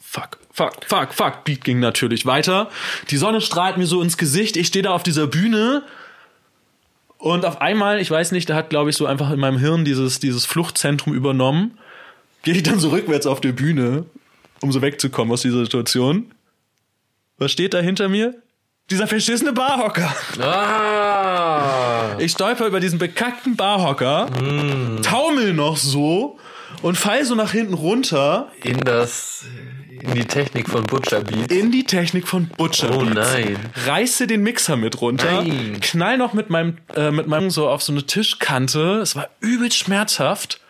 fuck, 0.00 0.38
fuck, 0.52 0.84
fuck, 0.84 1.14
fuck. 1.14 1.44
Beat 1.44 1.62
ging 1.62 1.78
natürlich 1.78 2.26
weiter. 2.26 2.68
Die 3.10 3.16
Sonne 3.16 3.40
strahlt 3.40 3.76
mir 3.76 3.86
so 3.86 4.02
ins 4.02 4.18
Gesicht. 4.18 4.56
Ich 4.56 4.66
stehe 4.66 4.82
da 4.82 4.90
auf 4.90 5.04
dieser 5.04 5.28
Bühne. 5.28 5.84
Und 7.18 7.44
auf 7.44 7.60
einmal, 7.60 8.00
ich 8.00 8.10
weiß 8.10 8.32
nicht, 8.32 8.50
da 8.50 8.56
hat, 8.56 8.70
glaube 8.70 8.90
ich, 8.90 8.96
so 8.96 9.06
einfach 9.06 9.30
in 9.30 9.38
meinem 9.38 9.58
Hirn 9.58 9.84
dieses, 9.84 10.18
dieses 10.18 10.44
Fluchtzentrum 10.46 11.14
übernommen. 11.14 11.78
Gehe 12.42 12.54
ich 12.54 12.64
dann 12.64 12.80
so 12.80 12.90
rückwärts 12.90 13.26
auf 13.26 13.40
der 13.40 13.52
Bühne, 13.52 14.04
um 14.60 14.72
so 14.72 14.82
wegzukommen 14.82 15.32
aus 15.32 15.42
dieser 15.42 15.60
Situation. 15.60 16.34
Was 17.38 17.52
steht 17.52 17.72
da 17.72 17.78
hinter 17.78 18.08
mir? 18.08 18.34
Dieser 18.90 19.06
verschissene 19.06 19.52
Barhocker. 19.54 20.14
Ah! 20.42 22.16
Ich 22.18 22.32
stolper 22.32 22.66
über 22.66 22.80
diesen 22.80 22.98
bekackten 22.98 23.56
Barhocker, 23.56 24.28
taumel 25.02 25.54
noch 25.54 25.78
so 25.78 26.38
und 26.82 26.96
fall 26.98 27.24
so 27.24 27.34
nach 27.34 27.52
hinten 27.52 27.72
runter 27.72 28.52
In 28.62 28.78
das, 28.80 29.46
in 30.02 30.12
die 30.14 30.26
Technik 30.26 30.68
von 30.68 30.82
Butcher 30.84 31.22
Beat. 31.22 31.50
in 31.50 31.72
die 31.72 31.84
Technik 31.84 32.28
von 32.28 32.46
Butcher 32.48 32.90
Oh 32.94 32.98
Beats. 33.00 33.14
nein. 33.14 33.56
Reiße 33.86 34.26
den 34.26 34.42
Mixer 34.42 34.76
mit 34.76 35.00
runter, 35.00 35.42
Nein. 35.42 35.78
knall 35.80 36.18
noch 36.18 36.34
mit 36.34 36.50
meinem, 36.50 36.76
äh, 36.94 37.10
mit 37.10 37.26
meinem 37.26 37.48
so 37.48 37.68
auf 37.70 37.82
so 37.82 37.90
eine 37.90 38.04
Tischkante. 38.04 38.98
Es 39.00 39.16
war 39.16 39.28
übelst 39.40 39.78
schmerzhaft. 39.78 40.60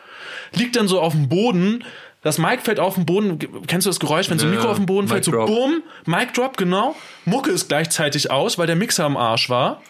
Liegt 0.52 0.76
dann 0.76 0.86
so 0.86 1.00
auf 1.00 1.14
dem 1.14 1.28
Boden. 1.28 1.82
Das 2.24 2.38
Mic 2.38 2.62
fällt 2.62 2.80
auf 2.80 2.94
den 2.94 3.06
Boden. 3.06 3.38
Kennst 3.66 3.86
du 3.86 3.90
das 3.90 4.00
Geräusch, 4.00 4.28
wenn 4.30 4.38
so 4.38 4.46
ein 4.46 4.50
Mikro 4.52 4.68
auf 4.70 4.76
den 4.78 4.86
Boden 4.86 5.06
fällt? 5.08 5.24
So 5.24 5.30
drop. 5.30 5.46
bumm, 5.46 5.82
Mic 6.06 6.32
Drop, 6.34 6.56
genau. 6.56 6.96
Mucke 7.26 7.50
ist 7.50 7.68
gleichzeitig 7.68 8.30
aus, 8.30 8.58
weil 8.58 8.66
der 8.66 8.76
Mixer 8.76 9.04
am 9.04 9.16
Arsch 9.16 9.48
war. 9.50 9.80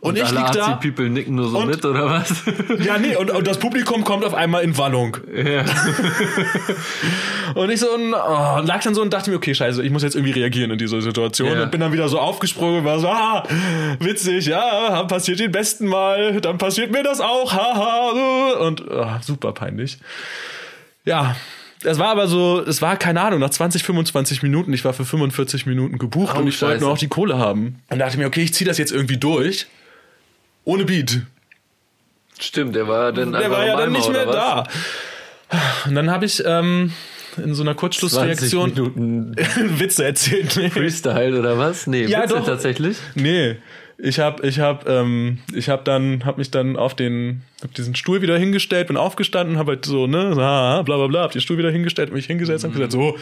Und, 0.00 0.16
ich 0.16 0.22
Alle 0.24 0.38
lieg 0.38 0.52
da. 0.52 0.76
People 0.76 1.10
nicken 1.10 1.34
nur 1.34 1.48
so 1.48 1.58
Und- 1.58 1.66
mit, 1.70 1.84
oder 1.84 2.06
was? 2.08 2.32
Ja, 2.84 2.98
nee, 2.98 3.16
und, 3.16 3.32
und 3.32 3.44
das 3.48 3.58
Publikum 3.58 4.04
kommt 4.04 4.24
auf 4.24 4.32
einmal 4.32 4.62
in 4.62 4.78
Wallung. 4.78 5.16
ja. 5.34 5.64
Und 7.54 7.70
ich 7.70 7.80
so 7.80 7.90
und, 7.92 8.12
oh, 8.14 8.58
und 8.58 8.66
lag 8.66 8.82
dann 8.82 8.94
so 8.94 9.00
und 9.00 9.12
dachte 9.12 9.30
mir, 9.30 9.36
okay, 9.36 9.54
scheiße, 9.54 9.82
ich 9.82 9.90
muss 9.90 10.02
jetzt 10.02 10.14
irgendwie 10.14 10.32
reagieren 10.38 10.70
in 10.70 10.78
dieser 10.78 11.00
Situation. 11.00 11.50
Ja. 11.50 11.62
Und 11.62 11.70
bin 11.70 11.80
dann 11.80 11.92
wieder 11.92 12.08
so 12.08 12.18
aufgesprungen 12.20 12.80
und 12.80 12.84
war 12.84 12.98
so, 13.00 13.08
ah, 13.08 13.42
witzig, 14.00 14.46
ja, 14.46 15.02
passiert 15.04 15.40
den 15.40 15.50
besten 15.50 15.86
Mal, 15.86 16.40
dann 16.42 16.58
passiert 16.58 16.92
mir 16.92 17.02
das 17.02 17.20
auch, 17.20 17.52
haha. 17.52 18.58
Und 18.60 18.88
ah, 18.90 19.18
super 19.22 19.52
peinlich. 19.52 19.98
Ja. 21.06 21.36
Es 21.84 21.98
war 21.98 22.08
aber 22.08 22.26
so, 22.26 22.60
es 22.66 22.82
war 22.82 22.96
keine 22.96 23.20
Ahnung, 23.20 23.38
nach 23.40 23.50
20, 23.50 23.82
25 23.84 24.42
Minuten, 24.42 24.72
ich 24.72 24.84
war 24.84 24.92
für 24.92 25.04
45 25.04 25.66
Minuten 25.66 25.98
gebucht 25.98 26.34
Oh, 26.36 26.40
und 26.40 26.48
ich 26.48 26.60
wollte 26.60 26.74
Scheiße. 26.74 26.84
nur 26.84 26.92
auch 26.92 26.98
die 26.98 27.08
Kohle 27.08 27.38
haben. 27.38 27.80
Und 27.88 27.98
dachte 28.00 28.18
mir, 28.18 28.26
okay, 28.26 28.42
ich 28.42 28.52
ziehe 28.54 28.66
das 28.66 28.78
jetzt 28.78 28.90
irgendwie 28.92 29.16
durch. 29.16 29.66
Ohne 30.64 30.84
Beat. 30.84 31.22
Stimmt, 32.40 32.74
der 32.74 32.86
war 32.88 33.12
dann 33.12 33.32
Der 33.32 33.50
war 33.50 33.64
ja 33.64 33.76
dann 33.76 33.88
Eimer, 33.88 33.98
nicht 33.98 34.10
mehr 34.10 34.26
da. 34.26 34.66
Und 35.86 35.94
dann 35.94 36.10
habe 36.10 36.24
ich 36.26 36.42
ähm, 36.44 36.92
in 37.36 37.54
so 37.54 37.62
einer 37.62 37.72
20 37.76 37.80
Kurzschlussreaktion 37.80 39.36
Witze 39.78 40.04
erzählt. 40.04 40.56
Nee. 40.56 40.70
Freestyle 40.70 41.38
oder 41.38 41.58
was? 41.58 41.86
Nee, 41.86 42.04
Ja, 42.06 42.22
Witze 42.24 42.34
doch. 42.34 42.44
tatsächlich. 42.46 42.96
nee. 43.14 43.56
Ich 44.00 44.20
habe 44.20 44.46
ich 44.46 44.60
hab, 44.60 44.88
ähm, 44.88 45.38
ich 45.52 45.68
hab 45.68 45.84
dann 45.84 46.24
hab 46.24 46.38
mich 46.38 46.52
dann 46.52 46.76
auf 46.76 46.94
den 46.94 47.42
hab 47.62 47.74
diesen 47.74 47.96
Stuhl 47.96 48.22
wieder 48.22 48.38
hingestellt, 48.38 48.86
bin 48.86 48.96
aufgestanden, 48.96 49.58
habe 49.58 49.72
halt 49.72 49.84
so 49.84 50.06
ne, 50.06 50.28
so, 50.30 50.36
bla 50.36 50.82
bla 50.82 51.06
bla, 51.08 51.22
hab 51.22 51.32
den 51.32 51.40
Stuhl 51.40 51.58
wieder 51.58 51.72
hingestellt, 51.72 52.12
mich 52.12 52.26
hingesetzt, 52.26 52.62
hab 52.62 52.72
gesagt 52.72 52.92
so, 52.92 53.18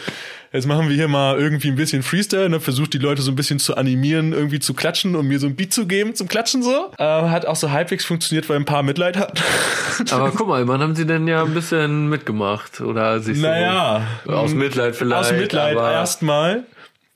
jetzt 0.53 0.67
machen 0.67 0.87
wir 0.87 0.95
hier 0.95 1.07
mal 1.07 1.39
irgendwie 1.39 1.69
ein 1.69 1.75
bisschen 1.75 2.03
Freestyle, 2.03 2.51
hab 2.51 2.61
versucht 2.61 2.93
die 2.93 2.99
Leute 2.99 3.23
so 3.23 3.31
ein 3.31 3.35
bisschen 3.35 3.57
zu 3.57 3.75
animieren, 3.75 4.33
irgendwie 4.33 4.59
zu 4.59 4.75
klatschen 4.75 5.15
und 5.15 5.27
mir 5.27 5.39
so 5.39 5.47
ein 5.47 5.55
Beat 5.55 5.73
zu 5.73 5.87
geben 5.87 6.13
zum 6.13 6.27
Klatschen 6.27 6.61
so. 6.61 6.91
Äh, 6.99 7.03
hat 7.03 7.47
auch 7.47 7.55
so 7.55 7.71
halbwegs 7.71 8.05
funktioniert, 8.05 8.47
weil 8.47 8.57
ein 8.57 8.65
paar 8.65 8.83
Mitleid 8.83 9.17
hatten. 9.17 9.39
Aber 10.11 10.29
guck 10.29 10.47
mal, 10.47 10.67
wann 10.67 10.81
haben 10.81 10.95
sie 10.95 11.07
denn 11.07 11.27
ja 11.27 11.43
ein 11.43 11.55
bisschen 11.55 12.07
mitgemacht 12.07 12.81
oder 12.81 13.19
sich 13.19 13.39
Naja, 13.39 14.05
so 14.25 14.31
aus 14.33 14.53
Mitleid 14.53 14.95
vielleicht? 14.95 15.31
aus 15.31 15.31
Mitleid 15.31 15.75
erstmal. 15.75 16.65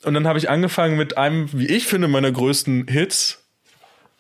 Und 0.04 0.16
dann 0.16 0.28
habe 0.28 0.40
ich 0.40 0.50
angefangen 0.50 0.98
mit 0.98 1.20
einem, 1.20 1.48
wie 1.54 1.68
ich 1.68 1.86
finde, 1.86 2.08
meiner 2.08 2.32
größten 2.32 2.88
Hits. 2.88 3.41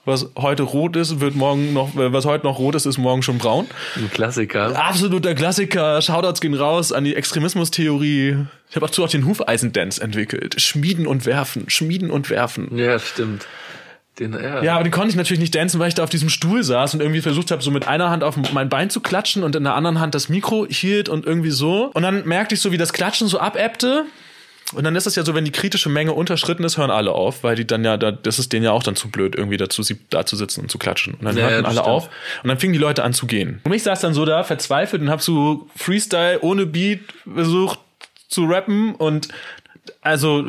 Was 0.04 0.32
heute 0.36 0.64
rot 0.64 0.96
ist, 0.96 1.20
wird 1.20 1.36
morgen 1.36 1.74
noch, 1.74 1.92
was 1.94 2.26
heute 2.26 2.48
noch 2.48 2.58
rot 2.58 2.74
ist, 2.74 2.88
ist 2.88 2.98
morgen 2.98 3.22
schon 3.22 3.38
braun. 3.38 3.68
Ein 3.96 4.10
Klassiker. 4.10 4.76
Absoluter 4.76 5.36
Klassiker. 5.36 6.02
Shoutouts 6.02 6.42
gehen 6.42 6.56
raus 6.56 6.92
an 6.92 7.04
die 7.04 7.16
Extremismustheorie. 7.16 8.38
Ich 8.70 8.76
habe 8.76 8.88
dazu 8.88 9.04
auch 9.04 9.10
den 9.10 9.28
Hufeisendance 9.28 10.02
entwickelt. 10.02 10.60
Schmieden 10.60 11.06
und 11.06 11.28
werfen, 11.28 11.70
schmieden 11.70 12.10
und 12.10 12.32
werfen. 12.32 12.76
Ja, 12.76 12.98
stimmt. 12.98 13.46
Den, 14.18 14.34
ja. 14.34 14.64
Ja, 14.64 14.74
aber 14.74 14.84
den 14.84 14.92
konnte 14.92 15.10
ich 15.10 15.16
natürlich 15.16 15.40
nicht 15.40 15.54
dancen, 15.54 15.80
weil 15.80 15.90
ich 15.90 15.94
da 15.94 16.04
auf 16.04 16.10
diesem 16.10 16.30
Stuhl 16.30 16.64
saß 16.64 16.96
und 16.96 17.02
irgendwie 17.02 17.22
versucht 17.22 17.52
habe, 17.52 17.62
so 17.62 17.70
mit 17.70 17.88
einer 17.88 18.10
Hand 18.10 18.24
auf 18.24 18.36
mein 18.54 18.70
Bein 18.70 18.90
zu 18.90 19.02
klatschen 19.02 19.44
und 19.44 19.56
in 19.56 19.64
der 19.64 19.76
anderen 19.76 20.00
Hand 20.00 20.16
das 20.16 20.30
Mikro 20.30 20.66
hielt 20.68 21.10
und 21.10 21.26
irgendwie 21.26 21.52
so. 21.52 21.92
Und 21.94 22.02
dann 22.02 22.28
merkte 22.28 22.56
ich 22.56 22.62
so, 22.62 22.72
wie 22.72 22.78
das 22.78 22.92
Klatschen 22.92 23.28
so 23.28 23.40
abebbte. 23.40 24.06
Und 24.74 24.84
dann 24.84 24.96
ist 24.96 25.06
es 25.08 25.16
ja 25.16 25.24
so, 25.24 25.34
wenn 25.36 25.46
die 25.46 25.52
kritische 25.52 25.90
Menge 25.90 26.14
unterschritten 26.14 26.64
ist, 26.64 26.78
hören 26.78 26.92
alle 26.92 27.12
auf, 27.12 27.44
weil 27.44 27.56
die 27.56 27.66
dann 27.68 27.84
ja, 27.84 27.98
da, 27.98 28.12
das 28.12 28.40
ist 28.40 28.54
denen 28.54 28.64
ja 28.66 28.72
auch 28.72 28.84
dann 28.84 28.96
zu 28.96 29.10
blöd, 29.10 29.36
irgendwie 29.36 29.58
dazu, 29.58 29.84
sie 29.84 29.98
da 30.10 30.26
zu 30.26 30.36
sitzen 30.36 30.62
und 30.62 30.72
zu 30.72 30.78
klatschen. 30.78 31.14
Und 31.16 31.26
dann 31.26 31.38
Ja, 31.38 31.50
hörten 31.50 31.66
alle 31.66 31.76
stimmt. 31.76 31.88
auf 31.88 32.10
und 32.44 32.48
dann 32.48 32.60
fingen 32.60 32.74
die 32.74 32.80
Leute 32.80 33.04
an 33.04 33.14
zu 33.14 33.28
gehen. 33.28 33.60
Und 33.64 33.74
ich 33.74 33.84
saß 33.84 34.00
dann 34.02 34.14
so 34.14 34.26
da, 34.26 34.44
verzweifelt 34.44 35.02
und 35.02 35.10
hab 35.10 35.22
so 35.22 35.68
Freestyle 35.76 36.40
ohne 36.42 36.66
Beat 36.66 37.00
versucht 37.34 37.80
zu 38.30 38.46
rappen 38.46 38.96
und 38.96 39.28
also 40.02 40.46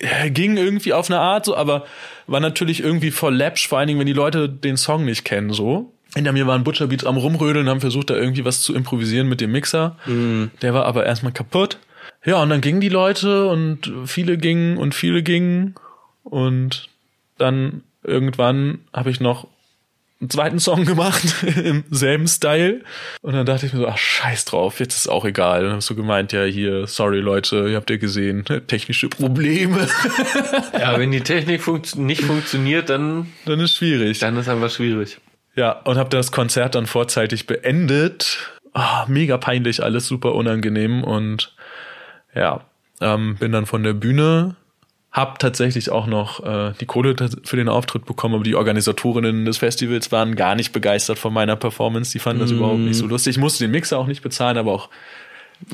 äh, 0.00 0.30
ging 0.30 0.56
irgendwie 0.56 0.92
auf 0.92 1.10
eine 1.10 1.20
Art 1.20 1.44
so, 1.44 1.56
aber 1.56 1.84
war 2.26 2.40
natürlich 2.40 2.82
irgendwie 2.82 3.10
voll 3.10 3.34
läppsch, 3.34 3.68
vor 3.68 3.78
allen 3.78 3.88
Dingen, 3.88 4.00
wenn 4.00 4.06
die 4.06 4.12
Leute 4.14 4.48
den 4.48 4.76
Song 4.76 5.04
nicht 5.04 5.24
kennen 5.24 5.52
so. 5.52 5.92
Hinter 6.14 6.32
mir 6.32 6.46
waren 6.46 6.64
Butcher 6.64 6.86
Beats 6.86 7.04
am 7.04 7.16
rumrödeln, 7.16 7.68
haben 7.68 7.80
versucht 7.80 8.08
da 8.10 8.14
irgendwie 8.14 8.44
was 8.44 8.62
zu 8.62 8.72
improvisieren 8.74 9.28
mit 9.28 9.40
dem 9.40 9.50
Mixer. 9.52 9.96
Der 10.62 10.72
war 10.72 10.86
aber 10.86 11.04
erstmal 11.04 11.32
kaputt. 11.32 11.78
Ja, 12.24 12.42
und 12.42 12.48
dann 12.48 12.60
gingen 12.60 12.80
die 12.80 12.88
Leute 12.88 13.46
und 13.48 13.92
viele 14.06 14.38
gingen 14.38 14.78
und 14.78 14.94
viele 14.94 15.22
gingen 15.22 15.74
und 16.22 16.88
dann 17.38 17.82
irgendwann 18.02 18.80
habe 18.92 19.10
ich 19.10 19.20
noch 19.20 19.46
einen 20.20 20.30
zweiten 20.30 20.58
Song 20.58 20.84
gemacht 20.86 21.22
im 21.56 21.84
selben 21.90 22.26
Style 22.26 22.80
und 23.20 23.34
dann 23.34 23.44
dachte 23.44 23.66
ich 23.66 23.74
mir 23.74 23.80
so, 23.80 23.88
ach 23.88 23.98
scheiß 23.98 24.46
drauf, 24.46 24.80
jetzt 24.80 24.96
ist 24.96 25.08
auch 25.08 25.24
egal. 25.26 25.62
Und 25.62 25.68
dann 25.68 25.76
hast 25.76 25.90
du 25.90 25.94
gemeint, 25.94 26.32
ja 26.32 26.44
hier, 26.44 26.86
sorry 26.86 27.20
Leute, 27.20 27.68
ihr 27.68 27.76
habt 27.76 27.90
ja 27.90 27.96
gesehen, 27.96 28.44
technische 28.66 29.08
Probleme. 29.08 29.86
ja, 30.72 30.98
wenn 30.98 31.10
die 31.10 31.20
Technik 31.20 31.62
funkt 31.62 31.96
nicht 31.96 32.22
funktioniert, 32.22 32.88
dann, 32.88 33.32
dann 33.44 33.60
ist 33.60 33.76
schwierig. 33.76 34.18
dann 34.20 34.36
ist 34.36 34.48
einfach 34.48 34.70
schwierig. 34.70 35.18
Ja, 35.56 35.72
und 35.72 35.98
habe 35.98 36.10
das 36.10 36.32
Konzert 36.32 36.74
dann 36.74 36.86
vorzeitig 36.86 37.46
beendet. 37.46 38.50
Ah, 38.72 39.04
mega 39.06 39.36
peinlich, 39.36 39.82
alles 39.84 40.08
super 40.08 40.34
unangenehm 40.34 41.04
und 41.04 41.54
ja, 42.34 42.60
ähm, 43.00 43.36
bin 43.36 43.52
dann 43.52 43.66
von 43.66 43.82
der 43.82 43.92
Bühne, 43.92 44.56
hab 45.14 45.38
tatsächlich 45.38 45.90
auch 45.90 46.06
noch 46.06 46.44
äh, 46.44 46.72
die 46.80 46.86
Kohle 46.86 47.14
für 47.44 47.56
den 47.56 47.68
Auftritt 47.68 48.04
bekommen, 48.04 48.34
aber 48.34 48.44
die 48.44 48.56
Organisatorinnen 48.56 49.44
des 49.44 49.58
Festivals 49.58 50.10
waren 50.10 50.34
gar 50.34 50.56
nicht 50.56 50.72
begeistert 50.72 51.20
von 51.20 51.32
meiner 51.32 51.54
Performance. 51.54 52.10
Die 52.10 52.18
fanden 52.18 52.40
das 52.40 52.50
überhaupt 52.50 52.80
nicht 52.80 52.96
so 52.96 53.06
lustig. 53.06 53.36
Ich 53.36 53.40
musste 53.40 53.62
den 53.62 53.70
Mixer 53.70 53.96
auch 53.96 54.08
nicht 54.08 54.22
bezahlen, 54.22 54.58
aber 54.58 54.72
auch 54.72 54.88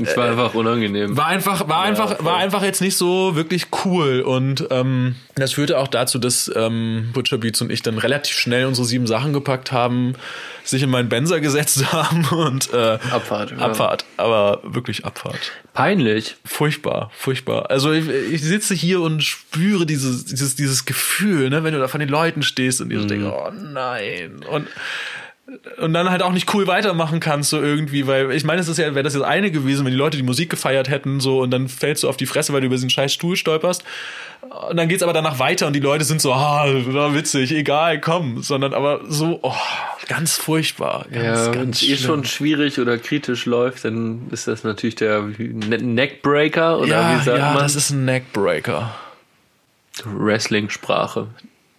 Es 0.02 0.16
war 0.16 0.28
einfach 0.28 0.54
unangenehm. 0.54 1.16
war 1.16 1.26
einfach, 1.26 1.68
war 1.68 1.82
einfach, 1.82 2.16
voll. 2.16 2.24
war 2.24 2.36
einfach 2.36 2.62
jetzt 2.62 2.80
nicht 2.80 2.96
so 2.96 3.36
wirklich 3.36 3.66
cool. 3.84 4.20
Und 4.20 4.66
ähm, 4.70 5.16
das 5.36 5.52
führte 5.52 5.78
auch 5.78 5.88
dazu, 5.88 6.18
dass 6.18 6.50
ähm, 6.54 7.10
Butcher 7.12 7.38
Beats 7.38 7.60
und 7.60 7.70
ich 7.70 7.82
dann 7.82 7.98
relativ 7.98 8.36
schnell 8.36 8.66
unsere 8.66 8.86
sieben 8.86 9.06
Sachen 9.06 9.32
gepackt 9.32 9.72
haben, 9.72 10.14
sich 10.64 10.82
in 10.82 10.90
meinen 10.90 11.08
Benzer 11.08 11.40
gesetzt 11.40 11.84
haben 11.92 12.24
und 12.26 12.72
äh, 12.72 12.98
Abfahrt, 13.10 13.52
ja. 13.52 13.58
Abfahrt, 13.58 14.04
aber 14.16 14.60
wirklich 14.62 15.04
Abfahrt. 15.04 15.52
Peinlich. 15.72 16.36
Furchtbar, 16.44 17.10
furchtbar. 17.14 17.70
Also 17.70 17.92
ich, 17.92 18.08
ich 18.08 18.42
sitze 18.42 18.74
hier 18.74 19.00
und 19.00 19.22
spüre 19.22 19.86
dieses, 19.86 20.24
dieses, 20.26 20.56
dieses 20.56 20.84
Gefühl, 20.84 21.50
ne, 21.50 21.64
wenn 21.64 21.74
du 21.74 21.80
da 21.80 21.88
von 21.88 22.00
den 22.00 22.08
Leuten 22.08 22.42
stehst 22.42 22.80
und 22.80 22.90
dir 22.90 23.00
so 23.00 23.06
denkst, 23.06 23.26
oh 23.26 23.50
nein. 23.52 24.44
Und 24.50 24.66
und 25.78 25.92
dann 25.92 26.10
halt 26.10 26.22
auch 26.22 26.32
nicht 26.32 26.52
cool 26.54 26.66
weitermachen 26.66 27.20
kannst 27.20 27.50
so 27.50 27.60
irgendwie, 27.60 28.06
weil 28.06 28.30
ich 28.32 28.44
meine, 28.44 28.60
es 28.60 28.68
ist 28.68 28.78
ja, 28.78 28.94
wäre 28.94 29.02
das 29.02 29.14
jetzt 29.14 29.24
eine 29.24 29.50
gewesen, 29.50 29.84
wenn 29.84 29.92
die 29.92 29.98
Leute 29.98 30.16
die 30.16 30.22
Musik 30.22 30.50
gefeiert 30.50 30.88
hätten 30.88 31.20
so 31.20 31.40
und 31.40 31.50
dann 31.50 31.68
fällst 31.68 32.02
du 32.02 32.08
auf 32.08 32.16
die 32.16 32.26
Fresse, 32.26 32.52
weil 32.52 32.60
du 32.60 32.66
über 32.66 32.76
diesen 32.76 32.90
scheiß 32.90 33.12
Stuhl 33.12 33.36
stolperst 33.36 33.84
und 34.68 34.76
dann 34.76 34.88
geht's 34.88 35.02
aber 35.02 35.12
danach 35.12 35.38
weiter 35.38 35.66
und 35.66 35.74
die 35.74 35.80
Leute 35.80 36.04
sind 36.04 36.20
so, 36.20 36.32
ah, 36.32 36.66
war 36.86 37.14
witzig, 37.14 37.52
egal, 37.52 38.00
komm, 38.00 38.42
sondern 38.42 38.74
aber 38.74 39.00
so, 39.08 39.40
oh, 39.42 39.54
ganz 40.08 40.36
furchtbar, 40.36 41.06
ganz, 41.10 41.24
Ja, 41.24 41.46
wenn 41.46 41.52
ganz 41.52 41.82
es 41.82 41.88
eh 41.88 41.96
schon 41.96 42.24
schwierig 42.24 42.78
oder 42.78 42.96
kritisch 42.98 43.44
läuft, 43.46 43.84
dann 43.84 44.28
ist 44.30 44.46
das 44.46 44.64
natürlich 44.64 44.94
der 44.94 45.22
Ne- 45.38 45.78
Neckbreaker 45.78 46.78
oder 46.78 46.88
ja, 46.88 47.18
wie 47.18 47.24
sagt 47.24 47.38
ja, 47.38 47.52
man? 47.52 47.62
das 47.62 47.74
ist 47.74 47.90
ein 47.90 48.04
Neckbreaker, 48.04 48.94
Wrestling-Sprache. 50.04 51.26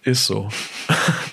Ist 0.02 0.26
so. 0.26 0.48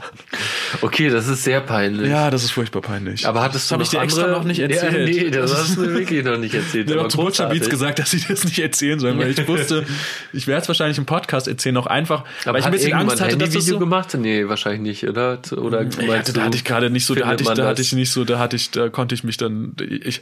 Okay, 0.82 1.10
das 1.10 1.28
ist 1.28 1.44
sehr 1.44 1.62
peinlich. 1.62 2.10
Ja, 2.10 2.30
das 2.30 2.44
ist 2.44 2.52
furchtbar 2.52 2.82
peinlich. 2.82 3.28
Aber 3.28 3.42
hattest 3.42 3.64
das 3.64 3.68
du 3.70 3.74
habe 3.74 3.84
noch 3.84 3.88
ich 3.88 3.98
dir 3.98 4.04
extra 4.04 4.22
andere? 4.24 4.38
noch 4.38 4.46
nicht 4.46 4.60
erzählt. 4.60 4.94
Ja, 4.94 5.24
nee, 5.24 5.30
das 5.32 5.54
hast 5.54 5.78
du 5.78 5.82
mir 5.82 5.94
wirklich 5.94 6.24
noch 6.24 6.38
nicht 6.38 6.54
erzählt. 6.54 6.90
Ich 6.90 6.98
habe 6.98 7.10
zu 7.10 7.18
Butcher 7.18 7.48
Beats 7.50 7.70
gesagt, 7.70 8.00
dass 8.00 8.12
sie 8.12 8.24
das 8.28 8.44
nicht 8.44 8.60
erzählen 8.60 9.00
sollen, 9.00 9.18
weil 9.18 9.32
ich 9.32 9.48
wusste, 9.48 9.86
ich 10.32 10.48
werde 10.48 10.62
es 10.62 10.68
wahrscheinlich 10.68 10.98
im 10.98 11.06
Podcast 11.06 11.48
erzählen, 11.48 11.76
auch 11.78 11.88
einfach, 11.88 12.24
Aber 12.46 12.54
weil 12.54 12.60
ich 12.60 12.66
ein 12.66 12.72
bisschen 12.72 12.94
Angst 12.94 13.20
hatte, 13.20 13.38
dass 13.38 13.50
das 13.50 13.66
so, 13.66 13.80
gemacht? 13.80 14.14
Nee, 14.18 14.48
wahrscheinlich 14.48 14.82
nicht, 14.82 15.10
oder? 15.10 15.40
Oder 15.52 15.84
ja, 15.84 16.08
meinst 16.08 16.38
da 16.38 16.44
hatte 16.44 16.58
ich 16.58 16.64
gerade 16.64 16.90
nicht 16.90 17.06
so, 17.06 17.16
da 17.16 17.28
hatte 17.28 17.44
ich, 17.44 17.50
da 17.50 17.66
hatte 17.66 17.82
ich 17.82 17.94
nicht 17.94 18.12
so, 18.12 18.24
da 18.24 18.40
hatte 18.40 18.56
ich, 18.56 18.72
da 18.72 18.90
konnte 18.90 19.16
ich 19.16 19.24
mich 19.24 19.38
dann, 19.38 19.76
ich, 19.80 20.22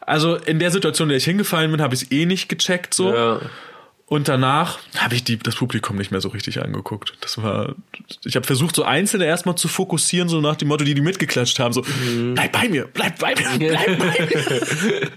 also 0.00 0.36
in 0.36 0.58
der 0.58 0.70
Situation, 0.70 1.06
in 1.06 1.10
der 1.10 1.18
ich 1.18 1.24
hingefallen 1.24 1.70
bin, 1.70 1.82
habe 1.82 1.94
ich 1.94 2.02
es 2.02 2.12
eh 2.12 2.26
nicht 2.26 2.48
gecheckt 2.48 2.94
so. 2.94 3.12
Ja. 3.12 3.40
Und 4.08 4.28
danach 4.28 4.78
habe 4.98 5.16
ich 5.16 5.24
die, 5.24 5.36
das 5.36 5.56
Publikum 5.56 5.96
nicht 5.96 6.12
mehr 6.12 6.20
so 6.20 6.28
richtig 6.28 6.62
angeguckt. 6.62 7.14
Das 7.22 7.42
war, 7.42 7.74
ich 8.24 8.36
habe 8.36 8.46
versucht, 8.46 8.76
so 8.76 8.84
Einzelne 8.84 9.24
erstmal 9.26 9.56
zu 9.56 9.66
fokussieren, 9.66 10.28
so 10.28 10.40
nach 10.40 10.54
dem 10.54 10.68
Motto, 10.68 10.84
die 10.84 10.94
die 10.94 11.00
mitgeklatscht 11.00 11.58
haben, 11.58 11.72
so, 11.72 11.82
Mhm. 11.82 12.34
bleib 12.34 12.52
bei 12.52 12.68
mir, 12.68 12.86
bleib 12.92 13.18
bei 13.18 13.34
mir, 13.58 13.76
bleib 13.76 13.98
bei 13.98 14.26
mir. 14.30 15.10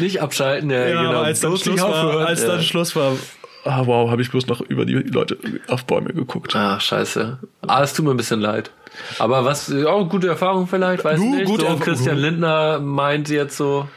Nicht 0.00 0.20
abschalten, 0.20 0.70
ja, 0.70 0.88
Ja, 0.88 1.02
genau. 1.02 1.20
als 1.22 1.38
dann 1.38 1.56
Schluss 1.56 1.80
war, 1.80 2.26
als 2.26 2.42
ja. 2.42 2.48
dann 2.48 2.62
Schluss 2.64 2.96
war, 2.96 3.16
ah, 3.64 3.82
wow, 3.86 4.10
habe 4.10 4.22
ich 4.22 4.30
bloß 4.32 4.48
noch 4.48 4.60
über 4.60 4.86
die 4.86 4.94
Leute 4.94 5.38
auf 5.68 5.84
Bäume 5.84 6.12
geguckt. 6.12 6.56
Ah, 6.56 6.80
scheiße. 6.80 7.38
Ah, 7.68 7.82
es 7.84 7.94
tut 7.94 8.04
mir 8.04 8.10
ein 8.10 8.16
bisschen 8.16 8.40
leid. 8.40 8.72
Aber 9.20 9.44
was, 9.44 9.72
auch 9.72 10.08
gute 10.08 10.26
Erfahrung 10.26 10.66
vielleicht, 10.66 11.04
weiß 11.04 11.20
Du, 11.20 11.32
nicht. 11.36 11.44
gute 11.46 11.66
so. 11.68 11.76
Christian 11.76 12.16
Lindner 12.18 12.80
meint 12.80 13.28
jetzt 13.28 13.56
so, 13.56 13.88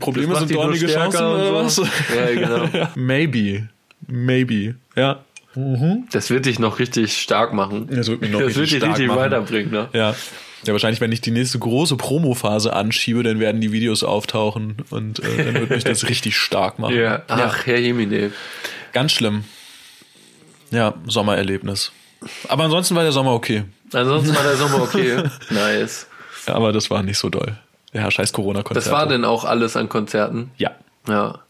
Probleme 0.00 0.34
sind 0.36 0.52
dornige 0.52 0.88
Chancen 0.88 1.24
oder 1.24 1.54
was? 1.54 1.76
Ja, 1.76 2.34
genau. 2.34 2.88
Maybe. 2.96 3.68
Maybe. 4.08 4.76
Ja. 4.96 5.20
das 6.12 6.30
wird 6.30 6.46
dich 6.46 6.58
noch 6.58 6.78
richtig 6.78 7.20
stark 7.20 7.52
machen. 7.52 7.88
Das 7.90 8.08
wird 8.08 8.20
mich 8.20 8.30
noch 8.30 8.40
das 8.40 8.48
richtig 8.48 8.60
wird 8.60 8.70
dich 8.72 8.78
stark 8.78 8.90
richtig 8.92 9.08
machen. 9.08 9.18
weiterbringen, 9.18 9.70
ne? 9.70 9.88
Ja. 9.92 10.14
Ja, 10.66 10.72
wahrscheinlich, 10.72 11.02
wenn 11.02 11.12
ich 11.12 11.20
die 11.20 11.30
nächste 11.30 11.58
große 11.58 11.96
Promophase 11.96 12.72
anschiebe, 12.72 13.22
dann 13.22 13.38
werden 13.38 13.60
die 13.60 13.70
Videos 13.70 14.02
auftauchen 14.02 14.76
und 14.88 15.18
äh, 15.18 15.44
dann 15.44 15.54
wird 15.54 15.70
mich 15.70 15.84
das 15.84 16.08
richtig 16.08 16.38
stark 16.38 16.78
machen. 16.78 16.96
Ja. 16.96 17.22
Ach, 17.28 17.66
Herr 17.66 17.78
Jemine. 17.78 18.32
Ganz 18.92 19.12
schlimm. 19.12 19.44
Ja, 20.70 20.94
Sommererlebnis. 21.06 21.92
Aber 22.48 22.64
ansonsten 22.64 22.94
war 22.94 23.02
der 23.02 23.12
Sommer 23.12 23.32
okay. 23.32 23.64
Ansonsten 23.92 24.34
war 24.34 24.42
der 24.42 24.56
Sommer 24.56 24.82
okay. 24.82 25.22
nice. 25.50 26.06
Ja, 26.46 26.54
aber 26.54 26.72
das 26.72 26.90
war 26.90 27.02
nicht 27.02 27.18
so 27.18 27.28
doll. 27.28 27.58
Ja, 27.92 28.10
scheiß 28.10 28.32
Corona-Konzert. 28.32 28.86
Das 28.86 28.92
war 28.92 29.06
denn 29.06 29.24
auch 29.24 29.44
alles 29.44 29.76
an 29.76 29.88
Konzerten? 29.88 30.50
Ja. 30.56 30.72
Ja. 31.06 31.40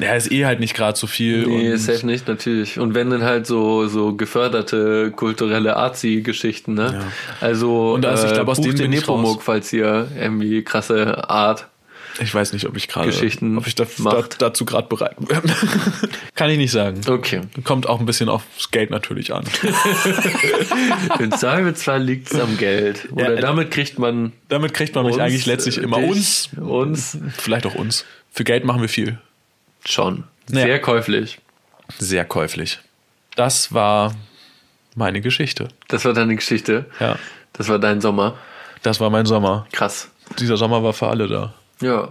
Ja, 0.00 0.14
ist 0.14 0.30
eh 0.32 0.46
halt 0.46 0.60
nicht 0.60 0.74
gerade 0.74 0.98
so 0.98 1.06
viel. 1.06 1.46
Nee, 1.46 1.76
safe 1.76 2.06
nicht, 2.06 2.28
natürlich. 2.28 2.78
Und 2.78 2.94
wenn 2.94 3.10
dann 3.10 3.22
halt 3.22 3.46
so, 3.46 3.86
so 3.88 4.14
geförderte 4.14 5.10
kulturelle 5.10 5.76
Arzi-Geschichten, 5.76 6.74
ne? 6.74 7.00
Ja. 7.00 7.12
Also, 7.40 7.92
Und 7.94 8.06
also 8.06 8.26
ich 8.26 8.32
glaub, 8.32 8.48
aus 8.48 8.56
bucht 8.58 8.68
denen 8.68 8.76
den 8.76 8.90
bin 8.90 8.92
ich 8.94 9.00
Nepomuk, 9.00 9.42
falls 9.42 9.72
ihr 9.72 10.08
irgendwie 10.16 10.62
krasse 10.62 11.28
Art. 11.28 11.66
Ich 12.20 12.34
weiß 12.34 12.52
nicht, 12.52 12.66
ob 12.66 12.76
ich 12.76 12.88
gerade 12.88 13.06
Geschichten 13.06 13.56
ob 13.56 13.66
ich 13.66 13.74
da, 13.74 13.86
da, 13.98 14.24
dazu 14.38 14.64
gerade 14.64 14.86
bereit 14.86 15.16
bin. 15.16 15.28
Kann 16.34 16.50
ich 16.50 16.58
nicht 16.58 16.70
sagen. 16.70 17.00
Okay. 17.06 17.40
Kommt 17.64 17.88
auch 17.88 18.00
ein 18.00 18.06
bisschen 18.06 18.28
aufs 18.28 18.70
Geld 18.70 18.90
natürlich 18.90 19.32
an. 19.32 19.44
Im 21.18 21.32
Zweifelsfall 21.32 22.02
liegt 22.02 22.30
es 22.30 22.38
am 22.38 22.58
Geld. 22.58 23.08
Oder 23.12 23.34
Ja, 23.34 23.40
damit 23.40 23.70
kriegt 23.70 23.98
man 23.98 24.32
Damit 24.48 24.74
kriegt 24.74 24.94
man 24.94 25.06
mich 25.06 25.14
uns, 25.14 25.22
eigentlich 25.22 25.46
letztlich 25.46 25.78
immer 25.78 25.98
dich, 25.98 26.08
uns, 26.10 26.50
Uns 26.60 27.18
vielleicht 27.38 27.64
auch 27.66 27.74
uns. 27.74 28.04
Für 28.30 28.44
Geld 28.44 28.64
machen 28.64 28.82
wir 28.82 28.88
viel. 28.88 29.18
Schon. 29.84 30.24
Ja. 30.48 30.62
Sehr 30.62 30.80
käuflich. 30.80 31.38
Sehr 31.98 32.24
käuflich. 32.24 32.78
Das 33.36 33.72
war 33.72 34.14
meine 34.94 35.20
Geschichte. 35.20 35.68
Das 35.88 36.04
war 36.04 36.12
deine 36.12 36.36
Geschichte. 36.36 36.86
Ja. 37.00 37.18
Das 37.52 37.68
war 37.68 37.78
dein 37.78 38.00
Sommer. 38.00 38.36
Das 38.82 39.00
war 39.00 39.10
mein 39.10 39.26
Sommer. 39.26 39.66
Krass. 39.72 40.10
Dieser 40.38 40.56
Sommer 40.56 40.82
war 40.82 40.92
für 40.92 41.08
alle 41.08 41.28
da. 41.28 41.54
Ja. 41.80 42.08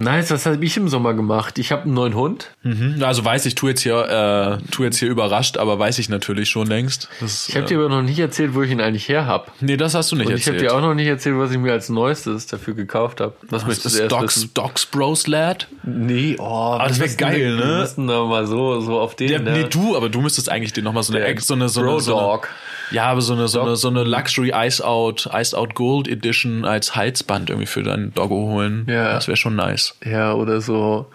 Nice, 0.00 0.32
was 0.32 0.44
habe 0.44 0.62
ich 0.64 0.76
im 0.76 0.88
Sommer 0.88 1.14
gemacht? 1.14 1.56
Ich 1.56 1.70
habe 1.70 1.82
einen 1.84 1.94
neuen 1.94 2.14
Hund. 2.16 2.50
Mhm. 2.64 3.00
Also 3.04 3.24
weiß 3.24 3.46
ich, 3.46 3.54
tu 3.54 3.68
jetzt 3.68 3.80
hier, 3.82 4.58
äh, 4.60 4.70
tu 4.72 4.82
jetzt 4.82 4.98
hier 4.98 5.08
überrascht, 5.08 5.56
aber 5.56 5.78
weiß 5.78 6.00
ich 6.00 6.08
natürlich 6.08 6.48
schon 6.50 6.66
längst. 6.66 7.08
Das, 7.20 7.48
Ich 7.48 7.54
habe 7.54 7.64
äh, 7.66 7.68
dir 7.68 7.78
aber 7.78 7.88
noch 7.88 8.02
nicht 8.02 8.18
erzählt, 8.18 8.54
wo 8.54 8.62
ich 8.62 8.72
ihn 8.72 8.80
eigentlich 8.80 9.08
her 9.08 9.26
habe. 9.26 9.52
nee, 9.60 9.76
das 9.76 9.94
hast 9.94 10.10
du 10.10 10.16
nicht 10.16 10.26
Und 10.26 10.34
ich 10.34 10.46
habe 10.46 10.56
erzählt. 10.56 10.72
dir 10.72 10.76
auch 10.76 10.80
noch 10.80 10.94
nicht 10.94 11.06
erzählt, 11.06 11.38
was 11.38 11.52
ich 11.52 11.58
mir 11.58 11.70
als 11.72 11.90
neuestes 11.90 12.48
dafür 12.48 12.74
gekauft 12.74 13.20
habe. 13.20 13.34
Was 13.42 13.60
das 13.62 13.66
möchtest 13.68 13.96
du 13.96 14.00
erst 14.02 14.12
Docs, 14.12 14.36
wissen? 14.36 14.50
Docs 14.54 14.86
Bros 14.86 15.26
Lad. 15.28 15.68
Nee, 15.84 16.34
oh, 16.40 16.76
das 16.80 16.88
wir 16.90 16.96
wär 16.98 17.04
müssten- 17.06 17.16
geil, 17.18 17.40
Wir 17.58 17.64
ne? 17.64 17.76
müssten 17.78 18.06
da 18.08 18.24
mal 18.24 18.46
so, 18.48 18.80
so 18.80 18.98
auf 18.98 19.14
den, 19.14 19.30
Ja, 19.30 19.38
ne? 19.38 19.52
Nee, 19.52 19.66
du, 19.70 19.96
aber 19.96 20.08
du 20.08 20.20
müsstest 20.20 20.48
eigentlich 20.50 20.72
dir 20.72 20.82
nochmal 20.82 21.04
so 21.04 21.12
eine, 21.14 21.24
Der 21.24 21.40
so 21.40 21.54
eine, 21.54 21.68
so 21.68 21.80
eine, 21.80 21.88
Bro 21.90 21.98
so 22.00 22.16
eine 22.18 22.26
Dog. 22.26 22.48
Ja, 22.90 23.06
aber 23.06 23.22
so 23.22 23.32
eine, 23.32 23.48
so 23.48 23.62
eine, 23.62 23.76
so 23.76 23.88
eine 23.88 24.02
Luxury 24.04 24.52
Ice 24.54 24.84
Out, 24.84 25.28
Ice 25.32 25.56
Out 25.56 25.74
Gold 25.74 26.06
Edition 26.08 26.64
als 26.64 26.94
Halsband 26.96 27.48
irgendwie 27.48 27.66
für 27.66 27.82
deinen 27.82 28.12
Doggo 28.12 28.34
holen. 28.50 28.86
Ja. 28.88 29.12
Das 29.14 29.26
wäre 29.28 29.36
schon 29.36 29.56
nice. 29.56 29.83
Ja, 30.04 30.34
oder 30.34 30.60
so 30.60 31.06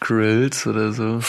Grills 0.00 0.66
oder 0.66 0.92
so. 0.92 1.20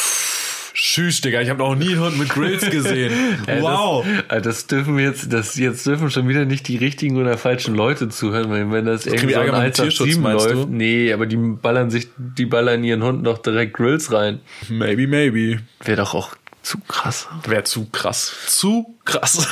Tschüss, 0.74 1.22
Digga, 1.22 1.39
ich 1.41 1.50
habe 1.50 1.60
noch 1.60 1.76
nie 1.76 1.91
einen 1.91 2.02
Hund 2.02 2.20
mit 2.20 2.30
Grills 2.30 2.70
gesehen. 2.70 3.14
Ey, 3.48 3.62
wow. 3.62 4.06
Das, 4.28 4.38
äh, 4.38 4.41
das 4.41 4.68
dürfen 4.68 4.98
wir 4.98 5.06
jetzt, 5.06 5.32
das 5.32 5.56
jetzt 5.56 5.86
dürfen 5.86 6.12
schon 6.12 6.28
wieder 6.28 6.43
nicht 6.43 6.68
die 6.68 6.76
richtigen 6.76 7.18
oder 7.18 7.38
falschen 7.38 7.76
Leute 7.76 8.10
zuhören, 8.10 8.50
weil 8.50 8.70
wenn 8.72 8.86
das 8.86 9.04
kriegen 9.04 9.30
irgendwie 9.30 9.34
so 9.34 9.52
ein 9.54 9.74
Tierschutz, 9.74 10.10
187 10.10 10.20
meinst 10.20 10.46
läuft, 10.46 10.70
du? 10.70 10.74
nee, 10.74 11.14
aber 11.14 11.26
die 11.26 11.38
ballern 11.38 11.89
sich, 11.89 12.10
die 12.18 12.46
ballern 12.46 12.84
ihren 12.84 13.04
Hund 13.04 13.24
noch 13.24 13.38
direkt 13.38 13.74
Grills 13.74 14.12
rein. 14.12 14.41
maybe, 14.68 15.08
maybe. 15.08 15.62
Wäre 15.84 15.98
doch 15.98 16.14
auch 16.14 16.36
zu 16.62 16.80
krass. 16.80 17.28
Wäre 17.48 17.64
zu 17.64 17.86
krass. 17.86 18.34
Zu 18.48 18.96
krass. 19.06 19.48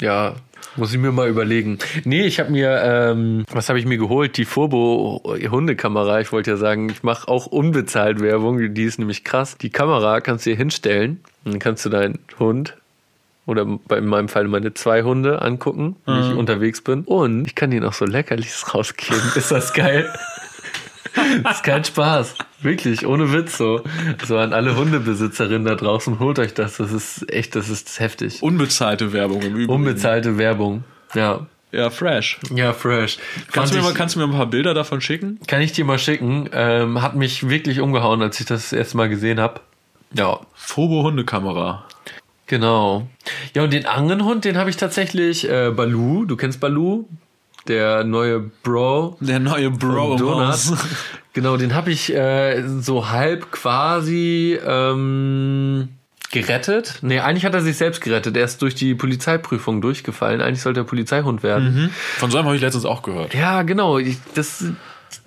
Ja, 0.00 0.36
muss 0.76 0.92
ich 0.92 0.98
mir 0.98 1.12
mal 1.12 1.28
überlegen. 1.28 1.78
Nee, 2.04 2.22
ich 2.22 2.40
habe 2.40 2.50
mir, 2.50 2.80
ähm, 2.82 3.44
was 3.50 3.68
habe 3.68 3.78
ich 3.78 3.86
mir 3.86 3.98
geholt? 3.98 4.36
Die 4.36 4.44
Furbo 4.44 5.22
Hundekamera. 5.24 6.20
Ich 6.20 6.32
wollte 6.32 6.50
ja 6.52 6.56
sagen, 6.56 6.88
ich 6.90 7.02
mache 7.02 7.28
auch 7.28 7.46
unbezahlt 7.46 8.20
Werbung. 8.20 8.74
Die 8.74 8.82
ist 8.84 8.98
nämlich 8.98 9.24
krass. 9.24 9.56
Die 9.58 9.70
Kamera 9.70 10.20
kannst 10.20 10.46
du 10.46 10.50
dir 10.50 10.56
hinstellen. 10.56 11.20
Und 11.44 11.52
dann 11.52 11.58
kannst 11.60 11.84
du 11.84 11.90
deinen 11.90 12.18
Hund 12.38 12.76
oder 13.46 13.64
bei 13.64 13.98
in 13.98 14.06
meinem 14.06 14.28
Fall 14.28 14.48
meine 14.48 14.74
zwei 14.74 15.02
Hunde 15.04 15.40
angucken, 15.40 15.96
wenn 16.04 16.20
ich 16.20 16.36
unterwegs 16.36 16.80
bin. 16.80 17.04
Und 17.04 17.46
ich 17.46 17.54
kann 17.54 17.70
dir 17.70 17.80
noch 17.80 17.92
so 17.92 18.04
Leckerlis 18.04 18.74
rausgeben. 18.74 19.22
Ist 19.36 19.52
das 19.52 19.72
geil? 19.72 20.12
Das 21.42 21.56
ist 21.56 21.62
kein 21.64 21.84
Spaß. 21.84 22.34
Wirklich, 22.62 23.06
ohne 23.06 23.32
Witz 23.32 23.58
so. 23.58 23.82
So 24.26 24.38
an 24.38 24.52
alle 24.52 24.76
Hundebesitzerinnen 24.76 25.64
da 25.64 25.74
draußen, 25.74 26.18
holt 26.18 26.38
euch 26.38 26.54
das. 26.54 26.76
Das 26.78 26.92
ist 26.92 27.30
echt, 27.32 27.54
das 27.54 27.68
ist 27.68 28.00
heftig. 28.00 28.42
Unbezahlte 28.42 29.12
Werbung 29.12 29.42
im 29.42 29.52
Übrigen. 29.52 29.72
Unbezahlte 29.72 30.38
Werbung. 30.38 30.84
Ja. 31.14 31.46
Ja, 31.72 31.90
fresh. 31.90 32.38
Ja, 32.54 32.72
fresh. 32.72 33.18
Kannst 33.52 33.74
du, 33.74 33.78
mir 33.78 33.84
mal, 33.84 33.92
kannst 33.92 34.14
du 34.14 34.20
mir 34.20 34.24
ein 34.26 34.32
paar 34.32 34.46
Bilder 34.46 34.72
davon 34.72 35.00
schicken? 35.00 35.38
kann 35.46 35.60
ich 35.60 35.72
dir 35.72 35.84
mal 35.84 35.98
schicken. 35.98 36.48
Ähm, 36.52 37.02
hat 37.02 37.16
mich 37.16 37.48
wirklich 37.48 37.80
umgehauen, 37.80 38.22
als 38.22 38.40
ich 38.40 38.46
das, 38.46 38.70
das 38.70 38.72
erste 38.72 38.96
Mal 38.96 39.08
gesehen 39.08 39.40
habe. 39.40 39.60
Ja, 40.14 40.40
Fobo 40.54 41.02
Hundekamera. 41.02 41.84
genau. 42.46 43.08
Ja, 43.54 43.64
und 43.64 43.72
den 43.72 43.84
anderen 43.84 44.24
Hund, 44.24 44.44
den 44.44 44.56
habe 44.56 44.70
ich 44.70 44.76
tatsächlich, 44.76 45.50
äh, 45.50 45.70
Balu, 45.70 46.24
du 46.24 46.36
kennst 46.36 46.60
Balu? 46.60 47.04
Der 47.68 48.04
neue 48.04 48.40
Bro. 48.40 49.16
Der 49.20 49.38
neue 49.38 49.70
Bro 49.70 50.12
im 50.12 50.18
Donut. 50.18 50.48
Haus. 50.48 50.72
Genau, 51.32 51.58
den 51.58 51.74
habe 51.74 51.90
ich 51.90 52.14
äh, 52.14 52.62
so 52.80 53.10
halb 53.10 53.52
quasi 53.52 54.58
ähm, 54.66 55.90
gerettet. 56.32 57.00
Nee, 57.02 57.20
eigentlich 57.20 57.44
hat 57.44 57.52
er 57.52 57.60
sich 57.60 57.76
selbst 57.76 58.00
gerettet. 58.00 58.38
Er 58.38 58.44
ist 58.44 58.62
durch 58.62 58.74
die 58.74 58.94
Polizeiprüfung 58.94 59.82
durchgefallen. 59.82 60.40
Eigentlich 60.40 60.62
sollte 60.62 60.80
er 60.80 60.84
Polizeihund 60.84 61.42
werden. 61.42 61.90
Von 62.16 62.30
so 62.30 62.38
einem 62.38 62.46
habe 62.46 62.56
ich 62.56 62.62
letztens 62.62 62.86
auch 62.86 63.02
gehört. 63.02 63.34
Ja, 63.34 63.64
genau. 63.64 63.98
Ich, 63.98 64.16
das, 64.34 64.64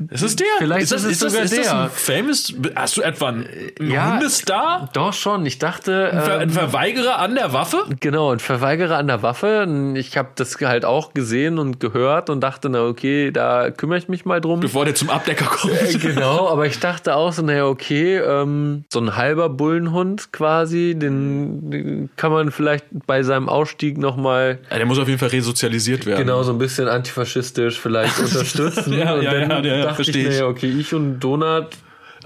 Ist 0.09 0.23
es 0.23 0.35
der? 0.35 0.47
Vielleicht 0.59 0.83
ist 0.83 0.91
das, 0.91 1.03
ist 1.03 1.11
ist 1.11 1.23
das, 1.23 1.31
sogar 1.31 1.45
ist 1.45 1.57
das 1.57 1.67
der. 1.67 1.81
ein 1.81 1.89
famous? 1.89 2.53
Hast 2.75 2.97
du 2.97 3.01
etwa 3.01 3.27
einen, 3.29 3.47
einen 3.79 3.91
ja. 3.91 4.13
Hundestar? 4.13 4.89
doch 4.93 5.13
schon. 5.13 5.45
Ich 5.45 5.59
dachte. 5.59 6.09
Ver, 6.11 6.35
ähm, 6.35 6.41
ein 6.41 6.49
Verweigerer 6.49 7.19
an 7.19 7.35
der 7.35 7.53
Waffe? 7.53 7.85
Genau, 7.99 8.31
ein 8.31 8.39
Verweigerer 8.39 8.97
an 8.97 9.07
der 9.07 9.21
Waffe. 9.23 9.67
Ich 9.95 10.17
habe 10.17 10.29
das 10.35 10.55
halt 10.61 10.85
auch 10.85 11.13
gesehen 11.13 11.59
und 11.59 11.79
gehört 11.79 12.29
und 12.29 12.41
dachte, 12.41 12.69
na 12.69 12.85
okay, 12.85 13.31
da 13.31 13.71
kümmere 13.71 13.97
ich 13.97 14.07
mich 14.07 14.25
mal 14.25 14.41
drum. 14.41 14.59
Bevor 14.59 14.85
der 14.85 14.95
zum 14.95 15.09
Abdecker 15.09 15.45
kommt. 15.45 15.73
Äh, 15.73 15.97
genau, 15.97 16.49
aber 16.49 16.65
ich 16.65 16.79
dachte 16.79 17.15
auch 17.15 17.31
so, 17.33 17.41
naja, 17.41 17.65
okay, 17.65 18.17
ähm, 18.17 18.83
so 18.91 18.99
ein 18.99 19.15
halber 19.15 19.49
Bullenhund 19.49 20.31
quasi, 20.31 20.95
den, 20.97 21.71
den 21.71 22.09
kann 22.15 22.31
man 22.31 22.51
vielleicht 22.51 22.85
bei 23.07 23.23
seinem 23.23 23.49
Ausstieg 23.49 23.97
nochmal 23.97 24.59
Ja, 24.69 24.77
der 24.77 24.85
muss 24.85 24.99
auf 24.99 25.07
jeden 25.07 25.19
Fall 25.19 25.29
resozialisiert 25.29 26.05
werden. 26.05 26.19
genau 26.19 26.43
so 26.43 26.51
ein 26.51 26.57
bisschen 26.57 26.87
antifaschistisch 26.87 27.79
vielleicht 27.79 28.19
unterstützen. 28.23 28.93
Ja, 28.93 29.17
ja, 29.21 29.45
dann 29.45 29.63
ja, 29.63 29.78
ja, 29.80 29.86
dachte 29.88 30.01
ich, 30.03 30.15
ich. 30.15 30.27
naja, 30.27 30.45
okay, 30.47 30.69
ich 30.80 30.93
und 30.93 31.19
Donut 31.19 31.67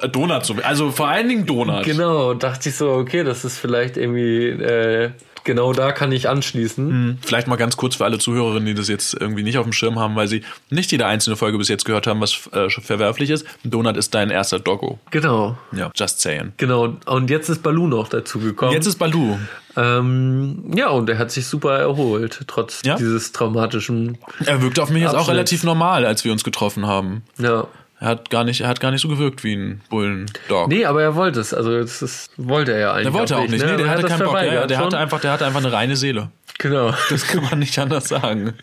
Äh, 0.01 0.09
Donut, 0.09 0.43
so- 0.45 0.55
also 0.63 0.91
vor 0.91 1.07
allen 1.09 1.29
Dingen 1.29 1.45
Donut. 1.45 1.83
Genau, 1.83 2.33
dachte 2.33 2.69
ich 2.69 2.75
so, 2.75 2.91
okay, 2.91 3.23
das 3.23 3.45
ist 3.45 3.57
vielleicht 3.59 3.95
irgendwie, 3.97 4.47
äh, 4.49 5.11
genau 5.43 5.73
da 5.73 5.91
kann 5.91 6.11
ich 6.11 6.29
anschließen. 6.29 6.89
Hm, 6.89 7.17
Vielleicht 7.21 7.47
mal 7.47 7.55
ganz 7.55 7.77
kurz 7.77 7.95
für 7.95 8.05
alle 8.05 8.17
Zuhörerinnen, 8.19 8.65
die 8.65 8.73
das 8.73 8.87
jetzt 8.87 9.13
irgendwie 9.19 9.43
nicht 9.43 9.57
auf 9.57 9.63
dem 9.65 9.73
Schirm 9.73 9.99
haben, 9.99 10.15
weil 10.15 10.27
sie 10.27 10.43
nicht 10.69 10.91
jede 10.91 11.05
einzelne 11.05 11.35
Folge 11.35 11.57
bis 11.57 11.67
jetzt 11.67 11.85
gehört 11.85 12.07
haben, 12.07 12.21
was 12.21 12.47
äh, 12.53 12.69
verwerflich 12.69 13.29
ist. 13.29 13.45
Donut 13.63 13.97
ist 13.97 14.13
dein 14.15 14.29
erster 14.29 14.59
Doggo. 14.59 14.99
Genau, 15.11 15.57
Ja, 15.71 15.91
just 15.95 16.21
saying. 16.21 16.53
genau. 16.57 16.95
Und 17.05 17.29
jetzt 17.29 17.49
ist 17.49 17.63
Balu 17.63 17.87
noch 17.87 18.07
dazu 18.07 18.39
gekommen. 18.39 18.73
Jetzt 18.73 18.85
ist 18.87 18.97
Balu. 18.99 19.37
ähm, 19.75 20.71
ja, 20.75 20.89
und 20.89 21.09
er 21.09 21.17
hat 21.17 21.31
sich 21.31 21.45
super 21.47 21.77
erholt, 21.77 22.41
trotz 22.47 22.81
Ja? 22.85 22.95
dieses 22.95 23.31
traumatischen, 23.31 24.17
Er 24.45 24.61
wirkte 24.61 24.81
auf 24.83 24.89
mich 24.89 25.01
jetzt 25.03 25.15
auch 25.15 25.27
relativ 25.29 25.63
normal, 25.63 26.05
als 26.05 26.23
wir 26.23 26.31
uns 26.31 26.43
getroffen 26.43 26.87
haben. 26.87 27.23
ja. 27.37 27.67
Er 28.03 28.09
hat 28.09 28.29
gar 28.29 28.43
nicht, 28.43 28.59
er 28.59 28.67
hat 28.67 28.81
gar 28.81 28.91
nicht 28.91 28.99
so 28.99 29.07
gewirkt 29.07 29.45
wie 29.45 29.53
ein 29.55 29.81
Bulldog. 29.89 30.67
Nee, 30.67 30.83
aber 30.83 31.01
er 31.01 31.15
wollte 31.15 31.39
es, 31.39 31.53
also 31.53 31.79
das 31.79 32.01
ist, 32.01 32.31
wollte 32.35 32.73
er 32.73 32.79
ja 32.79 32.91
eigentlich 32.91 33.03
der 33.05 33.13
wollte 33.13 33.37
auch 33.37 33.47
nicht, 33.47 33.63
ne? 33.63 33.71
nee, 33.71 33.77
der 33.77 33.85
Er 33.85 33.91
hat 33.91 33.97
hatte 33.99 34.01
das 34.01 34.17
keinen 34.17 34.25
Bock. 34.27 34.39
Der, 34.41 34.67
schon. 34.75 34.85
hatte 34.85 34.97
einfach, 34.97 35.21
der 35.21 35.31
hatte 35.31 35.45
einfach 35.45 35.61
eine 35.61 35.71
reine 35.71 35.95
Seele. 35.95 36.29
Genau. 36.59 36.93
Das 37.09 37.27
kann 37.27 37.43
man 37.43 37.59
nicht 37.59 37.77
anders 37.77 38.07
sagen. 38.07 38.53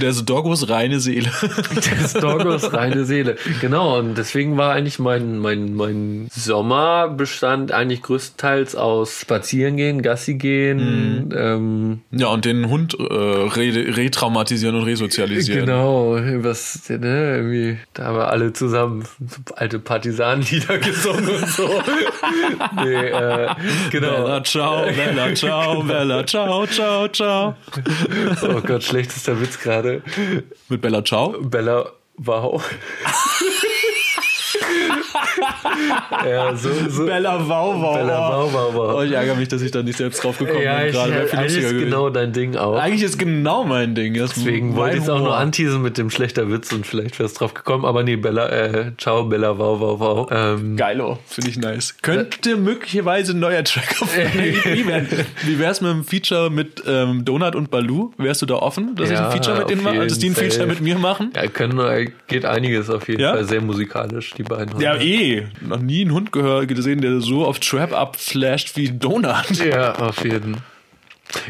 Der 0.00 0.10
ist 0.10 0.24
Doggos 0.24 0.68
reine 0.68 1.00
Seele. 1.00 1.30
Das 2.00 2.14
Doggos 2.14 2.72
reine 2.72 3.04
Seele. 3.04 3.36
Genau, 3.60 3.98
und 3.98 4.16
deswegen 4.16 4.56
war 4.56 4.72
eigentlich 4.72 4.98
mein, 4.98 5.38
mein, 5.38 5.74
mein 5.74 6.28
Sommer 6.30 7.08
bestand 7.08 7.72
eigentlich 7.72 8.02
größtenteils 8.02 8.76
aus 8.76 9.20
Spazieren 9.20 9.76
gehen, 9.76 10.02
Gassi 10.02 10.34
gehen, 10.34 11.32
ähm, 11.36 12.00
Ja, 12.10 12.28
und 12.28 12.44
den 12.44 12.68
Hund 12.68 12.96
äh, 12.98 13.02
re 13.02 13.96
retraumatisieren 13.96 14.76
und 14.76 14.84
resozialisieren. 14.84 15.66
Genau, 15.66 16.16
was, 16.42 16.88
ne, 16.88 17.36
irgendwie, 17.36 17.78
da 17.94 18.04
haben 18.04 18.16
wir 18.16 18.28
alle 18.28 18.52
zusammen 18.52 19.04
alte 19.56 19.78
Partisanenlieder 19.78 20.78
gesungen 20.86 21.28
und 21.28 21.48
so. 21.48 21.68
nee, 22.84 22.94
äh, 22.94 23.48
genau. 23.90 24.24
Bella, 24.24 24.42
ciao, 24.44 24.84
Bella, 24.84 25.34
ciao, 25.34 25.82
Bella, 25.82 26.26
ciao, 26.26 26.66
ciao, 26.66 27.05
ciao. 27.08 27.56
Oh 28.42 28.60
Gott, 28.60 28.82
schlechtester 28.82 29.40
Witz 29.40 29.58
gerade. 29.58 30.02
Mit 30.68 30.80
Bella, 30.80 31.04
ciao. 31.04 31.34
Bella, 31.40 31.90
wow. 32.16 32.62
Ja, 36.28 36.54
so, 36.56 36.68
so. 36.88 37.06
Bella, 37.06 37.38
wow, 37.40 37.80
wow, 37.80 37.94
Bella, 37.96 38.48
wow. 38.52 38.94
Oh, 38.96 39.02
ich 39.02 39.12
ärgere 39.12 39.34
mich, 39.36 39.48
dass 39.48 39.62
ich 39.62 39.70
da 39.70 39.82
nicht 39.82 39.98
selbst 39.98 40.22
drauf 40.22 40.38
gekommen 40.38 40.62
ja, 40.62 40.78
bin. 40.78 40.88
ich, 40.88 40.92
Gerade 40.94 41.26
viel 41.26 41.38
eigentlich 41.38 41.56
ist 41.58 41.68
gewesen. 41.70 41.80
genau 41.84 42.10
dein 42.10 42.32
Ding 42.32 42.56
auch. 42.56 42.76
Eigentlich 42.78 43.02
ist 43.02 43.18
genau 43.18 43.64
mein 43.64 43.94
Ding. 43.94 44.14
Das 44.14 44.34
Deswegen 44.34 44.68
mein 44.68 44.76
wollte 44.76 44.96
ich 44.98 45.02
es 45.02 45.08
auch 45.08 45.18
nur 45.20 45.36
anteasen 45.36 45.82
mit 45.82 45.98
dem 45.98 46.10
schlechter 46.10 46.50
Witz 46.50 46.72
und 46.72 46.86
vielleicht 46.86 47.18
wäre 47.18 47.26
es 47.26 47.34
drauf 47.34 47.54
gekommen. 47.54 47.84
Aber 47.84 48.02
nee, 48.02 48.16
Bella, 48.16 48.48
äh, 48.48 48.92
ciao, 48.98 49.24
Bella, 49.24 49.58
wow, 49.58 49.80
wow, 49.80 50.00
wow. 50.00 50.28
Ähm, 50.30 50.76
Geilo, 50.76 51.18
finde 51.26 51.50
ich 51.50 51.58
nice. 51.58 51.96
Könnte 52.02 52.56
möglicherweise 52.56 53.32
ein 53.32 53.40
neuer 53.40 53.64
Track 53.64 53.96
auf 54.00 54.16
werden. 54.16 55.08
Wie 55.44 55.58
wär's 55.58 55.80
mit 55.80 55.90
einem 55.90 56.04
Feature 56.04 56.50
mit 56.50 56.82
ähm, 56.86 57.24
Donut 57.24 57.54
und 57.54 57.70
Baloo? 57.70 58.12
Wärst 58.18 58.42
du 58.42 58.46
da 58.46 58.54
offen, 58.56 58.94
dass 58.96 59.10
ich 59.10 59.16
Ja, 59.16 59.26
ein 59.26 59.32
Feature 59.32 59.58
mit 59.58 59.70
denen 59.70 59.82
mache? 59.82 60.06
Dass 60.06 60.18
die 60.18 60.28
ein 60.30 60.34
Feature 60.34 60.66
mit 60.66 60.80
mir 60.80 60.98
machen? 60.98 61.32
Ja, 61.34 61.46
können, 61.48 61.78
äh, 61.78 62.10
geht 62.28 62.44
einiges 62.44 62.90
auf 62.90 63.08
jeden 63.08 63.20
Ja? 63.20 63.32
Fall. 63.32 63.44
Sehr 63.44 63.60
musikalisch, 63.60 64.32
die 64.34 64.42
beiden. 64.42 64.80
Ja, 64.80 64.96
eh. 64.96 65.25
Noch 65.60 65.78
nie 65.80 66.02
einen 66.02 66.12
Hund 66.12 66.32
gehört, 66.32 66.68
gesehen, 66.68 67.00
der 67.00 67.20
so 67.20 67.44
auf 67.44 67.58
Trap 67.60 67.92
abflasht 67.92 68.76
wie 68.76 68.90
Donut. 68.90 69.50
Ja, 69.64 69.94
auf 69.96 70.24
jeden. 70.24 70.58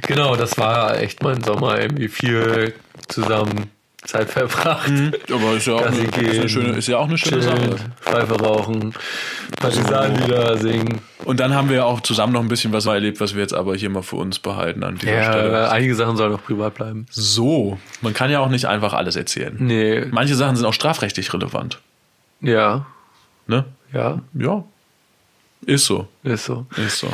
Genau, 0.06 0.36
das 0.36 0.56
war 0.58 0.98
echt 0.98 1.22
mein 1.22 1.42
Sommer. 1.42 1.80
Irgendwie 1.80 2.08
viel 2.08 2.74
zusammen 3.08 3.70
Zeit 4.04 4.30
verbracht. 4.30 4.90
Aber 5.32 5.54
ist 5.56 5.66
ja 5.66 5.74
auch, 5.74 5.84
eine, 5.86 5.96
ist, 5.98 6.14
eine 6.16 6.30
gehen, 6.30 6.48
schöne, 6.48 6.76
ist 6.78 6.86
ja 6.88 6.98
auch 6.98 7.08
eine 7.08 7.18
schöne 7.18 7.40
Chillen, 7.42 7.72
Sache. 7.72 7.76
Pfeife 8.02 8.40
rauchen, 8.40 8.94
Partisanenlieder 9.60 10.56
singen. 10.58 11.00
Und 11.24 11.40
dann 11.40 11.54
haben 11.54 11.68
wir 11.70 11.84
auch 11.86 12.00
zusammen 12.00 12.32
noch 12.32 12.40
ein 12.40 12.48
bisschen 12.48 12.72
was 12.72 12.86
erlebt, 12.86 13.20
was 13.20 13.34
wir 13.34 13.42
jetzt 13.42 13.52
aber 13.54 13.74
hier 13.74 13.90
mal 13.90 14.02
für 14.02 14.16
uns 14.16 14.38
behalten 14.38 14.84
an 14.84 14.96
dieser 14.98 15.12
Ja, 15.12 15.32
Stelle. 15.32 15.70
einige 15.70 15.94
Sachen 15.96 16.16
sollen 16.16 16.32
auch 16.34 16.42
privat 16.44 16.74
bleiben. 16.74 17.06
So, 17.10 17.78
man 18.00 18.14
kann 18.14 18.30
ja 18.30 18.38
auch 18.40 18.48
nicht 18.48 18.66
einfach 18.66 18.92
alles 18.92 19.16
erzählen. 19.16 19.56
Nee, 19.58 20.04
Manche 20.10 20.36
Sachen 20.36 20.56
sind 20.56 20.64
auch 20.66 20.74
strafrechtlich 20.74 21.32
relevant. 21.34 21.80
ja, 22.40 22.86
Ne? 23.46 23.64
ja, 23.92 24.20
Ja. 24.34 24.64
Ist 25.64 25.86
so. 25.86 26.06
ist 26.22 26.44
so. 26.44 26.66
Ist 26.76 26.98
so. 26.98 27.08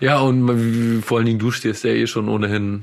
Ja, 0.00 0.18
und 0.18 1.02
vor 1.02 1.18
allen 1.18 1.26
Dingen 1.26 1.38
du 1.38 1.50
stehst 1.50 1.84
ja 1.84 1.90
eh 1.90 2.06
schon 2.06 2.28
ohnehin. 2.28 2.82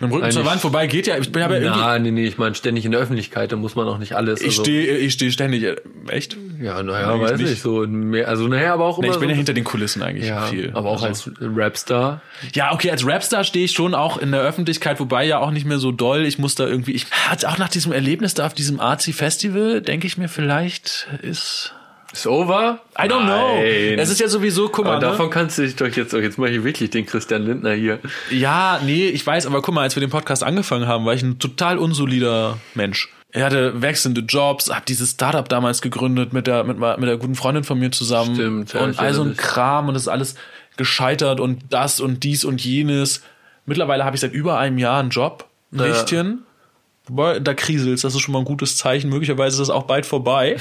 Mit 0.00 0.10
dem 0.10 0.14
Rücken 0.14 0.30
zur 0.30 0.44
Wand 0.46 0.60
vorbei 0.60 0.86
geht 0.86 1.06
ja. 1.08 1.18
Ich 1.18 1.30
bin 1.32 1.42
aber 1.42 1.60
irgendwie. 1.60 1.78
Na, 1.80 1.98
nee, 1.98 2.10
nee, 2.12 2.24
ich 2.26 2.38
meine 2.38 2.54
ständig 2.54 2.84
in 2.84 2.92
der 2.92 3.00
Öffentlichkeit, 3.00 3.50
da 3.52 3.56
muss 3.56 3.74
man 3.74 3.86
auch 3.88 3.98
nicht 3.98 4.14
alles. 4.14 4.40
Ich 4.40 4.46
also, 4.50 4.62
stehe 4.62 4.96
ich 4.96 5.12
steh 5.12 5.30
ständig. 5.32 5.64
äh, 5.64 5.76
Echt? 6.08 6.36
Ja, 6.60 6.82
naja, 6.82 7.20
weiß 7.20 7.32
nicht. 7.38 7.50
nicht. 7.50 7.62
So 7.62 7.86
mehr, 7.86 8.28
also 8.28 8.46
naja, 8.48 8.74
aber 8.74 8.84
auch 8.86 8.98
Nee, 8.98 9.06
immer. 9.06 9.14
ich 9.14 9.20
bin 9.20 9.28
ja 9.28 9.34
so, 9.34 9.38
hinter 9.38 9.54
den 9.54 9.64
Kulissen 9.64 10.02
eigentlich 10.02 10.28
ja, 10.28 10.42
viel. 10.46 10.70
aber 10.74 10.88
auch 10.90 11.02
Also- 11.02 11.30
als 11.30 11.30
Rapstar. 11.40 12.22
Ja, 12.54 12.72
okay, 12.72 12.90
als 12.92 13.04
Rapstar 13.06 13.42
stehe 13.44 13.64
ich 13.64 13.72
schon 13.72 13.94
auch 13.94 14.18
in 14.18 14.30
der 14.32 14.40
Öffentlichkeit, 14.40 14.98
wobei 15.00 15.24
ja 15.24 15.38
auch 15.40 15.50
nicht 15.50 15.66
mehr 15.66 15.78
so 15.78 15.90
doll. 15.92 16.24
Ich 16.26 16.38
muss 16.38 16.54
da 16.54 16.66
irgendwie, 16.66 16.92
ich 16.92 17.06
hatte 17.28 17.48
auch 17.48 17.58
nach 17.58 17.68
diesem 17.68 17.90
Erlebnis 17.92 18.34
da 18.34 18.46
auf 18.46 18.54
diesem 18.54 18.78
Arzi 18.80 19.12
Festival, 19.12 19.80
denke 19.82 20.06
ich 20.06 20.16
mir, 20.16 20.28
vielleicht 20.28 21.08
ist. 21.22 21.74
Ist 22.12 22.26
over? 22.26 22.80
I 22.98 23.02
don't 23.02 23.24
know. 23.26 23.56
Nein. 23.56 23.98
Es 23.98 24.08
ist 24.08 24.18
ja 24.18 24.28
sowieso, 24.28 24.68
guck 24.68 24.86
aber 24.86 24.94
mal. 24.94 25.00
Ne? 25.00 25.06
davon 25.12 25.28
kannst 25.30 25.58
du 25.58 25.62
dich 25.62 25.76
doch 25.76 25.86
jetzt, 25.88 26.14
oh, 26.14 26.18
jetzt 26.18 26.38
mache 26.38 26.50
ich 26.50 26.64
wirklich 26.64 26.88
den 26.90 27.04
Christian 27.04 27.42
Lindner 27.42 27.72
hier. 27.72 27.98
Ja, 28.30 28.80
nee, 28.82 29.08
ich 29.08 29.26
weiß, 29.26 29.46
aber 29.46 29.60
guck 29.60 29.74
mal, 29.74 29.82
als 29.82 29.94
wir 29.94 30.00
den 30.00 30.10
Podcast 30.10 30.42
angefangen 30.42 30.86
haben, 30.86 31.04
war 31.04 31.12
ich 31.14 31.22
ein 31.22 31.38
total 31.38 31.76
unsolider 31.78 32.58
Mensch. 32.74 33.08
Er 33.30 33.44
hatte 33.44 33.82
wechselnde 33.82 34.22
Jobs, 34.22 34.70
hab 34.70 34.86
dieses 34.86 35.10
Startup 35.10 35.46
damals 35.46 35.82
gegründet 35.82 36.32
mit 36.32 36.46
der, 36.46 36.64
mit, 36.64 36.78
mit 36.78 37.08
der 37.08 37.18
guten 37.18 37.34
Freundin 37.34 37.62
von 37.62 37.78
mir 37.78 37.90
zusammen. 37.92 38.34
Stimmt, 38.34 38.72
ja, 38.72 38.80
und 38.80 38.98
all 38.98 39.12
so 39.12 39.22
ein. 39.22 39.36
Kram 39.36 39.88
und 39.88 39.94
das 39.94 40.04
ist 40.04 40.08
alles 40.08 40.34
gescheitert 40.78 41.40
und 41.40 41.60
das 41.68 42.00
und 42.00 42.24
dies 42.24 42.44
und 42.44 42.64
jenes. 42.64 43.22
Mittlerweile 43.66 44.06
habe 44.06 44.16
ich 44.16 44.20
seit 44.22 44.32
über 44.32 44.58
einem 44.58 44.78
Jahr 44.78 44.98
einen 45.00 45.10
Job, 45.10 45.44
ein 45.72 45.80
Ja. 45.80 45.84
Richtchen. 45.84 46.44
Da 47.10 47.54
kriselst, 47.54 48.04
das 48.04 48.14
ist 48.14 48.20
schon 48.20 48.32
mal 48.32 48.40
ein 48.40 48.44
gutes 48.44 48.76
Zeichen. 48.76 49.08
Möglicherweise 49.10 49.54
ist 49.54 49.68
das 49.68 49.70
auch 49.70 49.84
bald 49.84 50.04
vorbei. 50.06 50.56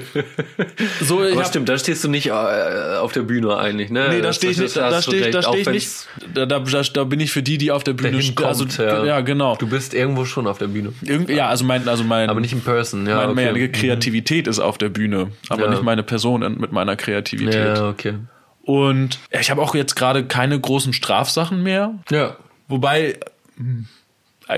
so, 1.00 1.24
ich 1.24 1.32
Aber 1.32 1.42
hab- 1.42 1.48
stimmt, 1.48 1.68
da 1.68 1.78
stehst 1.78 2.02
du 2.04 2.08
nicht 2.08 2.26
äh, 2.26 2.30
auf 2.30 3.12
der 3.12 3.22
Bühne 3.22 3.56
eigentlich, 3.56 3.90
ne? 3.90 4.08
Nee, 4.10 4.20
da 4.20 4.32
stehe 4.32 4.52
ich 4.52 4.58
nicht, 4.58 4.76
da 4.76 4.88
ich, 4.98 5.06
da 5.30 5.42
stehe 5.42 5.60
ich 5.60 5.68
nicht. 5.68 5.90
Da, 6.34 6.46
da, 6.46 6.58
da, 6.60 7.04
bin 7.04 7.20
ich 7.20 7.30
für 7.30 7.42
die, 7.42 7.58
die 7.58 7.70
auf 7.70 7.84
der 7.84 7.92
Bühne 7.92 8.20
stehen. 8.22 8.44
Also, 8.44 8.64
ja. 8.82 9.04
ja, 9.04 9.20
genau. 9.20 9.56
Du 9.56 9.68
bist 9.68 9.94
irgendwo 9.94 10.24
schon 10.24 10.46
auf 10.46 10.58
der 10.58 10.68
Bühne. 10.68 10.92
Irgendwie, 11.02 11.34
ja, 11.34 11.48
also 11.48 11.64
mein, 11.64 11.88
also 11.88 12.04
mein, 12.04 12.30
Aber 12.30 12.40
nicht 12.40 12.52
in 12.52 12.60
person, 12.62 13.06
ja. 13.06 13.16
meine, 13.16 13.32
okay. 13.32 13.52
meine 13.52 13.68
Kreativität 13.70 14.46
ist 14.46 14.58
auf 14.58 14.78
der 14.78 14.88
Bühne, 14.88 15.30
aber 15.48 15.64
Ja. 15.64 15.70
nicht 15.70 15.82
meine 15.82 16.02
Person 16.02 16.40
mit 16.58 16.72
meiner 16.72 16.96
Kreativität. 16.96 17.76
Ja, 17.76 17.88
okay. 17.88 18.14
Und 18.62 19.20
ich 19.30 19.50
habe 19.50 19.62
auch 19.62 19.74
jetzt 19.76 19.94
gerade 19.94 20.24
keine 20.24 20.58
großen 20.58 20.92
Strafsachen 20.92 21.62
mehr, 21.62 21.94
Ja. 22.10 22.36
wobei 22.66 23.18
hm, 23.56 23.86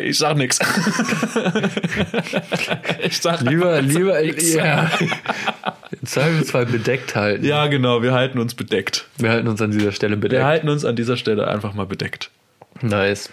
ich 0.02 0.18
sag 0.18 0.36
nix. 0.36 0.58
ich 3.02 3.18
sag 3.20 3.40
Lieber, 3.40 3.80
lieber, 3.80 4.20
nix. 4.20 4.54
ja. 4.54 4.90
Im 5.90 6.06
Zweifelsfall 6.06 6.66
bedeckt 6.66 7.16
halten. 7.16 7.44
Ja, 7.44 7.66
genau, 7.66 8.02
wir 8.02 8.12
halten 8.12 8.38
uns 8.38 8.54
bedeckt. 8.54 9.06
Wir 9.16 9.30
halten 9.30 9.48
uns 9.48 9.62
an 9.62 9.70
dieser 9.70 9.92
Stelle 9.92 10.16
Wir 10.16 10.20
bedeckt. 10.20 10.44
halten 10.44 10.68
uns 10.68 10.84
an 10.84 10.96
dieser 10.96 11.16
Stelle 11.16 11.48
einfach 11.48 11.74
mal 11.74 11.86
bedeckt. 11.86 12.30
Nice. 12.82 13.30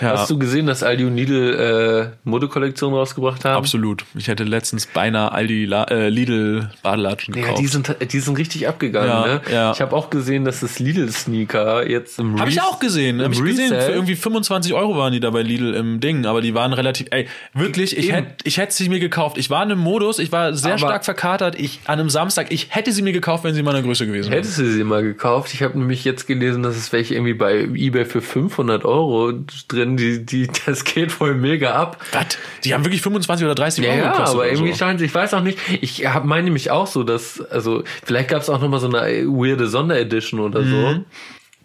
Ja, 0.00 0.12
Hast 0.18 0.30
du 0.30 0.38
gesehen, 0.38 0.66
dass 0.66 0.82
Aldi 0.82 1.04
und 1.04 1.16
Lidl 1.16 2.10
äh, 2.14 2.16
Modekollektion 2.28 2.92
rausgebracht 2.94 3.44
haben? 3.44 3.56
absolut. 3.56 4.04
Ich 4.14 4.28
hätte 4.28 4.44
letztens 4.44 4.86
beinahe 4.86 5.32
Aldi 5.32 5.66
La 5.66 5.84
äh, 5.84 6.08
Lidl 6.08 6.70
Badelatschen 6.82 7.34
gekauft. 7.34 7.52
Ja, 7.56 7.60
die 7.60 7.66
sind, 7.68 7.96
die 8.12 8.20
sind 8.20 8.38
richtig 8.38 8.66
abgegangen, 8.68 9.08
Ja, 9.08 9.26
ne? 9.26 9.40
ja. 9.52 9.72
Ich 9.72 9.80
habe 9.80 9.94
auch 9.94 10.10
gesehen, 10.10 10.44
dass 10.44 10.60
das 10.60 10.78
Lidl-Sneaker 10.78 11.88
jetzt 11.88 12.18
im 12.18 12.38
Habe 12.40 12.50
ich 12.50 12.60
auch 12.60 12.78
gesehen. 12.78 13.22
Habe 13.22 13.32
ich 13.34 13.42
gesehen. 13.42 13.68
Für 13.70 13.92
irgendwie 13.92 14.16
25 14.16 14.74
Euro 14.74 14.96
waren 14.96 15.12
die 15.12 15.20
da 15.20 15.30
bei 15.30 15.42
Lidl 15.42 15.74
im 15.74 16.00
Ding, 16.00 16.26
aber 16.26 16.40
die 16.40 16.54
waren 16.54 16.72
relativ. 16.72 17.06
Ey, 17.10 17.28
wirklich, 17.52 17.96
ich 17.96 18.12
hätte 18.12 18.34
ich 18.44 18.58
hätte 18.58 18.72
sie 18.74 18.88
mir 18.88 19.00
gekauft. 19.00 19.38
Ich 19.38 19.50
war 19.50 19.62
in 19.62 19.70
einem 19.70 19.80
Modus, 19.80 20.18
ich 20.18 20.32
war 20.32 20.54
sehr 20.54 20.72
Aber- 20.72 20.78
stark 20.78 21.04
verkatert. 21.04 21.58
Ich 21.58 21.80
an 21.84 22.00
einem 22.00 22.10
Samstag, 22.10 22.50
ich 22.50 22.68
hätte 22.70 22.92
sie 22.92 23.02
mir 23.02 23.12
gekauft, 23.12 23.44
wenn 23.44 23.54
sie 23.54 23.62
meiner 23.62 23.82
Größe 23.82 24.06
gewesen 24.06 24.30
wäre. 24.30 24.40
Hättest 24.40 24.58
du 24.58 24.66
sie 24.70 24.84
mal 24.84 25.02
gekauft? 25.02 25.52
Ich 25.54 25.62
habe 25.62 25.78
nämlich 25.78 26.04
jetzt 26.04 26.26
gelesen, 26.26 26.62
dass 26.62 26.76
es 26.76 26.92
welche 26.92 27.14
irgendwie 27.14 27.34
bei 27.34 27.60
eBay 27.74 28.04
für 28.04 28.22
500 28.22 28.84
Euro 28.84 29.32
drin, 29.68 29.83
die, 29.84 30.24
die, 30.24 30.48
das 30.66 30.84
geht 30.84 31.18
wohl 31.20 31.34
mega 31.34 31.72
ab. 31.74 31.98
Was? 32.12 32.26
Die 32.64 32.74
haben 32.74 32.84
wirklich 32.84 33.02
25 33.02 33.44
oder 33.44 33.54
30 33.54 33.84
Ja, 33.84 33.90
Euro 33.90 33.98
ja, 34.00 34.04
gekostet. 34.10 34.28
aber 34.28 34.38
oder 34.40 34.48
irgendwie 34.50 34.72
so. 34.72 34.78
scheint 34.78 35.00
ich 35.00 35.14
weiß 35.14 35.34
auch 35.34 35.42
nicht, 35.42 35.58
ich 35.80 36.06
hab, 36.06 36.24
meine 36.24 36.44
nämlich 36.44 36.70
auch 36.70 36.86
so, 36.86 37.02
dass, 37.02 37.40
also, 37.40 37.84
vielleicht 38.04 38.28
gab 38.30 38.42
es 38.42 38.48
auch 38.50 38.60
nochmal 38.60 38.80
so 38.80 38.86
eine 38.88 39.26
weirde 39.26 39.66
Sonderedition 39.68 40.40
oder 40.40 40.60
Mhm. 40.62 40.70
so. 40.70 41.04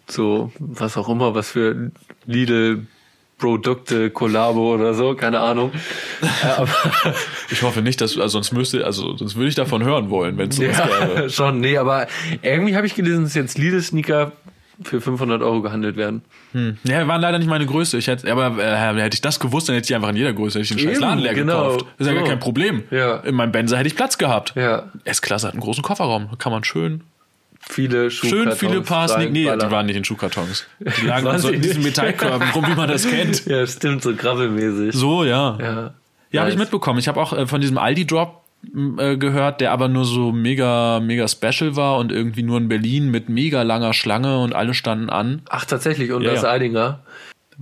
So, 0.08 0.52
was 0.58 0.96
auch 0.96 1.08
immer, 1.08 1.34
was 1.34 1.50
für 1.50 1.90
Lidl 2.26 2.86
Produkte, 3.38 4.10
Kollabo 4.10 4.74
oder 4.74 4.92
so, 4.92 5.14
keine 5.14 5.40
Ahnung. 5.40 5.72
Ja, 6.42 6.58
aber, 6.58 7.14
Ich 7.50 7.62
hoffe 7.62 7.80
nicht, 7.80 8.00
dass 8.00 8.16
also 8.18 8.28
sonst 8.28 8.52
müsste, 8.52 8.84
also 8.84 9.16
sonst 9.16 9.36
würde 9.36 9.48
ich 9.48 9.54
davon 9.54 9.82
hören 9.82 10.10
wollen, 10.10 10.36
wenn 10.36 10.50
es 10.50 10.58
gäbe. 10.58 10.72
ja, 10.72 11.28
schon, 11.30 11.60
nee, 11.60 11.78
aber 11.78 12.06
irgendwie 12.42 12.76
habe 12.76 12.86
ich 12.86 12.94
gelesen, 12.94 13.24
dass 13.24 13.34
jetzt 13.34 13.56
Lidl-Sneaker 13.56 14.32
für 14.82 15.00
500 15.00 15.40
Euro 15.42 15.62
gehandelt 15.62 15.96
werden. 15.96 16.22
Ja, 16.84 17.06
waren 17.06 17.20
leider 17.20 17.38
nicht 17.38 17.48
meine 17.48 17.66
Größe. 17.66 17.98
Ich 17.98 18.06
hätte, 18.06 18.30
aber 18.30 18.58
äh, 18.62 19.00
hätte 19.00 19.14
ich 19.14 19.20
das 19.20 19.38
gewusst, 19.40 19.68
dann 19.68 19.76
hätte 19.76 19.86
ich 19.86 19.94
einfach 19.94 20.08
in 20.08 20.16
jeder 20.16 20.32
Größe 20.32 20.58
hätte 20.58 20.74
ich 20.74 20.82
den 20.82 20.88
scheiß 20.90 21.00
Laden 21.00 21.20
leer 21.20 21.34
genau. 21.34 21.72
gekauft. 21.72 21.86
Das 21.98 22.06
ist 22.06 22.12
ja 22.12 22.18
gar 22.18 22.28
kein 22.28 22.40
Problem. 22.40 22.84
Ja. 22.90 23.16
In 23.18 23.34
meinem 23.34 23.52
Benzer 23.52 23.78
hätte 23.78 23.88
ich 23.88 23.96
Platz 23.96 24.18
gehabt. 24.18 24.52
Ja, 24.56 24.90
S-Klasse 25.04 25.46
hat 25.46 25.54
einen 25.54 25.62
großen 25.62 25.82
Kofferraum. 25.82 26.28
Da 26.30 26.36
kann 26.36 26.52
man 26.52 26.64
schön 26.64 27.02
viele 27.60 28.10
Schön 28.10 28.30
Schuhkartons 28.30 28.58
viele 28.58 28.80
Paar 28.80 29.08
Sneak. 29.08 29.32
Nee, 29.32 29.44
die 29.44 29.70
waren 29.70 29.86
nicht 29.86 29.96
in 29.96 30.04
Schuhkartons. 30.04 30.66
Die 30.78 31.06
lagen 31.06 31.26
an 31.26 31.38
so 31.38 31.50
in 31.50 31.60
diesen? 31.60 31.82
Metallkörben 31.82 32.50
rum, 32.50 32.66
wie 32.66 32.74
man 32.74 32.88
das 32.88 33.08
kennt. 33.08 33.46
Ja, 33.46 33.66
stimmt, 33.66 34.02
so 34.02 34.14
grabbelmäßig. 34.14 34.94
So, 34.94 35.24
ja. 35.24 35.58
Ja, 35.60 35.94
Ja, 36.32 36.40
habe 36.40 36.50
ich 36.50 36.56
Nice. 36.56 36.64
mitbekommen. 36.64 36.98
Ich 36.98 37.08
habe 37.08 37.20
auch 37.20 37.32
äh, 37.32 37.46
von 37.46 37.60
diesem 37.60 37.78
Aldi-Drop 37.78 38.42
äh, 38.98 39.16
gehört, 39.16 39.60
der 39.60 39.72
aber 39.72 39.88
nur 39.88 40.04
so 40.04 40.32
mega, 40.32 41.00
mega 41.00 41.26
special 41.28 41.76
war 41.76 41.98
und 41.98 42.12
irgendwie 42.12 42.42
nur 42.42 42.58
in 42.58 42.68
Berlin 42.68 43.10
mit 43.10 43.28
mega 43.28 43.62
langer 43.62 43.92
Schlange 43.92 44.38
und 44.38 44.54
alle 44.54 44.74
standen 44.74 45.10
an. 45.10 45.42
Ach, 45.48 45.64
tatsächlich, 45.64 46.12
und 46.12 46.22
Ja, 46.22 46.32
das 46.32 46.42
ja. 46.42 46.50
Eidinger. 46.50 47.00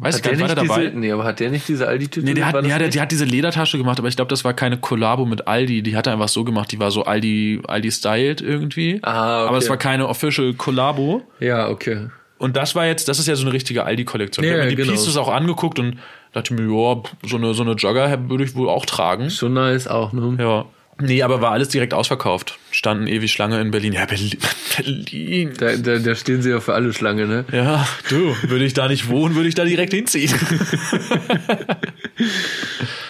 Weiß 0.01 0.15
ich 0.17 0.23
Hat 0.23 0.31
gar 0.31 0.31
nicht, 0.33 0.41
war 0.41 0.55
der 0.55 0.65
dabei? 0.65 0.87
diese, 0.87 0.99
nee, 0.99 1.11
aber 1.11 1.25
hat 1.25 1.41
der 1.41 1.51
nicht 1.51 1.67
diese 1.67 1.89
Aldi-Tüte? 1.89 2.25
Nee, 2.25 2.35
der 2.35 2.47
hat, 2.47 2.65
ja, 2.65 2.79
der, 2.79 2.89
der 2.89 3.03
hat 3.03 3.11
diese 3.11 3.25
Ledertasche 3.25 3.79
gemacht, 3.79 3.99
aber 3.99 4.07
ich 4.07 4.15
glaube, 4.15 4.29
das 4.29 4.45
war 4.45 4.55
keine 4.55 4.77
Kollabo 4.77 5.25
mit 5.27 5.49
Aldi. 5.49 5.83
Die 5.83 5.97
hat 5.97 6.07
er 6.07 6.13
einfach 6.13 6.29
so 6.29 6.45
gemacht. 6.45 6.71
Die 6.71 6.79
war 6.79 6.93
so 6.93 7.03
Aldi, 7.05 7.63
Aldi 7.67 7.91
styled 7.91 8.41
irgendwie. 8.41 9.01
Ah, 9.03 9.41
okay. 9.43 9.49
Aber 9.49 9.59
es 9.59 9.69
war 9.69 9.77
keine 9.77 10.09
official 10.09 10.55
Kollabo. 10.55 11.23
Ja, 11.41 11.69
okay. 11.69 12.11
Und 12.39 12.57
das 12.57 12.77
war 12.77 12.87
jetzt, 12.87 13.09
das 13.09 13.19
ist 13.19 13.27
ja 13.27 13.35
so 13.35 13.43
eine 13.45 13.53
richtige 13.53 13.85
Aldi-Kollektion. 13.85 14.45
ich 14.45 14.51
Ja, 14.53 14.59
habe 14.59 14.67
mir 14.67 14.71
die 14.71 14.77
genau. 14.77 14.93
Pieces 14.93 15.17
auch 15.17 15.29
angeguckt 15.29 15.81
und 15.81 15.99
dachte 16.33 16.55
mir, 16.55 16.63
ja, 16.73 17.03
so 17.27 17.37
eine, 17.37 17.53
so 17.55 17.65
eine 17.65 17.73
Jogger 17.73 18.29
würde 18.31 18.45
ich 18.45 18.55
wohl 18.55 18.69
auch 18.69 18.87
tragen. 18.87 19.31
Schon 19.31 19.55
nice 19.55 19.89
auch, 19.89 20.13
ne? 20.13 20.37
Ja. 20.39 20.65
Nee, 21.01 21.23
aber 21.23 21.41
war 21.41 21.53
alles 21.53 21.69
direkt 21.69 21.95
ausverkauft. 21.95 22.59
Standen 22.73 23.07
ewig 23.07 23.33
Schlange 23.33 23.61
in 23.61 23.71
Berlin. 23.71 23.93
Ja, 23.93 24.05
Berlin. 24.07 24.39
Berlin. 24.77 25.53
Da, 25.57 25.77
da, 25.77 25.99
da 25.99 26.15
stehen 26.15 26.43
sie 26.43 26.51
ja 26.51 26.61
für 26.61 26.75
alle 26.75 26.93
Schlange, 26.93 27.27
ne? 27.27 27.45
Ja, 27.53 27.87
du, 28.09 28.35
würde 28.43 28.65
ich 28.65 28.75
da 28.75 28.89
nicht 28.89 29.09
wohnen, 29.09 29.37
würde 29.37 29.49
ich 29.49 29.55
da 29.55 29.65
direkt 29.65 29.93
hinziehen. 29.93 30.35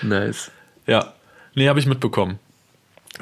Nice. 0.02 0.50
ja. 0.86 1.14
Nee, 1.54 1.68
habe 1.68 1.80
ich 1.80 1.86
mitbekommen. 1.86 2.38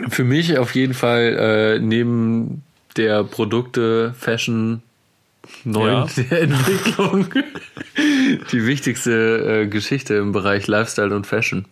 Für 0.09 0.25
mich 0.25 0.59
auf 0.59 0.75
jeden 0.75 0.95
Fall 0.95 1.77
äh, 1.77 1.79
neben 1.79 2.62
der 2.97 3.25
Produkte, 3.25 4.14
Fashion, 4.19 4.83
neuen 5.64 6.03
Entwicklung 6.31 7.29
die 8.53 8.67
wichtigste 8.67 9.62
äh, 9.62 9.67
Geschichte 9.67 10.14
im 10.14 10.33
Bereich 10.33 10.67
Lifestyle 10.67 11.14
und 11.14 11.27
Fashion. 11.27 11.64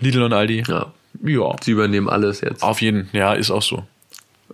Lidl 0.00 0.22
und 0.22 0.32
Aldi. 0.32 0.64
Ja. 0.66 0.92
Ja. 1.22 1.54
Sie 1.62 1.72
übernehmen 1.72 2.08
alles 2.08 2.40
jetzt. 2.40 2.62
Auf 2.62 2.80
jeden, 2.80 3.08
ja, 3.12 3.32
ist 3.32 3.50
auch 3.50 3.62
so. 3.62 3.84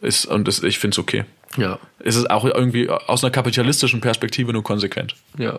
Ist, 0.01 0.27
und 0.27 0.49
ist, 0.49 0.63
ich 0.65 0.79
finde 0.79 0.95
es 0.95 0.99
okay. 0.99 1.25
Ja. 1.57 1.79
Es 1.99 2.17
ist 2.17 2.31
auch 2.31 2.45
irgendwie 2.45 2.89
aus 2.89 3.25
einer 3.25 3.31
kapitalistischen 3.31 4.01
Perspektive 4.01 4.53
nur 4.53 4.63
konsequent. 4.63 5.17
Ja. 5.39 5.59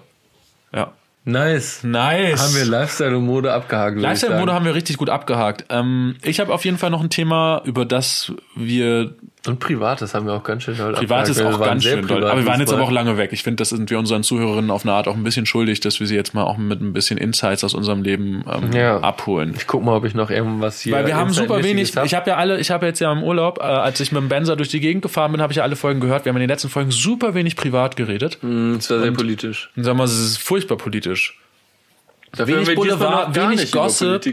Ja. 0.73 0.93
Nice. 1.25 1.83
Nice. 1.83 2.41
Haben 2.41 2.55
wir 2.55 2.65
Lifestyle 2.65 3.17
und 3.17 3.25
Mode 3.25 3.53
abgehakt. 3.53 3.97
ich 3.97 4.01
Lifestyle-Mode 4.01 4.45
sagen. 4.45 4.55
haben 4.55 4.65
wir 4.65 4.73
richtig 4.73 4.97
gut 4.97 5.09
abgehakt. 5.09 5.65
Ähm, 5.69 6.15
ich 6.23 6.39
habe 6.39 6.53
auf 6.53 6.63
jeden 6.63 6.77
Fall 6.77 6.89
noch 6.89 7.01
ein 7.01 7.09
Thema, 7.09 7.61
über 7.65 7.85
das 7.85 8.31
wir 8.55 9.15
Und 9.47 9.59
Privates 9.61 10.13
haben 10.13 10.25
wir 10.25 10.33
auch 10.33 10.43
ganz 10.43 10.63
schön 10.63 10.77
doll 10.77 10.91
Privat 10.93 11.29
ist 11.29 11.37
abgehakt. 11.39 11.61
auch 11.61 11.65
ganz 11.65 11.83
schön 11.85 12.05
doll. 12.05 12.25
Aber 12.25 12.39
wir 12.41 12.45
waren 12.45 12.59
jetzt 12.59 12.73
aber 12.73 12.83
auch 12.83 12.91
lange 12.91 13.17
weg. 13.17 13.29
Ich 13.31 13.41
finde, 13.41 13.55
das 13.61 13.69
sind 13.69 13.89
wir 13.89 13.97
unseren 13.97 14.21
Zuhörerinnen 14.21 14.69
auf 14.69 14.83
eine 14.83 14.91
Art 14.91 15.07
auch 15.07 15.15
ein 15.15 15.23
bisschen 15.23 15.45
schuldig, 15.45 15.79
dass 15.79 16.01
wir 16.01 16.07
sie 16.07 16.15
jetzt 16.15 16.33
mal 16.33 16.43
auch 16.43 16.57
mit 16.57 16.81
ein 16.81 16.91
bisschen 16.91 17.17
Insights 17.17 17.63
aus 17.63 17.73
unserem 17.73 18.03
Leben 18.03 18.43
ähm, 18.51 18.73
Ja. 18.73 18.99
abholen. 18.99 19.53
Ich 19.55 19.65
guck 19.65 19.81
mal, 19.83 19.95
ob 19.95 20.03
ich 20.03 20.13
noch 20.13 20.29
irgendwas 20.29 20.81
hier. 20.81 20.93
Weil 20.93 21.07
wir 21.07 21.15
haben 21.15 21.31
super 21.31 21.63
wenig, 21.63 21.95
hab. 21.95 22.05
ich 22.05 22.13
habe 22.15 22.29
ja 22.31 22.35
alle, 22.35 22.59
ich 22.59 22.69
habe 22.69 22.85
jetzt 22.85 22.99
ja 22.99 23.11
im 23.13 23.23
Urlaub, 23.23 23.59
äh, 23.59 23.63
als 23.63 23.99
ich 24.01 24.11
mit 24.11 24.21
dem 24.21 24.27
Benzer 24.27 24.57
durch 24.57 24.69
die 24.69 24.81
Gegend 24.81 25.03
gefahren 25.03 25.31
bin, 25.31 25.41
habe 25.41 25.53
ich 25.53 25.57
ja 25.57 25.63
alle 25.63 25.77
Folgen 25.77 26.01
gehört. 26.01 26.25
Wir 26.25 26.31
haben 26.31 26.37
in 26.37 26.41
den 26.41 26.49
letzten 26.49 26.67
Folgen 26.69 26.91
super 26.91 27.33
wenig 27.33 27.55
privat 27.55 27.95
geredet. 27.95 28.39
Hm, 28.41 28.75
Es 28.79 28.89
war 28.89 28.99
sehr 28.99 29.11
politisch. 29.13 29.69
Sagen 29.77 29.85
wir, 29.87 29.93
mal, 29.93 30.03
es 30.03 30.19
ist 30.19 30.37
furchtbar 30.39 30.77
politisch. 30.77 31.37
Dafür 32.37 32.57
Wenig 32.57 32.75
Boulevard, 32.75 33.35
wenig 33.35 33.59
nicht 33.59 33.73
über 33.73 33.83
Gossip. 33.83 34.23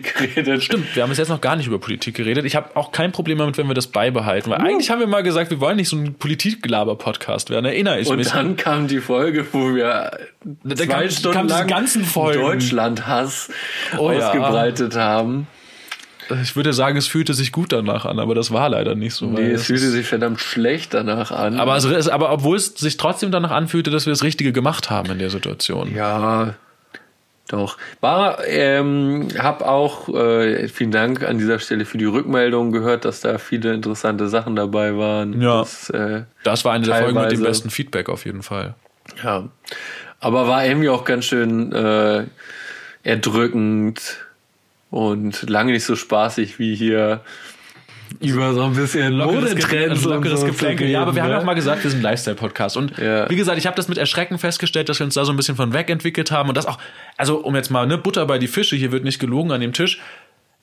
Stimmt, 0.60 0.94
wir 0.94 1.02
haben 1.02 1.08
bis 1.10 1.18
jetzt 1.18 1.30
noch 1.30 1.40
gar 1.40 1.56
nicht 1.56 1.66
über 1.66 1.78
Politik 1.78 2.14
geredet. 2.14 2.44
Ich 2.44 2.54
habe 2.54 2.76
auch 2.76 2.92
kein 2.92 3.10
Problem 3.10 3.38
damit, 3.38 3.56
wenn 3.56 3.66
wir 3.68 3.74
das 3.74 3.86
beibehalten. 3.86 4.50
Weil 4.50 4.58
eigentlich 4.60 4.90
haben 4.90 5.00
wir 5.00 5.06
mal 5.06 5.22
gesagt, 5.22 5.50
wir 5.50 5.60
wollen 5.60 5.76
nicht 5.76 5.88
so 5.88 5.96
ein 5.96 6.14
Politikgelaber-Podcast 6.14 7.50
werden. 7.50 7.64
Erinnere 7.64 8.00
ich 8.00 8.08
mich. 8.10 8.26
Und 8.26 8.34
dann 8.34 8.56
kam 8.56 8.86
die 8.88 9.00
Folge, 9.00 9.46
wo 9.52 9.74
wir 9.74 10.10
Da 10.64 10.76
zwei 10.76 10.86
kam- 10.86 11.10
Stunden 11.10 11.36
kam 11.38 11.48
lang 11.48 11.66
ganzen 11.66 12.04
Folgen. 12.04 12.40
Deutschland-Hass 12.42 13.50
Oh 13.98 14.10
ja. 14.10 14.28
ausgebreitet 14.28 14.94
haben. 14.96 15.46
Ich 16.42 16.56
würde 16.56 16.72
sagen, 16.72 16.96
es 16.98 17.06
fühlte 17.06 17.34
sich 17.34 17.52
gut 17.52 17.72
danach 17.72 18.04
an, 18.04 18.18
aber 18.18 18.34
das 18.34 18.50
war 18.52 18.68
leider 18.68 18.96
nicht 18.96 19.14
so. 19.14 19.26
Nee, 19.26 19.52
es 19.52 19.60
es 19.60 19.66
fühlte 19.68 19.88
sich 19.90 20.06
verdammt 20.08 20.40
schlecht 20.40 20.92
danach 20.92 21.30
an. 21.30 21.58
aber, 21.60 21.74
also, 21.74 21.88
es, 21.94 22.08
aber 22.08 22.32
obwohl 22.32 22.56
es 22.56 22.74
sich 22.74 22.96
trotzdem 22.96 23.30
danach 23.30 23.52
anfühlte, 23.52 23.90
dass 23.92 24.06
wir 24.06 24.10
das 24.12 24.24
Richtige 24.24 24.52
gemacht 24.52 24.90
haben 24.90 25.08
in 25.12 25.20
der 25.20 25.30
Situation. 25.30 25.94
Ja, 25.94 26.54
doch. 27.48 27.78
War, 28.00 28.44
ähm, 28.46 29.28
hab 29.38 29.62
auch, 29.62 30.08
äh, 30.08 30.68
vielen 30.68 30.90
Dank 30.90 31.22
an 31.22 31.38
dieser 31.38 31.58
Stelle 31.58 31.84
für 31.84 31.98
die 31.98 32.04
Rückmeldung 32.04 32.72
gehört, 32.72 33.04
dass 33.04 33.20
da 33.20 33.38
viele 33.38 33.72
interessante 33.72 34.28
Sachen 34.28 34.56
dabei 34.56 34.96
waren. 34.96 35.40
Ja. 35.40 35.60
Das, 35.60 35.90
äh, 35.90 36.22
Das 36.42 36.64
war 36.64 36.72
eine 36.72 36.84
der 36.84 36.96
Folgen 36.96 37.20
mit 37.20 37.30
dem 37.32 37.42
besten 37.42 37.70
Feedback 37.70 38.08
auf 38.08 38.24
jeden 38.24 38.42
Fall. 38.42 38.74
ja. 39.22 39.48
Aber 40.18 40.48
war 40.48 40.64
irgendwie 40.64 40.88
auch 40.88 41.04
ganz 41.04 41.26
schön 41.26 41.72
äh, 41.72 42.24
erdrückend 43.02 44.26
und 44.90 45.48
lange 45.48 45.72
nicht 45.72 45.84
so 45.84 45.94
spaßig 45.94 46.58
wie 46.58 46.74
hier 46.74 47.20
über 48.20 48.54
so 48.54 48.62
ein 48.64 48.74
bisschen 48.74 49.16
Modetrends 49.16 50.04
und 50.06 50.12
lockeres 50.12 50.40
so 50.40 50.46
Geplänkel. 50.46 50.88
Ja, 50.88 51.02
aber 51.02 51.14
wir 51.14 51.22
reden, 51.22 51.24
haben 51.24 51.30
ja 51.30 51.36
ne? 51.36 51.42
auch 51.42 51.46
mal 51.46 51.54
gesagt, 51.54 51.82
wir 51.84 51.90
sind 51.90 52.00
ein 52.00 52.02
Lifestyle-Podcast. 52.02 52.76
Und 52.76 52.96
Ja. 52.98 53.28
wie 53.30 53.36
gesagt, 53.36 53.58
ich 53.58 53.66
habe 53.66 53.76
das 53.76 53.88
mit 53.88 53.98
Erschrecken 53.98 54.38
festgestellt, 54.38 54.88
dass 54.88 54.98
wir 55.00 55.04
uns 55.06 55.14
da 55.14 55.24
so 55.24 55.32
ein 55.32 55.36
bisschen 55.36 55.56
von 55.56 55.72
weg 55.72 55.90
entwickelt 55.90 56.30
haben. 56.30 56.48
Und 56.48 56.56
das 56.56 56.66
auch, 56.66 56.78
also 57.16 57.38
um 57.38 57.54
jetzt 57.56 57.70
mal, 57.70 57.86
ne, 57.86 57.98
Butter 57.98 58.26
bei 58.26 58.38
die 58.38 58.48
Fische, 58.48 58.76
hier 58.76 58.92
wird 58.92 59.04
nicht 59.04 59.18
gelogen 59.18 59.52
an 59.52 59.60
dem 59.60 59.72
Tisch. 59.72 60.00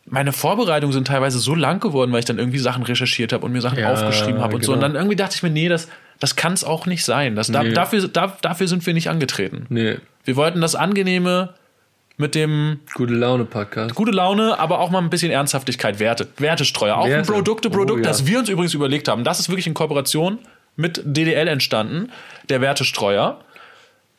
Meine 0.06 0.34
Vorbereitungen 0.34 0.92
sind 0.92 1.08
teilweise 1.08 1.40
so 1.40 1.56
lang 1.56 1.80
geworden, 1.80 2.12
weil 2.12 2.20
ich 2.20 2.26
dann 2.26 2.38
irgendwie 2.38 2.58
Sachen 2.60 2.84
recherchiert 2.84 3.32
habe 3.32 3.46
und 3.46 3.54
mir 3.54 3.62
Sachen 3.62 3.80
Ja, 3.80 3.94
aufgeschrieben 3.94 4.42
habe 4.42 4.56
und 4.56 4.66
so. 4.66 4.74
Und 4.74 4.80
genau. 4.80 4.88
dann 4.90 4.96
irgendwie 4.98 5.16
dachte 5.16 5.36
ich 5.38 5.44
mir, 5.44 5.50
nee, 5.50 5.70
das, 5.70 5.88
das 6.20 6.36
kann 6.36 6.52
es 6.54 6.64
auch 6.66 6.86
nicht 6.86 7.06
sein. 7.06 7.36
Das, 7.38 7.48
da, 7.48 7.64
Nee. 7.64 7.72
dafür, 7.72 8.08
da, 8.10 8.38
dafür 8.42 8.68
sind 8.68 8.86
wir 8.86 8.94
nicht 8.94 9.10
angetreten. 9.10 9.66
Nee, 9.70 9.98
Wir 10.26 10.36
wollten 10.36 10.60
das 10.60 10.76
Angenehme 10.76 11.54
mit 12.18 12.36
dem 12.36 12.80
gute 12.94 13.14
Laune 13.14 13.46
Podcast. 13.46 13.96
gute 13.96 14.12
Laune, 14.12 14.60
aber 14.60 14.80
auch 14.80 14.90
mal 14.92 15.00
ein 15.00 15.10
bisschen 15.10 15.32
Ernsthaftigkeit, 15.32 16.00
Werte, 16.00 16.28
Wertestreuer. 16.38 16.96
Auch 16.98 17.06
ein 17.06 17.12
Werte. 17.12 17.32
Produkte-Produkt, 17.34 18.00
Oh, 18.02 18.04
ja. 18.04 18.10
das 18.10 18.28
wir 18.28 18.40
uns 18.40 18.50
übrigens 18.50 18.74
überlegt 18.74 19.08
haben. 19.08 19.24
Das 19.24 19.40
ist 19.40 19.50
wirklich 19.50 19.68
in 19.68 19.74
Kooperation 19.74 20.40
mit 20.76 21.02
DDL 21.06 21.48
entstanden, 21.48 22.12
der 22.50 22.62
Wertestreuer. 22.62 23.40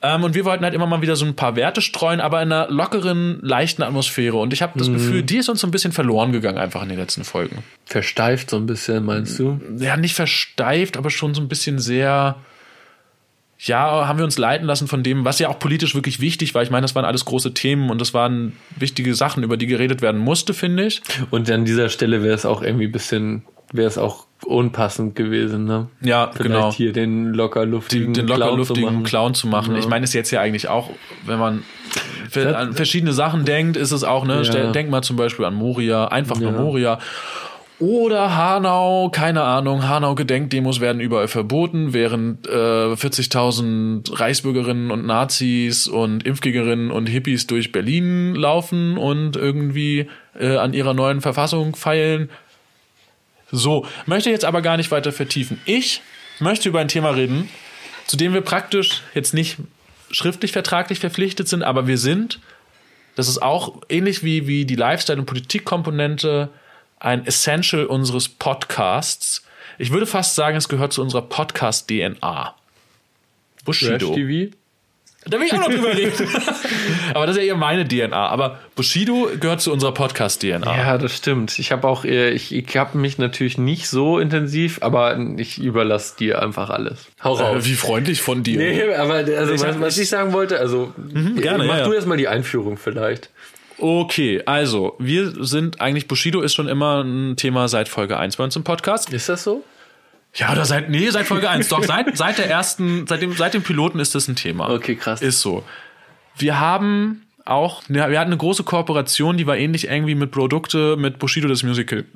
Ähm, 0.02 0.22
und 0.22 0.34
wir 0.34 0.44
wollten 0.44 0.64
halt 0.64 0.74
immer 0.74 0.86
mal 0.86 1.00
wieder 1.02 1.16
so 1.16 1.24
ein 1.24 1.34
paar 1.34 1.56
Werte 1.56 1.80
streuen, 1.80 2.20
aber 2.20 2.42
in 2.42 2.52
einer 2.52 2.68
lockeren, 2.70 3.38
leichten 3.42 3.82
Atmosphäre. 3.82 4.36
Und 4.36 4.52
ich 4.52 4.60
habe 4.60 4.72
Mhm. 4.74 4.78
das 4.78 4.88
Gefühl, 4.92 5.22
die 5.22 5.38
ist 5.38 5.48
uns 5.48 5.60
so 5.62 5.66
ein 5.66 5.70
bisschen 5.70 5.92
verloren 5.92 6.30
gegangen 6.32 6.58
einfach 6.58 6.82
in 6.82 6.90
den 6.90 6.98
letzten 6.98 7.24
Folgen. 7.24 7.64
Versteift 7.86 8.50
so 8.50 8.56
ein 8.56 8.66
bisschen, 8.66 9.04
meinst 9.04 9.38
du? 9.38 9.60
Ja, 9.78 9.96
nicht 9.96 10.14
versteift, 10.14 10.96
aber 10.96 11.10
schon 11.10 11.32
so 11.34 11.40
ein 11.40 11.48
bisschen 11.48 11.78
sehr. 11.78 12.36
Ja, 13.66 14.06
haben 14.06 14.18
wir 14.18 14.24
uns 14.24 14.36
leiten 14.36 14.66
lassen 14.66 14.88
von 14.88 15.02
dem, 15.02 15.24
was 15.24 15.38
ja 15.38 15.48
auch 15.48 15.58
politisch 15.58 15.94
wirklich 15.94 16.20
wichtig 16.20 16.54
war. 16.54 16.62
Ich 16.62 16.70
meine, 16.70 16.82
das 16.82 16.94
waren 16.94 17.06
alles 17.06 17.24
große 17.24 17.54
Themen 17.54 17.88
und 17.90 17.98
das 17.98 18.12
waren 18.12 18.52
wichtige 18.76 19.14
Sachen, 19.14 19.42
über 19.42 19.56
die 19.56 19.66
geredet 19.66 20.02
werden 20.02 20.20
musste, 20.20 20.52
finde 20.52 20.84
ich. 20.84 21.00
Und 21.30 21.50
an 21.50 21.64
dieser 21.64 21.88
Stelle 21.88 22.22
wäre 22.22 22.34
es 22.34 22.44
auch 22.44 22.60
irgendwie 22.62 22.84
ein 22.84 22.92
bisschen, 22.92 23.42
wäre 23.72 23.88
es 23.88 23.96
auch 23.96 24.26
unpassend 24.44 25.16
gewesen, 25.16 25.64
ne? 25.64 25.88
Ja, 26.02 26.30
Vielleicht 26.34 26.54
genau. 26.54 26.72
hier 26.72 26.92
den 26.92 27.32
locker 27.32 27.64
luftigen 27.64 28.12
den 28.12 28.26
locker 28.26 28.40
Clown 28.42 28.50
zu 28.52 28.56
luftigen 28.58 28.84
machen. 28.92 29.04
Clown 29.04 29.34
zu 29.34 29.46
machen. 29.46 29.72
Ja. 29.72 29.80
Ich 29.80 29.88
meine, 29.88 30.04
ist 30.04 30.12
jetzt 30.12 30.30
ja 30.30 30.42
eigentlich 30.42 30.68
auch, 30.68 30.90
wenn 31.24 31.38
man 31.38 31.62
an 32.36 32.74
verschiedene 32.74 33.14
Sachen 33.14 33.46
denkt, 33.46 33.78
ist 33.78 33.92
es 33.92 34.04
auch, 34.04 34.26
ne? 34.26 34.42
Ja. 34.42 34.72
Denk 34.72 34.90
mal 34.90 35.02
zum 35.02 35.16
Beispiel 35.16 35.46
an 35.46 35.54
Moria, 35.54 36.08
einfach 36.08 36.38
nur 36.38 36.52
Ja. 36.52 36.58
Moria. 36.60 36.98
Oder 37.84 38.34
Hanau, 38.34 39.10
keine 39.10 39.42
Ahnung, 39.42 39.86
Hanau-Gedenkdemos 39.86 40.80
werden 40.80 41.02
überall 41.02 41.28
verboten, 41.28 41.92
während 41.92 42.46
äh, 42.46 42.50
40.000 42.50 44.20
Reichsbürgerinnen 44.20 44.90
und 44.90 45.04
Nazis 45.04 45.86
und 45.86 46.24
Impfgegerinnen 46.24 46.90
und 46.90 47.08
Hippies 47.08 47.46
durch 47.46 47.72
Berlin 47.72 48.34
laufen 48.36 48.96
und 48.96 49.36
irgendwie 49.36 50.08
äh, 50.34 50.56
an 50.56 50.72
ihrer 50.72 50.94
neuen 50.94 51.20
Verfassung 51.20 51.76
feilen. 51.76 52.30
So, 53.52 53.86
möchte 54.06 54.30
jetzt 54.30 54.46
aber 54.46 54.62
gar 54.62 54.78
nicht 54.78 54.90
weiter 54.90 55.12
vertiefen. 55.12 55.60
Ich 55.66 56.00
möchte 56.40 56.70
über 56.70 56.80
ein 56.80 56.88
Thema 56.88 57.10
reden, 57.10 57.50
zu 58.06 58.16
dem 58.16 58.32
wir 58.32 58.40
praktisch 58.40 59.02
jetzt 59.12 59.34
nicht 59.34 59.58
schriftlich 60.10 60.52
vertraglich 60.52 61.00
verpflichtet 61.00 61.48
sind, 61.48 61.62
aber 61.62 61.86
wir 61.86 61.98
sind, 61.98 62.40
das 63.14 63.28
ist 63.28 63.42
auch 63.42 63.82
ähnlich 63.90 64.24
wie, 64.24 64.46
wie 64.46 64.64
die 64.64 64.76
Lifestyle- 64.76 65.18
und 65.18 65.26
Politikkomponente, 65.26 66.48
ein 67.00 67.26
Essential 67.26 67.86
unseres 67.86 68.28
Podcasts. 68.28 69.42
Ich 69.78 69.90
würde 69.90 70.06
fast 70.06 70.34
sagen, 70.34 70.56
es 70.56 70.68
gehört 70.68 70.92
zu 70.92 71.02
unserer 71.02 71.22
Podcast-DNA. 71.22 72.54
Bushido. 73.64 73.98
Trash-TV? 73.98 74.54
Da 75.26 75.38
will 75.40 75.46
ich 75.46 75.54
auch 75.54 75.58
noch 75.60 75.70
drüber 75.70 75.96
reden. 75.96 76.12
aber 77.14 77.26
das 77.26 77.36
ist 77.36 77.42
ja 77.42 77.48
eher 77.48 77.56
meine 77.56 77.88
DNA. 77.88 78.28
Aber 78.28 78.58
Bushido 78.76 79.30
gehört 79.40 79.62
zu 79.62 79.72
unserer 79.72 79.92
Podcast-DNA. 79.92 80.76
Ja, 80.76 80.98
das 80.98 81.16
stimmt. 81.16 81.58
Ich 81.58 81.72
habe 81.72 81.88
auch, 81.88 82.04
äh, 82.04 82.30
ich, 82.32 82.54
ich 82.54 82.76
habe 82.76 82.98
mich 82.98 83.16
natürlich 83.16 83.56
nicht 83.56 83.88
so 83.88 84.18
intensiv, 84.18 84.80
aber 84.82 85.18
ich 85.38 85.58
überlasse 85.58 86.18
dir 86.18 86.42
einfach 86.42 86.68
alles. 86.68 87.06
Hau 87.22 87.38
Äh, 87.38 87.42
raus. 87.42 87.64
wie 87.64 87.72
freundlich 87.74 88.20
von 88.20 88.42
dir. 88.42 88.58
Nee, 88.58 88.94
aber 88.94 89.14
also, 89.14 89.54
Ich 89.54 89.62
was, 89.62 89.80
was 89.80 89.96
ich 89.96 90.10
sagen 90.10 90.34
wollte, 90.34 90.58
also 90.60 90.92
gerne, 91.36 91.64
mach 91.64 91.78
ja, 91.78 91.84
du 91.84 91.94
erstmal 91.94 92.18
die 92.18 92.28
Einführung 92.28 92.76
vielleicht. 92.76 93.30
Okay, 93.86 94.40
also, 94.46 94.96
wir 94.98 95.44
sind 95.44 95.82
eigentlich, 95.82 96.08
Bushido 96.08 96.40
ist 96.40 96.54
schon 96.54 96.68
immer 96.68 97.02
ein 97.04 97.36
Thema 97.36 97.68
seit 97.68 97.90
Folge 97.90 98.18
1 98.18 98.36
bei 98.38 98.44
uns 98.44 98.56
im 98.56 98.64
Podcast. 98.64 99.12
Ist 99.12 99.28
das 99.28 99.44
so? 99.44 99.62
Ja, 100.34 100.52
oder 100.52 100.64
seit, 100.64 100.88
nee, 100.88 101.10
seit 101.10 101.26
Folge 101.26 101.50
1. 101.50 101.68
Doch, 101.68 101.84
seit, 101.84 102.16
seit 102.16 102.38
der 102.38 102.48
ersten, 102.48 103.06
seit 103.06 103.20
dem, 103.20 103.34
seit 103.34 103.52
dem 103.52 103.62
Piloten 103.62 103.98
ist 103.98 104.14
das 104.14 104.26
ein 104.26 104.36
Thema. 104.36 104.70
Okay, 104.70 104.96
krass. 104.96 105.20
Ist 105.20 105.42
so. 105.42 105.64
Wir 106.38 106.58
haben 106.58 107.26
auch, 107.44 107.82
ja, 107.90 108.08
wir 108.08 108.18
hatten 108.18 108.30
eine 108.30 108.38
große 108.38 108.64
Kooperation, 108.64 109.36
die 109.36 109.46
war 109.46 109.58
ähnlich 109.58 109.88
irgendwie 109.88 110.14
mit 110.14 110.30
Produkte, 110.30 110.96
mit 110.96 111.18
Bushido 111.18 111.46
das 111.46 111.62
Musical. 111.62 112.06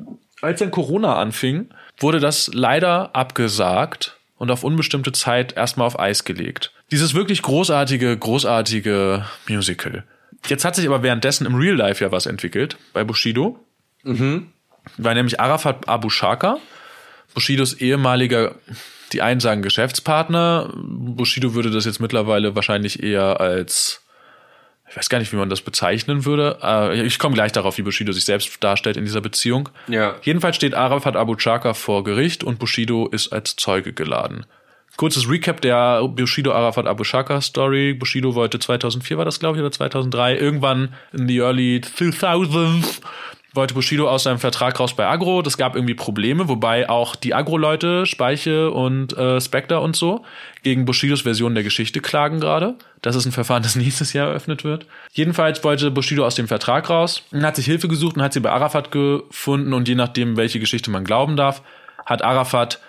Als 0.41 0.61
dann 0.61 0.71
Corona 0.71 1.17
anfing, 1.17 1.69
wurde 1.99 2.19
das 2.19 2.51
leider 2.55 3.15
abgesagt 3.15 4.17
und 4.39 4.51
auf 4.51 4.65
unbestimmte 4.65 5.13
Zeit 5.13 5.55
erstmal 5.55 5.87
auf 5.87 6.01
Eis 6.01 6.25
gelegt. 6.25 6.73
Dieses 6.93 7.13
wirklich 7.13 7.43
großartige, 7.43 8.17
großartige 8.17 9.27
Musical. 9.49 10.05
Jetzt 10.47 10.65
hat 10.65 10.77
sich 10.77 10.87
aber 10.87 11.03
währenddessen 11.03 11.47
im 11.47 11.55
Real 11.57 11.75
Life 11.77 12.03
ja 12.03 12.13
was 12.13 12.27
entwickelt 12.27 12.77
bei 12.93 13.05
Bushido. 13.05 13.59
Weil 14.97 15.15
nämlich 15.15 15.41
Arafat 15.41 15.89
Abu 15.89 16.09
Shaka, 16.09 16.59
Bushidos 17.35 17.75
ehemaliger, 17.75 18.55
die 19.13 19.21
einen 19.23 19.41
sagen 19.41 19.63
Geschäftspartner, 19.63 20.73
Bushido 20.75 21.55
würde 21.55 21.71
das 21.71 21.85
jetzt 21.85 22.01
mittlerweile 22.01 22.55
wahrscheinlich 22.55 23.03
eher 23.03 23.41
als, 23.41 24.03
ich 24.89 24.97
weiß 24.97 25.09
gar 25.11 25.19
nicht, 25.19 25.33
wie 25.33 25.37
man 25.37 25.51
das 25.51 25.61
bezeichnen 25.61 26.25
würde. 26.25 26.59
Äh, 26.63 27.03
Ich 27.03 27.19
komme 27.19 27.35
gleich 27.35 27.53
darauf, 27.53 27.77
wie 27.77 27.83
Bushido 27.83 28.13
sich 28.13 28.25
selbst 28.25 28.57
darstellt 28.65 28.97
in 28.97 29.05
dieser 29.05 29.21
Beziehung. 29.21 29.69
Ja. 29.89 30.15
Jedenfalls 30.23 30.57
steht 30.57 30.75
Arafat 30.75 31.17
Abu 31.17 31.35
Chaka 31.37 31.75
vor 31.75 32.05
Gericht 32.05 32.43
und 32.45 32.59
Bushido 32.59 33.09
ist 33.09 33.33
als 33.33 33.57
Zeuge 33.57 33.93
geladen. 33.93 34.47
Kurzes 34.99 35.31
Recap 35.31 35.61
der 35.61 36.03
Bushido 36.09 36.53
Arafat 36.53 36.89
Abu 36.89 37.05
Shaka 37.05 37.41
Story. 37.41 37.95
Bushido 37.95 38.35
wollte 38.35 38.59
2004 38.59 39.17
war 39.17 39.25
das, 39.25 39.39
glaube 39.39 39.57
ich, 39.57 39.63
oder 39.63 39.71
2003, 39.71 40.37
irgendwann 40.37 40.93
in 41.13 41.29
the 41.29 41.39
early 41.39 41.81
2000s 41.85 43.01
wollte 43.55 43.75
Bushido 43.75 44.11
aus 44.11 44.25
seinem 44.25 44.41
Vertrag 44.41 44.79
raus 44.79 44.95
bei 44.95 45.07
Agro. 45.07 45.43
Das 45.43 45.57
gab 45.57 45.77
irgendwie 45.77 45.95
Probleme, 45.95 46.49
wobei 46.49 46.89
auch 46.89 47.15
die 47.15 47.33
Agro-Leute, 47.33 48.07
Speiche 48.07 48.73
und 48.73 49.17
äh, 49.17 49.41
Spectre 49.41 49.81
und 49.81 49.95
so, 49.95 50.25
gegen 50.65 50.85
Bushidos 50.85 51.23
Version 51.23 51.55
der 51.55 51.63
Geschichte 51.63 52.01
klagen 52.01 52.41
gerade. 52.41 52.75
Das 53.01 53.15
ist 53.15 53.25
ein 53.25 53.33
Verfahren, 53.33 53.63
das 53.63 53.77
nächstes 53.77 54.13
Jahr 54.15 54.29
eröffnet 54.29 54.65
wird. 54.65 54.87
Jedenfalls 55.13 55.63
wollte 55.63 55.93
Bushido 55.93 56.27
aus 56.27 56.35
dem 56.35 56.49
Vertrag 56.49 56.91
raus 56.91 57.23
und 57.31 57.43
hat 57.43 57.55
sich 57.55 57.67
Hilfe 57.67 57.87
gesucht 57.87 58.17
und 58.17 58.23
hat 58.23 58.33
sie 58.33 58.41
bei 58.41 58.51
Arafat 58.51 58.91
gefunden 58.91 59.73
und 59.75 59.87
je 59.87 59.95
nachdem, 59.95 60.37
welche 60.37 60.59
Geschichte 60.59 60.91
man 60.91 61.05
glauben 61.05 61.37
darf, 61.37 61.63
hat 62.05 62.23
Arafat 62.23 62.81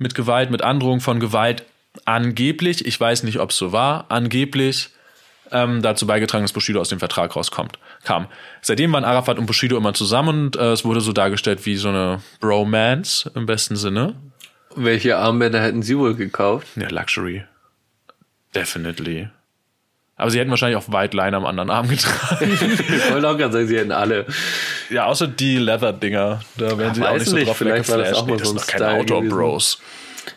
mit 0.00 0.14
Gewalt, 0.14 0.50
mit 0.50 0.62
Androhung 0.62 1.00
von 1.00 1.20
Gewalt 1.20 1.64
angeblich, 2.04 2.86
ich 2.86 2.98
weiß 2.98 3.22
nicht, 3.22 3.38
ob 3.38 3.50
es 3.50 3.56
so 3.56 3.72
war, 3.72 4.06
angeblich 4.08 4.90
ähm, 5.52 5.82
dazu 5.82 6.06
beigetragen, 6.06 6.44
dass 6.44 6.52
Bushido 6.52 6.80
aus 6.80 6.88
dem 6.88 6.98
Vertrag 6.98 7.36
rauskommt. 7.36 7.78
Kam. 8.04 8.26
Seitdem 8.62 8.92
waren 8.92 9.04
Arafat 9.04 9.38
und 9.38 9.46
Bushido 9.46 9.76
immer 9.76 9.92
zusammen 9.92 10.46
und 10.46 10.56
äh, 10.56 10.72
es 10.72 10.84
wurde 10.84 11.00
so 11.00 11.12
dargestellt 11.12 11.66
wie 11.66 11.76
so 11.76 11.88
eine 11.88 12.22
Bromance 12.40 13.30
im 13.34 13.46
besten 13.46 13.76
Sinne. 13.76 14.14
Welche 14.74 15.18
Armbänder 15.18 15.60
hätten 15.60 15.82
Sie 15.82 15.98
wohl 15.98 16.14
gekauft? 16.14 16.68
Ja, 16.76 16.88
Luxury. 16.88 17.44
Definitely. 18.54 19.28
Aber 20.20 20.30
sie 20.30 20.38
hätten 20.38 20.50
wahrscheinlich 20.50 20.76
auch 20.76 20.92
White 20.92 21.16
Line 21.16 21.36
am 21.36 21.46
anderen 21.46 21.70
Arm 21.70 21.88
getragen. 21.88 22.50
Ich 22.60 23.10
wollte 23.12 23.28
auch 23.28 23.36
gerade 23.38 23.52
sagen, 23.52 23.66
Sie 23.68 23.78
hätten 23.78 23.92
alle. 23.92 24.26
ja, 24.90 25.06
außer 25.06 25.26
die 25.26 25.56
Leather-Dinger. 25.56 26.40
Da 26.58 26.78
wären 26.78 26.94
sie 26.94 27.02
auch 27.04 27.14
nicht 27.14 27.26
so 27.26 27.36
nicht, 27.36 27.48
drauf 27.48 27.56
vielleicht 27.56 27.88
war 27.88 27.98
das 27.98 28.12
auch 28.14 28.26
mal 28.26 28.36
Nee, 28.36 28.44
so 28.44 28.52
ein 28.52 28.58
Style 28.58 28.90
Outdoor-Bros. 29.00 29.80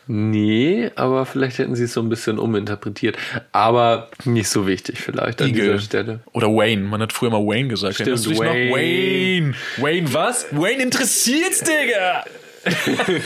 Nee, 0.07 0.89
aber 0.95 1.25
vielleicht 1.25 1.57
hätten 1.59 1.75
Sie 1.75 1.83
es 1.83 1.93
so 1.93 2.01
ein 2.01 2.09
bisschen 2.09 2.39
uminterpretiert. 2.39 3.17
Aber 3.51 4.09
nicht 4.25 4.47
so 4.49 4.65
wichtig 4.67 4.99
vielleicht 4.99 5.41
an 5.41 5.49
Eagle. 5.49 5.63
dieser 5.73 5.79
Stelle. 5.79 6.19
Oder 6.31 6.47
Wayne. 6.47 6.81
Man 6.83 7.01
hat 7.01 7.13
früher 7.13 7.29
mal 7.29 7.45
Wayne 7.45 7.67
gesagt. 7.67 7.95
Stimmt, 7.95 8.07
Erinnerst 8.07 8.25
du 8.25 8.29
dich 8.31 8.39
noch? 8.39 8.45
Wayne. 8.47 8.71
Wayne. 8.71 9.53
Wayne 9.77 10.13
was? 10.13 10.45
Wayne 10.51 10.83
interessiert's, 10.83 11.61
Digga! 11.63 12.23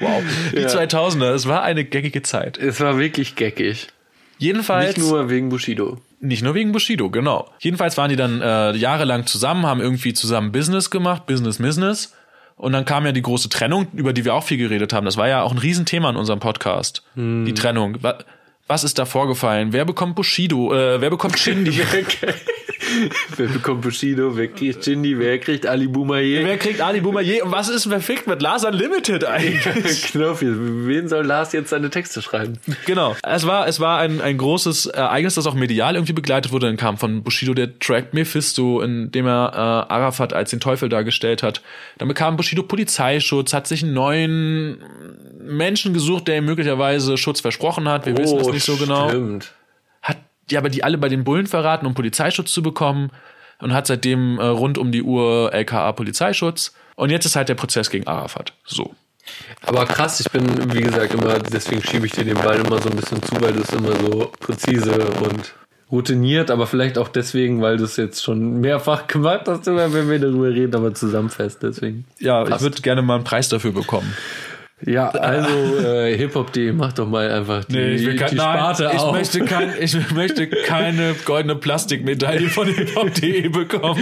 wow. 0.00 0.22
Die 0.52 0.60
Ja. 0.60 0.68
2000er, 0.68 1.32
es 1.32 1.48
war 1.48 1.62
eine 1.62 1.84
geckige 1.84 2.22
Zeit. 2.22 2.58
Es 2.58 2.80
war 2.80 2.98
wirklich 2.98 3.34
geckig. 3.36 3.88
Jedenfalls, 4.38 4.96
Nicht 4.96 5.06
nur 5.08 5.28
wegen 5.30 5.48
Bushido. 5.48 5.98
Nicht 6.20 6.42
nur 6.42 6.54
wegen 6.54 6.72
Bushido, 6.72 7.10
genau. 7.10 7.50
Jedenfalls 7.58 7.96
waren 7.96 8.10
die 8.10 8.16
dann 8.16 8.40
äh, 8.42 8.72
jahrelang 8.76 9.26
zusammen, 9.26 9.66
haben 9.66 9.80
irgendwie 9.80 10.12
zusammen 10.14 10.52
Business 10.52 10.90
gemacht, 10.90 11.26
Business, 11.26 11.58
Business. 11.58 12.12
Und 12.56 12.72
dann 12.72 12.84
kam 12.86 13.04
ja 13.04 13.12
die 13.12 13.22
große 13.22 13.48
Trennung, 13.50 13.86
über 13.92 14.12
die 14.14 14.24
wir 14.24 14.34
auch 14.34 14.44
viel 14.44 14.56
geredet 14.56 14.92
haben. 14.94 15.04
Das 15.04 15.16
war 15.18 15.28
ja 15.28 15.42
auch 15.42 15.52
ein 15.52 15.58
Riesenthema 15.58 16.08
in 16.10 16.16
unserem 16.16 16.40
Podcast. 16.40 17.02
Die 17.14 17.52
Trennung. 17.54 18.02
Wa- 18.02 18.18
Was 18.66 18.82
ist 18.82 18.98
da 18.98 19.04
vorgefallen? 19.04 19.72
Wer 19.74 19.84
bekommt 19.84 20.14
Bushido? 20.16 20.72
Äh, 20.74 21.00
wer 21.00 21.10
bekommt 21.10 21.38
Shindy? 21.38 21.70
wer 23.36 23.48
bekommt 23.48 23.82
Bushido, 23.82 24.36
wer 24.36 24.48
kriegt 24.48 24.84
Shindy, 24.84 25.18
wer 25.18 25.38
kriegt 25.38 25.66
Ali 25.66 25.86
Boumaier? 25.86 26.44
wer 26.44 26.58
kriegt 26.58 26.80
Ali 26.80 27.00
Boumaier? 27.00 27.44
Und 27.44 27.52
was 27.52 27.68
ist 27.68 27.86
verfickt 27.86 28.26
mit 28.26 28.42
Lars 28.42 28.64
Unlimited 28.64 29.24
eigentlich? 29.24 30.02
Knopf, 30.12 30.40
wen 30.42 31.08
soll 31.08 31.24
Lars 31.26 31.52
jetzt 31.52 31.70
seine 31.70 31.90
Texte 31.90 32.22
schreiben? 32.22 32.58
Genau. 32.86 33.16
Es 33.22 33.46
war, 33.46 33.66
es 33.68 33.80
war 33.80 33.98
ein, 33.98 34.20
ein 34.20 34.38
großes 34.38 34.86
Ereignis, 34.86 35.34
das 35.34 35.46
auch 35.46 35.54
medial 35.54 35.94
irgendwie 35.94 36.12
begleitet 36.12 36.52
wurde. 36.52 36.66
Dann 36.66 36.76
kam 36.76 36.96
von 36.98 37.22
Bushido 37.22 37.54
der 37.54 37.78
Track 37.78 38.14
Mephisto, 38.14 38.80
in 38.80 39.10
dem 39.10 39.26
er 39.26 39.52
äh, 39.52 39.92
Arafat 39.92 40.32
als 40.32 40.50
den 40.50 40.60
Teufel 40.60 40.88
dargestellt 40.88 41.42
hat. 41.42 41.62
Dann 41.98 42.08
bekam 42.08 42.36
Bushido 42.36 42.62
Polizeischutz, 42.62 43.52
hat 43.52 43.66
sich 43.66 43.82
einen 43.82 43.94
neuen 43.94 44.78
Menschen 45.46 45.94
gesucht, 45.94 46.28
der 46.28 46.38
ihm 46.38 46.44
möglicherweise 46.44 47.16
Schutz 47.16 47.40
versprochen 47.40 47.88
hat. 47.88 48.06
Wir 48.06 48.16
wissen 48.16 48.38
es 48.38 48.48
nicht 48.48 48.64
so 48.64 48.76
genau. 48.76 49.08
Stimmt. 49.08 49.52
Die 50.50 50.58
aber 50.58 50.68
die 50.68 50.84
alle 50.84 50.98
bei 50.98 51.08
den 51.08 51.24
Bullen 51.24 51.46
verraten, 51.46 51.86
um 51.86 51.94
Polizeischutz 51.94 52.52
zu 52.52 52.62
bekommen. 52.62 53.10
Und 53.58 53.72
hat 53.72 53.86
seitdem 53.86 54.38
äh, 54.38 54.44
rund 54.44 54.76
um 54.76 54.92
die 54.92 55.02
Uhr 55.02 55.50
LKA 55.52 55.92
Polizeischutz. 55.92 56.74
Und 56.94 57.10
jetzt 57.10 57.24
ist 57.24 57.36
halt 57.36 57.48
der 57.48 57.54
Prozess 57.54 57.88
gegen 57.90 58.06
Arafat. 58.06 58.52
So. 58.64 58.94
Aber 59.64 59.86
krass, 59.86 60.20
ich 60.20 60.30
bin, 60.30 60.72
wie 60.72 60.82
gesagt, 60.82 61.14
immer, 61.14 61.38
deswegen 61.38 61.82
schiebe 61.82 62.06
ich 62.06 62.12
dir 62.12 62.24
den 62.24 62.36
Ball 62.36 62.56
immer 62.56 62.80
so 62.80 62.88
ein 62.88 62.96
bisschen 62.96 63.22
zu, 63.22 63.40
weil 63.40 63.52
du 63.52 63.60
es 63.60 63.70
immer 63.70 63.92
so 63.96 64.32
präzise 64.40 65.06
und 65.22 65.54
routiniert, 65.90 66.50
aber 66.50 66.66
vielleicht 66.66 66.98
auch 66.98 67.08
deswegen, 67.08 67.62
weil 67.62 67.76
du 67.76 67.84
es 67.84 67.96
jetzt 67.96 68.22
schon 68.22 68.60
mehrfach 68.60 69.06
gemacht 69.06 69.42
hast, 69.46 69.66
immer 69.66 69.92
wenn 69.92 70.08
wir 70.08 70.18
darüber 70.18 70.48
reden, 70.48 70.74
aber 70.74 70.94
zusammenfest, 70.94 71.62
deswegen. 71.62 72.04
Ja, 72.18 72.44
Passt. 72.44 72.56
ich 72.56 72.62
würde 72.62 72.82
gerne 72.82 73.02
mal 73.02 73.16
einen 73.16 73.24
Preis 73.24 73.48
dafür 73.48 73.72
bekommen. 73.72 74.12
Ja, 74.84 75.08
also 75.10 75.78
äh, 75.78 76.16
hiphop.de 76.16 76.72
macht 76.72 76.98
doch 76.98 77.08
mal 77.08 77.30
einfach 77.30 77.64
die, 77.64 77.96
die 77.96 78.18
Sparte 78.18 78.90
ich 78.92 79.00
auf. 79.00 79.12
Möchte 79.12 79.44
kein, 79.44 79.72
ich 79.80 79.96
möchte 80.14 80.48
keine 80.48 81.14
goldene 81.24 81.56
Plastikmedaille 81.56 82.48
von 82.48 82.66
hiphop.de 82.68 83.48
bekommen. 83.48 84.00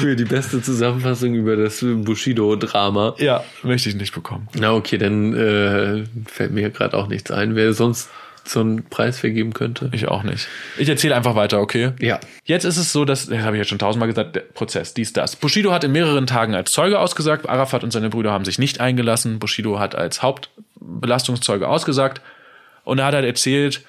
für 0.00 0.14
die 0.14 0.24
beste 0.24 0.62
Zusammenfassung 0.62 1.34
über 1.34 1.56
das 1.56 1.80
Bushido-Drama. 1.80 3.16
Ja, 3.18 3.42
möchte 3.62 3.88
ich 3.88 3.96
nicht 3.96 4.14
bekommen. 4.14 4.48
Na 4.54 4.74
okay, 4.74 4.98
dann 4.98 5.34
äh, 5.34 6.04
fällt 6.26 6.52
mir 6.52 6.70
gerade 6.70 6.96
auch 6.96 7.08
nichts 7.08 7.30
ein, 7.30 7.56
wer 7.56 7.72
sonst 7.72 8.08
so 8.44 8.60
einen 8.60 8.84
Preis 8.88 9.18
vergeben 9.18 9.52
könnte. 9.52 9.90
Ich 9.92 10.08
auch 10.08 10.22
nicht. 10.22 10.48
Ich 10.78 10.88
erzähle 10.88 11.14
einfach 11.16 11.34
weiter, 11.34 11.60
okay? 11.60 11.92
Ja. 12.00 12.20
Jetzt 12.44 12.64
ist 12.64 12.76
es 12.76 12.92
so, 12.92 13.04
dass, 13.04 13.26
das 13.26 13.38
habe 13.40 13.56
ich 13.56 13.60
jetzt 13.60 13.68
schon 13.68 13.78
tausendmal 13.78 14.08
gesagt, 14.08 14.36
der 14.36 14.40
Prozess, 14.40 14.94
dies, 14.94 15.12
das. 15.12 15.36
Bushido 15.36 15.72
hat 15.72 15.84
in 15.84 15.92
mehreren 15.92 16.26
Tagen 16.26 16.54
als 16.54 16.72
Zeuge 16.72 16.98
ausgesagt. 16.98 17.48
Arafat 17.48 17.84
und 17.84 17.92
seine 17.92 18.10
Brüder 18.10 18.32
haben 18.32 18.44
sich 18.44 18.58
nicht 18.58 18.80
eingelassen. 18.80 19.38
Bushido 19.38 19.78
hat 19.78 19.94
als 19.94 20.22
Hauptbelastungszeuge 20.22 21.68
ausgesagt. 21.68 22.20
Und 22.84 22.98
er 22.98 23.06
hat 23.06 23.14
halt 23.14 23.26
erzählt, 23.26 23.84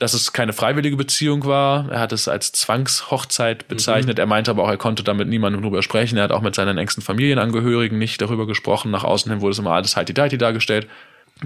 dass 0.00 0.14
es 0.14 0.32
keine 0.32 0.54
freiwillige 0.54 0.96
Beziehung 0.96 1.44
war. 1.44 1.90
Er 1.90 2.00
hat 2.00 2.12
es 2.12 2.26
als 2.26 2.52
Zwangshochzeit 2.52 3.68
bezeichnet. 3.68 4.18
Er 4.18 4.26
meinte 4.26 4.50
aber 4.50 4.64
auch, 4.64 4.70
er 4.70 4.78
konnte 4.78 5.04
damit 5.04 5.28
niemandem 5.28 5.60
drüber 5.62 5.82
sprechen. 5.82 6.16
Er 6.16 6.24
hat 6.24 6.32
auch 6.32 6.40
mit 6.40 6.54
seinen 6.54 6.78
engsten 6.78 7.02
Familienangehörigen 7.02 7.98
nicht 7.98 8.22
darüber 8.22 8.46
gesprochen. 8.46 8.90
Nach 8.90 9.04
außen 9.04 9.30
hin 9.30 9.42
wurde 9.42 9.52
es 9.52 9.58
immer 9.58 9.72
alles 9.72 9.94
die 10.06 10.38
dargestellt. 10.38 10.88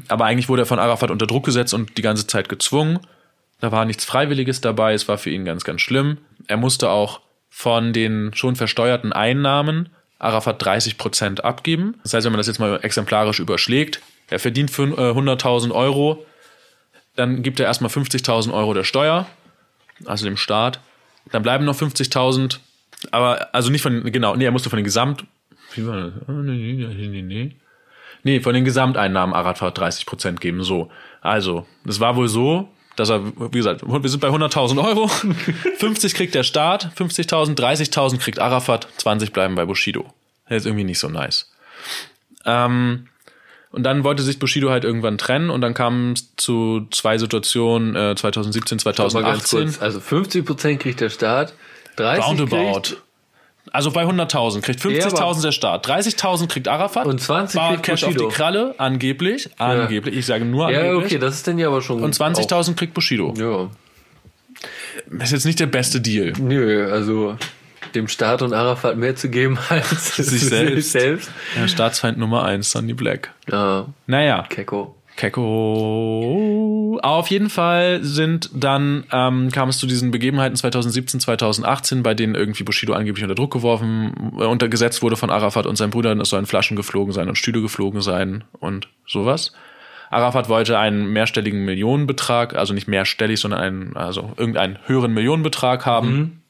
Aber 0.08 0.24
eigentlich 0.24 0.48
wurde 0.48 0.62
er 0.62 0.66
von 0.66 0.78
Arafat 0.78 1.10
unter 1.10 1.26
Druck 1.26 1.44
gesetzt 1.44 1.74
und 1.74 1.96
die 1.98 2.02
ganze 2.02 2.26
Zeit 2.26 2.48
gezwungen. 2.48 2.98
Da 3.60 3.70
war 3.72 3.84
nichts 3.84 4.04
Freiwilliges 4.04 4.60
dabei. 4.60 4.94
Es 4.94 5.08
war 5.08 5.18
für 5.18 5.30
ihn 5.30 5.44
ganz, 5.44 5.64
ganz 5.64 5.80
schlimm. 5.80 6.18
Er 6.48 6.56
musste 6.56 6.90
auch 6.90 7.20
von 7.48 7.92
den 7.92 8.32
schon 8.34 8.56
versteuerten 8.56 9.12
Einnahmen 9.12 9.88
Arafat 10.18 10.62
30 10.64 10.98
Prozent 10.98 11.44
abgeben. 11.44 11.96
Das 12.02 12.14
heißt, 12.14 12.24
wenn 12.24 12.32
man 12.32 12.38
das 12.38 12.46
jetzt 12.46 12.58
mal 12.58 12.78
exemplarisch 12.82 13.38
überschlägt, 13.38 14.00
er 14.30 14.38
verdient 14.40 14.70
fün- 14.70 14.94
äh, 14.96 15.12
100.000 15.12 15.72
Euro, 15.72 16.24
dann 17.16 17.42
gibt 17.42 17.60
er 17.60 17.66
erstmal 17.66 17.90
50.000 17.90 18.52
Euro 18.52 18.74
der 18.74 18.84
Steuer, 18.84 19.26
also 20.06 20.24
dem 20.24 20.36
Staat. 20.36 20.80
Dann 21.30 21.42
bleiben 21.42 21.64
noch 21.64 21.76
50.000, 21.76 22.58
aber 23.12 23.54
also 23.54 23.70
nicht 23.70 23.82
von, 23.82 24.02
genau, 24.10 24.34
nee, 24.34 24.44
er 24.44 24.50
musste 24.50 24.70
von 24.70 24.78
den 24.78 24.84
Gesamt, 24.84 25.24
wie 25.74 25.86
war 25.86 25.96
das? 26.10 26.12
Ah, 26.26 26.32
Nee, 26.32 26.72
nee, 26.74 27.06
nee, 27.08 27.22
nee. 27.22 27.56
Nee, 28.24 28.40
von 28.40 28.54
den 28.54 28.64
Gesamteinnahmen 28.64 29.34
Arafat 29.34 29.78
30 29.78 30.06
Prozent 30.06 30.40
geben, 30.40 30.64
so. 30.64 30.90
Also, 31.20 31.66
das 31.84 32.00
war 32.00 32.16
wohl 32.16 32.28
so, 32.28 32.68
dass 32.96 33.10
er, 33.10 33.24
wie 33.24 33.58
gesagt, 33.58 33.82
wir 33.86 34.08
sind 34.08 34.20
bei 34.20 34.28
100.000 34.28 34.82
Euro, 34.82 35.08
50 35.78 36.14
kriegt 36.14 36.34
der 36.34 36.42
Staat, 36.42 36.90
50.000, 36.96 37.54
30.000 37.56 38.18
kriegt 38.18 38.38
Arafat, 38.38 38.88
20 38.96 39.32
bleiben 39.32 39.54
bei 39.54 39.64
Bushido. 39.66 40.12
Das 40.48 40.58
ist 40.58 40.66
irgendwie 40.66 40.84
nicht 40.84 40.98
so 40.98 41.08
nice. 41.08 41.50
Ähm, 42.44 43.08
und 43.70 43.82
dann 43.82 44.04
wollte 44.04 44.22
sich 44.22 44.38
Bushido 44.38 44.70
halt 44.70 44.84
irgendwann 44.84 45.18
trennen 45.18 45.50
und 45.50 45.60
dann 45.60 45.74
kam 45.74 46.12
es 46.12 46.34
zu 46.36 46.86
zwei 46.92 47.18
Situationen, 47.18 47.96
äh, 47.96 48.14
2017, 48.14 48.78
Aber 48.80 48.92
ganz 48.92 49.12
2018. 49.48 49.58
kurz, 49.64 49.82
also 49.82 49.98
50% 49.98 50.78
kriegt 50.78 51.00
der 51.00 51.10
Staat, 51.10 51.54
30 51.96 52.24
Roundabout. 52.24 52.80
kriegt 52.80 52.96
Also 53.72 53.90
bei 53.90 54.04
100.000 54.04 54.60
kriegt 54.60 54.80
50.000 54.80 55.42
der 55.42 55.52
Staat, 55.52 55.88
30.000 55.88 56.48
kriegt 56.48 56.68
Arafat 56.68 57.06
Und 57.06 57.20
20 57.20 57.58
Bar 57.58 57.70
kriegt 57.72 57.82
Cash 57.84 58.04
auf 58.04 58.10
die 58.10 58.14
Bushido. 58.16 58.28
Kralle, 58.30 58.74
angeblich, 58.78 59.48
angeblich, 59.58 60.14
ich 60.16 60.26
sage 60.26 60.44
nur 60.44 60.70
Ja, 60.70 60.80
angeblich. 60.80 61.06
okay, 61.06 61.18
das 61.18 61.36
ist 61.36 61.46
dann 61.48 61.58
ja 61.58 61.68
aber 61.68 61.80
schon. 61.82 62.02
Und 62.02 62.14
20.000 62.14 62.76
kriegt 62.76 62.94
Bushido. 62.94 63.32
Ja. 63.36 63.70
Ist 65.22 65.32
jetzt 65.32 65.44
nicht 65.46 65.60
der 65.60 65.66
beste 65.66 66.00
Deal. 66.00 66.32
Nö, 66.38 66.90
also 66.92 67.36
dem 67.94 68.08
Staat 68.08 68.42
und 68.42 68.52
Arafat 68.52 68.96
mehr 68.96 69.16
zu 69.16 69.28
geben 69.28 69.58
als 69.68 70.16
Sich 70.16 70.42
selbst. 70.42 70.92
selbst. 70.92 71.30
Ja, 71.56 71.66
Staatsfeind 71.68 72.18
Nummer 72.18 72.44
eins, 72.44 72.70
Sunny 72.70 72.92
Black. 72.92 73.32
Ja, 73.50 73.86
Naja, 74.06 74.44
Kecko. 74.48 74.94
Kecko. 75.16 76.98
Auf 77.02 77.28
jeden 77.28 77.48
Fall 77.50 78.02
sind 78.02 78.50
dann, 78.52 79.04
ähm, 79.12 79.50
kam 79.52 79.68
es 79.68 79.78
zu 79.78 79.86
diesen 79.86 80.10
Begebenheiten 80.10 80.56
2017, 80.56 81.20
2018, 81.20 82.02
bei 82.02 82.14
denen 82.14 82.34
irgendwie 82.34 82.64
Bushido 82.64 82.94
angeblich 82.94 83.22
unter 83.22 83.36
Druck 83.36 83.52
geworfen, 83.52 84.32
äh, 84.38 84.44
untergesetzt 84.44 85.02
wurde 85.02 85.16
von 85.16 85.30
Arafat 85.30 85.66
und 85.66 85.76
seinen 85.76 85.90
Brüdern. 85.90 86.20
Es 86.20 86.30
sollen 86.30 86.46
Flaschen 86.46 86.76
geflogen 86.76 87.12
sein 87.12 87.28
und 87.28 87.36
Stühle 87.36 87.62
geflogen 87.62 88.00
sein 88.00 88.44
und 88.58 88.88
sowas. 89.06 89.52
Arafat 90.10 90.48
wollte 90.48 90.78
einen 90.78 91.12
mehrstelligen 91.12 91.64
Millionenbetrag, 91.64 92.54
also 92.54 92.74
nicht 92.74 92.88
mehrstellig, 92.88 93.40
sondern 93.40 93.60
einen, 93.60 93.96
also 93.96 94.32
irgendeinen 94.36 94.78
höheren 94.86 95.12
Millionenbetrag 95.12 95.86
haben. 95.86 96.42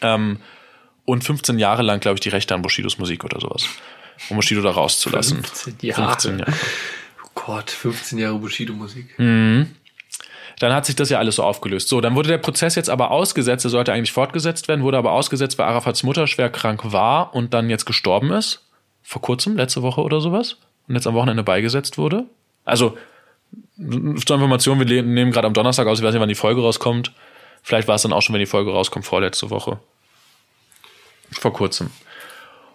Ähm, 0.00 0.38
und 1.04 1.24
15 1.24 1.58
Jahre 1.58 1.82
lang, 1.82 2.00
glaube 2.00 2.16
ich, 2.16 2.20
die 2.20 2.28
Rechte 2.30 2.54
an 2.54 2.62
Bushidos 2.62 2.98
Musik 2.98 3.24
oder 3.24 3.40
sowas. 3.40 3.66
Um 4.28 4.36
Bushido 4.36 4.62
da 4.62 4.70
rauszulassen. 4.70 5.42
15 5.44 5.76
Jahre. 5.82 6.10
15 6.10 6.38
Jahre. 6.38 6.52
Gott, 7.34 7.70
15 7.70 8.18
Jahre 8.18 8.38
Bushido-Musik. 8.38 9.16
Dann 10.60 10.72
hat 10.72 10.86
sich 10.86 10.96
das 10.96 11.10
ja 11.10 11.18
alles 11.18 11.36
so 11.36 11.42
aufgelöst. 11.42 11.88
So, 11.88 12.00
dann 12.00 12.14
wurde 12.14 12.28
der 12.28 12.38
Prozess 12.38 12.74
jetzt 12.76 12.88
aber 12.90 13.10
ausgesetzt. 13.10 13.64
Er 13.64 13.70
sollte 13.70 13.92
eigentlich 13.92 14.12
fortgesetzt 14.12 14.68
werden, 14.68 14.82
wurde 14.82 14.98
aber 14.98 15.12
ausgesetzt, 15.12 15.58
weil 15.58 15.66
Arafats 15.66 16.02
Mutter 16.02 16.26
schwer 16.26 16.48
krank 16.48 16.92
war 16.92 17.34
und 17.34 17.54
dann 17.54 17.70
jetzt 17.70 17.86
gestorben 17.86 18.30
ist. 18.30 18.64
Vor 19.02 19.20
kurzem, 19.20 19.56
letzte 19.56 19.82
Woche 19.82 20.00
oder 20.00 20.20
sowas. 20.20 20.56
Und 20.86 20.94
jetzt 20.94 21.06
am 21.06 21.14
Wochenende 21.14 21.42
beigesetzt 21.42 21.98
wurde. 21.98 22.24
Also, 22.64 22.96
zur 23.76 24.36
Information, 24.36 24.78
wir 24.78 25.02
nehmen 25.02 25.32
gerade 25.32 25.46
am 25.46 25.54
Donnerstag 25.54 25.86
aus, 25.86 25.98
ich 25.98 26.04
weiß 26.04 26.12
nicht, 26.12 26.20
wann 26.20 26.28
die 26.28 26.34
Folge 26.34 26.60
rauskommt. 26.60 27.12
Vielleicht 27.62 27.88
war 27.88 27.96
es 27.96 28.02
dann 28.02 28.12
auch 28.12 28.22
schon, 28.22 28.34
wenn 28.34 28.40
die 28.40 28.46
Folge 28.46 28.70
rauskommt, 28.70 29.04
vorletzte 29.06 29.50
Woche. 29.50 29.78
Vor 31.32 31.52
kurzem. 31.52 31.90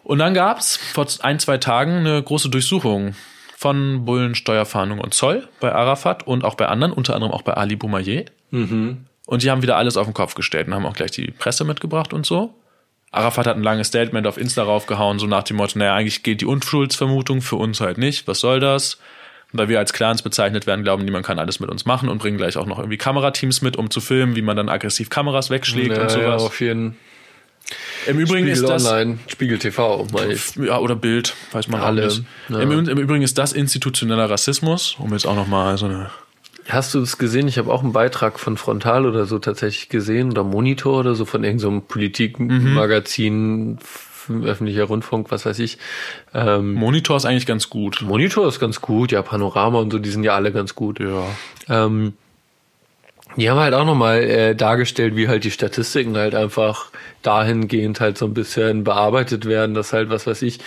Und 0.03 0.19
dann 0.19 0.33
gab 0.33 0.59
es 0.59 0.77
vor 0.77 1.07
ein, 1.21 1.39
zwei 1.39 1.57
Tagen 1.57 1.97
eine 1.97 2.21
große 2.21 2.49
Durchsuchung 2.49 3.15
von 3.59 4.05
Bullen, 4.05 4.35
Steuerfahndung 4.35 4.99
und 5.01 5.13
Zoll 5.13 5.45
bei 5.59 5.73
Arafat 5.75 6.25
und 6.25 6.45
auch 6.45 6.55
bei 6.55 6.67
anderen, 6.67 6.93
unter 6.93 7.13
anderem 7.13 7.33
auch 7.33 7.41
bei 7.41 7.55
Ali 7.55 7.75
Boumaier. 7.75 8.23
Und 8.51 9.43
die 9.43 9.51
haben 9.51 9.61
wieder 9.61 9.75
alles 9.75 9.97
auf 9.97 10.07
den 10.07 10.13
Kopf 10.13 10.33
gestellt 10.33 10.67
und 10.67 10.73
haben 10.75 10.85
auch 10.85 10.93
gleich 10.93 11.11
die 11.11 11.31
Presse 11.31 11.65
mitgebracht 11.65 12.13
und 12.13 12.25
so. 12.25 12.53
Arafat 13.11 13.47
hat 13.47 13.57
ein 13.57 13.63
langes 13.63 13.87
Statement 13.87 14.27
auf 14.27 14.37
Insta 14.37 14.63
raufgehauen, 14.63 15.19
so 15.19 15.27
nach 15.27 15.43
dem 15.43 15.57
Motto, 15.57 15.77
naja, 15.77 15.93
eigentlich 15.93 16.23
gilt 16.23 16.39
die 16.39 16.45
Unschuldsvermutung, 16.45 17.41
für 17.41 17.57
uns 17.57 17.81
halt 17.81 17.97
nicht, 17.97 18.27
was 18.29 18.39
soll 18.39 18.61
das? 18.61 18.95
Und 19.51 19.59
weil 19.59 19.67
wir 19.67 19.79
als 19.79 19.91
Clans 19.91 20.21
bezeichnet 20.21 20.65
werden, 20.65 20.83
glauben 20.83 21.05
die, 21.05 21.11
man 21.11 21.23
kann 21.23 21.37
alles 21.37 21.59
mit 21.59 21.69
uns 21.69 21.85
machen 21.85 22.07
und 22.07 22.19
bringen 22.19 22.37
gleich 22.37 22.55
auch 22.55 22.65
noch 22.67 22.77
irgendwie 22.79 22.97
Kamerateams 22.97 23.61
mit, 23.61 23.75
um 23.75 23.89
zu 23.89 23.99
filmen, 23.99 24.35
wie 24.37 24.41
man 24.41 24.55
dann 24.55 24.69
aggressiv 24.69 25.09
Kameras 25.09 25.49
wegschlägt 25.49 25.97
und 25.97 26.03
Ja, 26.03 26.09
sowas. 26.09 26.43
auf 26.43 26.61
jeden 26.61 26.95
Im 28.07 28.17
Übrigen 28.19 28.47
Spiegel 28.47 28.51
ist 28.53 28.67
das, 28.69 28.85
Online, 28.85 29.19
Spiegel 29.27 29.59
TV, 29.59 30.07
meine 30.13 30.33
ich. 30.33 30.55
ja, 30.55 30.79
oder 30.79 30.95
Bild, 30.95 31.35
weiß 31.51 31.67
man 31.67 31.81
Alle, 31.81 32.05
nicht. 32.05 32.23
ja. 32.49 32.59
Im, 32.59 32.71
Im 32.71 32.97
Übrigen 32.97 33.21
ist 33.23 33.37
das 33.37 33.53
institutioneller 33.53 34.29
Rassismus, 34.29 34.95
um 34.99 35.11
jetzt 35.13 35.27
auch 35.27 35.35
nochmal 35.35 35.77
so 35.77 35.85
eine 35.85 36.09
Hast 36.67 36.93
du 36.93 37.01
es 37.01 37.17
gesehen? 37.17 37.47
Ich 37.47 37.57
habe 37.57 37.71
auch 37.71 37.83
einen 37.83 37.93
Beitrag 37.93 38.39
von 38.39 38.57
Frontal 38.57 39.05
oder 39.05 39.25
so 39.25 39.39
tatsächlich 39.39 39.89
gesehen 39.89 40.31
oder 40.31 40.43
Monitor 40.43 40.99
oder 40.99 41.15
so 41.15 41.25
von 41.25 41.43
irgendeinem 41.43 41.81
Politikmagazin, 41.83 43.77
f- 43.81 44.29
öffentlicher 44.43 44.83
Rundfunk, 44.85 45.31
was 45.31 45.45
weiß 45.45 45.59
ich. 45.59 45.77
Ähm, 46.33 46.73
Monitor 46.73 47.17
ist 47.17 47.25
eigentlich 47.25 47.45
ganz 47.47 47.69
gut. 47.69 48.01
Monitor 48.03 48.47
ist 48.47 48.59
ganz 48.59 48.81
gut, 48.81 49.11
ja, 49.11 49.21
Panorama 49.21 49.79
und 49.79 49.91
so, 49.91 49.99
die 49.99 50.09
sind 50.09 50.23
ja 50.23 50.35
alle 50.35 50.51
ganz 50.51 50.75
gut. 50.75 50.99
Ja. 50.99 51.23
Ähm, 51.67 52.13
Die 53.39 53.49
haben 53.49 53.59
halt 53.59 53.73
auch 53.73 53.85
nochmal 53.85 54.21
äh, 54.23 54.55
dargestellt, 54.55 55.15
wie 55.15 55.27
halt 55.27 55.43
die 55.43 55.51
Statistiken 55.51 56.17
halt 56.17 56.35
einfach 56.35 56.87
dahingehend 57.23 57.99
halt 57.99 58.17
so 58.17 58.25
ein 58.25 58.33
bisschen 58.33 58.83
bearbeitet 58.83 59.45
werden, 59.45 59.73
dass 59.73 59.93
halt, 59.93 60.09
was 60.09 60.27
weiß 60.27 60.41
ich, 60.41 60.59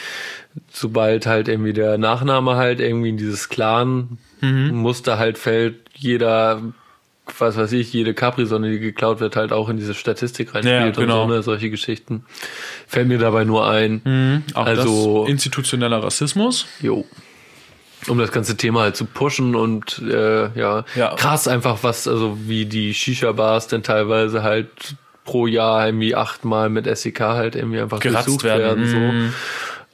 sobald 0.71 1.27
halt 1.27 1.49
irgendwie 1.49 1.73
der 1.73 1.99
Nachname 1.99 2.57
halt 2.57 2.81
irgendwie 2.81 3.11
in 3.11 3.17
dieses 3.19 3.49
Clan-Muster 3.49 5.19
halt 5.19 5.39
fällt, 5.39 5.77
jeder, 5.95 6.63
was 7.39 7.57
weiß 7.57 7.73
ich, 7.73 7.93
jede 7.93 8.15
Capri-Sonne, 8.15 8.71
die 8.71 8.79
geklaut 8.81 9.21
wird, 9.21 9.37
halt 9.37 9.53
auch 9.53 9.69
in 9.69 9.77
diese 9.77 9.95
Statistik 9.95 10.55
reinspielt 10.55 10.97
Ja, 10.97 11.03
genau. 11.03 11.23
und 11.25 11.29
so, 11.31 11.35
ne, 11.37 11.43
solche 11.43 11.71
Geschichten. 11.71 12.25
Fällt 12.87 13.09
mir 13.09 13.19
dabei 13.19 13.45
nur 13.45 13.69
ein. 13.69 14.43
Auch 14.55 14.67
Also- 14.67 15.27
institutioneller 15.27 16.03
Rassismus. 16.03 16.67
Jo. 16.81 17.05
Um 18.09 18.19
das 18.19 18.33
ganze 18.33 18.57
Thema 18.57 18.81
halt 18.83 18.97
zu 18.97 19.05
pushen 19.05 19.55
und 19.55 19.99
äh, 20.01 20.51
ja, 20.59 20.85
Ja. 20.97 21.15
krass 21.15 21.47
einfach 21.49 21.79
was, 21.83 22.09
also 22.09 22.37
wie 22.47 22.67
die 22.67 22.95
Shisha-Bars 22.95 23.69
denn 23.69 23.83
teilweise 23.83 24.43
halt 24.43 24.69
pro 25.25 25.47
Jahr 25.47 25.87
irgendwie 25.87 26.17
achtmal 26.17 26.69
mit 26.69 26.87
SEK 26.97 27.21
halt 27.21 27.55
irgendwie 27.55 27.81
einfach 27.81 28.01
Geratzt 28.01 28.27
durchsucht 28.27 28.45
werden. 28.45 28.93
werden. 28.93 29.33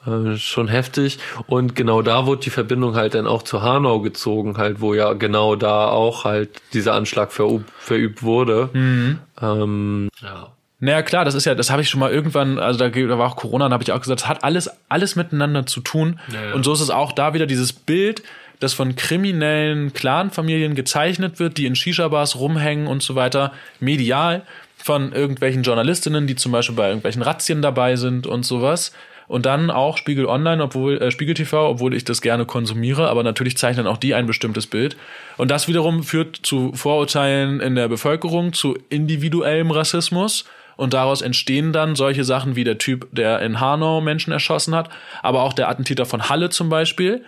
so. 0.04 0.30
Äh, 0.32 0.36
schon 0.38 0.68
heftig. 0.68 1.18
Und 1.48 1.74
genau 1.76 2.00
da 2.02 2.24
wurde 2.24 2.40
die 2.42 2.50
Verbindung 2.50 2.94
halt 2.94 3.14
dann 3.14 3.26
auch 3.26 3.42
zu 3.42 3.60
Hanau 3.62 4.00
gezogen, 4.00 4.56
halt, 4.56 4.80
wo 4.80 4.94
ja 4.94 5.12
genau 5.12 5.54
da 5.56 5.88
auch 5.88 6.24
halt 6.24 6.50
dieser 6.72 6.94
Anschlag 6.94 7.30
verübt, 7.32 7.70
verübt 7.78 8.22
wurde. 8.22 8.70
Mhm. 8.72 9.18
Ähm, 9.42 10.08
ja. 10.22 10.48
Naja, 10.80 11.02
klar, 11.02 11.24
das 11.24 11.34
ist 11.34 11.44
ja, 11.44 11.56
das 11.56 11.70
habe 11.70 11.82
ich 11.82 11.88
schon 11.88 11.98
mal 11.98 12.12
irgendwann, 12.12 12.58
also 12.58 12.78
da, 12.78 12.88
da 12.88 13.18
war 13.18 13.28
auch 13.28 13.36
Corona, 13.36 13.68
da 13.68 13.74
habe 13.74 13.82
ich 13.82 13.90
auch 13.90 14.00
gesagt, 14.00 14.20
es 14.20 14.28
hat 14.28 14.44
alles, 14.44 14.70
alles 14.88 15.16
miteinander 15.16 15.66
zu 15.66 15.80
tun. 15.80 16.20
Ja, 16.32 16.50
ja. 16.50 16.54
Und 16.54 16.64
so 16.64 16.72
ist 16.72 16.80
es 16.80 16.90
auch 16.90 17.10
da 17.12 17.34
wieder 17.34 17.46
dieses 17.46 17.72
Bild, 17.72 18.22
das 18.60 18.74
von 18.74 18.94
kriminellen 18.94 19.92
Clanfamilien 19.92 20.74
gezeichnet 20.74 21.40
wird, 21.40 21.58
die 21.58 21.66
in 21.66 21.74
Shisha-Bars 21.74 22.36
rumhängen 22.36 22.86
und 22.86 23.02
so 23.02 23.14
weiter, 23.14 23.52
medial 23.80 24.42
von 24.76 25.12
irgendwelchen 25.12 25.64
Journalistinnen, 25.64 26.26
die 26.26 26.36
zum 26.36 26.52
Beispiel 26.52 26.76
bei 26.76 26.86
irgendwelchen 26.86 27.22
Razzien 27.22 27.60
dabei 27.60 27.96
sind 27.96 28.26
und 28.26 28.44
sowas. 28.44 28.92
Und 29.26 29.44
dann 29.44 29.70
auch 29.70 29.98
Spiegel 29.98 30.26
Online, 30.26 30.62
obwohl 30.62 30.96
äh, 31.02 31.10
Spiegel 31.10 31.34
TV, 31.34 31.68
obwohl 31.68 31.94
ich 31.94 32.04
das 32.04 32.22
gerne 32.22 32.46
konsumiere, 32.46 33.08
aber 33.08 33.22
natürlich 33.22 33.58
zeichnen 33.58 33.86
auch 33.86 33.98
die 33.98 34.14
ein 34.14 34.26
bestimmtes 34.26 34.66
Bild. 34.66 34.96
Und 35.36 35.50
das 35.50 35.68
wiederum 35.68 36.02
führt 36.02 36.36
zu 36.36 36.72
Vorurteilen 36.72 37.60
in 37.60 37.74
der 37.74 37.88
Bevölkerung, 37.88 38.54
zu 38.54 38.78
individuellem 38.88 39.70
Rassismus. 39.70 40.46
Und 40.78 40.94
daraus 40.94 41.22
entstehen 41.22 41.72
dann 41.72 41.96
solche 41.96 42.22
Sachen 42.22 42.54
wie 42.54 42.62
der 42.62 42.78
Typ, 42.78 43.08
der 43.10 43.40
in 43.40 43.58
Hanau 43.58 44.00
Menschen 44.00 44.32
erschossen 44.32 44.76
hat, 44.76 44.90
aber 45.24 45.42
auch 45.42 45.52
der 45.52 45.68
Attentäter 45.68 46.06
von 46.06 46.28
Halle 46.28 46.50
zum 46.50 46.68
Beispiel 46.68 47.24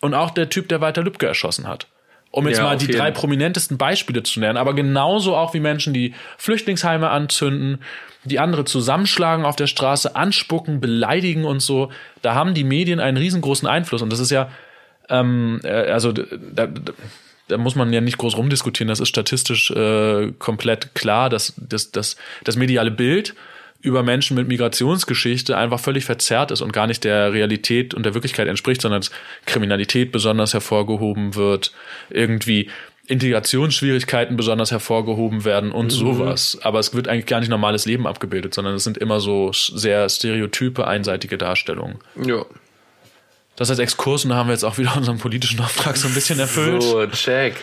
und 0.00 0.14
auch 0.14 0.30
der 0.30 0.48
Typ, 0.48 0.70
der 0.70 0.80
Walter 0.80 1.02
Lübcke 1.02 1.26
erschossen 1.26 1.68
hat. 1.68 1.86
Um 2.30 2.48
jetzt 2.48 2.58
Ja, 2.58 2.64
mal 2.64 2.78
die 2.78 2.88
drei 2.88 3.10
prominentesten 3.10 3.76
Beispiele 3.76 4.22
zu 4.22 4.40
nennen, 4.40 4.56
aber 4.56 4.72
genauso 4.72 5.36
auch 5.36 5.52
wie 5.52 5.60
Menschen, 5.60 5.92
die 5.92 6.14
Flüchtlingsheime 6.38 7.10
anzünden, 7.10 7.78
die 8.24 8.38
andere 8.38 8.64
zusammenschlagen 8.64 9.44
auf 9.44 9.56
der 9.56 9.66
Straße, 9.66 10.16
anspucken, 10.16 10.80
beleidigen 10.80 11.44
und 11.44 11.60
so. 11.60 11.90
Da 12.22 12.34
haben 12.34 12.54
die 12.54 12.64
Medien 12.64 13.00
einen 13.00 13.18
riesengroßen 13.18 13.68
Einfluss. 13.68 14.00
Und 14.00 14.10
das 14.10 14.18
ist 14.18 14.30
ja, 14.30 14.48
ähm, 15.10 15.60
äh, 15.62 15.68
also 15.68 16.12
da, 16.12 16.24
da, 16.66 16.92
da 17.48 17.58
muss 17.58 17.74
man 17.74 17.92
ja 17.92 18.00
nicht 18.00 18.18
groß 18.18 18.36
rumdiskutieren. 18.36 18.88
Das 18.88 19.00
ist 19.00 19.08
statistisch 19.08 19.70
äh, 19.70 20.32
komplett 20.38 20.94
klar, 20.94 21.28
dass, 21.30 21.54
dass, 21.56 21.90
dass 21.90 22.16
das 22.44 22.56
mediale 22.56 22.90
Bild 22.90 23.34
über 23.80 24.02
Menschen 24.02 24.34
mit 24.34 24.48
Migrationsgeschichte 24.48 25.56
einfach 25.58 25.78
völlig 25.78 26.06
verzerrt 26.06 26.50
ist 26.50 26.62
und 26.62 26.72
gar 26.72 26.86
nicht 26.86 27.04
der 27.04 27.34
Realität 27.34 27.92
und 27.92 28.04
der 28.04 28.14
Wirklichkeit 28.14 28.48
entspricht, 28.48 28.80
sondern 28.80 29.02
dass 29.02 29.10
Kriminalität 29.44 30.10
besonders 30.10 30.54
hervorgehoben 30.54 31.34
wird, 31.34 31.72
irgendwie 32.08 32.70
Integrationsschwierigkeiten 33.06 34.38
besonders 34.38 34.70
hervorgehoben 34.70 35.44
werden 35.44 35.70
und 35.70 35.90
sowas. 35.90 36.58
Aber 36.62 36.78
es 36.78 36.94
wird 36.94 37.08
eigentlich 37.08 37.26
gar 37.26 37.40
nicht 37.40 37.50
normales 37.50 37.84
Leben 37.84 38.06
abgebildet, 38.06 38.54
sondern 38.54 38.74
es 38.74 38.84
sind 38.84 38.96
immer 38.96 39.20
so 39.20 39.52
sehr 39.52 40.08
stereotype, 40.08 40.86
einseitige 40.86 41.36
Darstellungen. 41.36 41.98
ja. 42.24 42.46
Das 43.56 43.70
als 43.70 43.78
Exkurs 43.78 44.24
und 44.24 44.30
da 44.30 44.36
haben 44.36 44.48
wir 44.48 44.52
jetzt 44.54 44.64
auch 44.64 44.78
wieder 44.78 44.96
unseren 44.96 45.18
politischen 45.18 45.60
Auftrag 45.60 45.96
so 45.96 46.08
ein 46.08 46.14
bisschen 46.14 46.38
erfüllt. 46.40 46.82
So, 46.82 47.06
check. 47.06 47.56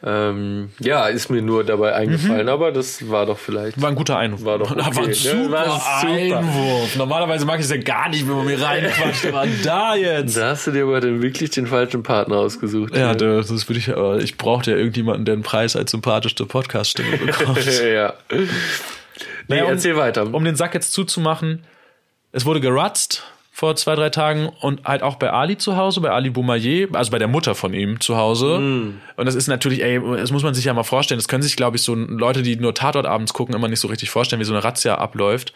Ähm, 0.00 0.70
ja, 0.78 1.08
ist 1.08 1.28
mir 1.28 1.42
nur 1.42 1.64
dabei 1.64 1.92
eingefallen, 1.94 2.48
aber 2.48 2.70
das 2.70 3.08
war 3.10 3.26
doch 3.26 3.36
vielleicht. 3.36 3.82
War 3.82 3.88
ein 3.88 3.96
guter 3.96 4.16
Einwurf. 4.16 4.44
War 4.44 4.58
doch 4.60 4.70
War 4.76 4.86
okay, 4.86 5.00
ein 5.00 5.06
ne? 5.08 5.14
super, 5.14 5.50
War 5.50 6.00
super. 6.00 6.38
Einwurf. 6.38 6.94
Normalerweise 6.96 7.44
mag 7.46 7.58
ich 7.58 7.64
es 7.64 7.72
ja 7.72 7.78
gar 7.78 8.08
nicht, 8.08 8.28
wenn 8.28 8.36
man 8.36 8.46
mir 8.46 8.62
reinquatscht, 8.62 9.26
aber 9.26 9.44
da 9.64 9.96
jetzt. 9.96 10.36
Da 10.36 10.50
hast 10.50 10.68
du 10.68 10.70
dir 10.70 10.84
aber 10.84 11.00
dann 11.00 11.20
wirklich 11.20 11.50
den 11.50 11.66
falschen 11.66 12.04
Partner 12.04 12.36
ausgesucht. 12.36 12.96
Ja, 12.96 13.08
ne? 13.14 13.16
das 13.44 13.68
würde 13.68 13.78
ich, 13.80 13.90
aber 13.92 14.18
ich 14.18 14.36
brauchte 14.36 14.70
ja 14.70 14.76
irgendjemanden, 14.76 15.24
der 15.24 15.32
einen 15.32 15.42
Preis 15.42 15.74
als 15.74 15.90
sympathischste 15.90 16.46
Podcast-Stimme 16.46 17.16
bekommt. 17.16 17.58
ja. 17.82 18.14
Nee, 18.30 18.46
Naja, 19.48 19.64
um- 19.64 19.70
erzähl 19.70 19.96
weiter. 19.96 20.32
um 20.32 20.44
den 20.44 20.54
Sack 20.54 20.74
jetzt 20.74 20.92
zuzumachen, 20.92 21.64
es 22.30 22.44
wurde 22.44 22.60
geratzt 22.60 23.24
vor 23.58 23.74
zwei, 23.74 23.96
drei 23.96 24.08
Tagen 24.08 24.48
und 24.60 24.84
halt 24.84 25.02
auch 25.02 25.16
bei 25.16 25.32
Ali 25.32 25.58
zu 25.58 25.76
Hause, 25.76 26.00
bei 26.00 26.10
Ali 26.12 26.30
Boumaier, 26.30 26.86
also 26.92 27.10
bei 27.10 27.18
der 27.18 27.26
Mutter 27.26 27.56
von 27.56 27.74
ihm 27.74 27.98
zu 27.98 28.16
Hause. 28.16 28.60
Mm. 28.60 29.00
Und 29.16 29.26
das 29.26 29.34
ist 29.34 29.48
natürlich, 29.48 29.82
ey, 29.82 30.00
das 30.16 30.30
muss 30.30 30.44
man 30.44 30.54
sich 30.54 30.66
ja 30.66 30.74
mal 30.74 30.84
vorstellen. 30.84 31.18
Das 31.18 31.26
können 31.26 31.42
sich, 31.42 31.56
glaube 31.56 31.76
ich, 31.76 31.82
so 31.82 31.96
Leute, 31.96 32.42
die 32.42 32.54
nur 32.54 32.72
Tatort 32.72 33.04
abends 33.04 33.34
gucken, 33.34 33.56
immer 33.56 33.66
nicht 33.66 33.80
so 33.80 33.88
richtig 33.88 34.10
vorstellen, 34.10 34.38
wie 34.38 34.44
so 34.44 34.52
eine 34.52 34.62
Razzia 34.62 34.94
abläuft. 34.94 35.54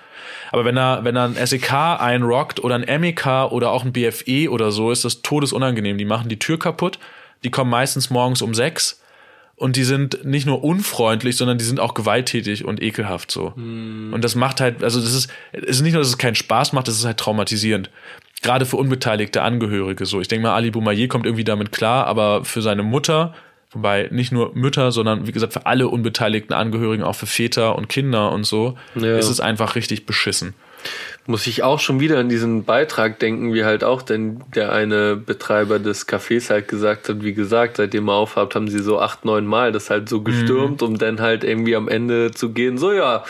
Aber 0.50 0.64
wenn 0.64 0.74
da, 0.74 1.04
wenn 1.04 1.14
da 1.14 1.26
ein 1.26 1.36
SEK 1.46 1.72
einrockt 2.00 2.58
oder 2.58 2.74
ein 2.74 3.00
MEK 3.00 3.52
oder 3.52 3.70
auch 3.70 3.84
ein 3.84 3.92
BFE 3.92 4.50
oder 4.50 4.72
so, 4.72 4.90
ist 4.90 5.04
das 5.04 5.22
todesunangenehm. 5.22 5.96
Die 5.96 6.04
machen 6.04 6.28
die 6.28 6.40
Tür 6.40 6.58
kaputt. 6.58 6.98
Die 7.44 7.52
kommen 7.52 7.70
meistens 7.70 8.10
morgens 8.10 8.42
um 8.42 8.52
sechs 8.52 9.00
und 9.62 9.76
die 9.76 9.84
sind 9.84 10.24
nicht 10.24 10.44
nur 10.44 10.64
unfreundlich, 10.64 11.36
sondern 11.36 11.56
die 11.56 11.64
sind 11.64 11.78
auch 11.80 11.94
gewalttätig 11.94 12.64
und 12.64 12.82
ekelhaft 12.82 13.30
so. 13.30 13.52
Und 13.56 14.20
das 14.20 14.34
macht 14.34 14.60
halt, 14.60 14.82
also 14.82 15.00
das 15.00 15.14
ist, 15.14 15.30
es 15.52 15.62
ist 15.76 15.80
nicht 15.82 15.92
nur, 15.92 16.00
dass 16.02 16.08
es 16.08 16.18
keinen 16.18 16.34
Spaß 16.34 16.72
macht, 16.72 16.88
das 16.88 16.96
ist 16.96 17.04
halt 17.04 17.16
traumatisierend. 17.18 17.88
Gerade 18.42 18.66
für 18.66 18.76
unbeteiligte 18.76 19.40
Angehörige 19.42 20.04
so. 20.04 20.20
Ich 20.20 20.26
denke 20.28 20.48
mal, 20.48 20.54
Ali 20.54 20.70
Boumaier 20.72 21.06
kommt 21.06 21.26
irgendwie 21.26 21.44
damit 21.44 21.70
klar, 21.70 22.06
aber 22.08 22.44
für 22.44 22.60
seine 22.60 22.82
Mutter, 22.82 23.34
wobei 23.70 24.08
nicht 24.10 24.32
nur 24.32 24.50
Mütter, 24.54 24.90
sondern 24.90 25.26
wie 25.28 25.32
gesagt 25.32 25.52
für 25.52 25.64
alle 25.66 25.86
unbeteiligten 25.88 26.54
Angehörigen, 26.54 27.04
auch 27.04 27.14
für 27.14 27.26
Väter 27.26 27.76
und 27.76 27.88
Kinder 27.88 28.32
und 28.32 28.44
so, 28.44 28.76
Ja. 28.96 29.16
ist 29.16 29.28
es 29.30 29.38
einfach 29.40 29.76
richtig 29.76 30.06
beschissen. 30.06 30.54
Muss 31.26 31.46
ich 31.46 31.62
auch 31.62 31.78
schon 31.78 32.00
wieder 32.00 32.18
an 32.18 32.28
diesen 32.28 32.64
Beitrag 32.64 33.20
denken, 33.20 33.54
wie 33.54 33.64
halt 33.64 33.84
auch 33.84 34.02
denn 34.02 34.42
der 34.56 34.72
eine 34.72 35.14
Betreiber 35.14 35.78
des 35.78 36.08
Cafés 36.08 36.50
halt 36.50 36.66
gesagt 36.66 37.08
hat, 37.08 37.22
wie 37.22 37.32
gesagt, 37.32 37.76
seitdem 37.76 38.08
er 38.08 38.14
aufhabt, 38.14 38.56
haben 38.56 38.66
sie 38.66 38.80
so 38.80 38.98
acht, 38.98 39.24
neun 39.24 39.46
Mal 39.46 39.70
das 39.70 39.88
halt 39.88 40.08
so 40.08 40.22
gestürmt, 40.22 40.82
um 40.82 40.98
dann 40.98 41.20
halt 41.20 41.44
irgendwie 41.44 41.76
am 41.76 41.86
Ende 41.88 42.32
zu 42.32 42.50
gehen, 42.50 42.76
so 42.76 42.92
ja, 42.92 43.22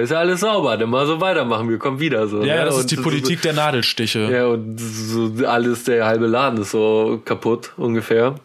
ist 0.00 0.10
ja 0.10 0.18
alles 0.18 0.40
sauber, 0.40 0.76
dann 0.76 0.90
mal 0.90 1.06
so 1.06 1.20
weitermachen, 1.20 1.68
wir 1.68 1.78
kommen 1.78 1.98
wieder 1.98 2.28
so. 2.28 2.44
Ja, 2.44 2.58
ne? 2.58 2.64
das 2.66 2.74
Und 2.74 2.80
ist 2.82 2.90
die 2.92 2.96
Politik 2.96 3.42
der 3.42 3.52
Nadelstiche. 3.54 4.30
Ja, 4.30 4.46
und 4.46 4.78
so 4.78 5.32
alles, 5.44 5.82
der 5.84 6.06
halbe 6.06 6.26
Laden 6.28 6.60
ist 6.60 6.70
so 6.70 7.20
kaputt 7.24 7.72
ungefähr. 7.76 8.36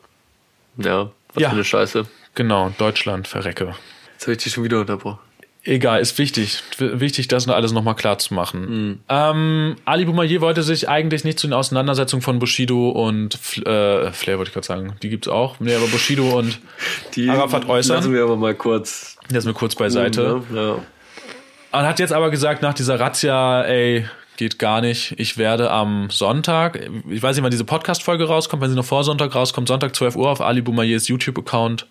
Ja, 0.78 1.12
was 1.36 1.44
Ja. 1.44 1.50
für 1.50 1.56
eine 1.56 1.64
Scheiße. 1.64 2.06
Genau, 2.34 2.74
Deutschland, 2.80 3.28
verrecke. 3.28 3.76
Jetzt 4.14 4.24
habe 4.24 4.32
ich 4.34 4.40
dich 4.40 4.54
schon 4.54 4.64
wieder 4.64 4.80
unterbrochen. 4.80 5.20
Egal, 5.66 6.00
ist 6.00 6.18
wichtig. 6.18 6.64
Wichtig, 6.78 7.28
das 7.28 7.48
alles 7.50 7.74
nochmal 7.74 7.96
klar 7.96 8.18
zu 8.18 8.34
machen. 8.34 9.04
Ähm, 9.10 9.76
Ali 9.84 10.06
Boumaier 10.06 10.40
wollte 10.40 10.64
sich 10.64 10.88
eigentlich 10.88 11.26
nicht 11.26 11.38
zu 11.38 11.48
den 11.48 11.54
Auseinandersetzungen 11.54 12.22
von 12.22 12.40
Bushido 12.40 12.90
und 12.90 13.36
äh, 13.66 14.12
Flair, 14.12 14.38
wollte 14.38 14.50
ich 14.50 14.54
gerade 14.54 14.66
sagen. 14.68 14.94
Die 15.04 15.10
gibt's 15.10 15.28
auch. 15.28 15.60
Nee, 15.60 15.76
aber 15.76 15.88
Bushido 15.88 16.38
und 16.38 16.60
Die 17.16 17.30
Arafat 17.30 17.68
äußern. 17.68 17.98
lassen 17.98 18.14
wir 18.14 18.24
aber 18.24 18.38
mal 18.38 18.56
kurz. 18.56 19.18
ist 19.32 19.46
mir 19.46 19.54
kurz 19.54 19.76
beiseite. 19.76 20.42
Ne? 20.50 20.58
Ja. 20.58 21.80
Und 21.80 21.88
hat 21.88 22.00
jetzt 22.00 22.14
aber 22.14 22.32
gesagt, 22.32 22.62
nach 22.62 22.74
dieser 22.74 23.00
Razzia, 23.00 23.64
ey, 23.64 24.06
geht 24.38 24.58
gar 24.58 24.80
nicht. 24.80 25.14
Ich 25.20 25.38
werde 25.38 25.70
am 25.70 26.10
Sonntag, 26.10 26.80
ich 27.10 27.22
weiß 27.22 27.36
nicht, 27.36 27.44
wann 27.44 27.52
diese 27.52 27.66
Podcast-Folge 27.66 28.24
rauskommt, 28.24 28.64
wenn 28.64 28.70
sie 28.70 28.76
noch 28.78 28.86
vor 28.86 29.04
Sonntag 29.04 29.36
rauskommt, 29.36 29.68
Sonntag 29.68 29.94
12 29.94 30.16
Uhr 30.16 30.30
auf 30.30 30.40
Ali 30.40 30.62
Boumaiers 30.62 31.10
YouTube-Account, 31.10 31.86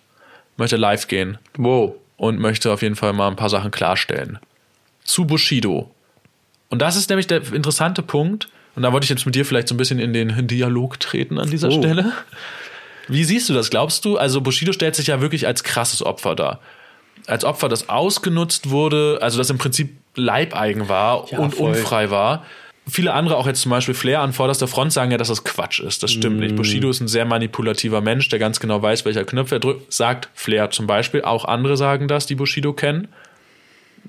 möchte 0.57 0.75
live 0.75 1.07
gehen. 1.07 1.37
Wow. 1.57 1.93
Und 2.19 2.37
möchte 2.37 2.71
auf 2.71 2.83
jeden 2.83 2.95
Fall 2.95 3.13
mal 3.13 3.27
ein 3.29 3.35
paar 3.35 3.49
Sachen 3.49 3.71
klarstellen. 3.71 4.37
Zu 5.03 5.25
Bushido. 5.25 5.89
Und 6.69 6.79
das 6.83 6.95
ist 6.95 7.09
nämlich 7.09 7.25
der 7.25 7.41
interessante 7.53 8.03
Punkt. 8.03 8.49
Und 8.75 8.83
da 8.83 8.93
wollte 8.93 9.05
ich 9.05 9.09
jetzt 9.09 9.25
mit 9.25 9.33
dir 9.33 9.45
vielleicht 9.45 9.67
so 9.67 9.73
ein 9.73 9.77
bisschen 9.77 9.97
in 9.99 10.13
den 10.13 10.45
Dialog 10.47 10.99
treten 10.99 11.39
an 11.39 11.49
dieser 11.49 11.69
Oh. 11.69 11.79
Stelle. 11.79 12.11
Wie 13.07 13.23
siehst 13.23 13.49
du 13.49 13.53
das? 13.53 13.71
Glaubst 13.71 14.05
du, 14.05 14.17
also 14.17 14.41
Bushido 14.41 14.71
stellt 14.71 14.95
sich 14.95 15.07
ja 15.07 15.19
wirklich 15.21 15.47
als 15.47 15.63
krasses 15.63 16.05
Opfer 16.05 16.35
dar. 16.35 16.59
Als 17.25 17.43
Opfer, 17.43 17.67
das 17.69 17.89
ausgenutzt 17.89 18.69
wurde, 18.69 19.17
also 19.21 19.37
das 19.39 19.49
im 19.49 19.57
Prinzip 19.57 19.97
leibeigen 20.15 20.87
war 20.89 21.25
Ja, 21.31 21.39
und 21.39 21.55
voll. 21.55 21.71
unfrei 21.71 22.11
war. 22.11 22.45
Viele 22.89 23.13
andere, 23.13 23.37
auch 23.37 23.47
jetzt 23.47 23.61
zum 23.61 23.69
Beispiel 23.71 23.93
Flair 23.93 24.21
an 24.21 24.33
vorderster 24.33 24.67
Front, 24.67 24.91
sagen 24.93 25.11
ja, 25.11 25.17
dass 25.17 25.27
das 25.29 25.43
Quatsch 25.43 25.79
ist. 25.79 26.03
Das 26.03 26.11
stimmt 26.11 26.37
Mm. 26.37 26.39
nicht. 26.39 26.55
Bushido 26.55 26.89
ist 26.89 26.99
ein 27.01 27.07
sehr 27.07 27.25
manipulativer 27.25 28.01
Mensch, 28.01 28.27
der 28.29 28.39
ganz 28.39 28.59
genau 28.59 28.81
weiß, 28.81 29.05
welcher 29.05 29.23
Knopf 29.25 29.51
er 29.51 29.59
drückt. 29.59 29.91
Sagt 29.93 30.29
Flair 30.33 30.69
zum 30.71 30.87
Beispiel. 30.87 31.21
Auch 31.23 31.45
andere 31.45 31.77
sagen 31.77 32.07
das, 32.07 32.25
die 32.25 32.35
Bushido 32.35 32.73
kennen. 32.73 33.07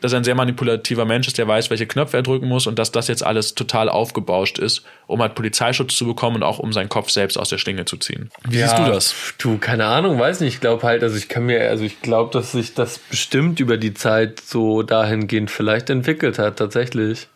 dass 0.01 0.13
er 0.13 0.19
ein 0.21 0.25
sehr 0.25 0.37
manipulativer 0.37 1.05
Mensch 1.05 1.27
ist, 1.27 1.37
der 1.37 1.49
weiß, 1.49 1.69
welche 1.69 1.87
Knöpfe 1.87 2.17
er 2.19 2.23
drücken 2.23 2.47
muss 2.47 2.69
und 2.69 2.79
dass 2.79 2.93
das 2.93 3.09
jetzt 3.09 3.27
alles 3.27 3.57
total 3.57 3.89
aufgebauscht 3.89 4.59
ist, 4.61 4.85
um 5.09 5.21
halt 5.21 5.35
Polizeischutz 5.35 5.97
zu 5.97 6.07
bekommen 6.07 6.37
und 6.37 6.43
auch 6.45 6.61
um 6.61 6.73
seinen 6.73 6.89
Kopf 6.89 7.11
selbst 7.11 7.37
aus 7.37 7.49
der 7.49 7.59
Schlinge 7.59 7.85
zu 7.87 7.97
ziehen. 7.97 8.31
Wie 8.49 8.59
siehst 8.59 8.79
du 8.79 8.85
das? 8.85 9.15
Du, 9.39 9.59
keine 9.59 9.87
Ahnung, 9.87 10.19
weiß 10.19 10.41
nicht. 10.41 10.55
Ich 10.55 10.61
glaube 10.61 10.85
halt, 10.85 11.03
also 11.03 11.17
ich 11.17 11.29
kann 11.29 11.45
mir, 11.45 11.69
also 11.69 11.85
ich 11.85 12.01
glaube, 12.03 12.31
dass 12.33 12.53
sich 12.53 12.73
das 12.73 12.99
bestimmt 12.99 13.59
über 13.59 13.77
die 13.77 13.93
Zeit 13.93 14.41
so 14.41 14.83
dahingehend 14.83 15.51
vielleicht 15.51 15.91
entwickelt 15.91 16.39
hat, 16.39 16.57
tatsächlich. 16.59 17.27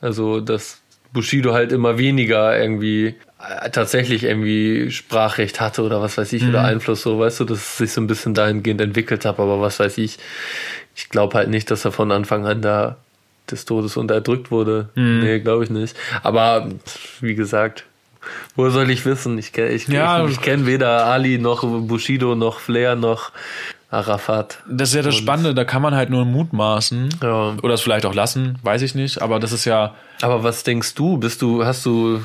Also, 0.00 0.40
dass 0.40 0.77
Bushido 1.12 1.52
halt 1.54 1.72
immer 1.72 1.98
weniger 1.98 2.58
irgendwie 2.58 3.14
äh, 3.40 3.70
tatsächlich 3.70 4.24
irgendwie 4.24 4.90
Sprachrecht 4.90 5.60
hatte 5.60 5.82
oder 5.82 6.00
was 6.02 6.18
weiß 6.18 6.32
ich 6.32 6.44
oder 6.46 6.64
Einfluss 6.64 7.02
so, 7.02 7.18
weißt 7.18 7.40
du, 7.40 7.44
dass 7.44 7.58
es 7.58 7.76
sich 7.78 7.92
so 7.92 8.00
ein 8.00 8.06
bisschen 8.06 8.34
dahingehend 8.34 8.80
entwickelt 8.80 9.24
hat, 9.24 9.38
aber 9.38 9.60
was 9.60 9.80
weiß 9.80 9.98
ich. 9.98 10.18
Ich 10.94 11.08
glaube 11.08 11.34
halt 11.36 11.48
nicht, 11.48 11.70
dass 11.70 11.84
er 11.84 11.92
von 11.92 12.10
Anfang 12.12 12.46
an 12.46 12.60
da 12.62 12.96
des 13.50 13.64
Todes 13.64 13.96
unterdrückt 13.96 14.50
wurde. 14.50 14.90
Nee, 14.94 15.38
glaube 15.40 15.64
ich 15.64 15.70
nicht. 15.70 15.96
Aber 16.22 16.68
wie 17.20 17.34
gesagt, 17.34 17.84
wo 18.56 18.68
soll 18.68 18.90
ich 18.90 19.06
wissen? 19.06 19.38
Ich 19.38 19.52
kenne 19.54 19.70
ich, 19.70 19.88
Ja. 19.88 20.22
ich, 20.26 20.32
ich 20.32 20.40
kenn 20.42 20.66
weder 20.66 21.06
Ali 21.06 21.38
noch 21.38 21.62
Bushido 21.62 22.34
noch 22.34 22.58
Flair 22.60 22.94
noch 22.96 23.32
Arafat. 23.90 24.62
Das 24.68 24.90
ist 24.90 24.94
ja 24.94 25.02
das 25.02 25.16
Spannende, 25.16 25.54
da 25.54 25.64
kann 25.64 25.80
man 25.80 25.94
halt 25.94 26.10
nur 26.10 26.24
mutmaßen. 26.24 27.08
Ja. 27.22 27.56
Oder 27.62 27.74
es 27.74 27.80
vielleicht 27.80 28.04
auch 28.04 28.14
lassen, 28.14 28.58
weiß 28.62 28.82
ich 28.82 28.94
nicht. 28.94 29.22
Aber 29.22 29.40
das 29.40 29.52
ist 29.52 29.64
ja, 29.64 29.94
Aber 30.20 30.42
was 30.44 30.62
denkst 30.62 30.94
du? 30.94 31.16
Bist 31.16 31.40
du, 31.40 31.64
hast 31.64 31.86
du 31.86 32.20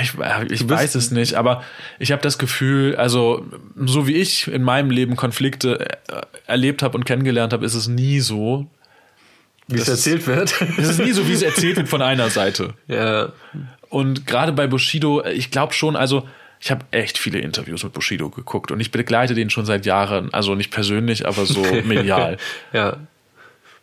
ich, 0.00 0.14
äh, 0.18 0.46
ich 0.50 0.68
weiß 0.68 0.94
es 0.96 1.10
nicht, 1.10 1.34
aber 1.34 1.62
ich 1.98 2.12
habe 2.12 2.22
das 2.22 2.38
Gefühl, 2.38 2.96
also 2.96 3.46
so 3.76 4.06
wie 4.06 4.14
ich 4.14 4.48
in 4.48 4.62
meinem 4.62 4.90
Leben 4.90 5.16
Konflikte 5.16 5.80
äh, 6.08 6.22
erlebt 6.46 6.82
habe 6.82 6.96
und 6.96 7.04
kennengelernt 7.04 7.52
habe, 7.52 7.64
ist 7.64 7.74
es 7.74 7.88
nie 7.88 8.20
so. 8.20 8.66
wie 9.68 9.78
es 9.78 9.88
erzählt 9.88 10.26
wird? 10.26 10.54
Es 10.78 10.88
ist 10.88 11.00
nie 11.00 11.12
so, 11.12 11.28
wie 11.28 11.32
es 11.32 11.42
erzählt 11.42 11.76
wird 11.76 11.88
von 11.88 12.02
einer 12.02 12.30
Seite. 12.30 12.74
ja. 12.88 13.32
Und 13.90 14.26
gerade 14.26 14.52
bei 14.52 14.66
Bushido, 14.66 15.22
äh, 15.22 15.32
ich 15.32 15.50
glaube 15.50 15.72
schon, 15.72 15.96
also 15.96 16.28
ich 16.60 16.70
habe 16.70 16.84
echt 16.90 17.18
viele 17.18 17.38
Interviews 17.38 17.84
mit 17.84 17.92
Bushido 17.92 18.30
geguckt 18.30 18.70
und 18.70 18.80
ich 18.80 18.90
begleite 18.90 19.34
den 19.34 19.50
schon 19.50 19.64
seit 19.64 19.86
Jahren, 19.86 20.32
also 20.32 20.54
nicht 20.54 20.70
persönlich, 20.70 21.26
aber 21.26 21.46
so 21.46 21.62
medial. 21.84 22.36
Ja. 22.72 22.98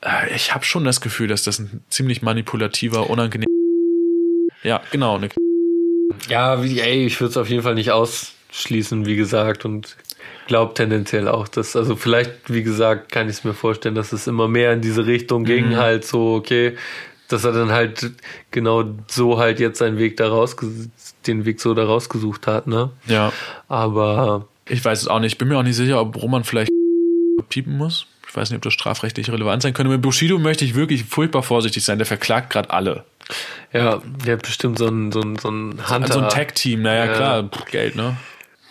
Äh, 0.02 0.36
Ich 0.36 0.54
habe 0.54 0.66
schon 0.66 0.84
das 0.84 1.02
Gefühl, 1.02 1.28
dass 1.28 1.44
das 1.44 1.60
ein 1.60 1.84
ziemlich 1.90 2.22
manipulativer, 2.22 3.10
unangenehm. 3.10 3.48
Ja, 4.64 4.82
genau. 4.92 5.18
Ne, 5.18 5.30
Ja, 6.28 6.64
wie, 6.64 6.80
ey, 6.80 7.06
ich 7.06 7.20
würde 7.22 7.32
es 7.32 7.38
auf 7.38 7.50
jeden 7.50 7.64
Fall 7.64 7.76
nicht 7.76 7.92
ausschließen, 7.92 9.06
wie 9.06 9.16
gesagt, 9.16 9.64
und 9.66 9.96
glaube 10.48 10.74
tendenziell 10.74 11.28
auch, 11.28 11.48
dass, 11.48 11.76
also 11.76 11.96
vielleicht, 11.96 12.32
wie 12.54 12.64
gesagt, 12.64 13.12
kann 13.12 13.28
ich 13.30 13.38
es 13.38 13.44
mir 13.44 13.54
vorstellen, 13.54 13.96
dass 13.96 14.12
es 14.12 14.28
immer 14.28 14.48
mehr 14.48 14.74
in 14.74 14.82
diese 14.82 15.06
Richtung 15.06 15.44
ging, 15.44 15.76
halt 15.76 16.06
so, 16.06 16.36
okay, 16.36 16.76
dass 17.30 17.44
er 17.44 17.52
dann 17.54 17.72
halt 17.72 18.12
genau 18.52 18.84
so 19.08 19.38
halt 19.40 19.60
jetzt 19.60 19.80
seinen 19.80 19.98
Weg 19.98 20.18
da 20.18 20.28
rausges 20.28 20.90
den 21.28 21.46
Weg 21.46 21.60
so 21.60 21.74
da 21.74 21.86
rausgesucht 21.86 22.46
hat, 22.48 22.68
ne? 22.68 22.92
ja. 23.08 23.32
Aber 23.68 24.48
Ich 24.68 24.84
weiß 24.86 25.02
es 25.02 25.08
auch 25.08 25.20
nicht. 25.20 25.34
Ich 25.34 25.38
bin 25.38 25.48
mir 25.48 25.58
auch 25.58 25.64
nicht 25.64 25.76
sicher, 25.76 26.00
ob 26.02 26.16
Roman 26.22 26.44
vielleicht 26.44 26.70
piepen 27.50 27.78
muss. 27.78 28.06
Ich 28.28 28.36
weiß 28.36 28.50
nicht, 28.50 28.58
ob 28.58 28.64
das 28.64 28.74
strafrechtlich 28.74 29.30
relevant 29.32 29.62
sein 29.64 29.74
könnte. 29.74 29.92
Mit 29.92 30.02
Bushido 30.02 30.38
möchte 30.40 30.66
ich 30.66 30.76
wirklich 30.76 31.06
furchtbar 31.06 31.42
vorsichtig 31.44 31.84
sein. 31.84 31.98
Der 32.00 32.06
verklagt 32.06 32.50
gerade 32.52 32.70
alle. 32.70 33.06
ja, 33.74 34.02
der 34.26 34.34
hat 34.34 34.44
bestimmt 34.44 34.78
so 34.78 34.88
ein, 34.88 35.12
so 35.12 35.22
ein, 35.22 35.38
so 35.38 35.50
ein 35.50 35.72
Hunter. 35.90 36.02
Also 36.02 36.20
ein 36.20 36.30
Tag-Team, 36.30 36.82
naja, 36.82 37.06
Ja. 37.06 37.14
klar, 37.16 37.50
Geld, 37.72 37.96
ne? 37.96 38.18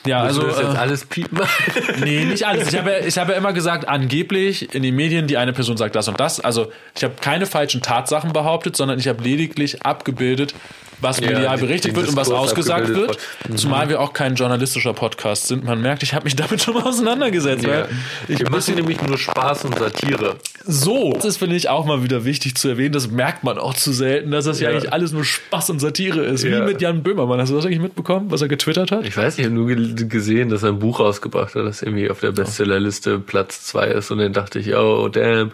Ja, 0.06 0.22
Also 0.22 0.42
das 0.42 0.58
jetzt 0.58 0.74
Äh, 0.74 0.78
alles 0.78 1.04
piepen. 1.06 1.40
nee, 2.04 2.24
nicht 2.24 2.46
alles. 2.46 2.72
Ich 2.72 2.78
habe, 2.78 2.90
ja, 2.90 2.98
ich 2.98 3.16
habe 3.18 3.32
ja 3.32 3.38
immer 3.38 3.52
gesagt, 3.52 3.88
angeblich 3.88 4.74
in 4.74 4.82
den 4.82 4.94
Medien, 4.94 5.26
die 5.26 5.36
eine 5.36 5.52
Person 5.52 5.76
sagt 5.76 5.94
das 5.96 6.08
und 6.08 6.20
das. 6.20 6.40
Also 6.40 6.70
ich 6.96 7.04
habe 7.04 7.14
keine 7.20 7.46
falschen 7.46 7.82
Tatsachen 7.82 8.32
behauptet, 8.32 8.76
sondern 8.76 8.98
ich 8.98 9.08
habe 9.08 9.22
lediglich 9.22 9.84
abgebildet, 9.84 10.54
was 11.00 11.20
Ja, 11.20 11.28
medial 11.30 11.58
berichtet 11.58 11.92
den 11.92 11.96
wird 11.96 12.08
und 12.08 12.16
was 12.16 12.30
ausgesagt 12.30 12.88
wird. 12.88 13.18
Mhm. 13.48 13.56
Zumal 13.56 13.88
wir 13.88 14.00
auch 14.00 14.12
kein 14.12 14.34
journalistischer 14.34 14.94
Podcast 14.94 15.46
sind. 15.48 15.64
Man 15.64 15.80
merkt, 15.80 16.02
ich 16.02 16.14
habe 16.14 16.24
mich 16.24 16.36
damit 16.36 16.62
schon 16.62 16.74
mal 16.74 16.82
auseinandergesetzt. 16.84 17.64
Ja. 17.64 17.86
Ich 18.28 18.38
Wir 18.40 18.50
machen 18.50 18.74
nämlich 18.74 19.00
nur 19.02 19.18
Spaß 19.18 19.64
und 19.66 19.78
Satire. 19.78 20.36
So, 20.66 21.12
das 21.14 21.24
ist, 21.26 21.36
finde 21.38 21.56
ich, 21.56 21.68
auch 21.68 21.84
mal 21.84 22.02
wieder 22.02 22.24
wichtig 22.24 22.54
zu 22.56 22.68
erwähnen. 22.68 22.92
Das 22.92 23.10
merkt 23.10 23.44
man 23.44 23.58
auch 23.58 23.74
zu 23.74 23.92
selten, 23.92 24.30
dass 24.30 24.46
das 24.46 24.60
ja, 24.60 24.70
Ja. 24.70 24.76
eigentlich 24.76 24.92
alles 24.92 25.12
nur 25.12 25.24
Spaß 25.24 25.70
und 25.70 25.78
Satire 25.80 26.22
ist. 26.24 26.44
Wie 26.44 26.50
mit 26.60 26.80
Jan 26.80 27.02
Böhmermann. 27.02 27.40
Hast 27.40 27.50
du 27.50 27.56
das 27.56 27.66
eigentlich 27.66 27.80
mitbekommen, 27.80 28.30
was 28.30 28.40
er 28.40 28.48
getwittert 28.48 28.90
hat? 28.90 29.04
Ich 29.06 29.16
weiß 29.16 29.36
nicht, 29.36 29.46
ich 29.46 29.52
habe 29.52 29.54
nur 29.54 29.66
ge- 29.66 30.06
gesehen, 30.08 30.48
dass 30.48 30.62
er 30.62 30.70
ein 30.70 30.78
Buch 30.78 31.00
rausgebracht 31.00 31.54
hat, 31.54 31.66
das 31.66 31.82
irgendwie 31.82 32.08
auf 32.10 32.20
der 32.20 32.32
Bestsellerliste 32.32 33.18
Platz 33.18 33.64
zwei 33.66 33.88
ist. 33.88 34.10
Und 34.10 34.18
dann 34.18 34.32
dachte 34.32 34.58
ich, 34.58 34.74
oh, 34.74 35.08
damn. 35.08 35.50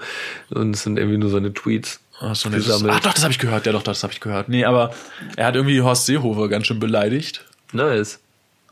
Und 0.51 0.75
es 0.77 0.83
sind 0.85 0.99
irgendwie 0.99 1.19
nur 1.19 1.31
seine 1.31 1.53
Tweets. 1.53 2.01
Ach, 2.21 2.37
so, 2.37 2.51
gesammelt. 2.51 2.93
ach 2.95 3.01
doch, 3.01 3.15
das 3.15 3.23
habe 3.23 3.33
ich 3.33 3.39
gehört. 3.39 3.67
Ja, 3.67 3.73
doch, 3.73 3.83
das 3.83 4.03
habe 4.03 4.13
ich 4.13 4.21
gehört. 4.21 4.49
Nee, 4.49 4.65
aber 4.65 4.95
er 5.37 5.47
hat 5.47 5.57
irgendwie 5.57 5.81
Horst 5.81 6.07
Seehofer 6.07 6.49
ganz 6.49 6.67
schön 6.67 6.79
beleidigt. 6.79 7.45
Nice. 7.73 8.21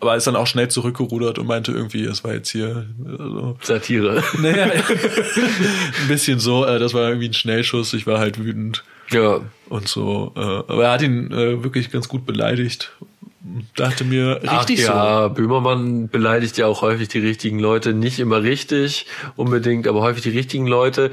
Aber 0.00 0.14
ist 0.14 0.26
dann 0.26 0.36
auch 0.36 0.46
schnell 0.46 0.68
zurückgerudert 0.68 1.38
und 1.38 1.46
meinte 1.46 1.72
irgendwie, 1.72 2.04
es 2.04 2.22
war 2.22 2.32
jetzt 2.32 2.50
hier 2.50 2.86
also, 3.04 3.56
Satire. 3.62 4.22
naja, 4.38 4.66
ein 4.66 6.08
bisschen 6.08 6.38
so, 6.38 6.64
äh, 6.64 6.78
das 6.78 6.94
war 6.94 7.08
irgendwie 7.08 7.28
ein 7.28 7.34
Schnellschuss, 7.34 7.94
ich 7.94 8.06
war 8.06 8.20
halt 8.20 8.38
wütend 8.38 8.84
ja. 9.10 9.40
und 9.68 9.88
so. 9.88 10.32
Äh, 10.36 10.40
aber 10.40 10.84
er 10.84 10.92
hat 10.92 11.02
ihn 11.02 11.32
äh, 11.32 11.64
wirklich 11.64 11.90
ganz 11.90 12.08
gut 12.08 12.26
beleidigt. 12.26 12.92
Dachte 13.76 14.04
mir, 14.04 14.40
richtig 14.42 14.88
Ach, 14.88 14.94
ja, 14.94 15.28
Böhmermann 15.28 16.08
beleidigt 16.08 16.58
ja 16.58 16.66
auch 16.66 16.82
häufig 16.82 17.08
die 17.08 17.20
richtigen 17.20 17.58
Leute. 17.58 17.94
Nicht 17.94 18.20
immer 18.20 18.42
richtig 18.42 19.06
unbedingt, 19.36 19.88
aber 19.88 20.02
häufig 20.02 20.22
die 20.22 20.30
richtigen 20.30 20.66
Leute. 20.66 21.10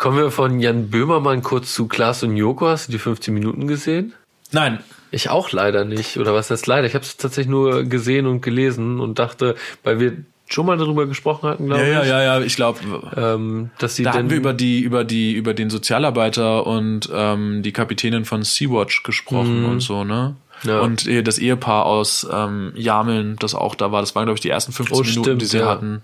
Kommen 0.00 0.16
wir 0.16 0.30
von 0.30 0.60
Jan 0.60 0.88
Böhmermann 0.88 1.42
kurz 1.42 1.74
zu 1.74 1.86
Klaas 1.86 2.22
und 2.22 2.34
Joko. 2.34 2.68
Hast 2.68 2.88
du 2.88 2.92
die 2.92 2.98
15 2.98 3.34
Minuten 3.34 3.68
gesehen? 3.68 4.14
Nein, 4.50 4.78
Ich 5.10 5.28
auch 5.28 5.52
leider 5.52 5.84
nicht. 5.84 6.16
Oder 6.16 6.32
was 6.32 6.50
heißt 6.50 6.66
leider? 6.66 6.86
Ich 6.86 6.94
habe 6.94 7.04
es 7.04 7.18
tatsächlich 7.18 7.50
nur 7.50 7.82
gesehen 7.84 8.26
und 8.26 8.40
gelesen 8.40 8.98
und 8.98 9.18
dachte, 9.18 9.56
weil 9.82 10.00
wir 10.00 10.16
schon 10.48 10.64
mal 10.64 10.78
darüber 10.78 11.04
gesprochen 11.04 11.50
hatten, 11.50 11.66
glaube 11.66 11.82
ja, 11.86 12.02
ich. 12.02 12.08
ja, 12.08 12.22
ja, 12.22 12.38
ja, 12.38 12.40
ich 12.40 12.56
glaube, 12.56 12.78
Ähm, 13.14 13.70
dass 13.78 13.96
sie 13.96 14.04
Da 14.04 14.14
hatten 14.14 14.30
wir 14.30 14.38
über 14.38 14.54
die, 14.54 14.80
über 14.80 15.04
die, 15.04 15.34
über 15.34 15.52
den 15.52 15.68
Sozialarbeiter 15.68 16.66
und 16.66 17.10
ähm, 17.12 17.62
die 17.62 17.72
Kapitänin 17.72 18.24
von 18.24 18.42
Sea-Watch 18.42 19.02
gesprochen 19.02 19.66
und 19.66 19.80
so, 19.80 20.04
ne? 20.04 20.34
Mhm. 20.64 20.70
Ja. 20.70 20.80
Und 20.80 21.06
äh, 21.08 21.22
das 21.22 21.36
Ehepaar 21.36 21.84
aus 21.84 22.26
ähm, 22.32 22.72
Jameln, 22.74 23.36
das 23.38 23.54
auch 23.54 23.74
da 23.74 23.92
war, 23.92 24.00
das 24.00 24.14
waren, 24.14 24.24
glaube 24.24 24.38
ich, 24.38 24.40
die 24.40 24.48
ersten 24.48 24.72
15 24.72 24.96
Oh, 24.96 25.02
Minuten, 25.02 25.22
stimmt, 25.24 25.42
die 25.42 25.46
sie 25.46 25.58
ja. 25.58 25.66
hatten. 25.66 26.00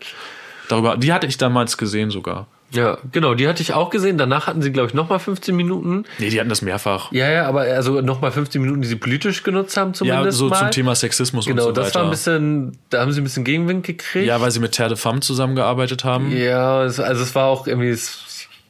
Darüber, 0.68 0.98
die 0.98 1.14
hatte 1.14 1.26
ich 1.26 1.38
damals 1.38 1.78
gesehen 1.78 2.10
sogar. 2.10 2.46
Ja, 2.72 2.98
genau, 3.12 3.34
die 3.34 3.46
hatte 3.48 3.62
ich 3.62 3.72
auch 3.74 3.90
gesehen. 3.90 4.18
Danach 4.18 4.48
hatten 4.48 4.60
sie, 4.60 4.72
glaube 4.72 4.88
ich, 4.88 4.94
nochmal 4.94 5.18
15 5.20 5.54
Minuten. 5.54 6.04
Nee, 6.18 6.30
die 6.30 6.38
hatten 6.40 6.48
das 6.48 6.62
mehrfach. 6.62 7.12
Ja, 7.12 7.30
ja, 7.30 7.46
aber 7.46 7.60
also 7.62 8.00
nochmal 8.00 8.32
15 8.32 8.60
Minuten, 8.60 8.82
die 8.82 8.88
sie 8.88 8.96
politisch 8.96 9.44
genutzt 9.44 9.76
haben 9.76 9.90
Ja, 9.90 9.94
zumindest 9.94 10.38
so 10.38 10.48
mal. 10.48 10.56
zum 10.58 10.70
Thema 10.72 10.94
Sexismus 10.96 11.46
Genau, 11.46 11.68
und 11.68 11.74
so 11.74 11.80
weiter. 11.80 11.84
das 11.84 11.94
war 11.94 12.02
ein 12.04 12.10
bisschen, 12.10 12.78
da 12.90 13.00
haben 13.02 13.12
sie 13.12 13.20
ein 13.20 13.24
bisschen 13.24 13.44
Gegenwind 13.44 13.86
gekriegt. 13.86 14.26
ja, 14.26 14.40
weil 14.40 14.50
sie 14.50 14.58
mit 14.60 14.72
Terre 14.72 14.88
de 14.90 14.98
Femme 14.98 15.20
zusammengearbeitet 15.20 16.04
haben. 16.04 16.36
Ja, 16.36 16.84
es, 16.84 16.98
also 16.98 17.22
es 17.22 17.34
war 17.36 17.46
auch 17.46 17.66
irgendwie 17.68 17.96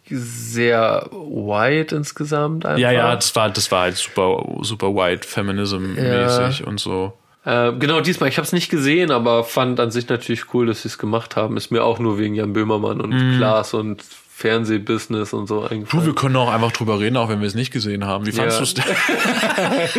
sehr 0.09 1.09
white 1.11 1.95
insgesamt 1.97 2.65
einfach. 2.67 2.79
Ja, 2.79 2.91
ja, 2.93 3.15
das 3.15 3.35
war, 3.35 3.51
das 3.51 3.71
war 3.73 3.83
halt 3.83 3.97
super, 3.97 4.45
super 4.63 4.95
white 4.95 5.27
Feminism-mäßig 5.27 6.65
und 6.67 6.79
so. 6.79 7.13
Äh, 7.47 7.73
genau, 7.79 8.01
diesmal, 8.01 8.29
ich 8.29 8.37
habe 8.39 8.45
es 8.47 8.53
nicht 8.53 8.69
gesehen, 8.71 9.11
aber 9.11 9.45
fand 9.45 9.81
an 9.81 9.91
sich 9.91 10.09
natürlich 10.09 10.53
cool, 10.53 10.67
dass 10.67 10.83
sie 10.83 10.89
es 10.89 10.99
gemacht 10.99 11.37
haben. 11.37 11.57
Ist 11.57 11.71
mir 11.71 11.85
auch 11.85 11.99
nur 11.99 12.19
wegen 12.19 12.35
Jan 12.35 12.53
Böhmermann 12.53 13.01
und 13.01 13.37
Klaas 13.39 13.73
und 13.73 14.03
Fernsehbusiness 14.39 15.33
und 15.33 15.47
so 15.47 15.61
Du, 15.61 15.67
eingefallen. 15.67 16.05
wir 16.07 16.15
können 16.15 16.37
auch 16.37 16.53
einfach 16.53 16.71
drüber 16.73 17.01
reden, 17.01 17.17
auch 17.17 17.31
wenn 17.31 17.41
wir 17.41 17.47
es 17.47 17.55
nicht 17.55 17.71
gesehen 17.73 18.05
haben. 18.05 18.27
Wie 18.27 18.33
fandest 18.33 18.77
Ja. 18.77 18.85
du 18.85 18.91
es 18.91 19.95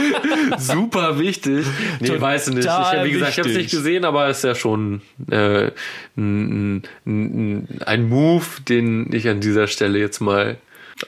denn? 0.51 0.57
Super 0.59 1.17
wichtig. 1.19 1.65
Nee, 1.99 2.21
weiß 2.21 2.49
ich 2.49 2.53
nicht. 2.55 2.65
Ich, 2.65 2.71
Total 2.71 3.05
wie 3.05 3.11
gesagt, 3.11 3.31
ich 3.31 3.39
habe 3.39 3.49
es 3.49 3.57
nicht 3.57 3.71
gesehen, 3.71 4.05
aber 4.05 4.27
es 4.27 4.37
ist 4.37 4.43
ja 4.43 4.53
schon 4.55 5.01
äh, 5.31 5.71
ein, 6.17 6.83
ein, 7.05 7.67
ein 7.85 8.09
Move, 8.09 8.45
den 8.67 9.11
ich 9.11 9.27
an 9.27 9.39
dieser 9.39 9.67
Stelle 9.67 9.97
jetzt 9.99 10.19
mal, 10.19 10.57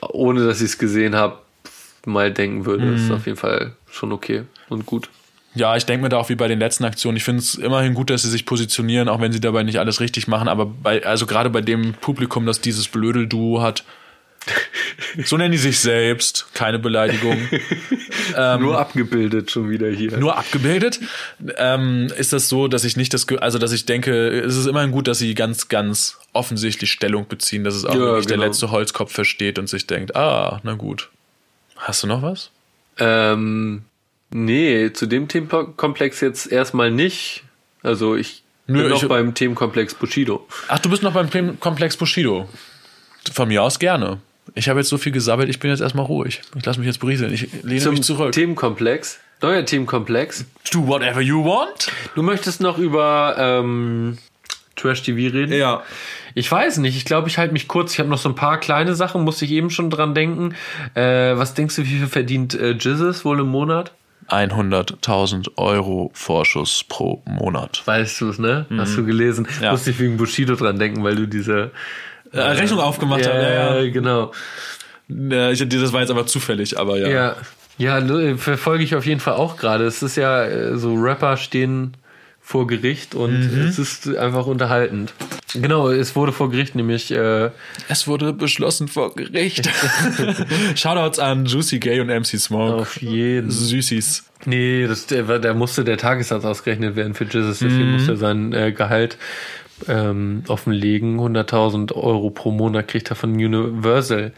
ohne 0.09 0.45
dass 0.45 0.59
ich 0.61 0.67
es 0.67 0.77
gesehen 0.77 1.15
habe, 1.15 1.37
mal 2.05 2.31
denken 2.31 2.65
würde. 2.65 2.85
Mhm. 2.85 2.95
Ist 2.95 3.11
auf 3.11 3.25
jeden 3.25 3.37
Fall 3.37 3.73
schon 3.91 4.11
okay 4.11 4.43
und 4.69 4.85
gut. 4.85 5.09
Ja, 5.55 5.75
ich 5.75 5.85
denke 5.85 6.03
mir 6.03 6.09
da 6.09 6.17
auch 6.17 6.29
wie 6.29 6.35
bei 6.35 6.47
den 6.47 6.59
letzten 6.59 6.85
Aktionen. 6.85 7.17
Ich 7.17 7.23
finde 7.23 7.39
es 7.41 7.55
immerhin 7.55 7.93
gut, 7.95 8.09
dass 8.09 8.21
sie 8.21 8.29
sich 8.29 8.45
positionieren, 8.45 9.09
auch 9.09 9.19
wenn 9.19 9.31
sie 9.31 9.39
dabei 9.41 9.63
nicht 9.63 9.79
alles 9.79 9.99
richtig 9.99 10.27
machen. 10.27 10.47
Aber 10.47 10.65
bei, 10.67 11.03
also 11.05 11.25
gerade 11.25 11.49
bei 11.49 11.61
dem 11.61 11.93
Publikum, 11.95 12.45
das 12.45 12.61
dieses 12.61 12.87
Blödel-Duo 12.87 13.61
hat, 13.61 13.83
so 15.25 15.37
nennen 15.37 15.51
die 15.51 15.57
sich 15.57 15.79
selbst, 15.79 16.47
keine 16.53 16.79
Beleidigung, 16.79 17.37
Nur 18.59 18.79
abgebildet 18.79 19.49
schon 19.51 19.69
wieder 19.69 19.89
hier. 19.89 20.17
nur 20.17 20.37
abgebildet, 20.37 20.99
ähm, 21.57 22.07
ist 22.17 22.31
das 22.31 22.47
so, 22.47 22.67
dass 22.67 22.83
ich 22.83 22.95
nicht 22.95 23.13
das, 23.13 23.27
also 23.39 23.57
dass 23.57 23.71
ich 23.71 23.85
denke, 23.85 24.29
es 24.39 24.55
ist 24.55 24.67
immerhin 24.67 24.91
gut, 24.91 25.07
dass 25.07 25.17
sie 25.19 25.33
ganz, 25.33 25.67
ganz 25.67 26.17
offensichtlich 26.31 26.91
Stellung 26.91 27.27
beziehen, 27.27 27.63
dass 27.63 27.73
es 27.75 27.85
auch 27.85 27.93
Ja, 27.95 27.99
wirklich 27.99 28.27
der 28.27 28.37
genau. 28.37 28.47
letzte 28.47 28.71
Holzkopf 28.71 29.11
versteht 29.11 29.57
und 29.59 29.67
sich 29.67 29.87
denkt, 29.87 30.15
ah, 30.15 30.59
na 30.63 30.75
gut. 30.75 31.09
Hast 31.75 32.03
du 32.03 32.07
noch 32.07 32.21
was? 32.21 32.51
Ähm, 32.97 33.83
nee, 34.31 34.91
zu 34.93 35.05
dem 35.05 35.27
Themenkomplex 35.27 36.21
jetzt 36.21 36.51
erstmal 36.51 36.91
nicht. 36.91 37.43
Also 37.83 38.15
ich 38.15 38.43
Nö, 38.67 38.83
bin 38.83 38.91
noch 38.91 39.03
beim 39.05 39.33
Themenkomplex 39.33 39.95
Bushido. 39.95 40.47
Ach, 40.67 40.79
du 40.79 40.89
bist 40.89 41.03
noch 41.03 41.13
beim 41.13 41.59
Komplex 41.59 41.97
Bushido. 41.97 42.47
Von 43.33 43.47
mir 43.47 43.63
aus 43.63 43.79
gerne. 43.79 44.19
Ich 44.55 44.69
habe 44.69 44.79
jetzt 44.79 44.89
so 44.89 44.97
viel 44.97 45.11
gesabbelt, 45.11 45.49
ich 45.49 45.59
bin 45.59 45.69
jetzt 45.71 45.81
erstmal 45.81 46.05
ruhig. 46.05 46.41
Ich 46.55 46.65
lasse 46.65 46.79
mich 46.79 46.87
jetzt 46.87 46.99
berieseln. 46.99 47.33
Ich 47.33 47.47
lehne 47.63 47.81
Zum 47.81 47.93
mich 47.93 48.03
zurück. 48.03 48.31
Themenkomplex. 48.31 49.19
Neuer 49.41 49.65
Themenkomplex. 49.65 50.45
Do 50.71 50.87
whatever 50.87 51.21
you 51.21 51.43
want. 51.43 51.91
Du 52.15 52.23
möchtest 52.23 52.61
noch 52.61 52.77
über 52.77 53.35
ähm, 53.37 54.17
Trash 54.75 55.03
TV 55.03 55.33
reden? 55.33 55.53
Ja. 55.53 55.83
Ich 56.35 56.51
weiß 56.51 56.77
nicht. 56.77 56.95
Ich 56.95 57.05
glaube, 57.05 57.29
ich 57.29 57.37
halte 57.37 57.53
mich 57.53 57.67
kurz. 57.67 57.93
Ich 57.93 57.99
habe 57.99 58.09
noch 58.09 58.17
so 58.17 58.29
ein 58.29 58.35
paar 58.35 58.59
kleine 58.59 58.95
Sachen, 58.95 59.23
musste 59.23 59.45
ich 59.45 59.51
eben 59.51 59.69
schon 59.69 59.89
dran 59.89 60.13
denken. 60.13 60.55
Äh, 60.93 61.37
was 61.37 61.53
denkst 61.53 61.75
du, 61.75 61.83
wie 61.83 61.97
viel 61.97 62.07
verdient 62.07 62.53
äh, 62.53 62.71
Jizzes 62.71 63.25
wohl 63.25 63.39
im 63.39 63.47
Monat? 63.47 63.93
100.000 64.29 65.57
Euro 65.57 66.11
Vorschuss 66.13 66.83
pro 66.83 67.21
Monat. 67.25 67.81
Weißt 67.85 68.21
du 68.21 68.29
es, 68.29 68.39
ne? 68.39 68.65
Hast 68.77 68.97
du 68.97 69.05
gelesen? 69.05 69.47
Ja. 69.61 69.71
Musste 69.71 69.91
ich 69.91 69.99
wegen 69.99 70.17
Bushido 70.17 70.55
dran 70.55 70.79
denken, 70.79 71.03
weil 71.03 71.15
du 71.15 71.27
diese 71.27 71.71
Äh, 72.31 72.41
Rechnung 72.41 72.79
aufgemacht 72.79 73.25
ja, 73.25 73.33
habe. 73.33 73.41
Ja, 73.41 73.79
ja. 73.79 73.91
genau. 73.91 74.31
Ja, 75.07 75.49
ich, 75.49 75.67
das 75.67 75.93
war 75.93 76.01
jetzt 76.01 76.11
aber 76.11 76.27
zufällig, 76.27 76.77
aber 76.77 76.97
ja. 76.97 77.07
Ja, 77.09 77.35
ja, 77.77 77.99
ne, 78.01 78.37
verfolge 78.37 78.83
ich 78.83 78.95
auf 78.95 79.05
jeden 79.05 79.19
Fall 79.19 79.33
auch 79.33 79.57
gerade. 79.57 79.85
Es 79.85 80.03
ist 80.03 80.15
ja 80.15 80.43
äh, 80.43 80.77
so 80.77 80.93
Rapper 80.93 81.37
stehen 81.37 81.95
vor 82.49 82.65
Gericht 82.65 83.13
und 83.13 83.31
es 83.69 83.77
ist 83.77 84.07
einfach 84.17 84.47
unterhaltend. 84.47 85.13
Genau, 85.53 85.89
es 85.89 86.15
wurde 86.15 86.31
vor 86.31 86.49
Gericht 86.49 86.73
nämlich 86.73 87.11
äh, 87.11 87.51
Es 87.89 88.07
wurde 88.07 88.33
beschlossen 88.33 88.87
vor 88.87 89.13
Gericht. 89.13 89.69
Shoutouts 90.75 91.19
an 91.19 91.45
Juicy 91.45 91.77
Gay 91.77 91.99
und 91.99 92.07
MC 92.07 92.25
Smoke. 92.39 92.73
auf 92.81 92.99
jeden. 93.03 93.51
Süßis. 93.51 94.23
Nee, 94.45 94.87
das, 94.87 95.05
der, 95.05 95.37
der 95.37 95.53
musste 95.53 95.83
der 95.83 95.97
Tagessatz 95.97 96.43
ausgerechnet 96.43 96.95
werden 96.95 97.13
für 97.13 97.25
Jesus, 97.25 97.59
deswegen 97.59 97.91
musste 97.91 98.13
er 98.13 98.17
sein 98.17 98.51
äh, 98.53 98.71
Gehalt 98.71 99.19
ähm, 99.87 100.41
offenlegen. 100.47 101.19
100.000 101.19 101.93
Euro 101.93 102.31
pro 102.31 102.49
Monat 102.49 102.87
kriegt 102.87 103.11
er 103.11 103.15
von 103.15 103.29
Universal. 103.33 104.31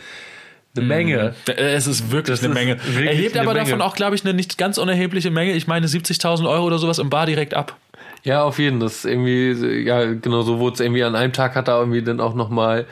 Eine 0.75 0.85
Menge. 0.85 1.33
Es 1.55 1.87
ist 1.87 2.11
wirklich 2.11 2.39
Das 2.39 2.43
eine 2.45 2.53
ist 2.53 2.59
Menge. 2.59 2.77
wirklich 2.83 3.05
Er 3.09 3.13
hebt 3.15 3.37
aber 3.37 3.53
Menge. 3.53 3.65
davon 3.65 3.81
auch, 3.81 3.95
glaube 3.95 4.15
ich, 4.15 4.25
eine 4.25 4.33
nicht 4.33 4.57
ganz 4.57 4.77
unerhebliche 4.77 5.31
Menge. 5.31 5.53
Ich 5.53 5.67
meine 5.67 5.87
70.000 5.87 6.49
Euro 6.49 6.65
oder 6.65 6.77
sowas 6.77 6.99
im 6.99 7.09
Bar 7.09 7.25
direkt 7.25 7.53
ab. 7.53 7.77
Ja, 8.23 8.43
auf 8.43 8.59
jeden 8.59 8.79
Fall. 8.79 8.87
Das 8.87 8.97
ist 8.97 9.05
irgendwie, 9.05 9.83
ja, 9.83 10.13
genau 10.13 10.41
so 10.41 10.59
wurde 10.59 10.75
es 10.75 10.79
irgendwie 10.79 11.03
an 11.03 11.15
einem 11.15 11.33
Tag 11.33 11.55
hat 11.55 11.67
er 11.67 11.79
irgendwie 11.79 12.03
dann 12.03 12.19
auch 12.19 12.35
nochmal 12.35 12.85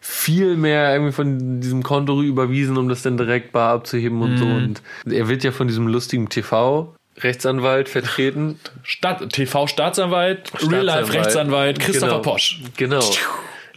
viel 0.00 0.56
mehr 0.56 0.92
irgendwie 0.92 1.12
von 1.12 1.60
diesem 1.60 1.82
Konto 1.82 2.22
überwiesen, 2.22 2.76
um 2.76 2.88
das 2.88 3.02
dann 3.02 3.16
direkt 3.16 3.52
bar 3.52 3.74
abzuheben 3.74 4.22
und 4.22 4.38
so. 4.38 4.44
Und 4.44 4.82
er 5.10 5.28
wird 5.28 5.42
ja 5.44 5.50
von 5.50 5.66
diesem 5.66 5.88
lustigen 5.88 6.28
TV-Rechtsanwalt 6.28 7.88
vertreten. 7.88 8.60
Stadt, 8.84 9.28
TV-Staatsanwalt, 9.32 10.52
Real-Life-Rechtsanwalt, 10.70 11.80
Christopher 11.80 12.06
genau. 12.06 12.22
Posch. 12.22 12.60
Genau. 12.76 13.04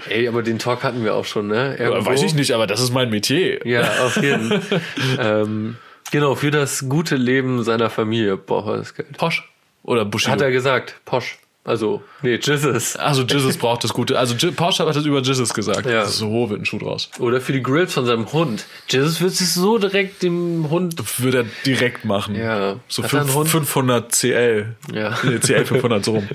Ey, 0.09 0.27
aber 0.27 0.41
den 0.41 0.59
Talk 0.59 0.83
hatten 0.83 1.03
wir 1.03 1.15
auch 1.15 1.25
schon, 1.25 1.47
ne? 1.47 1.75
Irgendwo. 1.77 2.05
Weiß 2.05 2.23
ich 2.23 2.33
nicht, 2.33 2.51
aber 2.51 2.65
das 2.67 2.81
ist 2.81 2.91
mein 2.91 3.09
Metier. 3.09 3.65
Ja, 3.65 3.81
auf 4.05 4.17
jeden 4.21 4.61
Fall. 4.61 4.81
ähm, 5.19 5.77
genau, 6.11 6.35
für 6.35 6.51
das 6.51 6.87
gute 6.89 7.15
Leben 7.15 7.63
seiner 7.63 7.89
Familie 7.89 8.37
braucht 8.37 8.67
er 8.67 8.77
das 8.77 8.95
Geld. 8.95 9.17
Posch. 9.17 9.47
Oder 9.83 10.05
Bushido. 10.05 10.31
Hat 10.33 10.41
er 10.41 10.51
gesagt. 10.51 10.95
Posch. 11.05 11.37
Also, 11.63 12.01
nee, 12.23 12.39
Jesus. 12.41 12.95
also 12.95 13.21
Jesus 13.21 13.55
braucht 13.55 13.83
das 13.83 13.93
Gute. 13.93 14.17
Also 14.17 14.33
J- 14.33 14.55
Posch 14.55 14.79
hat 14.79 14.87
das 14.87 15.05
über 15.05 15.21
Jesus 15.21 15.53
gesagt. 15.53 15.85
Ja. 15.85 16.05
So 16.05 16.49
wird 16.49 16.61
ein 16.61 16.65
Schuh 16.65 16.79
draus. 16.79 17.11
Oder 17.19 17.39
für 17.39 17.53
die 17.53 17.61
Grills 17.61 17.93
von 17.93 18.03
seinem 18.07 18.31
Hund. 18.33 18.65
Jesus 18.89 19.21
wird 19.21 19.31
sich 19.33 19.51
so 19.53 19.77
direkt 19.77 20.23
dem 20.23 20.71
Hund. 20.71 20.95
Würde 21.19 21.37
er 21.39 21.45
direkt 21.63 22.03
machen. 22.03 22.33
Ja. 22.35 22.77
So 22.87 23.03
Hat 23.03 23.13
er 23.13 23.19
einen 23.19 23.29
fünf, 23.29 23.35
Hund? 23.53 23.67
500 23.67 24.11
CL. 24.11 24.75
Ja. 24.91 25.15
Nee, 25.21 25.37
CL 25.37 25.65
500 25.65 26.03
so 26.03 26.13
rum. 26.13 26.27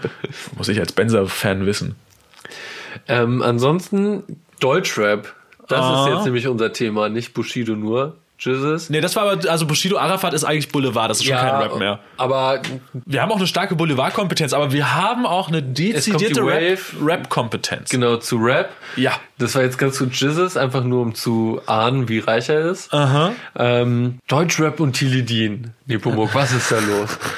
Muss 0.57 0.69
ich 0.69 0.79
als 0.79 0.93
Benzer-Fan 0.93 1.67
wissen. 1.67 1.97
Ähm, 3.09 3.43
ansonsten 3.43 4.23
Deutschrap. 4.61 5.35
Das 5.69 5.81
Ah. 5.81 6.07
ist 6.09 6.15
jetzt 6.15 6.25
nämlich 6.25 6.47
unser 6.47 6.73
Thema, 6.73 7.09
nicht 7.09 7.35
Bushido 7.35 7.75
nur. 7.75 8.17
Jesus. 8.39 8.91
Nee, 8.91 9.01
das 9.01 9.17
war 9.17 9.31
aber, 9.31 9.51
also 9.51 9.67
Bushido 9.67 9.99
Arafat 9.99 10.35
ist 10.35 10.45
eigentlich 10.45 10.69
Boulevard, 10.69 11.11
das 11.11 11.19
ist 11.19 11.25
schon 11.27 11.37
kein 11.37 11.55
Rap 11.55 11.79
mehr. 11.79 12.01
Aber 12.17 12.61
Wir 13.05 13.23
haben 13.23 13.33
auch 13.33 13.37
eine 13.37 13.47
starke 13.47 13.75
Boulevardkompetenz, 13.77 14.53
aber 14.53 14.73
wir 14.73 14.95
haben 14.95 15.27
auch 15.27 15.49
eine 15.49 15.63
dezidierte. 15.63 16.43
Rap-Kompetenz. 17.03 17.91
genau 17.91 18.17
zu 18.17 18.37
Rap. 18.37 18.71
Ja. 18.97 19.13
Das 19.39 19.55
war 19.55 19.63
jetzt 19.63 19.79
ganz 19.79 19.99
gut 19.99 20.15
Jesus, 20.15 20.57
einfach 20.57 20.83
nur 20.85 21.03
um 21.03 21.15
zu 21.15 21.61
ahnen, 21.67 22.09
wie 22.09 22.19
reich 22.21 22.49
er 22.49 22.71
ist. 22.71 22.93
Aha. 22.93 23.33
Ähm, 23.59 24.19
Deutschrap 24.29 24.81
und 24.81 24.95
Tilidin. 24.95 25.73
Nepomuk, 25.87 26.35
was 26.35 26.53
ist 26.53 26.71
da 26.73 26.79
los? 26.79 27.19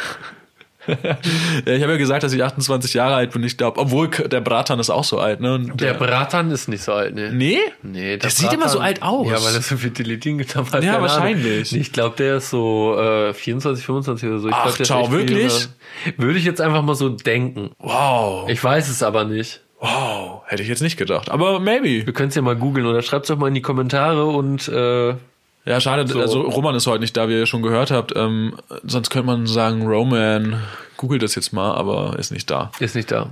Ich 1.64 1.82
habe 1.82 1.92
ja 1.92 1.98
gesagt, 1.98 2.22
dass 2.22 2.32
ich 2.32 2.42
28 2.42 2.94
Jahre 2.94 3.14
alt 3.14 3.32
bin. 3.32 3.42
Ich 3.42 3.56
glaube, 3.56 3.80
obwohl 3.80 4.08
der 4.08 4.40
Bratan 4.40 4.78
ist 4.78 4.90
auch 4.90 5.04
so 5.04 5.18
alt, 5.18 5.40
ne? 5.40 5.54
Und 5.54 5.80
Der 5.80 5.94
Bratan 5.94 6.50
ist 6.50 6.68
nicht 6.68 6.82
so 6.82 6.92
alt, 6.92 7.14
ne? 7.14 7.30
nee? 7.32 7.58
Nee, 7.82 8.16
Der 8.16 8.30
sieht 8.30 8.52
immer 8.52 8.68
so 8.68 8.78
alt 8.80 9.02
aus. 9.02 9.26
Ja, 9.26 9.42
weil 9.44 9.54
er 9.54 9.62
so 9.62 9.76
viel 9.76 9.90
Tilidin 9.90 10.38
getan 10.38 10.66
hat. 10.70 10.82
Ja, 10.82 11.00
wahrscheinlich. 11.00 11.70
Ahnung. 11.72 11.82
Ich 11.82 11.92
glaube, 11.92 12.16
der 12.16 12.36
ist 12.36 12.50
so 12.50 12.98
äh, 12.98 13.34
24, 13.34 13.84
25 13.84 14.28
oder 14.28 14.38
so. 14.38 14.48
Ich 14.48 14.54
Ach, 14.54 14.62
glaub, 14.64 14.76
der 14.76 14.82
ist 14.82 14.88
ciao, 14.88 15.10
wirklich? 15.12 15.68
Würde 16.16 16.38
ich 16.38 16.44
jetzt 16.44 16.60
einfach 16.60 16.82
mal 16.82 16.94
so 16.94 17.08
denken. 17.08 17.70
Wow. 17.78 18.48
Ich 18.48 18.62
weiß 18.62 18.88
es 18.88 19.02
aber 19.02 19.24
nicht. 19.24 19.60
Wow. 19.80 20.42
Hätte 20.46 20.62
ich 20.62 20.68
jetzt 20.68 20.82
nicht 20.82 20.96
gedacht. 20.96 21.30
Aber 21.30 21.60
maybe. 21.60 22.04
Wir 22.06 22.12
können 22.12 22.30
es 22.30 22.34
ja 22.34 22.42
mal 22.42 22.56
googeln 22.56 22.86
oder 22.86 23.02
schreibt 23.02 23.24
es 23.24 23.28
doch 23.28 23.38
mal 23.38 23.48
in 23.48 23.54
die 23.54 23.62
Kommentare 23.62 24.24
und 24.26 24.68
äh, 24.68 25.14
Ja, 25.68 25.80
schade. 25.80 26.18
Also 26.18 26.40
Roman 26.40 26.74
ist 26.74 26.86
heute 26.86 27.00
nicht 27.00 27.14
da, 27.14 27.28
wie 27.28 27.34
ihr 27.34 27.44
schon 27.44 27.60
gehört 27.60 27.90
habt. 27.90 28.14
Ähm, 28.16 28.54
sonst 28.84 29.10
könnte 29.10 29.26
man 29.26 29.46
sagen, 29.46 29.86
Roman, 29.86 30.62
googelt 30.96 31.22
das 31.22 31.34
jetzt 31.34 31.52
mal, 31.52 31.74
aber 31.74 32.18
ist 32.18 32.32
nicht 32.32 32.50
da. 32.50 32.70
ist 32.80 32.94
nicht 32.94 33.10
da. 33.10 33.28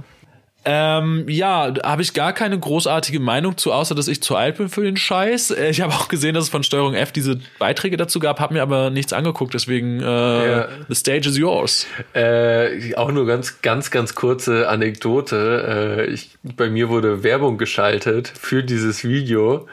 Ähm, 0.68 1.26
ja, 1.28 1.72
habe 1.84 2.02
ich 2.02 2.12
gar 2.12 2.32
keine 2.32 2.58
großartige 2.58 3.20
Meinung 3.20 3.56
zu, 3.56 3.72
außer 3.72 3.94
dass 3.94 4.08
ich 4.08 4.20
zu 4.20 4.34
alt 4.34 4.56
bin 4.58 4.68
für 4.68 4.82
den 4.82 4.96
Scheiß. 4.96 5.52
Äh, 5.52 5.70
Ich 5.70 5.80
habe 5.80 5.92
auch 5.94 6.08
gesehen, 6.08 6.34
dass 6.34 6.44
es 6.44 6.50
von 6.50 6.64
Steuerung 6.64 6.94
F 6.94 7.12
diese 7.12 7.38
Beiträge 7.60 7.96
dazu 7.96 8.18
gab, 8.18 8.40
habe 8.40 8.54
mir 8.54 8.62
aber 8.62 8.90
nichts 8.90 9.12
angeguckt, 9.12 9.54
deswegen 9.54 10.00
äh, 10.00 10.04
Ja. 10.04 10.68
the 10.88 10.94
stage 10.96 11.28
is 11.28 11.38
yours. 11.38 11.86
Äh, 12.14 12.94
auch 12.96 13.12
nur 13.12 13.26
ganz, 13.26 13.62
ganz, 13.62 13.92
ganz 13.92 14.16
kurze 14.16 14.68
Anekdote. 14.68 16.06
Äh, 16.08 16.12
ich, 16.12 16.30
bei 16.42 16.68
mir 16.68 16.88
wurde 16.88 17.22
Werbung 17.22 17.58
geschaltet 17.58 18.32
für 18.36 18.64
dieses 18.64 19.04
Video 19.04 19.68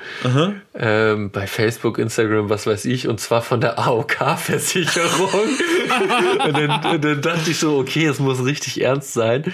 ähm, 0.76 1.32
bei 1.32 1.48
Facebook, 1.48 1.98
Instagram, 1.98 2.50
was 2.52 2.68
weiß 2.68 2.86
ich, 2.86 3.08
und 3.08 3.20
zwar 3.20 3.42
von 3.42 3.62
der 3.62 3.80
AOK-Versicherung. 3.80 5.30
und, 6.46 6.58
dann, 6.58 6.96
und 6.96 7.04
dann 7.04 7.22
dachte 7.22 7.52
ich 7.52 7.58
so, 7.60 7.78
okay, 7.78 8.06
es 8.06 8.20
muss 8.20 8.44
richtig 8.46 8.82
ernst 8.82 9.14
sein. 9.14 9.54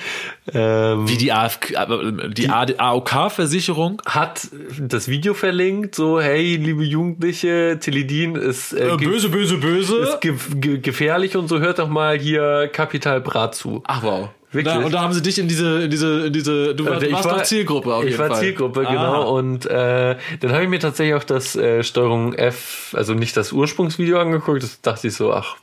Ähm, 0.54 1.08
Wie 1.08 1.18
die 1.18 1.32
AFK, 1.32 1.72
äh, 1.72 2.30
die, 2.30 2.50
AOK-Versicherung. 2.50 4.02
hat 4.06 4.48
das 4.80 5.08
Video 5.08 5.34
verlinkt, 5.34 5.96
so, 5.96 6.20
hey, 6.22 6.56
liebe 6.56 6.84
Jugendliche, 6.84 7.78
Teledin 7.80 8.36
ist, 8.36 8.74
äh, 8.74 8.96
ge- 8.98 9.08
böse, 9.08 9.30
böse, 9.30 9.58
böse. 9.58 9.98
ist 9.98 10.22
ge 10.22 10.34
ge 10.56 10.78
gefährlich 10.80 11.36
und 11.36 11.48
so, 11.48 11.60
hört 11.60 11.80
doch 11.80 11.90
mal 11.90 12.18
hier 12.18 12.70
Kapital 12.72 13.22
Brat 13.22 13.56
zu. 13.56 13.84
Ach 13.86 14.04
wow. 14.04 14.30
Wirklich? 14.52 14.74
Da, 14.74 14.80
und 14.84 14.92
da 14.92 15.02
haben 15.02 15.14
sie 15.14 15.22
dich 15.22 15.38
in 15.38 15.48
diese, 15.48 15.84
in 15.84 15.92
diese, 15.92 16.26
in 16.26 16.34
diese, 16.34 16.74
du 16.74 16.84
warst, 16.88 17.04
Ich 17.04 17.14
warst 17.14 17.26
war- 17.26 17.38
doch 17.38 17.44
Zielgruppe 17.44 17.94
auf 17.94 18.04
ich 18.04 18.10
jeden 18.12 18.20
war 18.20 18.30
Fall. 18.30 18.40
Zielgruppe, 18.40 18.84
Ah. 18.88 18.92
genau. 18.92 19.36
Und 19.38 19.68
äh, 19.68 20.16
dann 20.40 20.52
habe 20.52 20.64
ich 20.64 20.70
mir 20.70 20.80
tatsächlich 20.80 21.14
auch 21.14 21.24
das 21.24 21.56
äh, 21.56 21.84
Steuerung 21.84 22.34
F, 22.34 22.96
also 22.98 23.14
nicht 23.14 23.38
das 23.38 23.52
Ursprungsvideo 23.52 24.18
angeguckt. 24.20 24.64
Das 24.64 24.82
dachte 24.82 25.08
ich 25.10 25.14
so, 25.14 25.32
ach, 25.34 25.56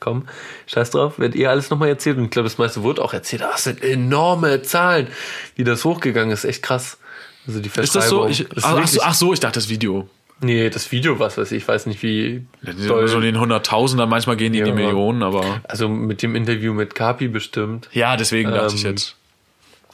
komm, 0.00 0.26
scheiß 0.66 0.90
drauf, 0.90 1.18
wird 1.18 1.34
ihr 1.34 1.50
alles 1.50 1.70
nochmal 1.70 1.88
erzählt. 1.88 2.18
Und 2.18 2.24
ich 2.24 2.30
glaube, 2.30 2.48
das 2.48 2.58
meiste 2.58 2.82
wurde 2.82 3.02
auch 3.02 3.12
erzählt. 3.14 3.42
Ach, 3.44 3.52
das 3.52 3.64
sind 3.64 3.82
enorme 3.82 4.62
Zahlen, 4.62 5.08
wie 5.54 5.64
das 5.64 5.84
hochgegangen 5.84 6.30
ist. 6.32 6.44
Echt 6.44 6.62
krass. 6.62 6.98
Also 7.46 7.60
die 7.60 7.68
Ist 7.68 7.94
das 7.94 8.08
so? 8.08 8.26
Ich, 8.26 8.40
ist 8.40 8.50
ach, 8.58 8.62
ach, 8.64 8.74
wirklich- 8.74 8.90
so, 8.90 9.00
ach 9.02 9.14
so, 9.14 9.32
ich 9.32 9.40
dachte 9.40 9.54
das 9.58 9.68
Video. 9.68 10.08
Nee, 10.40 10.68
das 10.68 10.92
Video, 10.92 11.18
was 11.18 11.38
weiß 11.38 11.50
ich, 11.52 11.62
ich 11.62 11.68
weiß 11.68 11.86
nicht, 11.86 12.02
wie 12.02 12.44
So 12.76 12.98
in 12.98 13.22
den 13.22 13.40
Hunderttausender, 13.40 14.06
manchmal 14.06 14.36
gehen 14.36 14.52
die 14.52 14.58
in 14.58 14.64
die 14.66 14.70
Ja. 14.70 14.76
Millionen, 14.76 15.22
aber. 15.22 15.62
Also 15.64 15.88
mit 15.88 16.22
dem 16.22 16.34
Interview 16.36 16.74
mit 16.74 16.94
Kapi 16.94 17.28
bestimmt. 17.28 17.88
Ja, 17.92 18.16
deswegen 18.18 18.50
dachte 18.50 18.74
ich 18.74 18.84
Ähm, 18.84 18.90
jetzt. 18.90 19.16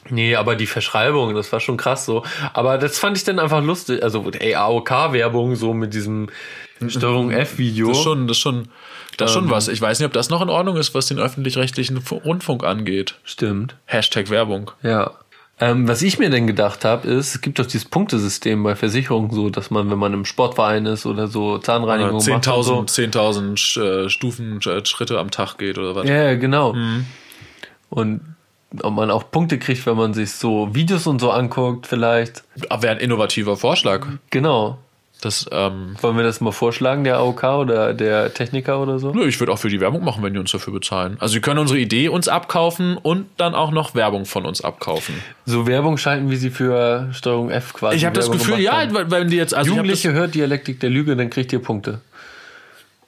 Nee, 0.09 0.35
aber 0.35 0.57
die 0.57 0.67
Verschreibung, 0.67 1.33
das 1.33 1.49
war 1.53 1.61
schon 1.61 1.77
krass 1.77 2.05
so. 2.05 2.23
Aber 2.51 2.77
das 2.77 2.99
fand 2.99 3.15
ich 3.17 3.23
dann 3.23 3.39
einfach 3.39 3.63
lustig. 3.63 4.03
Also, 4.03 4.29
ey, 4.37 4.53
AOK-Werbung 4.55 5.55
so 5.55 5.73
mit 5.73 5.93
diesem 5.93 6.27
Steuerung 6.87 7.31
F-Video. 7.31 7.87
Das 7.87 7.97
ist 7.99 8.03
schon, 8.03 8.27
das 8.27 8.35
ist 8.35 8.41
schon, 8.41 8.67
das 9.17 9.31
ist 9.31 9.33
schon 9.35 9.45
Ähm. 9.45 9.51
was. 9.51 9.67
Ich 9.67 9.81
weiß 9.81 9.99
nicht, 9.99 10.05
ob 10.07 10.13
das 10.13 10.29
noch 10.29 10.41
in 10.41 10.49
Ordnung 10.49 10.77
ist, 10.77 10.93
was 10.95 11.07
den 11.07 11.19
öffentlich-rechtlichen 11.19 11.97
Rundfunk 11.97 12.63
angeht. 12.63 13.15
Stimmt. 13.23 13.75
Hashtag 13.85 14.29
Werbung. 14.29 14.71
Ja. 14.81 15.11
Ähm, 15.59 15.87
was 15.87 16.01
ich 16.01 16.17
mir 16.17 16.29
denn 16.31 16.47
gedacht 16.47 16.83
habe, 16.83 17.07
ist, 17.07 17.35
es 17.35 17.41
gibt 17.41 17.59
doch 17.59 17.65
dieses 17.67 17.85
Punktesystem 17.85 18.63
bei 18.63 18.75
Versicherungen 18.75 19.29
so, 19.31 19.49
dass 19.51 19.69
man, 19.69 19.89
wenn 19.91 19.99
man 19.99 20.11
im 20.13 20.25
Sportverein 20.25 20.87
ist 20.87 21.05
oder 21.05 21.27
so 21.27 21.59
Zahnreinigung 21.59 22.13
macht 22.15 22.27
und 22.27 22.45
10.000 22.45 22.63
so. 22.63 22.79
10.000 22.81 23.57
Sch- 23.57 24.05
äh, 24.05 24.09
Stufen, 24.09 24.59
äh, 24.65 24.83
Schritte 24.85 25.19
am 25.19 25.29
Tag 25.29 25.57
geht 25.57 25.77
oder 25.77 25.95
was. 25.95 26.07
Ja, 26.09 26.33
genau. 26.35 26.73
Mhm. 26.73 27.05
Und 27.89 28.21
ob 28.81 28.93
man 28.95 29.11
auch 29.11 29.29
Punkte 29.29 29.59
kriegt, 29.59 29.85
wenn 29.85 29.95
man 29.95 30.15
sich 30.15 30.31
so 30.31 30.73
Videos 30.73 31.05
und 31.05 31.19
so 31.19 31.29
anguckt, 31.29 31.85
vielleicht. 31.85 32.43
Aber 32.69 32.81
wäre 32.81 32.95
ein 32.95 32.99
innovativer 32.99 33.55
Vorschlag. 33.55 34.07
Genau. 34.31 34.79
Das, 35.23 35.45
ähm, 35.51 35.95
Wollen 36.01 36.17
wir 36.17 36.23
das 36.23 36.41
mal 36.41 36.51
vorschlagen, 36.51 37.03
der 37.03 37.17
AOK 37.17 37.43
oder 37.43 37.93
der 37.93 38.33
Techniker 38.33 38.81
oder 38.81 38.99
so? 38.99 39.11
nö, 39.13 39.25
ich 39.27 39.39
würde 39.39 39.51
auch 39.53 39.57
für 39.59 39.69
die 39.69 39.79
Werbung 39.79 40.03
machen, 40.03 40.21
wenn 40.23 40.33
die 40.33 40.39
uns 40.39 40.51
dafür 40.51 40.73
bezahlen. 40.73 41.15
Also, 41.19 41.33
sie 41.33 41.41
können 41.41 41.59
unsere 41.59 41.79
Idee 41.79 42.09
uns 42.09 42.27
abkaufen 42.27 42.97
und 42.97 43.27
dann 43.37 43.55
auch 43.55 43.71
noch 43.71 43.95
Werbung 43.95 44.25
von 44.25 44.45
uns 44.45 44.61
abkaufen. 44.61 45.15
So 45.45 45.65
Werbung 45.67 45.97
schalten, 45.97 46.29
wie 46.29 46.35
sie 46.35 46.49
für 46.49 47.09
Steuerung 47.13 47.49
F 47.51 47.73
quasi. 47.73 47.95
Ich 47.97 48.05
habe 48.05 48.15
das 48.15 48.29
Gefühl, 48.31 48.59
ja, 48.59 48.81
haben. 48.81 49.09
wenn 49.11 49.29
die 49.29 49.37
jetzt, 49.37 49.53
also 49.53 49.69
Jugendliche 49.71 50.11
hört 50.13 50.35
Dialektik 50.35 50.79
der 50.79 50.89
Lüge, 50.89 51.15
dann 51.15 51.29
kriegt 51.29 51.53
ihr 51.53 51.59
Punkte. 51.61 52.01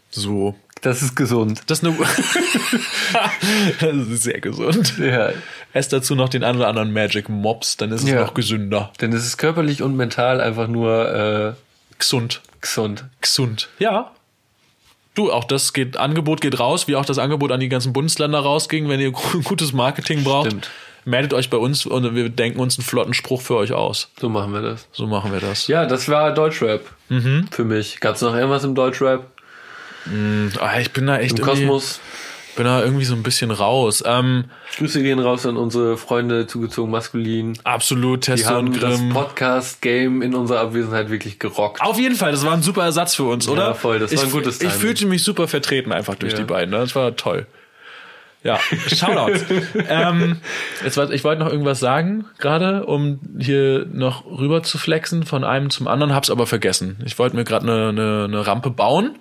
so. 0.09 0.55
Das 0.81 1.01
ist 1.01 1.15
gesund. 1.15 1.63
Das 1.67 1.79
ist 1.81 1.85
eine, 1.85 1.97
das 3.79 4.07
ist 4.07 4.23
sehr 4.23 4.39
gesund. 4.39 4.97
Ja. 4.99 5.29
Esst 5.73 5.91
dazu 5.93 6.13
noch 6.15 6.29
den 6.29 6.43
einen 6.43 6.59
oder 6.59 6.67
anderen 6.67 6.93
Magic 6.93 7.27
Mops, 7.29 7.77
dann 7.77 7.91
ist 7.91 8.03
es 8.03 8.09
Ja. 8.09 8.21
noch 8.21 8.33
gesünder. 8.35 8.91
Denn 9.01 9.11
es 9.13 9.25
ist 9.25 9.37
körperlich 9.37 9.81
und 9.81 9.95
mental 9.95 10.41
einfach 10.41 10.67
nur 10.67 11.09
äh, 11.11 11.53
Gesund. 11.99 12.41
gesund. 12.61 13.05
Gesund. 13.22 13.69
Ja. 13.80 14.11
Du, 15.13 15.31
auch 15.31 15.45
das 15.45 15.72
geht, 15.72 15.95
Angebot 15.97 16.41
geht 16.41 16.59
raus, 16.59 16.88
wie 16.88 16.95
auch 16.95 17.05
das 17.05 17.17
Angebot 17.17 17.51
an 17.51 17.61
die 17.61 17.69
ganzen 17.69 17.93
Bundesländer 17.93 18.39
rausging. 18.39 18.89
Wenn 18.89 18.99
ihr 18.99 19.11
gutes 19.43 19.72
Marketing 19.72 20.23
braucht, 20.23 20.47
Stimmt. 20.47 20.69
meldet 21.05 21.34
euch 21.34 21.49
bei 21.49 21.57
uns 21.57 21.85
und 21.85 22.15
wir 22.15 22.30
denken 22.30 22.59
uns 22.59 22.77
einen 22.77 22.85
flotten 22.85 23.13
Spruch 23.13 23.41
für 23.41 23.55
euch 23.55 23.72
aus. 23.72 24.09
So 24.19 24.27
machen 24.27 24.51
wir 24.51 24.61
das. 24.61 24.88
So 24.91 25.07
machen 25.07 25.31
wir 25.31 25.39
das. 25.39 25.67
Ja, 25.67 25.85
das 25.85 26.09
war 26.09 26.34
Deutschrap. 26.34 26.81
Mhm. 27.07 27.47
Für 27.49 27.63
mich. 27.63 28.01
Gab 28.01 28.15
es 28.15 28.22
noch 28.22 28.35
irgendwas 28.35 28.65
im 28.65 28.76
Deutschrap? 28.76 29.26
Ah, 30.59 30.80
ich 30.80 30.91
bin 30.91 31.07
da 31.07 31.17
echt 31.17 31.39
Im 31.39 31.45
Kosmos? 31.45 31.99
Bin 32.56 32.65
da 32.65 32.82
irgendwie 32.84 33.06
so 33.06 33.14
ein 33.15 33.23
bisschen 33.23 33.52
raus. 33.52 34.03
Ähm, 34.06 34.45
Grüße 34.77 35.02
gehen 35.03 35.19
raus 35.19 35.45
an 35.45 35.57
unsere 35.57 35.98
Freunde, 35.98 36.48
zugezogen 36.48 36.91
maskulin. 36.91 37.57
absolut, 37.64 38.26
Die 38.27 38.32
Testo 38.32 38.49
haben 38.49 38.68
und 38.68 38.82
das 38.82 38.98
Grimm. 38.99 39.10
Podcast-Game 39.10 40.22
in 40.22 40.34
unserer 40.36 40.61
Abwesenheit 40.61 41.10
wirklich 41.10 41.40
gerockt. 41.40 41.82
Auf 41.82 41.99
jeden 41.99 42.15
Fall, 42.15 42.32
das 42.32 42.45
war 42.45 42.53
ein 42.53 42.61
super 42.61 42.84
Ersatz 42.84 43.15
für 43.15 43.23
uns, 43.26 43.48
oder? 43.48 43.68
Ja, 43.68 43.73
voll, 43.73 43.99
das 43.99 44.11
war 44.11 44.19
ich, 44.19 44.26
ein 44.26 44.32
gutes 44.32 44.56
Ich 44.56 44.60
Timing. 44.69 44.76
fühlte 44.80 45.06
mich 45.06 45.23
super 45.23 45.48
vertreten 45.48 45.91
einfach 45.91 46.15
durch 46.15 46.34
Ja. 46.34 46.40
die 46.40 46.45
beiden. 46.45 46.72
Ne? 46.72 46.77
Das 46.80 46.95
war 46.95 47.15
toll. 47.15 47.45
Ja, 48.44 48.60
Shoutouts. 48.88 49.44
ähm, 49.90 50.38
jetzt, 50.84 50.98
ich 50.98 51.23
wollte 51.23 51.44
noch 51.44 51.52
irgendwas 51.52 51.80
sagen, 51.80 52.26
gerade, 52.38 52.86
um 52.86 53.19
hier 53.40 53.88
noch 53.91 54.23
rüber 54.26 54.61
zu 54.61 54.77
flexen 54.77 55.23
von 55.26 55.44
einem 55.44 55.72
zum 55.72 55.88
anderen, 55.88 56.14
hab's 56.14 56.30
aber 56.30 56.45
vergessen. 56.45 56.98
Ich 57.06 57.18
wollte 57.18 57.36
mir 57.36 57.44
gerade 57.44 57.64
eine, 57.65 57.90
eine, 57.90 58.23
eine 58.26 58.45
Rampe 58.45 58.69
bauen, 58.69 59.18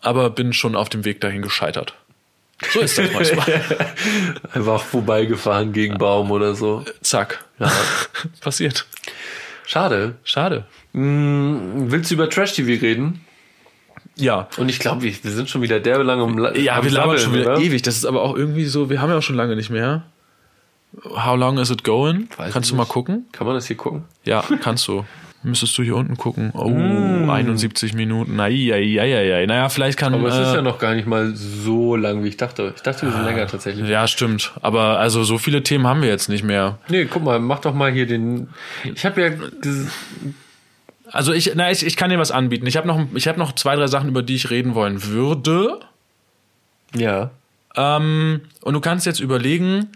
aber 0.00 0.30
bin 0.30 0.54
schon 0.54 0.76
auf 0.76 0.88
dem 0.88 1.04
Weg 1.04 1.20
dahin 1.20 1.42
gescheitert. 1.42 1.94
So 2.72 2.80
ist 2.80 2.98
das 2.98 3.12
manchmal. 3.12 3.62
Einfach 4.52 4.82
vorbeigefahren 4.82 5.72
gegen 5.72 5.96
Baum 5.98 6.30
oder 6.30 6.54
so. 6.54 6.84
Zack. 7.02 7.44
Ja. 7.58 7.70
Passiert. 8.40 8.86
Schade. 9.66 10.16
Schade. 10.24 10.64
Hm, 10.92 11.90
willst 11.90 12.10
du 12.10 12.14
über 12.14 12.28
Trash-TV 12.28 12.80
reden? 12.82 13.24
Ja. 14.16 14.48
Und 14.56 14.68
ich 14.68 14.78
glaube, 14.80 15.02
wir 15.02 15.12
wir 15.22 15.30
sind 15.30 15.48
schon 15.48 15.62
wieder 15.62 15.78
derbe 15.78 16.02
lang 16.02 16.20
um 16.20 16.38
Ja, 16.56 16.82
wir 16.82 16.90
labern 16.90 17.18
schon 17.18 17.34
wieder 17.34 17.52
oder? 17.52 17.60
ewig. 17.60 17.82
Das 17.82 17.96
ist 17.96 18.04
aber 18.04 18.22
auch 18.22 18.36
irgendwie 18.36 18.64
so, 18.64 18.90
wir 18.90 19.00
haben 19.00 19.10
ja 19.10 19.18
auch 19.18 19.22
schon 19.22 19.36
lange 19.36 19.54
nicht 19.54 19.70
mehr. 19.70 20.02
How 21.04 21.36
long 21.36 21.58
is 21.58 21.70
it 21.70 21.84
going? 21.84 22.28
Weiß 22.36 22.52
kannst 22.52 22.70
du 22.70 22.74
mal 22.74 22.82
nicht. 22.84 22.92
gucken? 22.92 23.26
Kann 23.32 23.46
man 23.46 23.54
das 23.54 23.66
hier 23.66 23.76
gucken? 23.76 24.04
Ja, 24.24 24.42
kannst 24.62 24.88
du. 24.88 25.04
Müsstest 25.44 25.78
du 25.78 25.82
hier 25.84 25.94
unten 25.96 26.16
gucken. 26.16 26.50
Oh, 26.54 26.68
Mm. 26.68 27.30
71 27.30 27.94
Minuten. 27.94 28.40
Eieieiei. 28.40 29.46
Naja, 29.46 29.68
vielleicht 29.68 29.96
kann. 29.98 30.12
Aber 30.14 30.28
es 30.28 30.34
ist 30.34 30.52
äh, 30.52 30.56
ja 30.56 30.62
noch 30.62 30.78
gar 30.78 30.94
nicht 30.94 31.06
mal 31.06 31.32
so 31.36 31.94
lang, 31.94 32.24
wie 32.24 32.28
ich 32.28 32.36
dachte. 32.36 32.72
Ich 32.74 32.82
dachte, 32.82 33.06
wir 33.06 33.12
sind 33.12 33.24
länger 33.24 33.46
tatsächlich. 33.46 33.88
ja, 33.88 34.06
stimmt. 34.08 34.52
Aber 34.62 34.98
also 34.98 35.22
so 35.24 35.38
viele 35.38 35.62
Themen 35.62 35.86
haben 35.86 36.02
wir 36.02 36.08
jetzt 36.08 36.28
nicht 36.28 36.42
mehr. 36.42 36.78
Nee, 36.88 37.04
guck 37.04 37.22
mal, 37.22 37.38
mach 37.38 37.60
doch 37.60 37.72
mal 37.74 37.92
hier 37.92 38.06
den. 38.06 38.48
Ich 38.82 39.04
habe 39.06 39.22
ja 39.22 39.30
Also 41.12 41.32
ich, 41.32 41.52
na, 41.54 41.70
ich, 41.70 41.86
ich 41.86 41.96
kann 41.96 42.10
dir 42.10 42.18
was 42.18 42.30
anbieten. 42.32 42.66
Ich 42.66 42.76
habe 42.76 42.86
noch, 42.86 43.00
ich 43.14 43.28
habe 43.28 43.38
noch 43.38 43.52
zwei, 43.52 43.76
drei 43.76 43.86
Sachen, 43.86 44.08
über 44.08 44.22
die 44.22 44.34
ich 44.34 44.50
reden 44.50 44.74
wollen 44.74 45.04
würde. 45.04 45.80
ja. 46.94 47.30
Ähm, 47.76 48.40
und 48.62 48.74
du 48.74 48.80
kannst 48.80 49.06
jetzt 49.06 49.20
überlegen, 49.20 49.88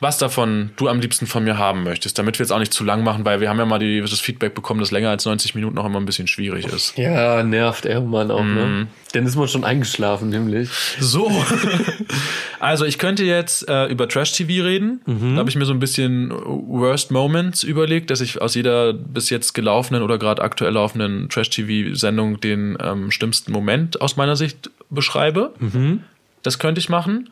was 0.00 0.18
davon 0.18 0.70
du 0.76 0.88
am 0.88 0.98
liebsten 1.00 1.26
von 1.26 1.44
mir 1.44 1.58
haben 1.58 1.82
möchtest, 1.84 2.18
damit 2.18 2.38
wir 2.38 2.44
jetzt 2.44 2.50
auch 2.52 2.58
nicht 2.58 2.72
zu 2.72 2.84
lang 2.84 3.04
machen, 3.04 3.24
weil 3.24 3.40
wir 3.40 3.48
haben 3.50 3.58
ja 3.58 3.66
mal 3.66 3.78
die, 3.78 4.00
das 4.00 4.18
Feedback 4.20 4.54
bekommen, 4.54 4.80
dass 4.80 4.90
länger 4.90 5.10
als 5.10 5.24
90 5.26 5.54
Minuten 5.54 5.74
noch 5.76 5.84
immer 5.84 5.98
ein 6.00 6.06
bisschen 6.06 6.26
schwierig 6.26 6.66
ist. 6.66 6.96
Ja, 6.96 7.42
nervt 7.42 7.84
irgendwann 7.84 8.30
auch, 8.30 8.42
Mhm. 8.42 8.54
ne? 8.54 8.86
Dann 9.12 9.26
ist 9.26 9.36
man 9.36 9.48
schon 9.48 9.64
eingeschlafen, 9.64 10.28
nämlich. 10.30 10.68
So. 11.00 11.30
also 12.60 12.84
ich 12.84 12.98
könnte 12.98 13.24
jetzt 13.24 13.68
äh, 13.68 13.86
über 13.86 14.08
Trash-TV 14.08 14.64
reden. 14.64 15.00
Da 15.06 15.38
habe 15.40 15.50
ich 15.50 15.56
mir 15.56 15.64
so 15.64 15.72
ein 15.72 15.80
bisschen 15.80 16.30
Worst 16.30 17.10
Moments 17.10 17.62
überlegt, 17.62 18.10
dass 18.10 18.20
ich 18.20 18.40
aus 18.40 18.54
jeder 18.54 18.92
bis 18.92 19.30
jetzt 19.30 19.52
gelaufenen 19.52 20.02
oder 20.02 20.16
gerade 20.18 20.42
aktuell 20.42 20.72
laufenden 20.74 21.28
Trash-TV-Sendung 21.28 22.40
den 22.40 22.78
ähm, 22.82 23.10
schlimmsten 23.10 23.52
Moment 23.52 24.00
aus 24.00 24.16
meiner 24.16 24.36
Sicht 24.36 24.70
beschreibe. 24.90 25.52
Das 26.42 26.58
könnte 26.58 26.78
ich 26.80 26.88
machen. 26.88 27.30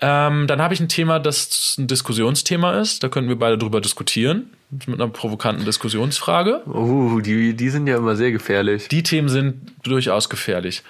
Ähm, 0.00 0.46
dann 0.46 0.60
habe 0.60 0.74
ich 0.74 0.80
ein 0.80 0.88
Thema, 0.88 1.18
das 1.18 1.76
ein 1.78 1.86
Diskussionsthema 1.86 2.80
ist. 2.80 3.02
Da 3.02 3.08
könnten 3.08 3.28
wir 3.28 3.38
beide 3.38 3.58
drüber 3.58 3.80
diskutieren. 3.80 4.50
Mit 4.86 5.00
einer 5.00 5.08
provokanten 5.08 5.64
Diskussionsfrage. 5.64 6.62
Uh, 6.66 7.20
die, 7.20 7.54
die 7.54 7.70
sind 7.70 7.86
ja 7.86 7.96
immer 7.96 8.16
sehr 8.16 8.32
gefährlich. 8.32 8.88
Die 8.88 9.04
Themen 9.04 9.28
sind 9.28 9.72
durchaus 9.84 10.28
gefährlich. 10.28 10.82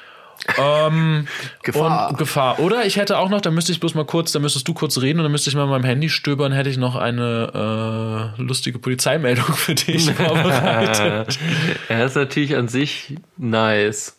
Ähm, 0.58 1.26
Gefahr. 1.62 2.10
Und 2.10 2.18
Gefahr. 2.18 2.60
Oder 2.60 2.86
ich 2.86 2.96
hätte 2.96 3.18
auch 3.18 3.28
noch, 3.28 3.40
da 3.40 3.50
müsste 3.50 3.72
ich 3.72 3.80
bloß 3.80 3.94
mal 3.94 4.04
kurz, 4.06 4.32
da 4.32 4.38
müsstest 4.38 4.66
du 4.68 4.74
kurz 4.74 5.00
reden 5.00 5.18
und 5.18 5.24
dann 5.24 5.32
müsste 5.32 5.50
ich 5.50 5.56
mal 5.56 5.64
in 5.64 5.70
meinem 5.70 5.84
Handy 5.84 6.08
stöbern, 6.08 6.52
hätte 6.52 6.70
ich 6.70 6.76
noch 6.76 6.96
eine 6.96 8.34
äh, 8.38 8.42
lustige 8.42 8.78
Polizeimeldung 8.78 9.54
für 9.54 9.74
dich 9.74 10.10
vorbereitet. 10.12 11.38
Er 11.88 12.06
ist 12.06 12.16
natürlich 12.16 12.56
an 12.56 12.68
sich 12.68 13.16
nice. 13.36 14.16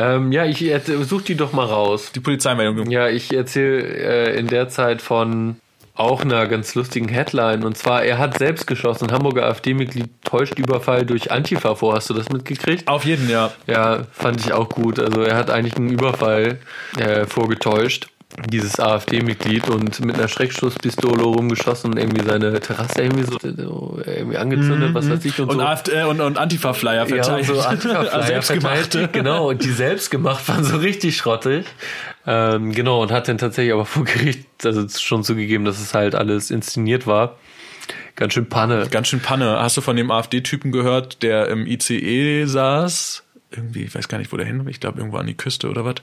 Ähm, 0.00 0.32
ja, 0.32 0.46
ich 0.46 0.64
such 1.04 1.22
die 1.22 1.34
doch 1.34 1.52
mal 1.52 1.66
raus. 1.66 2.10
Die 2.12 2.20
Polizeimeldung. 2.20 2.90
Ja, 2.90 3.08
ich 3.08 3.34
erzähle 3.34 3.82
äh, 3.82 4.38
in 4.38 4.46
der 4.46 4.70
Zeit 4.70 5.02
von 5.02 5.56
auch 5.94 6.22
einer 6.22 6.46
ganz 6.46 6.74
lustigen 6.74 7.08
Headline. 7.08 7.64
Und 7.64 7.76
zwar, 7.76 8.02
er 8.02 8.16
hat 8.16 8.38
selbst 8.38 8.66
geschossen. 8.66 9.12
Hamburger 9.12 9.44
AfD-Mitglied 9.44 10.08
täuscht 10.24 10.58
Überfall 10.58 11.04
durch 11.04 11.30
Antifa 11.30 11.74
vor. 11.74 11.94
Hast 11.94 12.08
du 12.08 12.14
das 12.14 12.30
mitgekriegt? 12.30 12.88
Auf 12.88 13.04
jeden, 13.04 13.28
ja. 13.28 13.52
Ja, 13.66 14.04
fand 14.10 14.40
ich 14.40 14.54
auch 14.54 14.70
gut. 14.70 14.98
Also 14.98 15.20
er 15.20 15.36
hat 15.36 15.50
eigentlich 15.50 15.76
einen 15.76 15.90
Überfall 15.90 16.58
äh, 16.96 17.26
vorgetäuscht, 17.26 18.08
dieses 18.48 18.78
AfD-Mitglied, 18.78 19.68
und 19.68 20.04
mit 20.04 20.16
einer 20.16 20.28
Schreckschusspistole 20.28 21.22
rumgeschossen 21.22 21.90
und 21.92 21.98
irgendwie 21.98 22.24
seine 22.24 22.58
Terrasse 22.60 23.02
irgendwie 23.02 23.24
so 23.24 24.00
irgendwie 24.06 24.36
angezündet, 24.36 24.94
was 24.94 25.10
weiß 25.10 25.24
ich 25.24 25.40
und, 25.40 25.50
Und, 25.50 25.56
so. 25.58 25.62
AfD, 25.62 26.02
und, 26.04 26.20
und 26.20 26.38
Antifa-Flyer 26.38 26.94
Ja, 26.94 27.02
und 27.02 27.08
verteilt. 27.24 27.46
so 27.46 27.60
Antifa-Flyer 27.60 28.22
Selbstgemachte. 28.22 29.08
Genau, 29.12 29.48
und 29.50 29.64
die 29.64 29.70
selbstgemacht 29.72 30.48
waren 30.48 30.64
so 30.64 30.76
richtig 30.76 31.16
schrottig. 31.16 31.66
Ähm, 32.26 32.72
genau, 32.72 33.02
und 33.02 33.10
hat 33.10 33.28
dann 33.28 33.38
tatsächlich 33.38 33.72
aber 33.72 33.84
vor 33.84 34.04
Gericht 34.04 34.46
also 34.64 34.86
schon 34.88 35.24
zugegeben, 35.24 35.64
dass 35.64 35.80
es 35.80 35.94
halt 35.94 36.14
alles 36.14 36.50
inszeniert 36.50 37.06
war. 37.06 37.36
Ganz 38.14 38.34
schön 38.34 38.48
Panne. 38.48 38.86
Ganz 38.90 39.08
schön 39.08 39.20
Panne. 39.20 39.58
Hast 39.60 39.76
du 39.76 39.80
von 39.80 39.96
dem 39.96 40.10
AfD-Typen 40.10 40.70
gehört, 40.72 41.22
der 41.22 41.48
im 41.48 41.66
ICE 41.66 42.44
saß? 42.44 43.24
Irgendwie, 43.50 43.82
ich 43.84 43.94
weiß 43.94 44.06
gar 44.08 44.18
nicht, 44.18 44.32
wo 44.32 44.36
der 44.36 44.46
hin 44.46 44.64
Ich 44.68 44.78
glaube, 44.78 44.98
irgendwo 44.98 45.16
an 45.18 45.26
die 45.26 45.36
Küste 45.36 45.68
oder 45.68 45.84
was. 45.84 45.96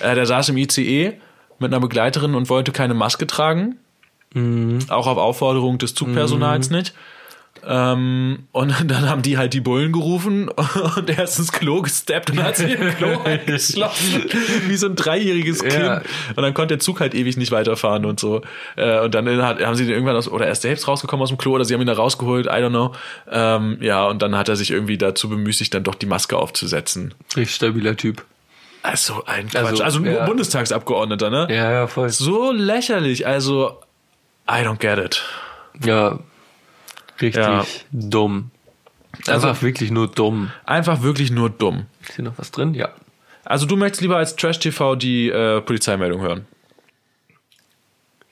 Äh, 0.00 0.14
der 0.14 0.24
saß 0.26 0.48
im 0.50 0.56
ICE 0.56 1.14
mit 1.58 1.72
einer 1.72 1.80
Begleiterin 1.80 2.34
und 2.34 2.48
wollte 2.48 2.72
keine 2.72 2.94
Maske 2.94 3.26
tragen. 3.26 3.76
Auch 4.88 5.06
auf 5.06 5.18
Aufforderung 5.18 5.78
des 5.78 5.94
Zugpersonals 5.94 6.70
nicht. 6.70 6.94
Ähm, 7.66 8.44
und 8.52 8.74
dann 8.90 9.08
haben 9.08 9.22
die 9.22 9.38
halt 9.38 9.52
die 9.52 9.60
Bullen 9.60 9.92
gerufen 9.92 10.48
und 10.96 11.10
er 11.10 11.24
ist 11.24 11.38
ins 11.38 11.52
Klo 11.52 11.82
gesteppt 11.82 12.30
und 12.30 12.42
hat 12.42 12.56
sich 12.56 12.72
im 12.72 12.88
Klo 12.94 13.20
eingeschlossen. 13.24 14.24
Wie 14.66 14.76
so 14.76 14.86
ein 14.86 14.96
dreijähriges 14.96 15.62
Kind. 15.62 15.74
Ja. 15.74 16.02
Und 16.36 16.42
dann 16.42 16.54
konnte 16.54 16.74
der 16.74 16.78
Zug 16.78 17.00
halt 17.00 17.14
ewig 17.14 17.36
nicht 17.36 17.52
weiterfahren 17.52 18.04
und 18.04 18.20
so. 18.20 18.42
Äh, 18.76 19.00
und 19.00 19.14
dann 19.14 19.42
hat, 19.42 19.60
haben 19.60 19.74
sie 19.74 19.84
den 19.84 19.94
irgendwann 19.94 20.16
aus, 20.16 20.28
oder 20.28 20.46
er 20.46 20.52
ist 20.52 20.62
selbst 20.62 20.86
rausgekommen 20.88 21.22
aus 21.22 21.30
dem 21.30 21.38
Klo 21.38 21.52
oder 21.52 21.64
sie 21.64 21.74
haben 21.74 21.80
ihn 21.80 21.86
da 21.86 21.94
rausgeholt, 21.94 22.46
I 22.46 22.50
don't 22.50 22.70
know. 22.70 22.92
Ähm, 23.30 23.78
ja, 23.80 24.06
und 24.06 24.22
dann 24.22 24.36
hat 24.36 24.48
er 24.48 24.56
sich 24.56 24.70
irgendwie 24.70 24.98
dazu 24.98 25.28
bemüßigt, 25.28 25.72
dann 25.74 25.84
doch 25.84 25.94
die 25.94 26.06
Maske 26.06 26.36
aufzusetzen. 26.36 27.14
Richtig 27.36 27.54
stabiler 27.54 27.96
Typ. 27.96 28.24
Also 28.88 29.22
ein 29.26 29.48
Quatsch. 29.48 29.64
Also, 29.64 29.84
Also, 29.84 30.04
ja. 30.04 30.24
Bundestagsabgeordneter, 30.24 31.28
ne? 31.28 31.46
Ja, 31.50 31.70
ja, 31.70 31.86
voll. 31.86 32.08
So 32.08 32.52
lächerlich. 32.52 33.26
Also, 33.26 33.78
I 34.50 34.62
don't 34.64 34.78
get 34.78 34.98
it. 34.98 35.22
Ja, 35.84 36.18
richtig 37.20 37.44
Ja. 37.44 37.66
dumm. 37.92 38.50
Also- 39.26 39.48
Einfach 39.48 39.62
wirklich 39.62 39.90
nur 39.90 40.08
dumm. 40.08 40.50
Einfach 40.64 41.02
wirklich 41.02 41.30
nur 41.30 41.50
dumm. 41.50 41.84
Ist 42.08 42.16
hier 42.16 42.24
noch 42.24 42.38
was 42.38 42.50
drin? 42.50 42.72
Ja. 42.72 42.88
Also 43.44 43.66
du 43.66 43.76
möchtest 43.76 44.00
lieber 44.02 44.16
als 44.16 44.36
Trash 44.36 44.58
TV 44.58 44.94
die 44.96 45.28
äh, 45.28 45.60
Polizeimeldung 45.60 46.20
hören. 46.22 46.46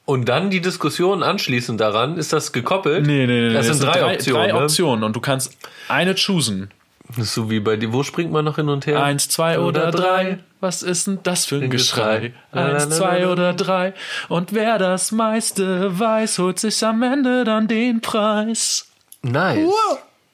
Und 0.07 0.29
dann 0.29 0.51
die 0.51 0.61
Diskussion 0.61 1.23
anschließend 1.23 1.81
daran, 1.81 2.17
ist 2.17 2.33
das 2.33 2.53
gekoppelt? 2.53 3.05
Nee, 3.07 3.27
nee, 3.27 3.49
nee. 3.49 3.53
Das 3.53 3.67
es 3.69 3.79
sind 3.79 3.89
drei, 3.89 4.15
Optionen. 4.15 4.41
Drei 4.41 4.53
ne? 4.53 4.63
Optionen 4.63 5.05
und 5.05 5.17
du 5.17 5.21
kannst 5.21 5.57
eine 5.89 6.15
choosen. 6.15 6.71
Das 7.09 7.19
ist 7.19 7.35
so 7.35 7.51
wie 7.51 7.61
bei 7.61 7.77
dir. 7.77 7.93
Wo 7.93 8.03
springt 8.03 8.33
man 8.33 8.45
noch 8.45 8.57
hin 8.57 8.69
und 8.69 8.87
her? 8.87 9.03
Eins, 9.03 9.29
zwei 9.29 9.59
oder 9.59 9.91
drei. 9.91 10.39
Was 10.61 10.83
ist 10.83 11.07
denn 11.07 11.21
das 11.23 11.47
für 11.47 11.57
ein 11.57 11.65
Ein 11.65 11.71
Geschrei? 11.71 12.33
Geschrei. 12.53 12.75
Eins, 12.75 12.91
zwei 12.91 13.29
oder 13.29 13.53
drei. 13.53 13.95
Und 14.29 14.53
wer 14.53 14.79
das 14.79 15.13
meiste 15.13 15.99
weiß, 15.99 16.39
holt 16.39 16.59
sich 16.59 16.83
am 16.85 17.03
Ende 17.03 17.45
dann 17.45 17.69
den 17.69 18.01
Preis. 18.01 18.89
Nice. 19.23 19.71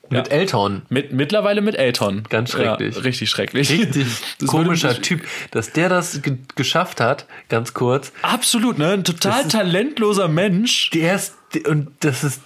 Mit 0.08 0.30
Elton. 0.30 0.82
Mit, 0.90 1.12
mittlerweile 1.12 1.62
mit 1.62 1.74
Elton. 1.74 2.24
Ganz 2.28 2.52
schrecklich. 2.52 2.96
Ja, 2.96 3.02
richtig 3.02 3.30
schrecklich. 3.30 3.70
Richtig 3.70 4.06
Das 4.38 4.48
komischer 4.48 5.00
Typ, 5.00 5.22
dass 5.52 5.72
der 5.72 5.88
das 5.88 6.20
ge 6.20 6.36
geschafft 6.54 7.00
hat, 7.00 7.26
ganz 7.48 7.72
kurz. 7.72 8.12
Absolut, 8.20 8.78
ne? 8.78 8.90
Ein 8.90 9.04
total 9.04 9.48
talentloser 9.48 10.28
Mensch. 10.28 10.90
Der 10.90 11.14
ist, 11.14 11.34
und 11.66 11.88
das 12.00 12.24
ist 12.24 12.42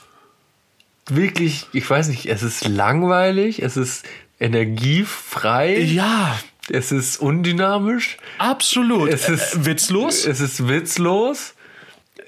wirklich, 1.09 1.67
ich 1.73 1.89
weiß 1.89 2.09
nicht, 2.09 2.27
es 2.27 2.43
ist 2.43 2.67
langweilig, 2.69 3.63
es 3.63 3.77
ist 3.77 4.05
energiefrei, 4.41 5.79
Ja, 5.79 6.39
es 6.71 6.93
ist 6.93 7.19
undynamisch, 7.21 8.17
absolut. 8.39 9.09
Es 9.11 9.29
ist- 9.29 9.55
äh, 9.55 9.67
witzlos. 9.67 10.27
es 10.27 10.41
ist 10.41 10.69
witzlos. 10.69 11.55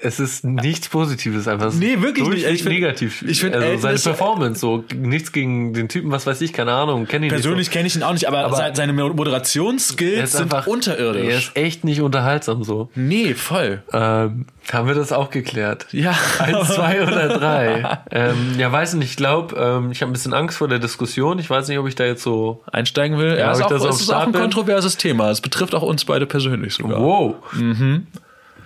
Es 0.01 0.17
ist 0.21 0.45
nichts 0.45 0.87
Positives, 0.87 1.45
einfach 1.49 1.73
Nee, 1.73 2.01
wirklich 2.01 2.25
nicht. 2.29 2.45
Ich 2.45 2.63
find- 2.63 2.73
negativ. 2.73 3.21
ich 3.21 3.41
find, 3.41 3.53
also 3.53 3.77
seine 3.79 3.99
Performance, 3.99 4.61
so 4.61 4.85
nichts 4.95 5.33
gegen 5.33 5.73
den 5.73 5.89
Typen, 5.89 6.09
was 6.09 6.25
weiß 6.25 6.39
ich, 6.39 6.53
keine 6.53 6.71
Ahnung, 6.71 7.05
kenne 7.05 7.25
ich 7.25 7.31
Persönlich 7.33 7.67
nicht. 7.67 7.71
kenne 7.71 7.87
ich 7.87 7.97
ihn 7.97 8.03
auch 8.03 8.13
nicht, 8.13 8.25
aber, 8.25 8.45
Aber- 8.45 8.55
se- 8.55 8.71
seine 8.75 8.93
So. 8.93 9.07
Er 9.09 9.13
Moderationsskills 9.13 10.31
sind 10.31 10.43
einfach, 10.43 10.67
unterirdisch. 10.67 11.27
Er 11.27 11.37
ist 11.37 11.57
echt 11.57 11.83
nicht 11.83 11.99
unterhaltsam 12.01 12.63
so. 12.63 12.89
nee, 12.95 13.33
voll. 13.33 13.83
Ähm, 13.91 14.45
haben 14.71 14.87
wir 14.87 14.95
das 14.95 15.11
auch 15.11 15.31
geklärt? 15.31 15.87
Ja. 15.91 16.15
Eins, 16.39 16.69
zwei 16.69 17.01
oder 17.03 17.27
drei? 17.37 17.99
ähm, 18.11 18.55
ja, 18.57 18.71
weiß 18.71 18.93
nicht. 18.93 19.09
Ich 19.11 19.17
glaube, 19.17 19.55
ähm, 19.57 19.91
ich 19.91 20.01
habe 20.01 20.11
ein 20.11 20.13
bisschen 20.13 20.33
Angst 20.33 20.57
vor 20.59 20.69
der 20.69 20.79
Diskussion. 20.79 21.39
Ich 21.39 21.49
weiß 21.49 21.67
nicht, 21.67 21.77
ob 21.77 21.87
ich 21.87 21.95
da 21.95 22.05
jetzt 22.05 22.23
so. 22.23 22.63
Einsteigen 22.71 23.17
will. 23.17 23.37
Ja, 23.37 23.49
ob 23.51 23.57
ist 23.57 23.63
auch, 23.63 23.69
das 23.69 23.83
es 23.83 24.01
ist 24.01 24.11
auch 24.11 24.25
ein 24.27 24.31
kontroverses 24.31 24.95
Thema. 24.95 25.29
Es 25.29 25.41
betrifft 25.41 25.75
auch 25.75 25.81
uns 25.83 26.05
beide 26.05 26.25
persönlich 26.25 26.73
sogar. 26.75 27.01
Wow. 27.01 27.35
Mhm. 27.53 28.07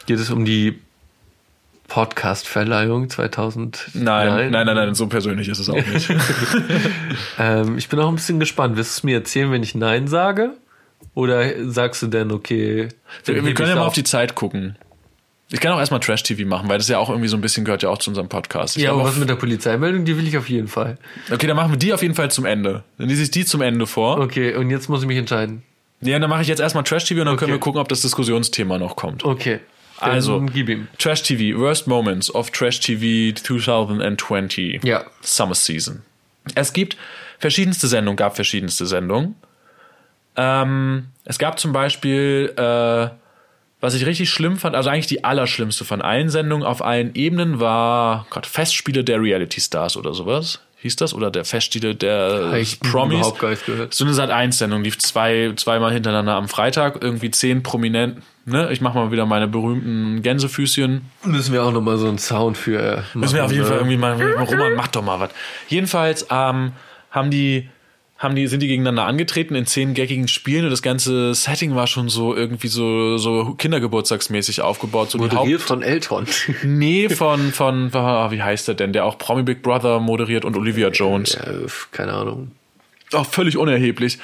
Geht 0.05 0.19
es 0.19 0.29
um 0.29 0.43
die 0.45 0.79
Podcast-Verleihung 1.93 3.07
2000? 3.07 3.89
Nein, 3.93 4.49
nein, 4.51 4.65
nein, 4.65 4.75
nein, 4.75 4.95
so 4.95 5.05
persönlich 5.05 5.47
ist 5.47 5.59
es 5.59 5.69
auch 5.69 5.75
nicht. 5.75 6.09
Ähm, 7.39 7.77
ich 7.77 7.87
bin 7.89 7.99
auch 7.99 8.07
ein 8.09 8.15
bisschen 8.15 8.39
gespannt. 8.39 8.77
Wirst 8.77 8.95
du 8.95 8.99
es 8.99 9.03
mir 9.03 9.15
erzählen, 9.17 9.51
wenn 9.51 9.61
ich 9.63 9.75
Nein 9.75 10.07
sage? 10.07 10.51
Oder 11.13 11.69
sagst 11.69 12.01
du 12.01 12.07
denn, 12.07 12.31
okay. 12.31 12.89
wir 13.25 13.45
wir 13.45 13.53
können 13.53 13.69
ja 13.69 13.75
mal 13.75 13.85
auf 13.85 13.93
die 13.93 14.03
Zeit 14.03 14.33
gucken. 14.35 14.75
Ich 15.51 15.59
kann 15.59 15.71
auch 15.71 15.79
erstmal 15.79 15.99
Trash-TV 15.99 16.47
machen, 16.47 16.67
weil 16.69 16.77
das 16.79 16.87
ja 16.89 16.97
auch 16.97 17.09
irgendwie 17.09 17.27
so 17.27 17.37
ein 17.37 17.41
bisschen 17.41 17.63
gehört 17.65 17.83
ja 17.83 17.89
auch 17.89 17.97
zu 17.99 18.09
unserem 18.09 18.27
Podcast. 18.29 18.77
Ich 18.77 18.83
Ja, 18.83 18.91
aber 18.91 19.03
was 19.03 19.17
mit 19.17 19.29
der 19.29 19.35
Polizeimeldung, 19.35 20.05
die 20.05 20.17
will 20.17 20.27
ich 20.27 20.37
auf 20.37 20.49
jeden 20.49 20.67
Fall. 20.67 20.97
okay, 21.31 21.45
dann 21.45 21.55
machen 21.55 21.71
wir 21.71 21.77
die 21.77 21.93
auf 21.93 22.01
jeden 22.01 22.15
Fall 22.15 22.31
zum 22.31 22.45
Ende. 22.45 22.83
Dann 22.97 23.07
lese 23.09 23.21
ich 23.23 23.31
die 23.31 23.45
zum 23.45 23.61
Ende 23.61 23.85
vor. 23.85 24.19
Okay, 24.19 24.55
und 24.55 24.69
jetzt 24.71 24.89
muss 24.89 25.01
ich 25.01 25.07
mich 25.07 25.17
entscheiden. 25.17 25.61
Ja, 26.01 26.17
dann 26.19 26.29
mache 26.29 26.41
ich 26.41 26.47
jetzt 26.47 26.59
erstmal 26.59 26.83
Trash-TV 26.83 27.21
und 27.21 27.27
dann 27.27 27.37
können 27.37 27.51
Okay. 27.51 27.59
wir 27.59 27.63
gucken, 27.63 27.79
ob 27.81 27.87
das 27.87 28.01
Diskussionsthema 28.01 28.77
noch 28.77 28.95
kommt. 28.95 29.23
Okay. 29.23 29.59
Dann 30.05 30.15
Also, 30.15 30.41
gib 30.53 30.69
ihm. 30.69 30.87
Trash 30.97 31.23
TV, 31.23 31.57
Worst 31.59 31.87
Moments 31.87 32.33
of 32.33 32.51
Trash 32.51 32.79
TV 32.79 33.33
2020. 33.35 34.83
Ja. 34.83 35.03
Summer 35.21 35.55
Season. 35.55 36.01
Es 36.55 36.73
gibt 36.73 36.97
verschiedenste 37.39 37.87
Sendungen, 37.87 38.17
gab 38.17 38.35
verschiedenste 38.35 38.85
Sendungen. 38.85 39.35
Ähm, 40.35 41.07
es 41.25 41.37
gab 41.39 41.59
zum 41.59 41.73
Beispiel, 41.73 42.53
äh, 42.57 43.09
was 43.81 43.93
ich 43.93 44.05
richtig 44.05 44.29
schlimm 44.29 44.57
fand, 44.57 44.75
also 44.75 44.89
eigentlich 44.89 45.07
die 45.07 45.23
allerschlimmste 45.23 45.85
von 45.85 46.01
allen 46.01 46.29
Sendungen 46.29 46.65
auf 46.65 46.83
allen 46.83 47.13
Ebenen 47.15 47.59
war, 47.59 48.25
Gott, 48.29 48.45
Festspiele 48.45 49.03
der 49.03 49.21
Reality 49.21 49.61
Stars 49.61 49.97
oder 49.97 50.13
sowas. 50.13 50.59
Hieß 50.83 50.97
das? 50.97 51.13
Oder 51.13 51.31
der 51.31 51.45
Festspiele 51.45 51.95
der 51.95 52.53
Ich 52.59 52.79
Promis? 52.79 53.17
überhaupt 53.17 53.39
gar 53.39 53.49
nicht 53.51 53.65
gehört. 53.65 53.93
So 53.93 54.03
eine 54.03 54.13
Sat 54.13 54.29
1 54.29 54.57
Sendung 54.57 54.83
lief 54.83 54.97
zwei, 54.99 55.53
zweimal 55.55 55.91
hintereinander 55.93 56.35
am 56.35 56.47
Freitag, 56.49 57.01
irgendwie 57.01 57.31
zehn 57.31 57.63
prominent, 57.63 58.21
ne? 58.45 58.69
Ich 58.71 58.81
mach 58.81 58.93
mal 58.93 59.09
wieder 59.11 59.25
meine 59.25 59.47
berühmten 59.47 60.21
Gänsefüßchen. 60.21 61.01
Müssen 61.23 61.53
wir 61.53 61.63
auch 61.63 61.71
nochmal 61.71 61.97
so 61.97 62.07
einen 62.09 62.17
Sound 62.17 62.57
für. 62.57 62.79
äh, 62.97 63.17
Müssen 63.17 63.35
wir 63.35 63.45
auf 63.45 63.51
jeden 63.51 63.63
ne? 63.63 63.69
Fall 63.69 63.77
irgendwie 63.77 63.97
mal, 63.97 64.11
Roman, 64.43 64.75
mach 64.75 64.87
doch 64.87 65.01
mal 65.03 65.19
was. 65.21 65.29
Jedenfalls 65.69 66.27
ähm, 66.29 66.73
haben 67.11 67.31
die, 67.31 67.69
haben 68.23 68.35
die, 68.35 68.47
sind 68.47 68.61
die 68.61 68.67
gegeneinander 68.67 69.05
angetreten 69.05 69.55
in 69.55 69.65
zehn 69.65 69.93
geckigen 69.93 70.27
Spielen 70.27 70.65
und 70.65 70.71
das 70.71 70.81
ganze 70.81 71.33
Setting 71.33 71.75
war 71.75 71.87
schon 71.87 72.09
so 72.09 72.35
irgendwie 72.35 72.69
so, 72.69 73.17
so 73.17 73.53
Kindergeburtstagsmäßig 73.55 74.61
aufgebaut. 74.61 75.11
So 75.11 75.17
Moderiert 75.17 75.61
von 75.61 75.81
Elton. 75.81 76.25
nee, 76.63 77.09
von, 77.09 77.51
von, 77.51 77.91
ah, 77.93 78.31
wie 78.31 78.41
heißt 78.41 78.67
der 78.67 78.75
denn, 78.75 78.93
der 78.93 79.05
auch 79.05 79.17
Promi 79.17 79.43
Big 79.43 79.61
Brother 79.61 79.99
moderiert 79.99 80.45
und 80.45 80.55
Olivia 80.55 80.89
Jones. 80.89 81.33
ja, 81.33 81.45
keine 81.91 82.13
Ahnung. 82.13 82.51
auch 83.13 83.25
völlig 83.25 83.57
unerheblich. 83.57 84.19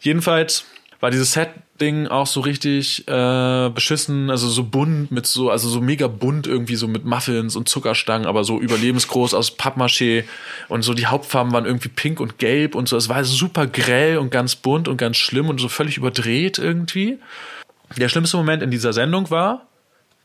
Jedenfalls 0.00 0.66
war 1.00 1.10
dieses 1.10 1.36
Set-Ding 1.76 2.08
auch 2.08 2.26
so 2.26 2.40
richtig 2.40 3.06
äh, 3.08 3.70
beschissen, 3.70 4.30
also 4.30 4.48
so 4.48 4.64
bunt 4.64 5.10
mit 5.10 5.26
so, 5.26 5.50
also 5.50 5.68
so 5.68 5.80
mega 5.80 6.06
bunt 6.06 6.46
irgendwie 6.46 6.76
so 6.76 6.88
mit 6.88 7.04
Muffins 7.04 7.56
und 7.56 7.68
Zuckerstangen, 7.68 8.26
aber 8.26 8.44
so 8.44 8.60
überlebensgroß 8.60 9.34
aus 9.34 9.56
Pappmaché 9.56 10.24
und 10.68 10.82
so 10.82 10.94
die 10.94 11.06
Hauptfarben 11.06 11.52
waren 11.52 11.66
irgendwie 11.66 11.88
pink 11.88 12.20
und 12.20 12.38
gelb 12.38 12.74
und 12.74 12.88
so. 12.88 12.96
Es 12.96 13.08
war 13.08 13.24
super 13.24 13.66
grell 13.66 14.18
und 14.18 14.30
ganz 14.30 14.56
bunt 14.56 14.88
und 14.88 14.96
ganz 14.96 15.16
schlimm 15.16 15.48
und 15.48 15.60
so 15.60 15.68
völlig 15.68 15.96
überdreht 15.96 16.58
irgendwie. 16.58 17.18
Der 17.96 18.08
schlimmste 18.08 18.36
Moment 18.36 18.62
in 18.62 18.70
dieser 18.70 18.92
Sendung 18.92 19.30
war, 19.30 19.66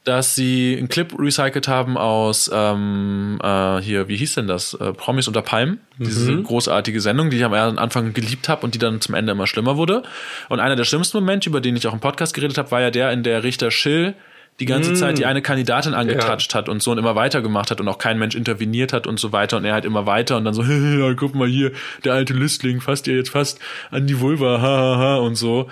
dass 0.03 0.33
sie 0.33 0.75
einen 0.77 0.89
Clip 0.89 1.13
recycelt 1.17 1.67
haben 1.67 1.97
aus 1.97 2.49
ähm, 2.51 3.39
äh, 3.43 3.79
hier, 3.81 4.07
wie 4.07 4.17
hieß 4.17 4.35
denn 4.35 4.47
das? 4.47 4.73
Äh, 4.73 4.93
Promis 4.93 5.27
unter 5.27 5.43
Palmen. 5.43 5.79
Diese 5.99 6.41
großartige 6.41 6.99
Sendung, 6.99 7.29
die 7.29 7.37
ich 7.37 7.43
am 7.43 7.53
Anfang 7.53 8.13
geliebt 8.13 8.49
habe 8.49 8.63
und 8.63 8.73
die 8.73 8.79
dann 8.79 8.99
zum 8.99 9.13
Ende 9.13 9.33
immer 9.33 9.45
schlimmer 9.45 9.77
wurde. 9.77 10.01
Und 10.49 10.59
einer 10.59 10.75
der 10.75 10.85
schlimmsten 10.85 11.19
Momente, 11.19 11.49
über 11.49 11.61
den 11.61 11.75
ich 11.75 11.85
auch 11.87 11.93
im 11.93 11.99
Podcast 11.99 12.33
geredet 12.33 12.57
habe, 12.57 12.71
war 12.71 12.81
ja 12.81 12.89
der, 12.89 13.11
in 13.11 13.21
der 13.21 13.43
Richter 13.43 13.69
Schill 13.69 14.15
die 14.59 14.65
ganze 14.65 14.93
Zeit 14.93 15.17
die 15.17 15.25
eine 15.25 15.41
Kandidatin 15.41 15.93
angetatscht 15.93 16.53
hat 16.53 16.69
und 16.69 16.83
so 16.83 16.91
und 16.91 16.97
immer 16.97 17.15
weitergemacht 17.15 17.71
hat 17.71 17.79
und 17.79 17.87
auch 17.87 17.97
kein 17.97 18.19
Mensch 18.19 18.35
interveniert 18.35 18.93
hat 18.93 19.07
und 19.07 19.19
so 19.19 19.31
weiter 19.31 19.57
und 19.57 19.65
er 19.65 19.73
halt 19.73 19.85
immer 19.85 20.05
weiter 20.05 20.37
und 20.37 20.45
dann 20.45 20.53
so, 20.53 20.61
ja, 20.63 21.13
guck 21.13 21.33
mal 21.33 21.47
hier, 21.47 21.71
der 22.03 22.13
alte 22.13 22.33
Lüstling 22.33 22.79
fasst 22.79 23.07
ihr 23.07 23.15
jetzt 23.15 23.29
fast 23.29 23.59
an 23.89 24.05
die 24.05 24.19
Vulva, 24.19 24.61
ha, 24.61 24.77
ha, 24.77 24.97
ha 24.97 25.15
und 25.17 25.35
so. 25.35 25.69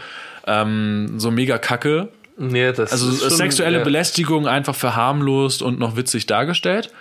Ähm, 0.47 1.19
so 1.19 1.29
mega 1.29 1.57
kacke. 1.59 2.09
Nee, 2.39 2.71
das 2.71 2.91
Also 2.91 3.09
ist 3.09 3.21
schon, 3.21 3.29
sexuelle 3.31 3.79
ja. 3.79 3.83
Belästigung 3.83 4.47
einfach 4.47 4.75
verharmlost 4.75 5.61
und 5.61 5.77
noch 5.77 5.95
witzig 5.95 6.25
dargestellt. 6.25 6.91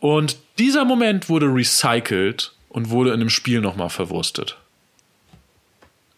Und 0.00 0.36
dieser 0.58 0.84
Moment 0.84 1.28
wurde 1.28 1.46
recycelt 1.46 2.52
und 2.68 2.90
wurde 2.90 3.12
in 3.12 3.20
dem 3.20 3.30
Spiel 3.30 3.60
nochmal 3.60 3.88
verwurstet. 3.88 4.58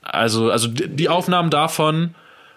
Also, 0.02 0.50
also 0.50 0.68
die 0.68 1.08
Aufnahmen 1.08 1.50
davon 1.50 2.14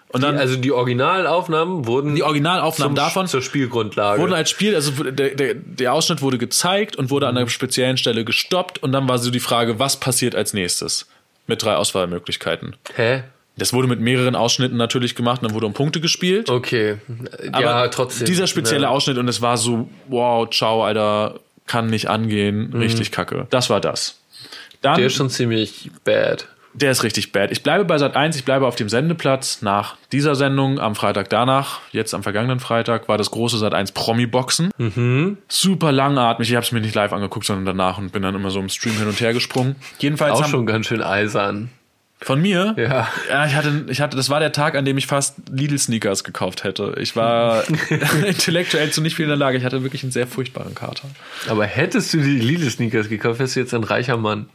und 0.08 0.22
dann 0.22 0.34
Die, 0.34 0.40
also 0.40 0.56
die 0.56 0.72
Originalaufnahmen 0.72 1.86
wurden 1.86 2.14
die 2.14 2.22
Originalaufnahmen 2.22 2.96
zum, 2.96 3.04
davon 3.04 3.26
zur 3.26 3.40
Spielgrundlage. 3.40 4.20
wurden 4.20 4.34
als 4.34 4.50
Spiel, 4.50 4.74
also 4.74 4.90
der, 5.04 5.34
der, 5.34 5.54
der 5.54 5.92
Ausschnitt 5.92 6.20
wurde 6.20 6.36
gezeigt 6.36 6.96
und 6.96 7.10
wurde 7.10 7.28
an 7.28 7.36
einer 7.36 7.48
speziellen 7.48 7.96
Stelle 7.96 8.24
gestoppt 8.24 8.82
und 8.82 8.92
dann 8.92 9.08
war 9.08 9.18
so 9.18 9.30
die 9.30 9.40
Frage, 9.40 9.78
was 9.78 9.98
passiert 9.98 10.34
als 10.34 10.52
nächstes? 10.52 11.06
Mit 11.46 11.62
drei 11.62 11.76
Auswahlmöglichkeiten. 11.76 12.76
Hä? 12.94 13.24
Das 13.56 13.72
wurde 13.72 13.86
mit 13.86 14.00
mehreren 14.00 14.34
Ausschnitten 14.34 14.76
natürlich 14.78 15.14
gemacht 15.14 15.42
und 15.42 15.48
dann 15.48 15.54
wurde 15.54 15.66
um 15.66 15.74
Punkte 15.74 16.00
gespielt. 16.00 16.48
Okay. 16.48 16.96
Aber 17.52 17.60
ja, 17.62 17.88
trotzdem. 17.88 18.26
Dieser 18.26 18.46
spezielle 18.46 18.84
Ja. 18.84 18.88
Ausschnitt 18.88 19.18
und 19.18 19.28
es 19.28 19.42
war 19.42 19.56
so, 19.58 19.88
wow, 20.08 20.48
ciao, 20.48 20.84
Alter, 20.84 21.38
kann 21.66 21.88
nicht 21.88 22.08
angehen, 22.08 22.72
richtig 22.74 23.10
kacke. 23.12 23.46
Das 23.50 23.68
war 23.70 23.80
das. 23.80 24.18
Dann, 24.80 24.94
Der 24.94 25.02
der 25.02 25.06
ist 25.08 25.14
schon 25.14 25.30
ziemlich 25.30 25.90
bad. 26.04 26.48
ist 26.80 27.04
richtig 27.04 27.30
bad. 27.32 27.52
Ich 27.52 27.62
bleibe 27.62 27.84
bei 27.84 27.98
Sat 27.98 28.16
1, 28.16 28.34
ich 28.36 28.44
bleibe 28.44 28.66
auf 28.66 28.74
dem 28.74 28.88
Sendeplatz 28.88 29.60
nach 29.62 29.96
dieser 30.10 30.34
Sendung 30.34 30.80
am 30.80 30.94
Freitag 30.96 31.28
danach, 31.30 31.80
jetzt 31.92 32.14
am 32.14 32.22
vergangenen 32.22 32.58
Freitag, 32.58 33.06
war 33.08 33.18
das 33.18 33.30
große 33.30 33.58
Sat 33.58 33.74
1 33.74 33.92
Promi-Boxen. 33.92 34.70
Mhm. 34.78 35.36
Super 35.48 35.92
langatmig. 35.92 36.48
Ich 36.48 36.56
habe 36.56 36.64
es 36.64 36.72
mir 36.72 36.80
nicht 36.80 36.94
live 36.94 37.12
angeguckt, 37.12 37.44
sondern 37.46 37.66
danach 37.66 37.98
und 37.98 38.12
bin 38.12 38.22
dann 38.22 38.34
immer 38.34 38.50
so 38.50 38.58
im 38.60 38.70
Stream 38.70 38.94
hin 38.96 39.06
und 39.06 39.20
her 39.20 39.34
gesprungen. 39.34 39.76
Jedenfalls 39.98 40.32
Auch 40.38 40.42
haben, 40.44 40.50
schon 40.50 40.66
ganz 40.66 40.86
schön 40.86 41.02
eisern. 41.02 41.68
Von 42.24 42.40
mir? 42.40 42.74
Ja. 42.76 43.08
Ja, 43.28 43.46
ich 43.46 43.54
hatte, 43.54 43.84
ich 43.88 44.00
hatte, 44.00 44.16
das 44.16 44.30
war 44.30 44.40
der 44.40 44.52
Tag, 44.52 44.76
an 44.76 44.84
dem 44.84 44.96
ich 44.98 45.06
fast 45.06 45.36
Lidl-Sneakers 45.50 46.24
gekauft 46.24 46.64
hätte. 46.64 46.94
Ich 46.98 47.16
war 47.16 47.64
intellektuell 48.26 48.90
zu 48.90 49.00
nicht 49.00 49.16
viel 49.16 49.24
in 49.24 49.30
der 49.30 49.36
Lage. 49.36 49.58
Ich 49.58 49.64
hatte 49.64 49.82
wirklich 49.82 50.02
einen 50.02 50.12
sehr 50.12 50.26
furchtbaren 50.26 50.74
Kater. 50.74 51.08
Aber 51.48 51.64
hättest 51.66 52.12
du 52.14 52.18
die 52.18 52.38
Lidl-Sneakers 52.38 53.08
gekauft, 53.08 53.40
wärst 53.40 53.56
du 53.56 53.60
jetzt 53.60 53.74
ein 53.74 53.84
reicher 53.84 54.16
Mann. 54.16 54.46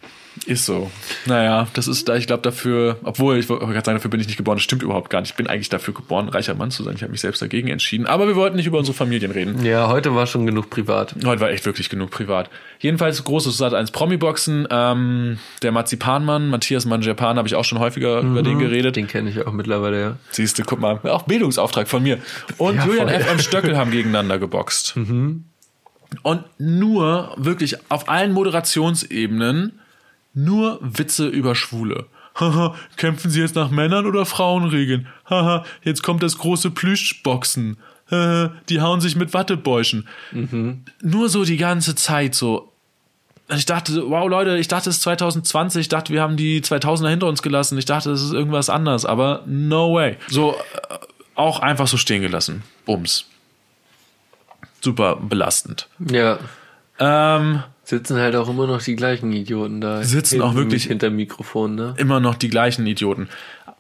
Ist 0.45 0.65
so. 0.65 0.91
Naja, 1.26 1.68
das 1.73 1.88
ist 1.88 2.07
da, 2.07 2.15
ich 2.15 2.27
glaube 2.27 2.43
dafür, 2.43 2.97
obwohl 3.03 3.38
ich 3.38 3.49
wollte 3.49 3.65
gerade 3.65 3.85
sagen, 3.85 3.97
dafür 3.97 4.11
bin 4.11 4.19
ich 4.19 4.27
nicht 4.27 4.38
geboren. 4.38 4.57
Das 4.57 4.64
stimmt 4.64 4.84
überhaupt 4.84 5.09
gar 5.09 5.22
nicht. 5.22 5.31
Ich 5.31 5.35
bin 5.35 5.47
eigentlich 5.47 5.69
dafür 5.69 5.93
geboren, 5.93 6.30
reicher 6.30 6.53
Mann 6.55 6.72
zu 6.72 6.84
sein. 6.84 6.95
Ich 6.95 7.01
habe 7.01 7.11
mich 7.11 7.22
selbst 7.22 7.41
dagegen 7.41 7.68
entschieden. 7.69 8.05
Aber 8.05 8.27
wir 8.27 8.35
wollten 8.35 8.55
nicht 8.55 8.65
über 8.68 8.77
unsere 8.77 8.95
Familien 8.95 9.31
reden. 9.31 9.65
Ja, 9.65 9.88
heute 9.89 10.15
war 10.15 10.27
schon 10.27 10.45
genug 10.45 10.69
privat. 10.69 11.15
Heute 11.26 11.41
war 11.41 11.49
echt 11.49 11.65
wirklich 11.65 11.89
genug 11.89 12.11
privat. 12.11 12.49
Jedenfalls 12.80 13.23
großes 13.23 13.57
Sat 13.57 13.73
1 13.73 13.91
Promi-Boxen. 13.91 14.68
Ähm, 14.69 15.39
der 15.64 15.72
Marzipanmann, 15.72 16.49
Matthias 16.49 16.85
Manjapan, 16.85 17.38
habe 17.38 17.47
ich 17.47 17.55
auch 17.55 17.65
schon 17.65 17.80
häufiger 17.80 18.19
über 18.22 18.43
den 18.43 18.59
geredet. 18.59 18.95
Den 18.95 19.07
kenne 19.07 19.30
ich 19.30 19.45
auch 19.45 19.51
mittlerweile, 19.53 20.01
ja. 20.01 20.15
Siehst 20.31 20.59
du, 20.59 20.64
guck 20.64 20.80
mal, 20.80 20.99
auch 21.03 21.23
Bildungsauftrag 21.23 21.88
von 21.88 22.03
mir. 22.03 22.19
Und 22.57 22.76
Ja, 22.76 22.85
Julian 22.85 23.09
voll. 23.09 23.19
FM 23.19 23.39
Stöckel 23.39 23.77
haben 23.77 23.91
gegeneinander 23.91 24.38
geboxt. 24.39 24.95
Und 26.23 26.43
nur 26.57 27.34
wirklich 27.38 27.76
auf 27.91 28.07
allen 28.09 28.31
Moderationsebenen 28.34 29.80
nur 30.38 30.80
Witze 30.81 31.27
über 31.27 31.55
Schwule. 31.55 32.05
Haha, 32.39 32.76
kämpfen 32.97 33.31
sie 33.31 33.41
jetzt 33.41 33.55
nach 33.55 33.72
Männern 33.72 34.05
oder 34.05 34.26
Frauenregeln? 34.26 35.07
Haha, 35.27 35.65
jetzt 35.84 36.03
kommt 36.03 36.22
das 36.22 36.38
große 36.38 36.69
Plüschboxen. 36.72 37.77
Haha, 38.11 38.53
die 38.69 38.80
hauen 38.80 39.01
sich 39.01 39.15
mit 39.15 39.34
Wattebäuschen. 39.34 40.07
Nur 41.01 41.30
so 41.30 41.43
die 41.43 41.57
ganze 41.57 41.95
Zeit 41.95 42.35
so. 42.35 42.72
ich 43.49 43.65
dachte, 43.65 44.09
wow, 44.09 44.30
Leute, 44.30 44.57
ich 44.57 44.68
dachte, 44.68 44.89
es 44.89 44.97
ist 44.97 45.03
2020, 45.03 45.81
ich 45.81 45.89
dachte, 45.89 46.14
wir 46.14 46.22
haben 46.22 46.38
die 46.38 46.61
2000er 46.61 47.09
hinter 47.09 47.27
uns 47.27 47.41
gelassen, 47.41 47.77
ich 47.77 47.85
dachte, 47.85 48.11
es 48.11 48.22
ist 48.22 48.34
irgendwas 48.34 48.69
anders, 48.69 49.05
aber 49.05 49.43
no 49.47 49.93
way. 49.93 50.18
So, 50.27 50.53
äh, 50.53 50.97
auch 51.34 51.59
einfach 51.59 51.88
so 51.88 51.97
stehen 51.97 52.22
gelassen. 52.22 52.64
Bums. 52.85 53.26
Super 54.81 55.15
belastend. 55.15 55.88
Ja. 55.99 56.38
Ähm, 56.99 57.64
Sitzen 57.88 58.18
halt 58.18 58.35
auch 58.35 58.49
immer 58.49 58.68
noch 58.68 58.81
die 58.81 58.97
gleichen 58.97 59.31
Idioten 59.31 59.80
da. 59.80 60.03
Sitzen 60.03 60.41
auch 60.41 60.55
wirklich- 60.55 60.84
hinter 60.88 61.09
Mikrofon, 61.09 61.76
ne? 61.76 61.93
immer 61.95 62.19
noch 62.19 62.35
die 62.35 62.49
gleichen 62.49 62.85
Idioten. 62.85 63.30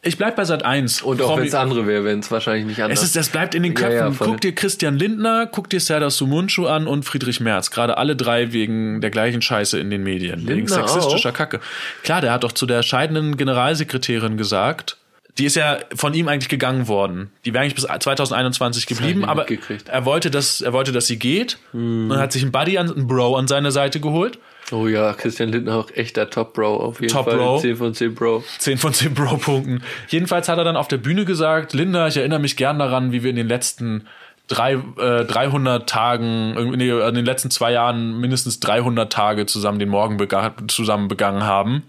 Ich 0.01 0.17
bleib 0.17 0.37
bei 0.37 0.45
Sat 0.45 0.63
1. 0.63 1.01
Und 1.01 1.21
auch 1.21 1.35
wenn 1.37 1.45
es 1.45 1.53
andere 1.53 1.85
wäre, 1.87 2.05
wenn 2.05 2.19
es 2.19 2.31
wahrscheinlich 2.31 2.65
nicht 2.67 2.81
anders. 2.81 2.99
Es, 3.01 3.09
ist, 3.09 3.17
es 3.17 3.27
bleibt 3.27 3.53
in 3.53 3.63
den 3.63 3.73
Ja, 3.73 3.79
Köpfen. 3.81 3.97
ja, 3.97 4.11
voll. 4.11 4.27
guck 4.27 4.39
dir 4.39 4.55
Christian 4.55 4.95
Lindner, 4.97 5.45
guck 5.47 5.69
dir 5.69 5.81
Serdar 5.81 6.09
Sumunchu 6.11 6.67
an 6.67 6.87
und 6.87 7.03
Friedrich 7.03 7.41
Merz. 7.41 7.69
Gerade 7.69 7.97
alle 7.97 8.15
drei 8.15 8.53
wegen 8.53 9.01
der 9.01 9.09
gleichen 9.09 9.41
Scheiße 9.41 9.77
in 9.77 9.89
den 9.89 10.03
Medien. 10.03 10.47
wegen 10.47 10.59
Lindner 10.67 10.87
sexistischer 10.87 11.33
Kacke. 11.33 11.59
Klar, 12.03 12.21
der 12.21 12.31
hat 12.31 12.45
doch 12.45 12.53
zu 12.53 12.65
der 12.65 12.83
scheidenden 12.83 13.35
Generalsekretärin 13.35 14.37
gesagt, 14.37 14.95
die 15.37 15.45
ist 15.45 15.55
ja 15.55 15.77
von 15.95 16.13
ihm 16.13 16.27
eigentlich 16.27 16.49
gegangen 16.49 16.87
worden. 16.87 17.31
Die 17.45 17.53
wäre 17.53 17.63
eigentlich 17.63 17.75
bis 17.75 17.85
2021 17.85 18.85
geblieben, 18.87 19.25
aber 19.25 19.45
er 19.85 20.05
wollte, 20.05 20.31
dass, 20.31 20.61
er 20.61 20.73
wollte, 20.73 20.91
dass 20.91 21.07
sie 21.07 21.19
geht 21.19 21.57
und 21.73 22.17
hat 22.17 22.31
sich 22.31 22.41
einen 22.41 22.51
Buddy, 22.51 22.77
an, 22.77 22.91
einen 22.91 23.07
Bro 23.07 23.35
an 23.35 23.47
seine 23.47 23.71
Seite 23.71 23.99
geholt. 23.99 24.39
oh 24.71 24.87
ja, 24.87 25.13
Christian 25.13 25.49
Lindner 25.49 25.75
auch 25.75 25.91
echter 25.91 26.29
Top 26.29 26.53
Bro 26.53 26.77
auf 26.77 27.01
jeden 27.01 27.13
Top 27.13 27.25
Fall. 27.25 27.37
Bro. 27.37 27.59
10 27.59 27.75
von 27.75 27.93
10 27.93 28.15
Bro. 28.15 28.43
10 28.57 28.77
von 28.77 28.93
10 28.93 29.13
Bro-Punkten. 29.13 29.83
Jedenfalls 30.09 30.49
hat 30.49 30.57
er 30.57 30.63
dann 30.63 30.75
auf 30.75 30.87
der 30.87 30.97
Bühne 30.97 31.25
gesagt, 31.25 31.73
Linda, 31.73 32.07
ich 32.07 32.17
erinnere 32.17 32.39
mich 32.39 32.55
gern 32.57 32.79
daran, 32.79 33.11
wie 33.11 33.23
wir 33.23 33.29
in 33.29 33.35
den 33.35 33.47
letzten 33.47 34.07
drei, 34.47 34.73
äh, 34.97 35.25
300 35.25 35.87
Tagen, 35.87 36.53
nee, 36.77 36.89
in 36.89 37.15
den 37.15 37.25
letzten 37.25 37.51
zwei 37.51 37.71
Jahren 37.73 38.19
mindestens 38.19 38.59
300 38.59 39.11
Tage 39.11 39.45
zusammen 39.45 39.79
den 39.79 39.89
Morgen 39.89 40.17
bega 40.17 40.53
zusammen 40.67 41.07
begangen 41.07 41.43
haben. 41.43 41.83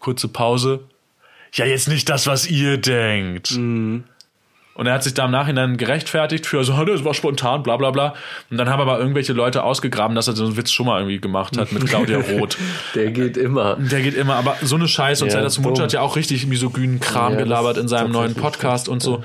Kurze 0.00 0.28
Pause. 0.28 0.80
Ja, 1.54 1.64
jetzt 1.64 1.88
nicht 1.88 2.08
das, 2.08 2.26
was 2.26 2.46
ihr 2.48 2.76
denkt. 2.78 3.52
Und 4.76 4.86
er 4.88 4.92
hat 4.94 5.04
sich 5.04 5.14
da 5.14 5.26
im 5.26 5.30
Nachhinein 5.30 5.76
gerechtfertigt 5.76 6.46
für, 6.46 6.64
so, 6.64 6.84
das 6.84 7.04
war 7.04 7.14
spontan, 7.14 7.62
bla 7.62 7.76
bla 7.76 7.92
bla. 7.92 8.14
Und 8.50 8.56
dann 8.56 8.68
haben 8.68 8.80
aber 8.80 8.98
irgendwelche 8.98 9.32
Leute 9.32 9.62
ausgegraben, 9.62 10.16
dass 10.16 10.26
er 10.26 10.34
so 10.34 10.46
einen 10.46 10.56
Witz 10.56 10.72
schon 10.72 10.86
mal 10.86 10.98
irgendwie 11.00 11.20
gemacht 11.20 11.56
hat 11.56 11.70
mit 11.70 11.86
Claudia 11.86 12.18
Roth. 12.38 12.58
Der 12.96 13.12
geht 13.12 13.36
immer. 13.36 13.76
Der 13.76 14.02
geht 14.02 14.14
immer, 14.14 14.34
aber 14.34 14.56
so 14.62 14.74
eine 14.74 14.88
Scheiße. 14.88 15.22
Und 15.22 15.28
Ja, 15.28 15.34
Serdar 15.34 15.50
Sumuncu 15.50 15.76
dumm. 15.76 15.84
hat 15.84 15.92
ja 15.92 16.00
auch 16.00 16.16
richtig 16.16 16.46
misogynen 16.48 16.98
Kram 16.98 17.34
Ja, 17.34 17.38
gelabert 17.38 17.78
in 17.78 17.86
seinem 17.86 18.10
neuen 18.10 18.34
Podcast 18.34 18.88
und 18.88 19.00
so. 19.00 19.22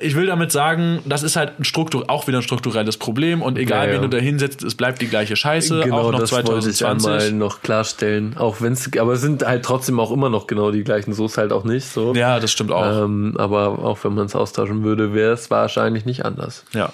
Ich 0.00 0.14
will 0.14 0.26
damit 0.26 0.50
sagen, 0.50 1.00
das 1.04 1.22
ist 1.22 1.36
halt 1.36 1.60
ein 1.60 1.64
Struktur, 1.64 2.04
auch 2.08 2.26
wieder 2.26 2.38
ein 2.38 2.42
strukturelles 2.42 2.96
Problem 2.96 3.42
und 3.42 3.58
egal, 3.58 3.86
Ja, 3.88 3.94
ja. 3.94 4.02
wen 4.02 4.10
du 4.10 4.16
da 4.16 4.22
hinsetzt, 4.22 4.62
es 4.62 4.74
bleibt 4.74 5.02
die 5.02 5.08
gleiche 5.08 5.36
Scheiße, 5.36 5.80
genau, 5.84 5.98
auch 5.98 6.12
noch 6.12 6.20
das 6.20 6.32
wollte 6.32 6.52
ich 6.52 6.76
2020. 6.76 7.10
einmal 7.10 7.32
noch 7.32 7.60
klarstellen. 7.60 8.34
Auch 8.38 8.60
wenn 8.62 8.72
es, 8.72 8.90
aber 8.98 9.12
es 9.12 9.20
sind 9.20 9.44
halt 9.46 9.64
trotzdem 9.64 10.00
auch 10.00 10.10
immer 10.10 10.30
noch 10.30 10.46
genau 10.46 10.70
die 10.70 10.84
gleichen. 10.84 11.12
So 11.12 11.26
ist 11.26 11.36
halt 11.36 11.52
auch 11.52 11.64
nicht 11.64 11.84
so. 11.86 12.14
Ja, 12.14 12.40
das 12.40 12.50
stimmt 12.50 12.72
auch. 12.72 13.04
Ähm, 13.04 13.34
aber 13.38 13.78
auch 13.84 13.98
wenn 14.04 14.14
man 14.14 14.26
es 14.26 14.34
austauschen 14.34 14.84
würde, 14.84 15.12
wäre 15.12 15.32
es 15.32 15.50
wahrscheinlich 15.50 16.06
nicht 16.06 16.24
anders. 16.24 16.64
Ja. 16.72 16.90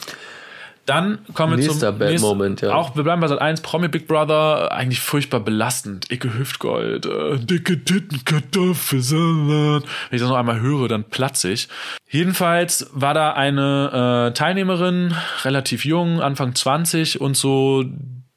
Dann 0.90 1.20
kommen 1.34 1.52
wir 1.52 1.64
Nächster 1.64 1.96
zum 1.96 1.98
nächsten, 1.98 2.26
Moment, 2.26 2.62
ja. 2.62 2.74
Auch 2.74 2.96
wir 2.96 3.04
bleiben 3.04 3.20
bei 3.20 3.28
Sat 3.28 3.40
1, 3.40 3.60
Promi 3.60 3.86
Big 3.86 4.08
Brother, 4.08 4.72
eigentlich 4.72 4.98
furchtbar 4.98 5.38
belastend. 5.38 6.10
Icke 6.10 6.36
Hüftgold, 6.36 7.06
äh, 7.06 7.38
dicke 7.38 7.84
Titten, 7.84 8.24
Kartoffelsalat. 8.24 9.84
Wenn 9.84 10.16
ich 10.16 10.20
das 10.20 10.28
noch 10.28 10.36
einmal 10.36 10.60
höre, 10.60 10.88
dann 10.88 11.04
platze 11.04 11.52
ich. 11.52 11.68
Jedenfalls 12.08 12.90
war 12.92 13.14
da 13.14 13.34
eine 13.34 14.30
äh, 14.30 14.34
Teilnehmerin, 14.34 15.14
relativ 15.44 15.84
jung, 15.84 16.20
Anfang 16.20 16.56
20 16.56 17.20
und 17.20 17.36
so, 17.36 17.84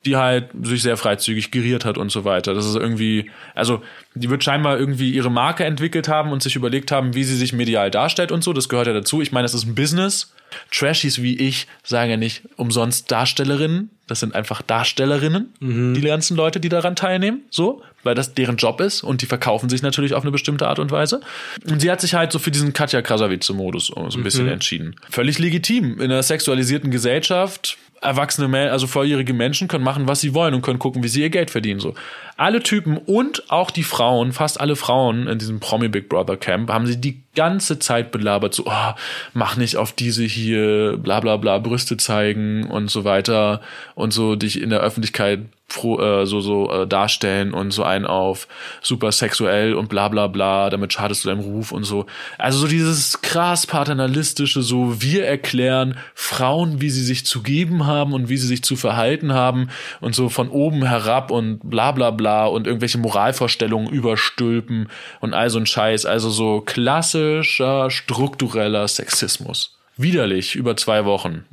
die 0.05 0.15
halt 0.15 0.49
sich 0.61 0.83
sehr 0.83 0.95
freizügig 0.95 1.49
geriert 1.49 1.85
hat 1.85 1.97
und 1.97 2.11
so 2.11 2.23
weiter. 2.23 2.53
Das 2.53 2.67
ist 2.67 2.75
irgendwie, 2.75 3.31
also 3.55 3.81
die 4.13 4.29
wird 4.29 4.43
scheinbar 4.43 4.77
irgendwie 4.77 5.09
ihre 5.11 5.31
Marke 5.31 5.65
entwickelt 5.65 6.07
haben 6.07 6.31
und 6.31 6.43
sich 6.43 6.55
überlegt 6.55 6.91
haben, 6.91 7.15
wie 7.15 7.23
sie 7.23 7.35
sich 7.35 7.51
medial 7.51 7.89
darstellt 7.89 8.31
und 8.31 8.43
so. 8.43 8.53
Das 8.53 8.69
gehört 8.69 8.85
ja 8.85 8.93
dazu. 8.93 9.21
Ich 9.23 9.31
meine, 9.31 9.45
es 9.45 9.55
ist 9.55 9.65
ein 9.65 9.73
Business. 9.73 10.31
Trashies 10.71 11.21
wie 11.21 11.37
ich 11.37 11.67
sagen 11.83 12.11
ja 12.11 12.17
nicht 12.17 12.43
umsonst 12.57 13.11
Darstellerinnen. 13.11 13.89
Das 14.07 14.19
sind 14.19 14.35
einfach 14.35 14.61
Darstellerinnen, 14.61 15.53
die 15.95 16.01
ganzen 16.01 16.35
Leute, 16.35 16.59
die 16.59 16.69
daran 16.69 16.95
teilnehmen, 16.95 17.41
so, 17.49 17.81
weil 18.03 18.15
das 18.15 18.33
deren 18.33 18.57
Job 18.57 18.81
ist 18.81 19.03
und 19.03 19.21
die 19.21 19.25
verkaufen 19.25 19.69
sich 19.69 19.81
natürlich 19.81 20.13
auf 20.13 20.23
eine 20.23 20.31
bestimmte 20.31 20.67
Art 20.67 20.79
und 20.79 20.91
Weise. 20.91 21.21
Und 21.69 21.81
sie 21.81 21.91
hat 21.91 22.01
sich 22.01 22.13
halt 22.13 22.31
so 22.31 22.39
für 22.39 22.51
diesen 22.51 22.73
Katja 22.73 23.01
Krasavice-Modus 23.01 23.87
so 23.87 24.17
ein 24.17 24.23
bisschen 24.23 24.47
entschieden. 24.47 24.95
Völlig 25.09 25.39
legitim. 25.39 25.99
In 25.99 26.11
einer 26.11 26.23
sexualisierten 26.23 26.91
Gesellschaft 26.91 27.77
erwachsene, 28.03 28.71
also 28.71 28.85
volljährige 28.85 29.33
Menschen 29.33 29.67
können 29.67 29.83
machen, 29.83 30.07
was 30.07 30.21
sie 30.21 30.33
wollen 30.33 30.53
und 30.53 30.61
können 30.61 30.79
gucken, 30.79 31.03
wie 31.03 31.07
sie 31.07 31.21
ihr 31.21 31.29
Geld 31.29 31.49
verdienen. 31.49 31.79
So. 31.79 31.95
Alle 32.37 32.61
Typen 32.61 32.97
und 32.97 33.49
auch 33.49 33.71
die 33.71 33.83
Frauen, 33.83 34.33
fast 34.33 34.59
alle 34.59 34.75
Frauen 34.75 35.27
in 35.27 35.39
diesem 35.39 35.59
Promi 35.59 35.87
Big 35.87 36.09
Brother 36.09 36.37
Camp, 36.37 36.69
haben 36.69 36.85
sie 36.85 36.99
die 36.99 37.21
ganze 37.35 37.79
Zeit 37.79 38.11
belabert, 38.11 38.53
so, 38.53 38.65
oh, 38.67 38.93
mach 39.33 39.57
nicht 39.57 39.77
auf 39.77 39.93
diese 39.93 40.23
hier, 40.23 40.97
bla 40.97 41.19
bla 41.19 41.37
bla, 41.37 41.57
Brüste 41.59 41.97
zeigen 41.97 42.65
und 42.65 42.91
so 42.91 43.05
weiter 43.05 43.61
und 43.95 44.13
so 44.13 44.35
dich 44.35 44.61
in 44.61 44.69
der 44.69 44.81
Öffentlichkeit 44.81 45.39
äh, 45.77 46.25
so 46.25 46.41
so 46.41 46.71
äh, 46.71 46.87
darstellen 46.87 47.53
und 47.53 47.71
so 47.71 47.83
einen 47.83 48.05
auf 48.05 48.47
super 48.81 49.11
sexuell 49.11 49.73
und 49.73 49.89
bla 49.89 50.07
bla 50.07 50.27
bla, 50.27 50.69
damit 50.69 50.93
schadest 50.93 51.23
du 51.23 51.29
deinem 51.29 51.41
Ruf 51.41 51.71
und 51.71 51.83
so. 51.83 52.05
Also 52.37 52.59
so 52.59 52.67
dieses 52.67 53.21
krass 53.21 53.67
paternalistische, 53.67 54.61
so 54.61 55.01
wir 55.01 55.25
erklären 55.25 55.97
Frauen, 56.13 56.81
wie 56.81 56.89
sie 56.89 57.03
sich 57.03 57.25
zu 57.25 57.41
geben 57.41 57.85
haben 57.85 58.13
und 58.13 58.29
wie 58.29 58.37
sie 58.37 58.47
sich 58.47 58.63
zu 58.63 58.75
verhalten 58.75 59.33
haben 59.33 59.69
und 60.01 60.15
so 60.15 60.29
von 60.29 60.49
oben 60.49 60.85
herab 60.85 61.31
und 61.31 61.59
bla 61.63 61.91
bla 61.91 62.11
bla 62.11 62.45
und 62.45 62.67
irgendwelche 62.67 62.97
Moralvorstellungen 62.97 63.89
überstülpen 63.89 64.89
und 65.19 65.33
all 65.33 65.49
so 65.49 65.59
ein 65.59 65.65
Scheiß. 65.65 66.05
Also 66.05 66.29
so 66.29 66.61
klassischer 66.61 67.89
struktureller 67.89 68.87
Sexismus. 68.87 69.77
Widerlich 69.97 70.55
über 70.55 70.75
zwei 70.75 71.05
Wochen. 71.05 71.45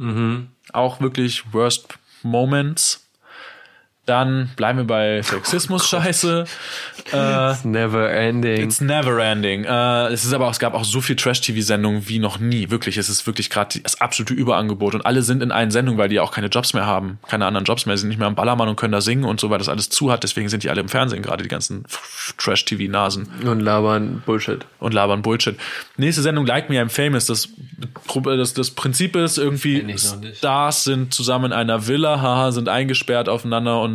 Auch 0.73 1.01
wirklich 1.01 1.53
Worst 1.53 1.99
Moments. 2.23 3.00
Dann 4.07 4.51
bleiben 4.57 4.79
wir 4.79 4.87
bei 4.87 5.23
Sexismus-Scheiße. 5.23 6.45
äh, 7.13 7.51
It's 7.53 7.65
never 7.65 8.11
ending. 8.11 8.63
It's 8.63 8.81
never 8.81 9.23
ending. 9.23 9.65
Äh, 9.65 10.09
es 10.09 10.25
ist 10.25 10.33
aber 10.33 10.47
auch, 10.47 10.53
es 10.53 10.59
gab 10.59 10.75
auch 10.75 10.85
so 10.85 11.01
viel 11.01 11.17
Trash-TV-Sendungen 11.17 12.09
wie 12.09 12.19
noch 12.19 12.39
nie. 12.39 12.71
Wirklich, 12.71 12.97
es 12.97 13.09
ist 13.09 13.27
wirklich 13.27 13.51
gerade 13.51 13.79
das 13.81 14.01
absolute 14.01 14.33
Überangebot 14.35 14.95
und 14.95 15.05
alle 15.07 15.23
sind 15.23 15.43
in 15.43 15.53
allen 15.53 15.71
Sendungen, 15.71 15.99
weil 15.99 16.09
die 16.09 16.17
ja 16.17 16.23
auch 16.23 16.33
keine 16.33 16.47
Jobs 16.49 16.73
mehr 16.73 16.87
haben, 16.87 17.19
keine 17.29 17.45
anderen 17.47 17.67
Jobs 17.67 17.85
mehr, 17.87 17.97
sind 17.99 18.09
nicht 18.09 18.19
mehr 18.19 18.27
am 18.27 18.35
Ballermann 18.35 18.69
und 18.69 18.77
können 18.77 18.93
da 18.93 19.01
singen 19.03 19.25
und 19.25 19.39
so, 19.39 19.51
weil 19.51 19.59
das 19.59 19.69
alles 19.69 19.91
zu 19.91 20.11
hat. 20.11 20.23
Deswegen 20.23 20.49
sind 20.49 20.63
die 20.65 20.71
alle 20.71 20.81
im 20.81 20.89
Fernsehen 20.89 21.23
gerade, 21.23 21.43
die 21.43 21.49
ganzen 21.49 21.85
Trash-TV-Nasen 22.39 23.29
Und 23.45 23.61
labern 23.61 24.23
Bullshit. 24.25 24.65
und 24.79 24.95
labern 24.95 25.23
Bullshit. 25.23 25.57
Nächste 25.99 26.23
Sendung 26.23 26.47
Like 26.47 26.71
Me 26.71 26.81
I'm 26.81 26.89
Famous. 26.89 27.27
Das, 27.27 27.49
das, 28.25 28.55
das 28.55 28.71
Prinzip 28.71 29.15
ist 29.15 29.37
irgendwie. 29.39 29.85
Stars 30.35 30.85
sind 30.85 31.13
zusammen 31.13 31.47
in 31.47 31.53
einer 31.53 31.87
Villa, 31.87 32.21
haha, 32.21 32.51
sind 32.51 32.69
eingesperrt 32.69 33.29
aufeinander 33.29 33.81
und 33.83 33.90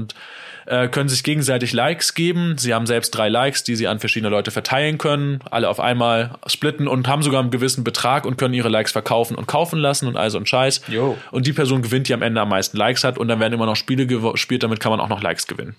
äh, 0.66 0.88
können 0.88 1.10
sich 1.10 1.24
gegenseitig 1.24 1.74
Likes 1.74 2.14
geben. 2.14 2.58
Sie 2.58 2.74
haben 2.74 2.86
selbst 2.86 3.12
drei 3.12 3.30
Likes, 3.30 3.64
die 3.64 3.76
sie 3.76 3.88
an 3.88 4.00
verschiedene 4.00 4.30
Leute 4.30 4.52
verteilen 4.52 4.98
können, 4.98 5.40
alle 5.52 5.70
auf 5.70 5.80
einmal 5.80 6.38
splitten 6.48 6.88
und 6.88 7.08
haben 7.08 7.22
sogar 7.22 7.42
einen 7.42 7.52
gewissen 7.52 7.84
Betrag 7.84 8.26
und 8.26 8.38
können 8.38 8.54
ihre 8.54 8.70
Likes 8.70 8.92
verkaufen 8.92 9.36
und 9.36 9.48
kaufen 9.48 9.80
lassen 9.80 10.08
und 10.08 10.18
all 10.18 10.30
so 10.30 10.38
ein 10.38 10.46
Scheiß. 10.46 10.82
Jo. 10.88 11.18
Und 11.32 11.48
die 11.48 11.54
Person 11.54 11.82
gewinnt, 11.82 12.08
die 12.08 12.14
am 12.14 12.22
Ende 12.22 12.42
am 12.42 12.50
meisten 12.50 12.78
Likes 12.78 13.04
hat 13.04 13.18
und 13.18 13.28
dann 13.28 13.40
werden 13.40 13.54
immer 13.54 13.66
noch 13.66 13.76
Spiele 13.76 14.08
gespielt, 14.08 14.64
damit 14.64 14.80
kann 14.80 14.92
man 14.92 15.00
auch 15.00 15.10
noch 15.10 15.22
Likes 15.22 15.48
gewinnen 15.48 15.76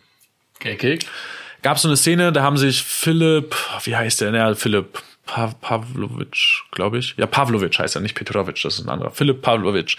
Okay, 0.56 0.74
okay. 0.74 0.98
gab 1.62 1.76
es 1.76 1.82
so 1.82 1.88
eine 1.88 1.96
Szene, 1.96 2.32
da 2.32 2.42
haben 2.42 2.56
sich 2.56 2.82
Philipp, 2.82 3.54
wie 3.84 3.94
heißt 3.94 4.20
der? 4.20 4.34
Ja, 4.34 4.54
Philipp 4.54 5.02
pa 5.26 5.48
Pavlovic, 5.60 6.62
glaube 6.70 6.98
ich. 6.98 7.14
Ja, 7.18 7.26
Pavlovic 7.26 7.78
heißt 7.78 7.96
er, 7.96 8.00
nicht 8.00 8.14
Petrovic, 8.14 8.60
das 8.62 8.78
ist 8.78 8.86
ein 8.86 8.88
anderer. 8.88 9.10
Philipp 9.10 9.42
Pavlovic. 9.42 9.96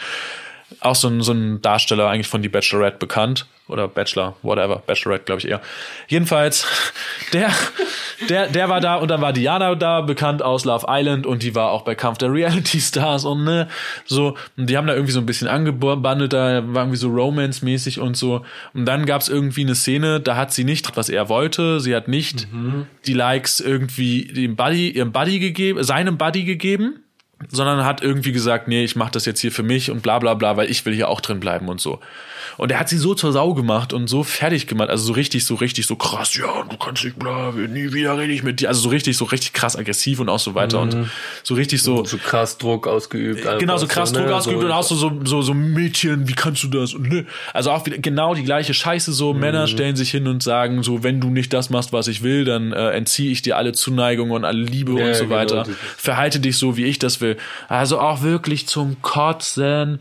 Auch 0.81 0.95
so 0.95 1.07
ein, 1.07 1.21
so 1.21 1.31
ein 1.31 1.61
Darsteller 1.61 2.09
eigentlich 2.09 2.27
von 2.27 2.41
Die 2.41 2.49
Bachelorette 2.49 2.97
bekannt. 2.97 3.47
Oder 3.67 3.89
Bachelor, 3.89 4.35
whatever. 4.43 4.81
Bachelorette, 4.85 5.25
glaube 5.25 5.39
ich 5.39 5.47
eher. 5.47 5.61
Jedenfalls, 6.07 6.65
der, 7.33 7.49
der, 8.29 8.47
der 8.47 8.69
war 8.69 8.79
da 8.79 8.95
und 8.95 9.09
dann 9.09 9.19
war 9.19 9.33
Diana 9.33 9.75
da, 9.75 10.01
bekannt 10.01 10.41
aus 10.41 10.63
Love 10.63 10.85
Island 10.87 11.25
und 11.25 11.43
die 11.43 11.53
war 11.53 11.71
auch 11.71 11.81
bei 11.81 11.93
Kampf 11.93 12.17
der 12.17 12.31
Reality 12.31 12.79
Stars 12.79 13.25
und 13.25 13.43
ne, 13.43 13.67
so. 14.05 14.37
Und 14.55 14.69
die 14.69 14.77
haben 14.77 14.87
da 14.87 14.93
irgendwie 14.93 15.11
so 15.11 15.19
ein 15.19 15.25
bisschen 15.25 15.49
angebandelt, 15.49 16.31
da 16.31 16.63
war 16.67 16.83
irgendwie 16.83 16.97
so 16.97 17.09
Romance-mäßig 17.09 17.99
und 17.99 18.15
so. 18.15 18.45
Und 18.73 18.85
dann 18.85 19.05
gab 19.05 19.21
es 19.21 19.27
irgendwie 19.27 19.61
eine 19.61 19.75
Szene, 19.75 20.21
da 20.21 20.37
hat 20.37 20.53
sie 20.53 20.63
nicht, 20.63 20.95
was 20.95 21.09
er 21.09 21.27
wollte, 21.27 21.81
sie 21.81 21.93
hat 21.93 22.07
nicht 22.07 22.47
die 23.05 23.13
Likes 23.13 23.59
irgendwie 23.59 24.25
dem 24.25 24.55
Buddy, 24.55 24.91
ihrem 24.91 25.11
Buddy 25.11 25.39
gegeben, 25.39 25.83
seinem 25.83 26.17
Buddy 26.17 26.45
gegeben 26.45 27.03
sondern 27.49 27.85
hat 27.85 28.01
irgendwie 28.01 28.31
gesagt, 28.31 28.67
nee, 28.67 28.83
ich 28.83 28.95
mache 28.95 29.11
das 29.11 29.25
jetzt 29.25 29.39
hier 29.39 29.51
für 29.51 29.63
mich 29.63 29.91
und 29.91 30.01
bla 30.01 30.19
bla 30.19 30.33
bla, 30.33 30.57
weil 30.57 30.69
ich 30.69 30.85
will 30.85 30.93
hier 30.93 31.09
auch 31.09 31.21
drin 31.21 31.39
bleiben 31.39 31.69
und 31.69 31.79
so. 31.79 31.99
Und 32.55 32.71
er 32.71 32.79
hat 32.79 32.87
sie 32.89 32.97
so 32.97 33.13
zur 33.15 33.31
Sau 33.33 33.53
gemacht 33.53 33.91
und 33.93 34.07
so 34.07 34.23
fertig 34.23 34.67
gemacht, 34.67 34.89
also 34.89 35.03
so 35.05 35.13
richtig, 35.13 35.45
so 35.45 35.55
richtig, 35.55 35.85
so 35.87 35.95
krass, 35.97 36.35
ja, 36.37 36.63
du 36.69 36.77
kannst 36.77 37.03
nicht 37.03 37.19
bla, 37.19 37.51
nie 37.51 37.91
wieder 37.93 38.17
rede 38.17 38.31
ich 38.31 38.43
mit 38.43 38.59
dir, 38.61 38.69
also 38.69 38.81
so 38.81 38.89
richtig, 38.89 39.17
so 39.17 39.25
richtig 39.25 39.53
krass 39.53 39.75
aggressiv 39.75 40.19
und 40.19 40.29
auch 40.29 40.39
so 40.39 40.55
weiter 40.55 40.83
Mhm. 40.83 40.91
und 40.93 41.09
so 41.43 41.53
richtig 41.55 41.81
so, 41.81 42.05
So 42.05 42.17
krass 42.17 42.57
Druck 42.57 42.87
ausgeübt. 42.87 43.41
Genau, 43.43 43.73
einfach 43.73 43.77
so 43.79 43.87
krass 43.87 44.11
ne, 44.13 44.19
Druck 44.21 44.31
ausgeübt 44.31 44.61
so- 44.61 44.65
und 44.67 44.71
auch 44.71 44.83
so, 44.83 44.95
so, 44.95 45.11
so, 45.25 45.41
so 45.41 45.53
Mädchen, 45.53 46.27
wie 46.27 46.33
kannst 46.33 46.63
du 46.63 46.67
das? 46.67 46.93
Und, 46.93 47.09
ne, 47.09 47.25
also 47.53 47.71
auch 47.71 47.85
wieder 47.85 47.97
genau 47.97 48.33
die 48.35 48.43
gleiche 48.43 48.73
Scheiße, 48.73 49.11
so 49.13 49.33
Mhm. 49.33 49.39
Männer 49.39 49.67
stellen 49.67 49.95
sich 49.95 50.11
hin 50.11 50.27
und 50.27 50.41
sagen, 50.43 50.83
so, 50.83 51.03
wenn 51.03 51.19
du 51.19 51.29
nicht 51.29 51.51
das 51.53 51.69
machst, 51.69 51.91
was 51.93 52.07
ich 52.07 52.23
will, 52.23 52.45
dann 52.45 52.71
äh, 52.73 52.91
entziehe 52.91 53.31
ich 53.31 53.41
dir 53.41 53.57
alle 53.57 53.73
Zuneigung 53.73 54.31
und 54.31 54.45
alle 54.45 54.61
Liebe 54.63 54.99
Ja, 54.99 55.07
und 55.07 55.15
so 55.15 55.23
genau, 55.25 55.35
weiter. 55.35 55.65
Verhalte 55.97 56.39
dich 56.39 56.57
so, 56.57 56.77
wie 56.77 56.85
ich 56.85 56.99
das 56.99 57.19
will. 57.21 57.37
Also 57.67 57.99
auch 57.99 58.21
wirklich 58.21 58.67
zum 58.67 59.01
Kotzen 59.01 59.99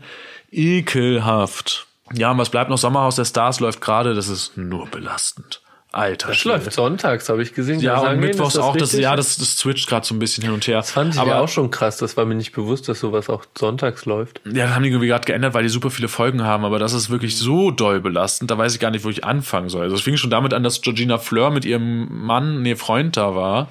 ekelhaft. 0.51 1.86
Ja, 2.13 2.31
und 2.31 2.37
was 2.37 2.49
bleibt 2.49 2.69
noch? 2.69 2.77
Sommerhaus 2.77 3.15
der 3.15 3.25
Stars 3.25 3.59
läuft 3.59 3.81
gerade, 3.81 4.13
das 4.13 4.27
ist 4.27 4.57
nur 4.57 4.87
belastend. 4.87 5.61
Alter. 5.93 6.27
Das 6.27 6.37
Schwede. 6.37 6.57
läuft 6.57 6.73
sonntags, 6.73 7.29
habe 7.29 7.41
ich 7.41 7.53
gesehen. 7.53 7.79
Ja, 7.79 7.99
und 7.99 8.19
mittwochs 8.19 8.55
ist 8.55 8.61
auch, 8.61 8.75
das, 8.75 8.91
ja, 8.91 9.15
das, 9.15 9.37
das 9.37 9.57
switcht 9.57 9.87
gerade 9.87 10.05
so 10.05 10.13
ein 10.13 10.19
bisschen 10.19 10.43
hin 10.43 10.53
und 10.53 10.67
her. 10.67 10.77
Das 10.77 10.91
fand 10.91 11.15
ich 11.15 11.19
aber 11.19 11.31
ja 11.31 11.39
auch 11.39 11.47
schon 11.47 11.71
krass. 11.71 11.97
Das 11.97 12.17
war 12.17 12.25
mir 12.25 12.35
nicht 12.35 12.51
bewusst, 12.51 12.89
dass 12.89 12.99
sowas 12.99 13.29
auch 13.29 13.45
sonntags 13.57 14.05
läuft. 14.05 14.41
Ja, 14.45 14.65
das 14.65 14.75
haben 14.75 14.83
die 14.83 14.89
irgendwie 14.89 15.07
gerade 15.07 15.25
geändert, 15.25 15.53
weil 15.53 15.63
die 15.63 15.69
super 15.69 15.89
viele 15.89 16.09
Folgen 16.09 16.43
haben, 16.43 16.65
aber 16.65 16.77
das 16.77 16.93
ist 16.93 17.09
wirklich 17.09 17.37
so 17.37 17.71
doll 17.71 18.01
belastend, 18.01 18.51
da 18.51 18.57
weiß 18.57 18.73
ich 18.73 18.79
gar 18.79 18.91
nicht, 18.91 19.05
wo 19.05 19.09
ich 19.09 19.23
anfangen 19.23 19.69
soll. 19.69 19.83
Also 19.83 19.95
es 19.95 20.01
fing 20.01 20.17
schon 20.17 20.29
damit 20.29 20.53
an, 20.53 20.61
dass 20.61 20.81
Georgina 20.81 21.17
Fleur 21.17 21.51
mit 21.51 21.63
ihrem 21.63 22.25
Mann, 22.25 22.61
nee, 22.61 22.75
Freund 22.75 23.15
da 23.15 23.33
war. 23.35 23.69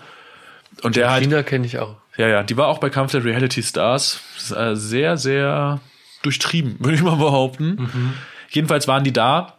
Und 0.82 0.96
der 0.96 1.10
halt, 1.10 1.46
kenne 1.46 1.66
ich 1.66 1.78
auch. 1.78 1.96
ja, 2.16 2.28
ja, 2.28 2.42
die 2.42 2.56
war 2.56 2.68
auch 2.68 2.78
bei 2.78 2.90
Kampf 2.90 3.12
der 3.12 3.24
Reality 3.24 3.62
Stars. 3.62 4.20
Das 4.36 4.50
äh, 4.50 4.74
sehr, 4.74 5.16
sehr 5.16 5.80
durchtrieben, 6.26 6.76
würde 6.80 6.96
ich 6.96 7.02
mal 7.02 7.16
behaupten. 7.16 8.14
Jedenfalls 8.50 8.86
waren 8.86 9.04
die 9.04 9.12
da, 9.12 9.54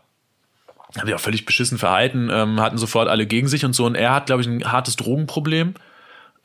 haben 0.97 1.07
die 1.07 1.13
auch 1.13 1.19
völlig 1.19 1.45
beschissen 1.45 1.77
verhalten, 1.77 2.29
ähm, 2.31 2.61
hatten 2.61 2.77
sofort 2.77 3.09
alle 3.09 3.25
gegen 3.25 3.47
sich 3.47 3.65
und 3.65 3.73
so. 3.73 3.85
Und 3.85 3.95
er 3.95 4.13
hat, 4.13 4.27
glaube 4.27 4.41
ich, 4.41 4.47
ein 4.47 4.71
hartes 4.71 4.95
Drogenproblem. 4.95 5.75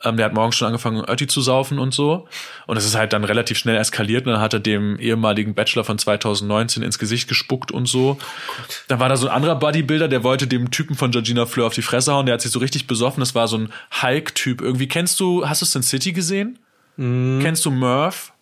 Ähm, 0.05 0.17
der 0.17 0.27
hat 0.27 0.35
morgens 0.35 0.57
schon 0.57 0.67
angefangen, 0.67 1.05
Ötti 1.09 1.27
zu 1.27 1.41
saufen 1.41 1.79
und 1.79 1.95
so. 1.95 2.27
Und 2.67 2.77
es 2.77 2.85
ist 2.85 2.97
halt 2.97 3.13
dann 3.13 3.25
relativ 3.25 3.57
schnell 3.57 3.77
eskaliert. 3.77 4.27
Und 4.27 4.33
dann 4.33 4.43
hat 4.43 4.53
er 4.53 4.61
dem 4.61 4.99
ehemaligen 4.99 5.55
Bachelor 5.55 5.85
von 5.85 5.99
2019 5.99 6.83
ins 6.83 6.99
Gesicht 6.99 7.29
gespuckt 7.29 7.71
und 7.71 7.87
so. 7.87 8.19
Dann 8.89 8.99
war 8.99 9.09
da 9.09 9.17
so 9.17 9.29
ein 9.29 9.35
anderer 9.35 9.55
Bodybuilder, 9.55 10.09
der 10.09 10.25
wollte 10.25 10.47
dem 10.47 10.71
Typen 10.71 10.97
von 10.97 11.13
Georgina 11.13 11.47
Fleur 11.47 11.69
auf 11.69 11.75
die 11.75 11.83
Fresse 11.83 12.13
hauen. 12.13 12.27
Der 12.27 12.35
hat 12.35 12.41
sich 12.41 12.51
so 12.51 12.59
richtig 12.59 12.87
besoffen. 12.87 13.21
Das 13.21 13.35
war 13.35 13.47
so 13.47 13.59
ein 13.59 13.73
Hulk-Typ 14.03 14.61
irgendwie. 14.61 14.89
Kennst 14.89 15.21
du, 15.21 15.49
hast 15.49 15.63
du 15.63 15.67
Sin 15.67 15.83
City 15.83 16.13
gesehen? 16.13 16.59
Kennst 17.41 17.65
du 17.65 17.71
Murph? 17.71 18.33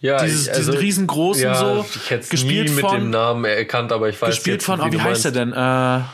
Ja, 0.00 0.22
Dieses- 0.22 0.48
ich- 0.48 0.52
diesen 0.54 0.74
riesengroßen 0.74 1.42
ja, 1.42 1.54
so, 1.54 1.86
Ich 1.94 2.10
hätte 2.10 2.22
es 2.24 2.28
gespielt 2.28 2.68
nie 2.68 2.74
mit 2.76 2.84
von- 2.84 2.98
dem 3.00 3.10
Namen 3.10 3.44
erkannt, 3.46 3.92
aber 3.92 4.08
ich 4.08 4.20
weiß 4.20 4.30
Gespielt 4.30 4.56
jetzt, 4.56 4.64
von, 4.66 4.80
oh, 4.80 4.84
du 4.84 4.92
wie 4.92 5.00
heißt 5.00 5.24
er 5.24 5.30
denn? 5.32 5.52
Äh, 5.52 5.56
ah, 5.56 6.06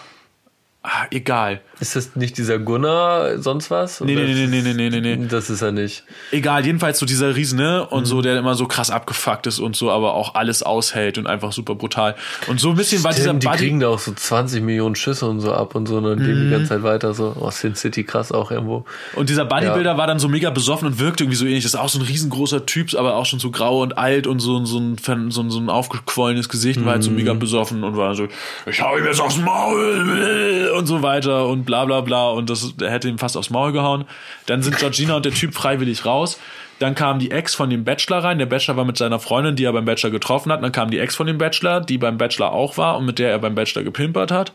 egal. 1.11 1.61
Ist 1.83 1.97
das 1.97 2.15
nicht 2.15 2.39
dieser 2.39 2.61
Gunnar 2.61 3.39
sonst 3.39 3.69
was? 3.73 4.01
Nee, 4.01 4.15
nee, 4.15 4.23
nee, 4.35 4.47
nee, 4.47 4.63
nee, 4.63 4.73
nee, 4.73 5.01
nee, 5.01 5.17
nee. 5.17 5.27
Das 5.29 5.51
ist 5.51 5.63
er 5.63 5.73
nicht. 5.73 6.05
Egal, 6.31 6.65
jedenfalls 6.65 7.01
so 7.01 7.07
dieser 7.07 7.35
Riesen, 7.35 7.59
ne? 7.59 7.85
Und 7.85 8.03
Mhm. 8.03 8.07
so, 8.07 8.23
der 8.23 8.39
immer 8.39 8.55
so 8.55 8.67
krass 8.69 8.89
abgefuckt 8.91 9.49
ist 9.49 9.59
und 9.59 9.75
so, 9.75 9.91
aber 9.91 10.15
auch 10.15 10.37
alles 10.37 10.63
aushält 10.63 11.19
und 11.19 11.27
einfach 11.27 11.51
super 11.51 11.75
brutal. 11.75 12.15
Und 12.47 12.61
so 12.61 12.71
ein 12.71 12.77
bisschen 12.77 13.03
war 13.03 13.11
dieser 13.13 13.25
Stimmt, 13.31 13.43
die 13.43 13.47
Buddy. 13.49 13.59
kriegen 13.59 13.81
da 13.81 13.89
auch 13.89 13.99
so 13.99 14.13
20 14.13 14.63
Millionen 14.63 14.95
Schüsse 14.95 15.27
und 15.27 15.41
so 15.41 15.53
ab 15.53 15.75
und 15.75 15.87
so 15.87 15.97
und 15.97 16.05
dann 16.05 16.19
gehen 16.23 16.39
die 16.39 16.47
Mhm. 16.47 16.51
ganze 16.51 16.69
Zeit 16.69 16.85
weiter 16.85 17.15
so. 17.15 17.35
Oh, 17.41 17.51
Sin 17.51 17.75
City 17.75 18.05
krass 18.05 18.31
auch 18.31 18.53
irgendwo. 18.53 18.85
Und 19.17 19.29
dieser 19.29 19.45
Bodybuilder 19.45 19.91
Ja. 19.93 19.99
war 19.99 20.07
dann 20.07 20.21
so 20.21 20.29
mega 20.29 20.51
besoffen 20.51 20.87
und 20.87 21.01
wirkte 21.01 21.25
irgendwie 21.25 21.37
so 21.37 21.47
ähnlich. 21.47 21.65
Das 21.65 21.75
ist 21.75 21.81
auch 21.81 21.89
so 21.89 21.99
ein 21.99 22.05
riesengroßer 22.07 22.65
Typ, 22.65 22.95
aber 22.95 23.17
auch 23.17 23.27
schon 23.27 23.41
so 23.41 23.51
grau 23.51 23.83
und 23.83 23.99
alt 23.99 24.29
und 24.29 24.39
so, 24.39 24.65
so, 24.65 24.79
ein, 24.79 24.97
so, 24.99 25.13
ein, 25.43 25.51
so 25.51 25.59
ein 25.59 25.69
aufgequollenes 25.69 26.49
Gesicht 26.49 26.79
und 26.79 26.85
war 26.87 26.93
halt 26.93 27.03
so 27.03 27.11
Mhm. 27.11 27.17
mega 27.17 27.35
besoffen 27.35 27.83
und 27.83 27.97
war 27.97 28.15
so, 28.15 28.29
ich 28.67 28.81
hau 28.81 28.97
ihm 28.97 29.05
jetzt 29.05 29.21
aufs 29.21 29.39
Maul 29.39 30.71
und 30.79 30.87
so 30.87 31.03
weiter 31.03 31.47
und 31.49 31.65
bla 31.73 31.87
bla 31.87 32.01
bla 32.03 32.31
und 32.31 32.51
das 32.51 32.75
hätte 32.81 33.09
ihm 33.09 33.19
fast 33.19 33.37
aufs 33.37 33.49
Maul 33.49 33.73
gehauen. 33.73 34.05
Dann 34.45 34.63
sind 34.63 34.77
Georgina 34.77 35.17
und 35.17 35.25
der 35.25 35.33
Typ 35.33 35.55
freiwillig 35.55 36.05
raus. 36.05 36.39
Dann 36.79 36.95
kam 36.95 37.19
die 37.19 37.31
Ex 37.31 37.55
von 37.55 37.71
dem 37.71 37.85
Bachelor 37.85 38.19
rein. 38.19 38.39
Der 38.39 38.47
Bachelor 38.47 38.77
war 38.77 38.85
mit 38.85 38.99
seiner 38.99 39.19
Freundin, 39.19 39.57
die 39.57 39.65
er 39.65 39.73
beim 39.73 39.87
Bachelor 39.87 40.11
getroffen 40.11 40.53
hat. 40.53 40.63
Dann 40.63 40.73
kam 40.73 40.91
die 40.91 40.99
Ex 40.99 41.17
von 41.17 41.27
dem 41.27 41.39
Bachelor, 41.39 41.81
die 41.81 41.97
beim 41.97 42.19
Bachelor 42.19 42.53
auch 42.53 42.77
war 42.77 42.99
und 42.99 43.07
mit 43.07 43.19
der 43.19 43.31
er 43.31 43.39
beim 43.39 43.55
Bachelor 43.55 43.85
gepimpert 43.85 44.31
hat. 44.31 44.53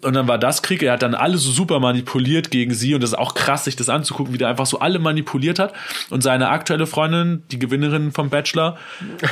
Und 0.00 0.14
dann 0.14 0.26
war 0.26 0.38
das 0.38 0.62
Krieg. 0.62 0.82
Er 0.82 0.94
hat 0.94 1.02
dann 1.02 1.14
alle 1.14 1.36
so 1.36 1.50
super 1.50 1.78
manipuliert 1.78 2.50
gegen 2.50 2.72
sie. 2.72 2.94
Und 2.94 3.02
das 3.02 3.10
ist 3.10 3.18
auch 3.18 3.34
krass, 3.34 3.64
sich 3.64 3.76
das 3.76 3.90
anzugucken, 3.90 4.32
wie 4.32 4.38
der 4.38 4.48
einfach 4.48 4.64
so 4.64 4.78
alle 4.78 4.98
manipuliert 4.98 5.58
hat. 5.58 5.74
Und 6.08 6.22
seine 6.22 6.48
aktuelle 6.48 6.86
Freundin, 6.86 7.42
die 7.50 7.58
Gewinnerin 7.58 8.10
vom 8.10 8.30
Bachelor, 8.30 8.78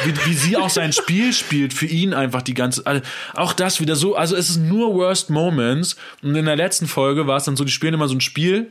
wie, 0.04 0.14
wie 0.26 0.34
sie 0.34 0.56
auch 0.58 0.68
sein 0.68 0.92
Spiel 0.92 1.32
spielt, 1.32 1.72
für 1.72 1.86
ihn 1.86 2.12
einfach 2.12 2.42
die 2.42 2.54
ganze, 2.54 2.86
also 2.86 3.00
auch 3.34 3.54
das 3.54 3.80
wieder 3.80 3.96
so, 3.96 4.16
also 4.16 4.36
es 4.36 4.50
ist 4.50 4.58
nur 4.58 4.94
Worst 4.94 5.30
Moments. 5.30 5.96
Und 6.22 6.36
in 6.36 6.44
der 6.44 6.56
letzten 6.56 6.86
Folge 6.86 7.26
war 7.26 7.38
es 7.38 7.44
dann 7.44 7.56
so, 7.56 7.64
die 7.64 7.72
spielen 7.72 7.94
immer 7.94 8.08
so 8.08 8.14
ein 8.14 8.20
Spiel, 8.20 8.70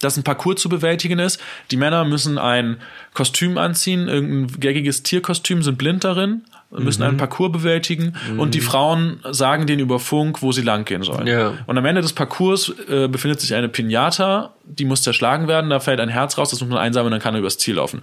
das 0.00 0.16
ein 0.16 0.24
Parcours 0.24 0.60
zu 0.60 0.68
bewältigen 0.68 1.18
ist. 1.18 1.40
Die 1.70 1.76
Männer 1.76 2.04
müssen 2.04 2.38
ein 2.38 2.76
Kostüm 3.14 3.56
anziehen, 3.58 4.08
irgendein 4.08 4.60
gängiges 4.60 5.02
Tierkostüm, 5.02 5.62
sind 5.62 5.78
blind 5.78 6.02
darin, 6.04 6.42
müssen 6.70 7.02
Mhm. 7.02 7.08
einen 7.08 7.16
Parcours 7.16 7.52
bewältigen 7.52 8.14
und 8.36 8.54
die 8.54 8.60
Frauen 8.60 9.20
sagen 9.30 9.66
denen 9.66 9.80
über 9.80 10.00
Funk, 10.00 10.42
wo 10.42 10.50
sie 10.52 10.62
langgehen 10.62 11.02
sollen. 11.04 11.26
Ja. 11.28 11.54
Und 11.66 11.78
am 11.78 11.84
Ende 11.84 12.02
des 12.02 12.12
Parcours 12.12 12.74
äh, 12.88 13.06
befindet 13.06 13.40
sich 13.40 13.54
eine 13.54 13.68
Pinata, 13.68 14.52
die 14.64 14.84
muss 14.84 15.02
zerschlagen 15.02 15.46
werden, 15.46 15.70
da 15.70 15.78
fällt 15.80 16.00
ein 16.00 16.08
Herz 16.08 16.36
raus, 16.36 16.50
das 16.50 16.60
muss 16.60 16.68
man 16.68 16.78
einsammeln, 16.78 17.12
dann 17.12 17.20
kann 17.20 17.34
er 17.34 17.40
übers 17.40 17.56
Ziel 17.58 17.76
laufen. 17.76 18.02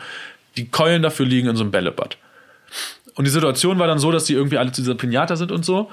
Die 0.55 0.69
Keulen 0.69 1.01
dafür 1.01 1.25
liegen 1.25 1.49
in 1.49 1.55
so 1.57 1.63
einem 1.63 1.71
Bällebad. 1.71 2.17
Und 3.15 3.25
die 3.25 3.31
Situation 3.31 3.77
war 3.77 3.87
dann 3.87 3.99
so, 3.99 4.11
dass 4.11 4.25
die 4.25 4.33
irgendwie 4.33 4.57
alle 4.57 4.71
zu 4.71 4.81
dieser 4.81 4.95
Pinata 4.95 5.35
sind 5.35 5.51
und 5.51 5.65
so. 5.65 5.91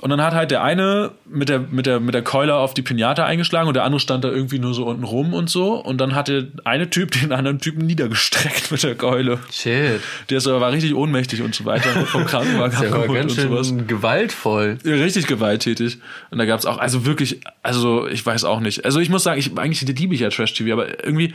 Und 0.00 0.10
dann 0.10 0.22
hat 0.22 0.34
halt 0.34 0.50
der 0.50 0.62
eine 0.62 1.12
mit 1.26 1.48
der, 1.48 1.60
mit 1.60 1.86
der, 1.86 2.00
mit 2.00 2.14
der 2.14 2.22
Keule 2.22 2.54
auf 2.54 2.74
die 2.74 2.82
Pinata 2.82 3.24
eingeschlagen 3.24 3.68
und 3.68 3.74
der 3.74 3.84
andere 3.84 4.00
stand 4.00 4.24
da 4.24 4.28
irgendwie 4.28 4.58
nur 4.58 4.74
so 4.74 4.86
unten 4.86 5.04
rum 5.04 5.34
und 5.34 5.48
so. 5.48 5.74
Und 5.74 5.98
dann 5.98 6.14
hat 6.14 6.28
der 6.28 6.46
eine 6.64 6.90
Typ 6.90 7.10
den 7.20 7.32
anderen 7.32 7.58
Typen 7.58 7.86
niedergestreckt 7.86 8.70
mit 8.70 8.82
der 8.82 8.94
Keule. 8.94 9.38
Shit. 9.50 10.00
Der 10.30 10.38
ist, 10.38 10.46
war 10.46 10.72
richtig 10.72 10.94
ohnmächtig 10.94 11.42
und 11.42 11.54
so 11.54 11.64
weiter. 11.64 11.88
Vom 12.06 12.24
Krankenwagen 12.24 12.78
Der 12.80 12.92
war 12.92 13.08
ganz 13.08 13.36
und 13.36 13.40
sowas. 13.40 13.68
schön 13.68 13.86
gewaltvoll. 13.86 14.78
Ja, 14.84 14.94
richtig 14.94 15.26
gewalttätig. 15.26 15.98
Und 16.30 16.38
da 16.38 16.44
gab 16.44 16.60
es 16.60 16.66
auch, 16.66 16.78
also 16.78 17.06
wirklich, 17.06 17.40
also 17.62 18.06
ich 18.06 18.24
weiß 18.24 18.44
auch 18.44 18.60
nicht. 18.60 18.84
Also 18.84 19.00
ich 19.00 19.08
muss 19.08 19.22
sagen, 19.22 19.38
ich 19.38 19.56
eigentlich 19.58 19.82
liebe 19.82 20.14
ich 20.14 20.20
ja 20.20 20.28
Trash-TV, 20.28 20.72
aber 20.72 21.04
irgendwie, 21.04 21.34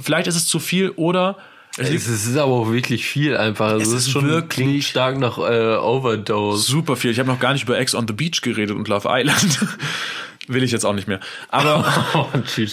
vielleicht 0.00 0.26
ist 0.26 0.36
es 0.36 0.46
zu 0.46 0.58
viel 0.58 0.90
oder 0.90 1.36
es 1.80 1.90
liegt 1.90 2.02
Es 2.06 2.26
ist 2.26 2.36
aber 2.36 2.52
auch 2.52 2.70
wirklich 2.72 3.06
viel 3.06 3.36
einfach. 3.36 3.68
Also 3.68 3.82
Es 3.82 3.88
es 3.88 3.94
ist 3.94 4.06
ist 4.06 4.12
schon 4.12 4.28
wirklich- 4.28 4.86
stark 4.86 5.18
nach 5.18 5.38
äh, 5.38 5.76
Overdose. 5.76 6.62
super 6.70 6.96
viel. 6.96 7.10
Ich 7.10 7.18
habe 7.18 7.28
noch 7.28 7.40
gar 7.40 7.52
nicht 7.52 7.64
über 7.64 7.78
Ex 7.78 7.94
on 7.94 8.06
the 8.06 8.14
Beach 8.14 8.40
geredet 8.42 8.76
und 8.76 8.88
Love 8.88 9.08
Island. 9.10 9.66
Will 10.48 10.64
ich 10.64 10.72
jetzt 10.72 10.84
auch 10.84 10.94
nicht 10.94 11.06
mehr. 11.06 11.20
Aber 11.48 11.84
Oh, 12.14 12.26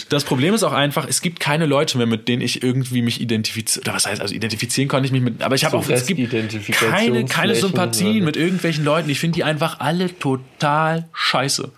das 0.10 0.24
Problem 0.24 0.54
ist 0.56 0.64
auch 0.64 0.74
einfach, 0.74 1.06
es 1.08 1.22
gibt 1.22 1.40
keine 1.40 1.68
Leute 1.68 1.98
mehr, 2.00 2.08
mit 2.08 2.28
denen 2.28 2.42
ich 2.42 2.64
irgendwie 2.64 3.04
mich 3.04 3.22
identifiziere. 3.22 3.84
Oder 3.84 3.94
was 3.94 4.08
heißt, 4.08 4.20
also 4.22 4.34
identifizieren 4.34 4.88
konnte 4.88 5.06
ich 5.06 5.12
mich 5.12 5.22
mit, 5.22 5.44
aber 5.44 5.54
ich 5.56 5.64
habe 5.64 5.74
So 5.74 5.84
auch, 5.84 5.90
es 5.96 6.08
gibt 6.08 6.32
keine, 6.72 7.26
keine 7.26 7.54
Sympathien 7.56 8.24
mit 8.26 8.36
irgendwelchen 8.36 8.84
Leuten. 8.84 9.10
Ich 9.12 9.20
finde 9.20 9.36
die 9.36 9.44
einfach 9.44 9.80
alle 9.80 10.18
total 10.18 11.08
scheiße. 11.14 11.70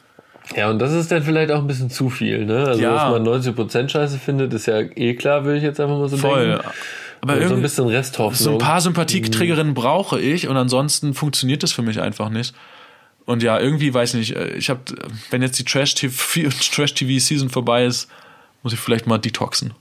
Ja, 0.55 0.69
und 0.69 0.79
das 0.79 0.93
ist 0.93 1.11
dann 1.11 1.21
vielleicht 1.23 1.51
auch 1.51 1.59
ein 1.59 1.67
bisschen 1.67 1.89
zu 1.89 2.09
viel, 2.09 2.45
ne? 2.45 2.65
Also, 2.65 2.81
Ja. 2.81 2.93
dass 2.93 3.11
man 3.11 3.23
90% 3.23 3.89
Scheiße 3.89 4.17
findet, 4.19 4.53
ist 4.53 4.65
ja 4.67 4.79
eh 4.79 5.13
klar, 5.15 5.43
würde 5.43 5.57
ich 5.57 5.63
jetzt 5.63 5.79
einfach 5.79 5.97
mal 5.97 6.09
so 6.09 6.17
Voll. 6.17 6.47
denken. 6.49 6.63
Aber 7.21 7.33
so 7.33 7.39
ein 7.39 7.43
irgendwie, 7.43 7.61
bisschen 7.63 7.87
Resthoffnung. 7.87 8.43
so 8.43 8.51
ein 8.51 8.57
paar 8.57 8.81
Sympathieträgerinnen 8.81 9.73
brauche 9.73 10.19
ich 10.19 10.47
und 10.47 10.57
ansonsten 10.57 11.13
funktioniert 11.13 11.63
das 11.63 11.71
für 11.71 11.81
mich 11.81 11.99
einfach 11.99 12.29
nicht. 12.29 12.53
Und 13.25 13.43
ja, 13.43 13.59
irgendwie 13.59 13.93
weiß 13.93 14.15
ich 14.15 14.19
nicht, 14.19 14.35
äh, 14.35 14.55
ich 14.55 14.69
habe, 14.69 14.81
wenn 15.29 15.41
jetzt 15.41 15.59
die 15.59 15.63
Trash-TV 15.63 16.49
Trash 16.73 16.95
Season 17.19 17.49
vorbei 17.49 17.85
ist, 17.85 18.09
muss 18.63 18.73
ich 18.73 18.79
vielleicht 18.79 19.05
mal 19.05 19.17
detoxen. 19.17 19.73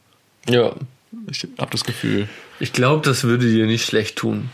Ja. 0.49 0.73
Ich 1.31 1.47
habe 1.59 1.71
das 1.71 1.85
Gefühl. 1.85 2.29
Ich 2.61 2.73
glaube, 2.73 3.07
das 3.07 3.25
würde 3.25 3.51
dir 3.51 3.67
nicht 3.67 3.87
schlecht 3.87 4.17
tun. 4.17 4.51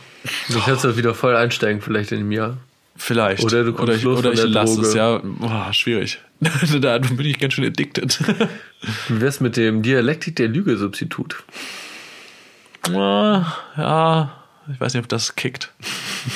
Du 0.48 0.61
kannst 0.61 0.85
da 0.85 0.97
wieder 0.97 1.15
voll 1.15 1.35
einsteigen, 1.36 1.82
vielleicht 1.82 2.12
in 2.12 2.20
einem 2.20 2.32
Jahr. 2.32 2.56
Vielleicht. 2.97 3.43
Oder 3.43 3.65
du 3.65 3.73
kommst 3.73 3.82
oder 3.82 3.94
ich, 3.94 4.02
los 4.05 4.19
oder 4.20 4.32
ich 4.32 4.40
der 4.40 4.48
lasse 4.48 4.81
es, 4.81 4.94
ja. 4.94 5.20
Boah, 5.23 5.73
schwierig. 5.73 6.19
da 6.81 6.98
bin 6.98 7.27
ich 7.27 7.39
ganz 7.39 7.55
schön 7.55 7.65
addicted. 7.65 8.20
Wie 9.09 9.20
wär's 9.20 9.40
mit 9.40 9.56
dem 9.56 9.82
Dialektik 9.82 10.36
der 10.36 10.48
Lüge-Substitut? 10.48 11.43
Ja, 12.93 14.31
ich 14.73 14.81
weiß 14.81 14.94
nicht, 14.94 15.02
ob 15.02 15.09
das 15.09 15.36
kickt. 15.36 15.73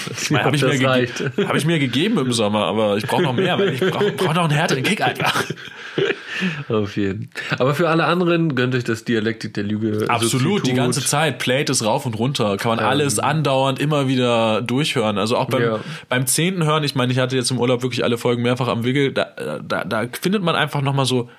Das 0.06 0.28
Ja, 0.28 0.44
habe 0.44 0.54
ich, 0.54 0.62
hab 0.62 1.54
ich 1.54 1.64
mir 1.64 1.78
gegeben 1.78 2.18
im 2.18 2.30
Sommer, 2.30 2.66
aber 2.66 2.98
ich 2.98 3.06
brauche 3.06 3.22
noch 3.22 3.32
mehr, 3.32 3.58
weil 3.58 3.70
ich 3.70 3.80
brauche 3.80 4.12
brauch 4.12 4.34
noch 4.34 4.44
einen 4.44 4.50
härteren 4.52 4.82
Kick 4.82 5.00
einfach. 5.00 5.44
Auf 6.68 6.96
jeden. 6.98 7.30
Aber 7.58 7.74
für 7.74 7.88
alle 7.88 8.04
anderen 8.04 8.54
gönnt 8.54 8.74
euch 8.74 8.84
das 8.84 9.04
Dialektik 9.04 9.54
der 9.54 9.64
Lüge. 9.64 10.04
Absolut, 10.08 10.66
die 10.66 10.74
ganze 10.74 11.00
Zeit. 11.02 11.38
Playt 11.38 11.70
es 11.70 11.82
rauf 11.82 12.04
und 12.04 12.18
runter. 12.18 12.58
Kann 12.58 12.76
man 12.76 12.84
alles 12.84 13.18
andauernd 13.18 13.78
immer 13.78 14.08
wieder 14.08 14.60
durchhören. 14.60 15.16
Also 15.16 15.38
auch 15.38 15.46
beim, 15.46 15.62
Ja. 15.62 15.80
beim 16.10 16.26
zehnten 16.26 16.64
Hören, 16.64 16.84
ich 16.84 16.94
meine, 16.94 17.10
ich 17.10 17.18
hatte 17.18 17.34
jetzt 17.36 17.50
im 17.50 17.58
Urlaub 17.58 17.82
wirklich 17.82 18.04
alle 18.04 18.18
Folgen 18.18 18.42
mehrfach 18.42 18.68
am 18.68 18.84
Wickel, 18.84 19.12
da, 19.12 19.60
da, 19.66 19.84
da 19.84 20.04
findet 20.20 20.42
man 20.42 20.54
einfach 20.54 20.82
nochmal 20.82 21.06
so 21.06 21.30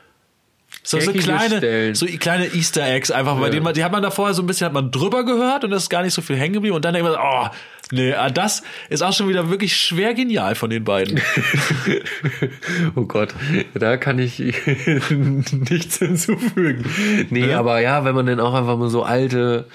So, 0.90 1.00
so 1.00 1.12
kleine, 1.14 1.58
Stellen. 1.58 1.94
so 1.94 2.08
kleine 2.08 2.48
Easter 2.56 2.84
Eggs 2.84 3.12
einfach, 3.12 3.36
bei 3.38 3.44
Ja. 3.46 3.50
denen 3.52 3.64
man, 3.64 3.76
die 3.76 3.84
hat 3.84 3.92
man 3.92 4.02
da 4.02 4.10
vorher 4.10 4.34
so 4.34 4.42
ein 4.42 4.48
bisschen, 4.48 4.66
hat 4.66 4.74
man 4.74 4.90
drüber 4.90 5.24
gehört 5.24 5.64
und 5.64 5.70
das 5.70 5.84
ist 5.84 5.90
gar 5.90 6.02
nicht 6.02 6.16
so 6.16 6.24
viel 6.24 6.36
hängen 6.36 6.54
geblieben 6.54 6.76
und 6.76 6.84
dann 6.84 6.96
denkt 6.96 7.08
man, 7.08 7.16
oh, 7.22 7.48
nee, 7.92 8.14
ah, 8.16 8.32
das 8.32 8.64
ist 8.90 9.04
auch 9.04 9.14
schon 9.14 9.30
wieder 9.30 9.52
wirklich 9.52 9.76
schwer 9.76 10.16
genial 10.16 10.56
von 10.56 10.72
den 10.72 10.84
beiden. 10.84 11.22
Oh 12.96 13.04
Gott, 13.06 13.36
da 13.76 13.98
kann 13.98 14.18
ich 14.20 14.40
nichts 15.10 15.98
hinzufügen. 16.00 16.86
Nee, 17.30 17.54
aber 17.54 17.80
ja, 17.82 18.04
wenn 18.06 18.16
man 18.16 18.26
dann 18.26 18.40
auch 18.40 18.54
einfach 18.56 18.78
mal 18.78 18.90
so 18.90 19.04
alte 19.04 19.66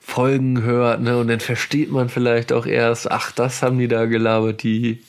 Folgen 0.00 0.62
hört, 0.62 1.00
ne, 1.00 1.16
und 1.18 1.28
dann 1.28 1.40
versteht 1.40 1.90
man 1.90 2.08
vielleicht 2.08 2.52
auch 2.52 2.66
erst, 2.66 3.10
ach, 3.10 3.32
das 3.32 3.62
haben 3.62 3.78
die 3.78 3.88
da 3.88 4.06
gelabert, 4.06 4.62
die, 4.62 5.02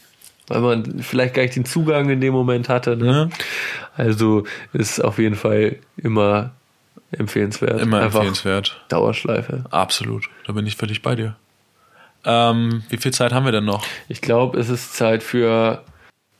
weil 0.51 0.61
man 0.61 0.99
vielleicht 0.99 1.33
gar 1.33 1.43
nicht 1.43 1.55
den 1.55 1.65
Zugang 1.65 2.09
in 2.09 2.21
dem 2.21 2.33
Moment 2.33 2.69
hatte, 2.69 2.97
ne? 2.97 3.29
Ja. 3.31 3.37
Also 3.95 4.43
ist 4.73 5.03
auf 5.03 5.17
jeden 5.17 5.35
Fall 5.35 5.77
immer 5.97 6.51
empfehlenswert. 7.11 7.81
Immer 7.81 8.01
Einfach 8.01 8.19
empfehlenswert. 8.19 8.81
Dauerschleife. 8.89 9.65
Absolut. 9.69 10.29
Da 10.45 10.53
bin 10.53 10.65
ich 10.65 10.75
völlig 10.75 11.01
bei 11.01 11.15
dir. 11.15 11.35
Ähm, 12.23 12.83
wie 12.89 12.97
viel 12.97 13.11
Zeit 13.11 13.33
haben 13.33 13.45
wir 13.45 13.51
denn 13.51 13.65
noch? 13.65 13.85
Ich 14.07 14.21
glaube, 14.21 14.59
es 14.59 14.69
ist 14.69 14.95
Zeit 14.95 15.23
für. 15.23 15.83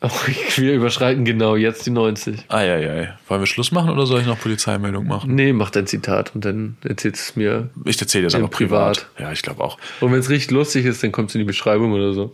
Oh, 0.04 0.10
wir 0.56 0.74
überschreiten 0.74 1.26
genau 1.26 1.56
jetzt 1.56 1.86
die 1.86 1.92
90. 1.92 2.46
Eieiei. 2.48 3.14
Wollen 3.28 3.42
wir 3.42 3.46
Schluss 3.46 3.72
machen 3.72 3.92
oder 3.92 4.08
soll 4.08 4.22
ich 4.22 4.26
noch 4.26 4.40
Polizeimeldung 4.40 5.06
machen? 5.06 5.36
Nee, 5.36 5.54
mach 5.54 5.70
dein 5.70 5.86
Zitat 5.86 6.34
und 6.34 6.44
dann 6.44 6.76
erzählst 6.84 7.22
du 7.22 7.30
es 7.30 7.36
mir. 7.36 7.70
Ich 7.86 8.02
erzähle 8.02 8.24
das 8.24 8.34
Im 8.34 8.46
einfach 8.46 8.58
privat. 8.58 9.12
Privat. 9.14 9.20
Ja, 9.20 9.32
ich 9.32 9.44
glaube 9.44 9.64
auch. 9.64 9.78
Und 10.00 10.12
wenn 10.12 10.20
es 10.20 10.32
richtig 10.32 10.50
lustig 10.50 10.88
ist, 10.88 11.04
dann 11.04 11.12
kommt 11.12 11.30
es 11.30 11.36
in 11.36 11.40
die 11.40 11.46
Beschreibung 11.46 11.92
oder 11.92 12.14
so. 12.14 12.32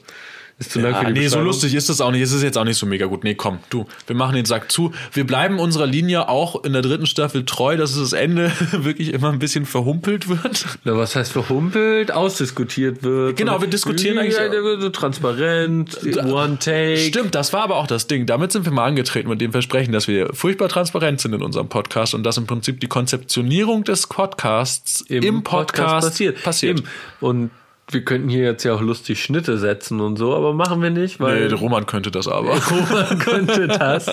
Ist 0.60 0.72
zu 0.72 0.80
lang 0.80 0.94
Ja, 0.94 1.00
für 1.02 1.14
die 1.14 1.20
nee, 1.20 1.28
so 1.28 1.40
lustig 1.40 1.76
ist 1.76 1.88
es 1.90 2.02
auch 2.02 2.10
nicht. 2.12 2.22
Es 2.22 2.32
ist 2.32 2.42
jetzt 2.42 2.58
auch 2.58 2.64
nicht 2.64 2.78
so 2.78 2.88
mega 2.88 3.06
gut. 3.06 3.24
Nee, 3.24 3.36
komm, 3.36 3.60
du, 3.70 3.86
wir 4.08 4.16
machen 4.16 4.36
den 4.36 4.46
Sack 4.46 4.72
zu. 4.72 4.92
Wir 5.14 5.26
bleiben 5.26 5.60
unserer 5.60 5.86
Linie 5.86 6.30
auch 6.30 6.64
in 6.64 6.74
der 6.74 6.82
dritten 6.82 7.06
Staffel 7.06 7.46
treu, 7.46 7.78
dass 7.78 7.92
es 7.92 8.10
das 8.10 8.14
Ende 8.14 8.52
wirklich 8.72 9.14
immer 9.14 9.32
ein 9.32 9.38
bisschen 9.38 9.68
verhumpelt 9.68 10.28
wird. 10.30 10.66
Na, 10.84 10.98
was 10.98 11.16
heißt 11.16 11.32
verhumpelt? 11.32 12.12
Ausdiskutiert 12.12 13.04
wird. 13.04 13.38
Genau, 13.38 13.62
wir 13.62 13.68
diskutieren 13.68 14.18
eigentlich- 14.18 14.36
so 14.80 14.90
transparent, 14.90 15.98
one 16.26 16.58
take. 16.60 16.98
Stimmt, 16.98 17.36
das 17.36 17.54
war 17.54 17.62
aber 17.62 17.76
auch 17.76 17.88
das 17.88 18.08
Ding. 18.08 18.26
Damit 18.26 18.52
sind 18.52 18.66
wir 18.66 18.72
mal 18.72 18.86
angetreten 18.86 19.30
mit 19.30 19.42
dem 19.42 19.52
Versprechen, 19.52 19.92
dass 19.92 20.08
wir 20.08 20.34
furchtbar 20.34 20.70
transparent 20.70 21.22
sind 21.22 21.34
in 21.34 21.42
unserem 21.44 21.70
Podcast 21.70 22.16
und 22.16 22.24
dass 22.24 22.38
im 22.38 22.48
Prinzip 22.48 22.80
die 22.80 22.88
Konzeptionierung 22.88 23.84
des 23.84 24.08
Podcasts 24.08 25.02
im, 25.02 25.44
Podcast, 25.44 26.08
passiert. 26.08 26.44
passiert. 26.44 26.80
Eben. 26.80 26.88
Und 27.20 27.52
wir 27.90 28.04
könnten 28.04 28.28
hier 28.30 28.44
jetzt 28.44 28.64
ja 28.64 28.74
auch 28.74 28.82
lustig 28.82 29.22
Schnitte 29.24 29.58
setzen 29.58 30.02
und 30.02 30.18
so, 30.18 30.36
aber 30.36 30.54
machen 30.54 30.82
wir 30.82 30.90
nicht, 30.90 31.20
Nee, 31.20 31.26
weil 31.26 31.48
der 31.48 31.58
Roman 31.58 31.86
könnte 31.86 32.12
das 32.12 32.28
aber. 32.28 32.58
Roman 32.70 33.20
könnte 33.20 33.68
das. 33.68 34.06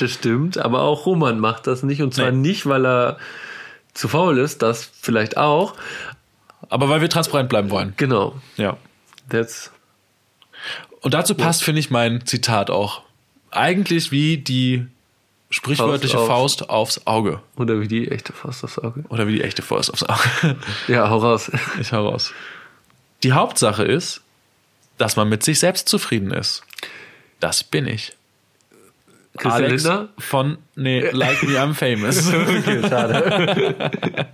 Das 0.00 0.10
stimmt, 0.12 0.56
aber 0.58 0.80
auch 0.82 1.04
Roman 1.06 1.38
macht 1.38 1.66
das 1.66 1.82
nicht 1.82 2.00
und 2.02 2.14
zwar 2.14 2.30
Nee. 2.30 2.48
nicht, 2.48 2.66
weil 2.66 2.86
er 2.86 3.18
zu 3.92 4.08
faul 4.08 4.38
ist, 4.38 4.62
das 4.62 4.90
vielleicht 5.00 5.36
auch. 5.36 5.74
Aber 6.70 6.88
weil 6.88 7.00
wir 7.00 7.08
transparent 7.10 7.48
bleiben 7.48 7.70
wollen. 7.70 7.94
Genau. 7.96 8.34
Ja. 8.56 8.76
That's 9.28 9.70
Und 11.02 11.14
dazu 11.14 11.34
passt, 11.34 11.62
finde 11.62 11.80
ich, 11.80 11.90
mein 11.90 12.24
Zitat 12.26 12.70
auch. 12.70 13.02
Eigentlich 13.50 14.10
wie 14.10 14.38
die 14.38 14.86
sprichwörtliche 15.50 16.16
Faust 16.18 16.60
Faust 16.60 16.70
aufs 16.70 17.06
Auge. 17.06 17.40
oder 17.56 17.80
wie 17.80 17.88
die 17.88 18.10
echte 18.10 18.32
Faust 18.32 18.64
aufs 18.64 18.78
Auge. 18.78 19.04
Oder 19.08 19.26
wie 19.26 19.32
die 19.32 19.42
echte 19.42 19.62
Faust 19.62 19.90
aufs 19.92 20.02
Auge. 20.04 20.56
Ja, 20.88 21.08
hau 21.10 21.18
raus. 21.18 21.50
Ich 21.80 21.92
hau 21.92 22.08
raus. 22.08 22.32
Die 23.22 23.32
Hauptsache 23.32 23.84
ist, 23.84 24.22
dass 24.96 25.16
man 25.16 25.28
mit 25.28 25.42
sich 25.42 25.58
selbst 25.58 25.88
zufrieden 25.88 26.30
ist. 26.30 26.62
Das 27.40 27.62
bin 27.62 27.86
ich. 27.86 28.14
Christian 29.36 29.64
Alex 29.64 29.84
Lindner? 29.84 30.08
von, 30.18 30.58
nee, 30.74 31.08
Like 31.10 31.42
Me 31.44 31.58
I'm 31.58 31.74
Famous. 31.74 32.32
Okay, 32.32 32.82
schade. 32.88 33.90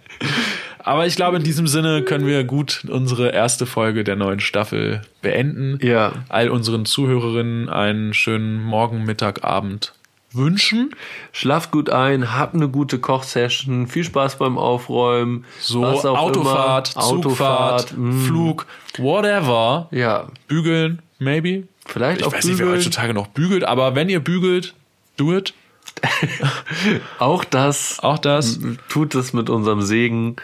Aber 0.79 1.07
ich 1.07 1.17
glaube, 1.17 1.39
in 1.39 1.43
diesem 1.43 1.67
Sinne 1.67 2.03
können 2.03 2.27
wir 2.27 2.45
gut 2.45 2.85
unsere 2.89 3.31
erste 3.31 3.65
Folge 3.65 4.05
der 4.05 4.17
neuen 4.17 4.41
Staffel 4.41 5.03
beenden. 5.23 5.79
Ja. 5.83 6.25
All 6.29 6.51
unseren 6.51 6.85
Zuhörerinnen 6.85 7.69
einen 7.71 8.13
schönen 8.13 8.63
Morgen, 8.63 9.05
Mittag, 9.05 9.45
Abend 9.45 9.95
wünschen. 10.35 10.95
Schlaft 11.33 11.71
gut 11.71 11.91
ein, 11.91 12.37
habt 12.37 12.55
eine 12.55 12.69
gute 12.69 12.99
Kochsession, 12.99 13.87
viel 13.87 14.05
Spaß 14.05 14.37
beim 14.39 14.59
Aufräumen. 14.59 15.45
So 15.61 15.85
Autofahrt, 15.85 16.35
immer. 16.35 16.35
Zugfahrt, 16.35 16.97
Autofahrt, 16.97 17.95
mm. 17.97 18.21
Flug, 18.27 18.67
whatever. 18.99 19.89
Ja, 19.91 20.27
Bügeln, 20.49 21.01
maybe. 21.19 21.65
vielleicht 21.87 22.21
Ich 22.21 22.27
auch 22.27 22.33
weiß 22.33 22.45
nicht, 22.45 22.59
wer 22.59 22.67
bügeln. 22.67 22.81
heutzutage 22.81 23.15
noch 23.15 23.29
bügelt, 23.29 23.65
aber 23.65 23.95
wenn 23.95 24.09
ihr 24.09 24.21
bügelt, 24.21 24.75
do 25.17 25.37
it. 25.37 25.55
Auch 27.19 27.45
das 27.45 28.01
Auch 28.01 28.19
das. 28.19 28.59
tut 28.89 29.15
es 29.15 29.33
mit 29.33 29.49
unserem 29.49 29.81
Segen. 29.83 30.37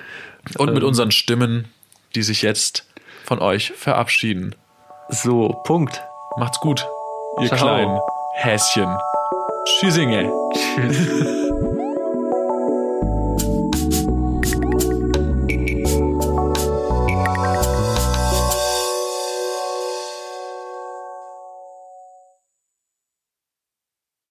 Und 0.56 0.72
mit 0.72 0.82
Ähm. 0.82 0.88
unseren 0.88 1.10
Stimmen, 1.10 1.66
die 2.14 2.22
sich 2.22 2.42
jetzt 2.42 2.86
von 3.24 3.40
euch 3.40 3.72
verabschieden. 3.72 4.54
So, 5.08 5.60
Punkt. 5.64 6.00
Macht's 6.38 6.60
gut, 6.60 6.86
ihr 7.40 7.48
Ciao. 7.48 7.58
kleinen 7.58 7.98
Häschen. 8.36 8.96
Tschüssinge. 9.66 10.30
Tschüss. 10.54 11.49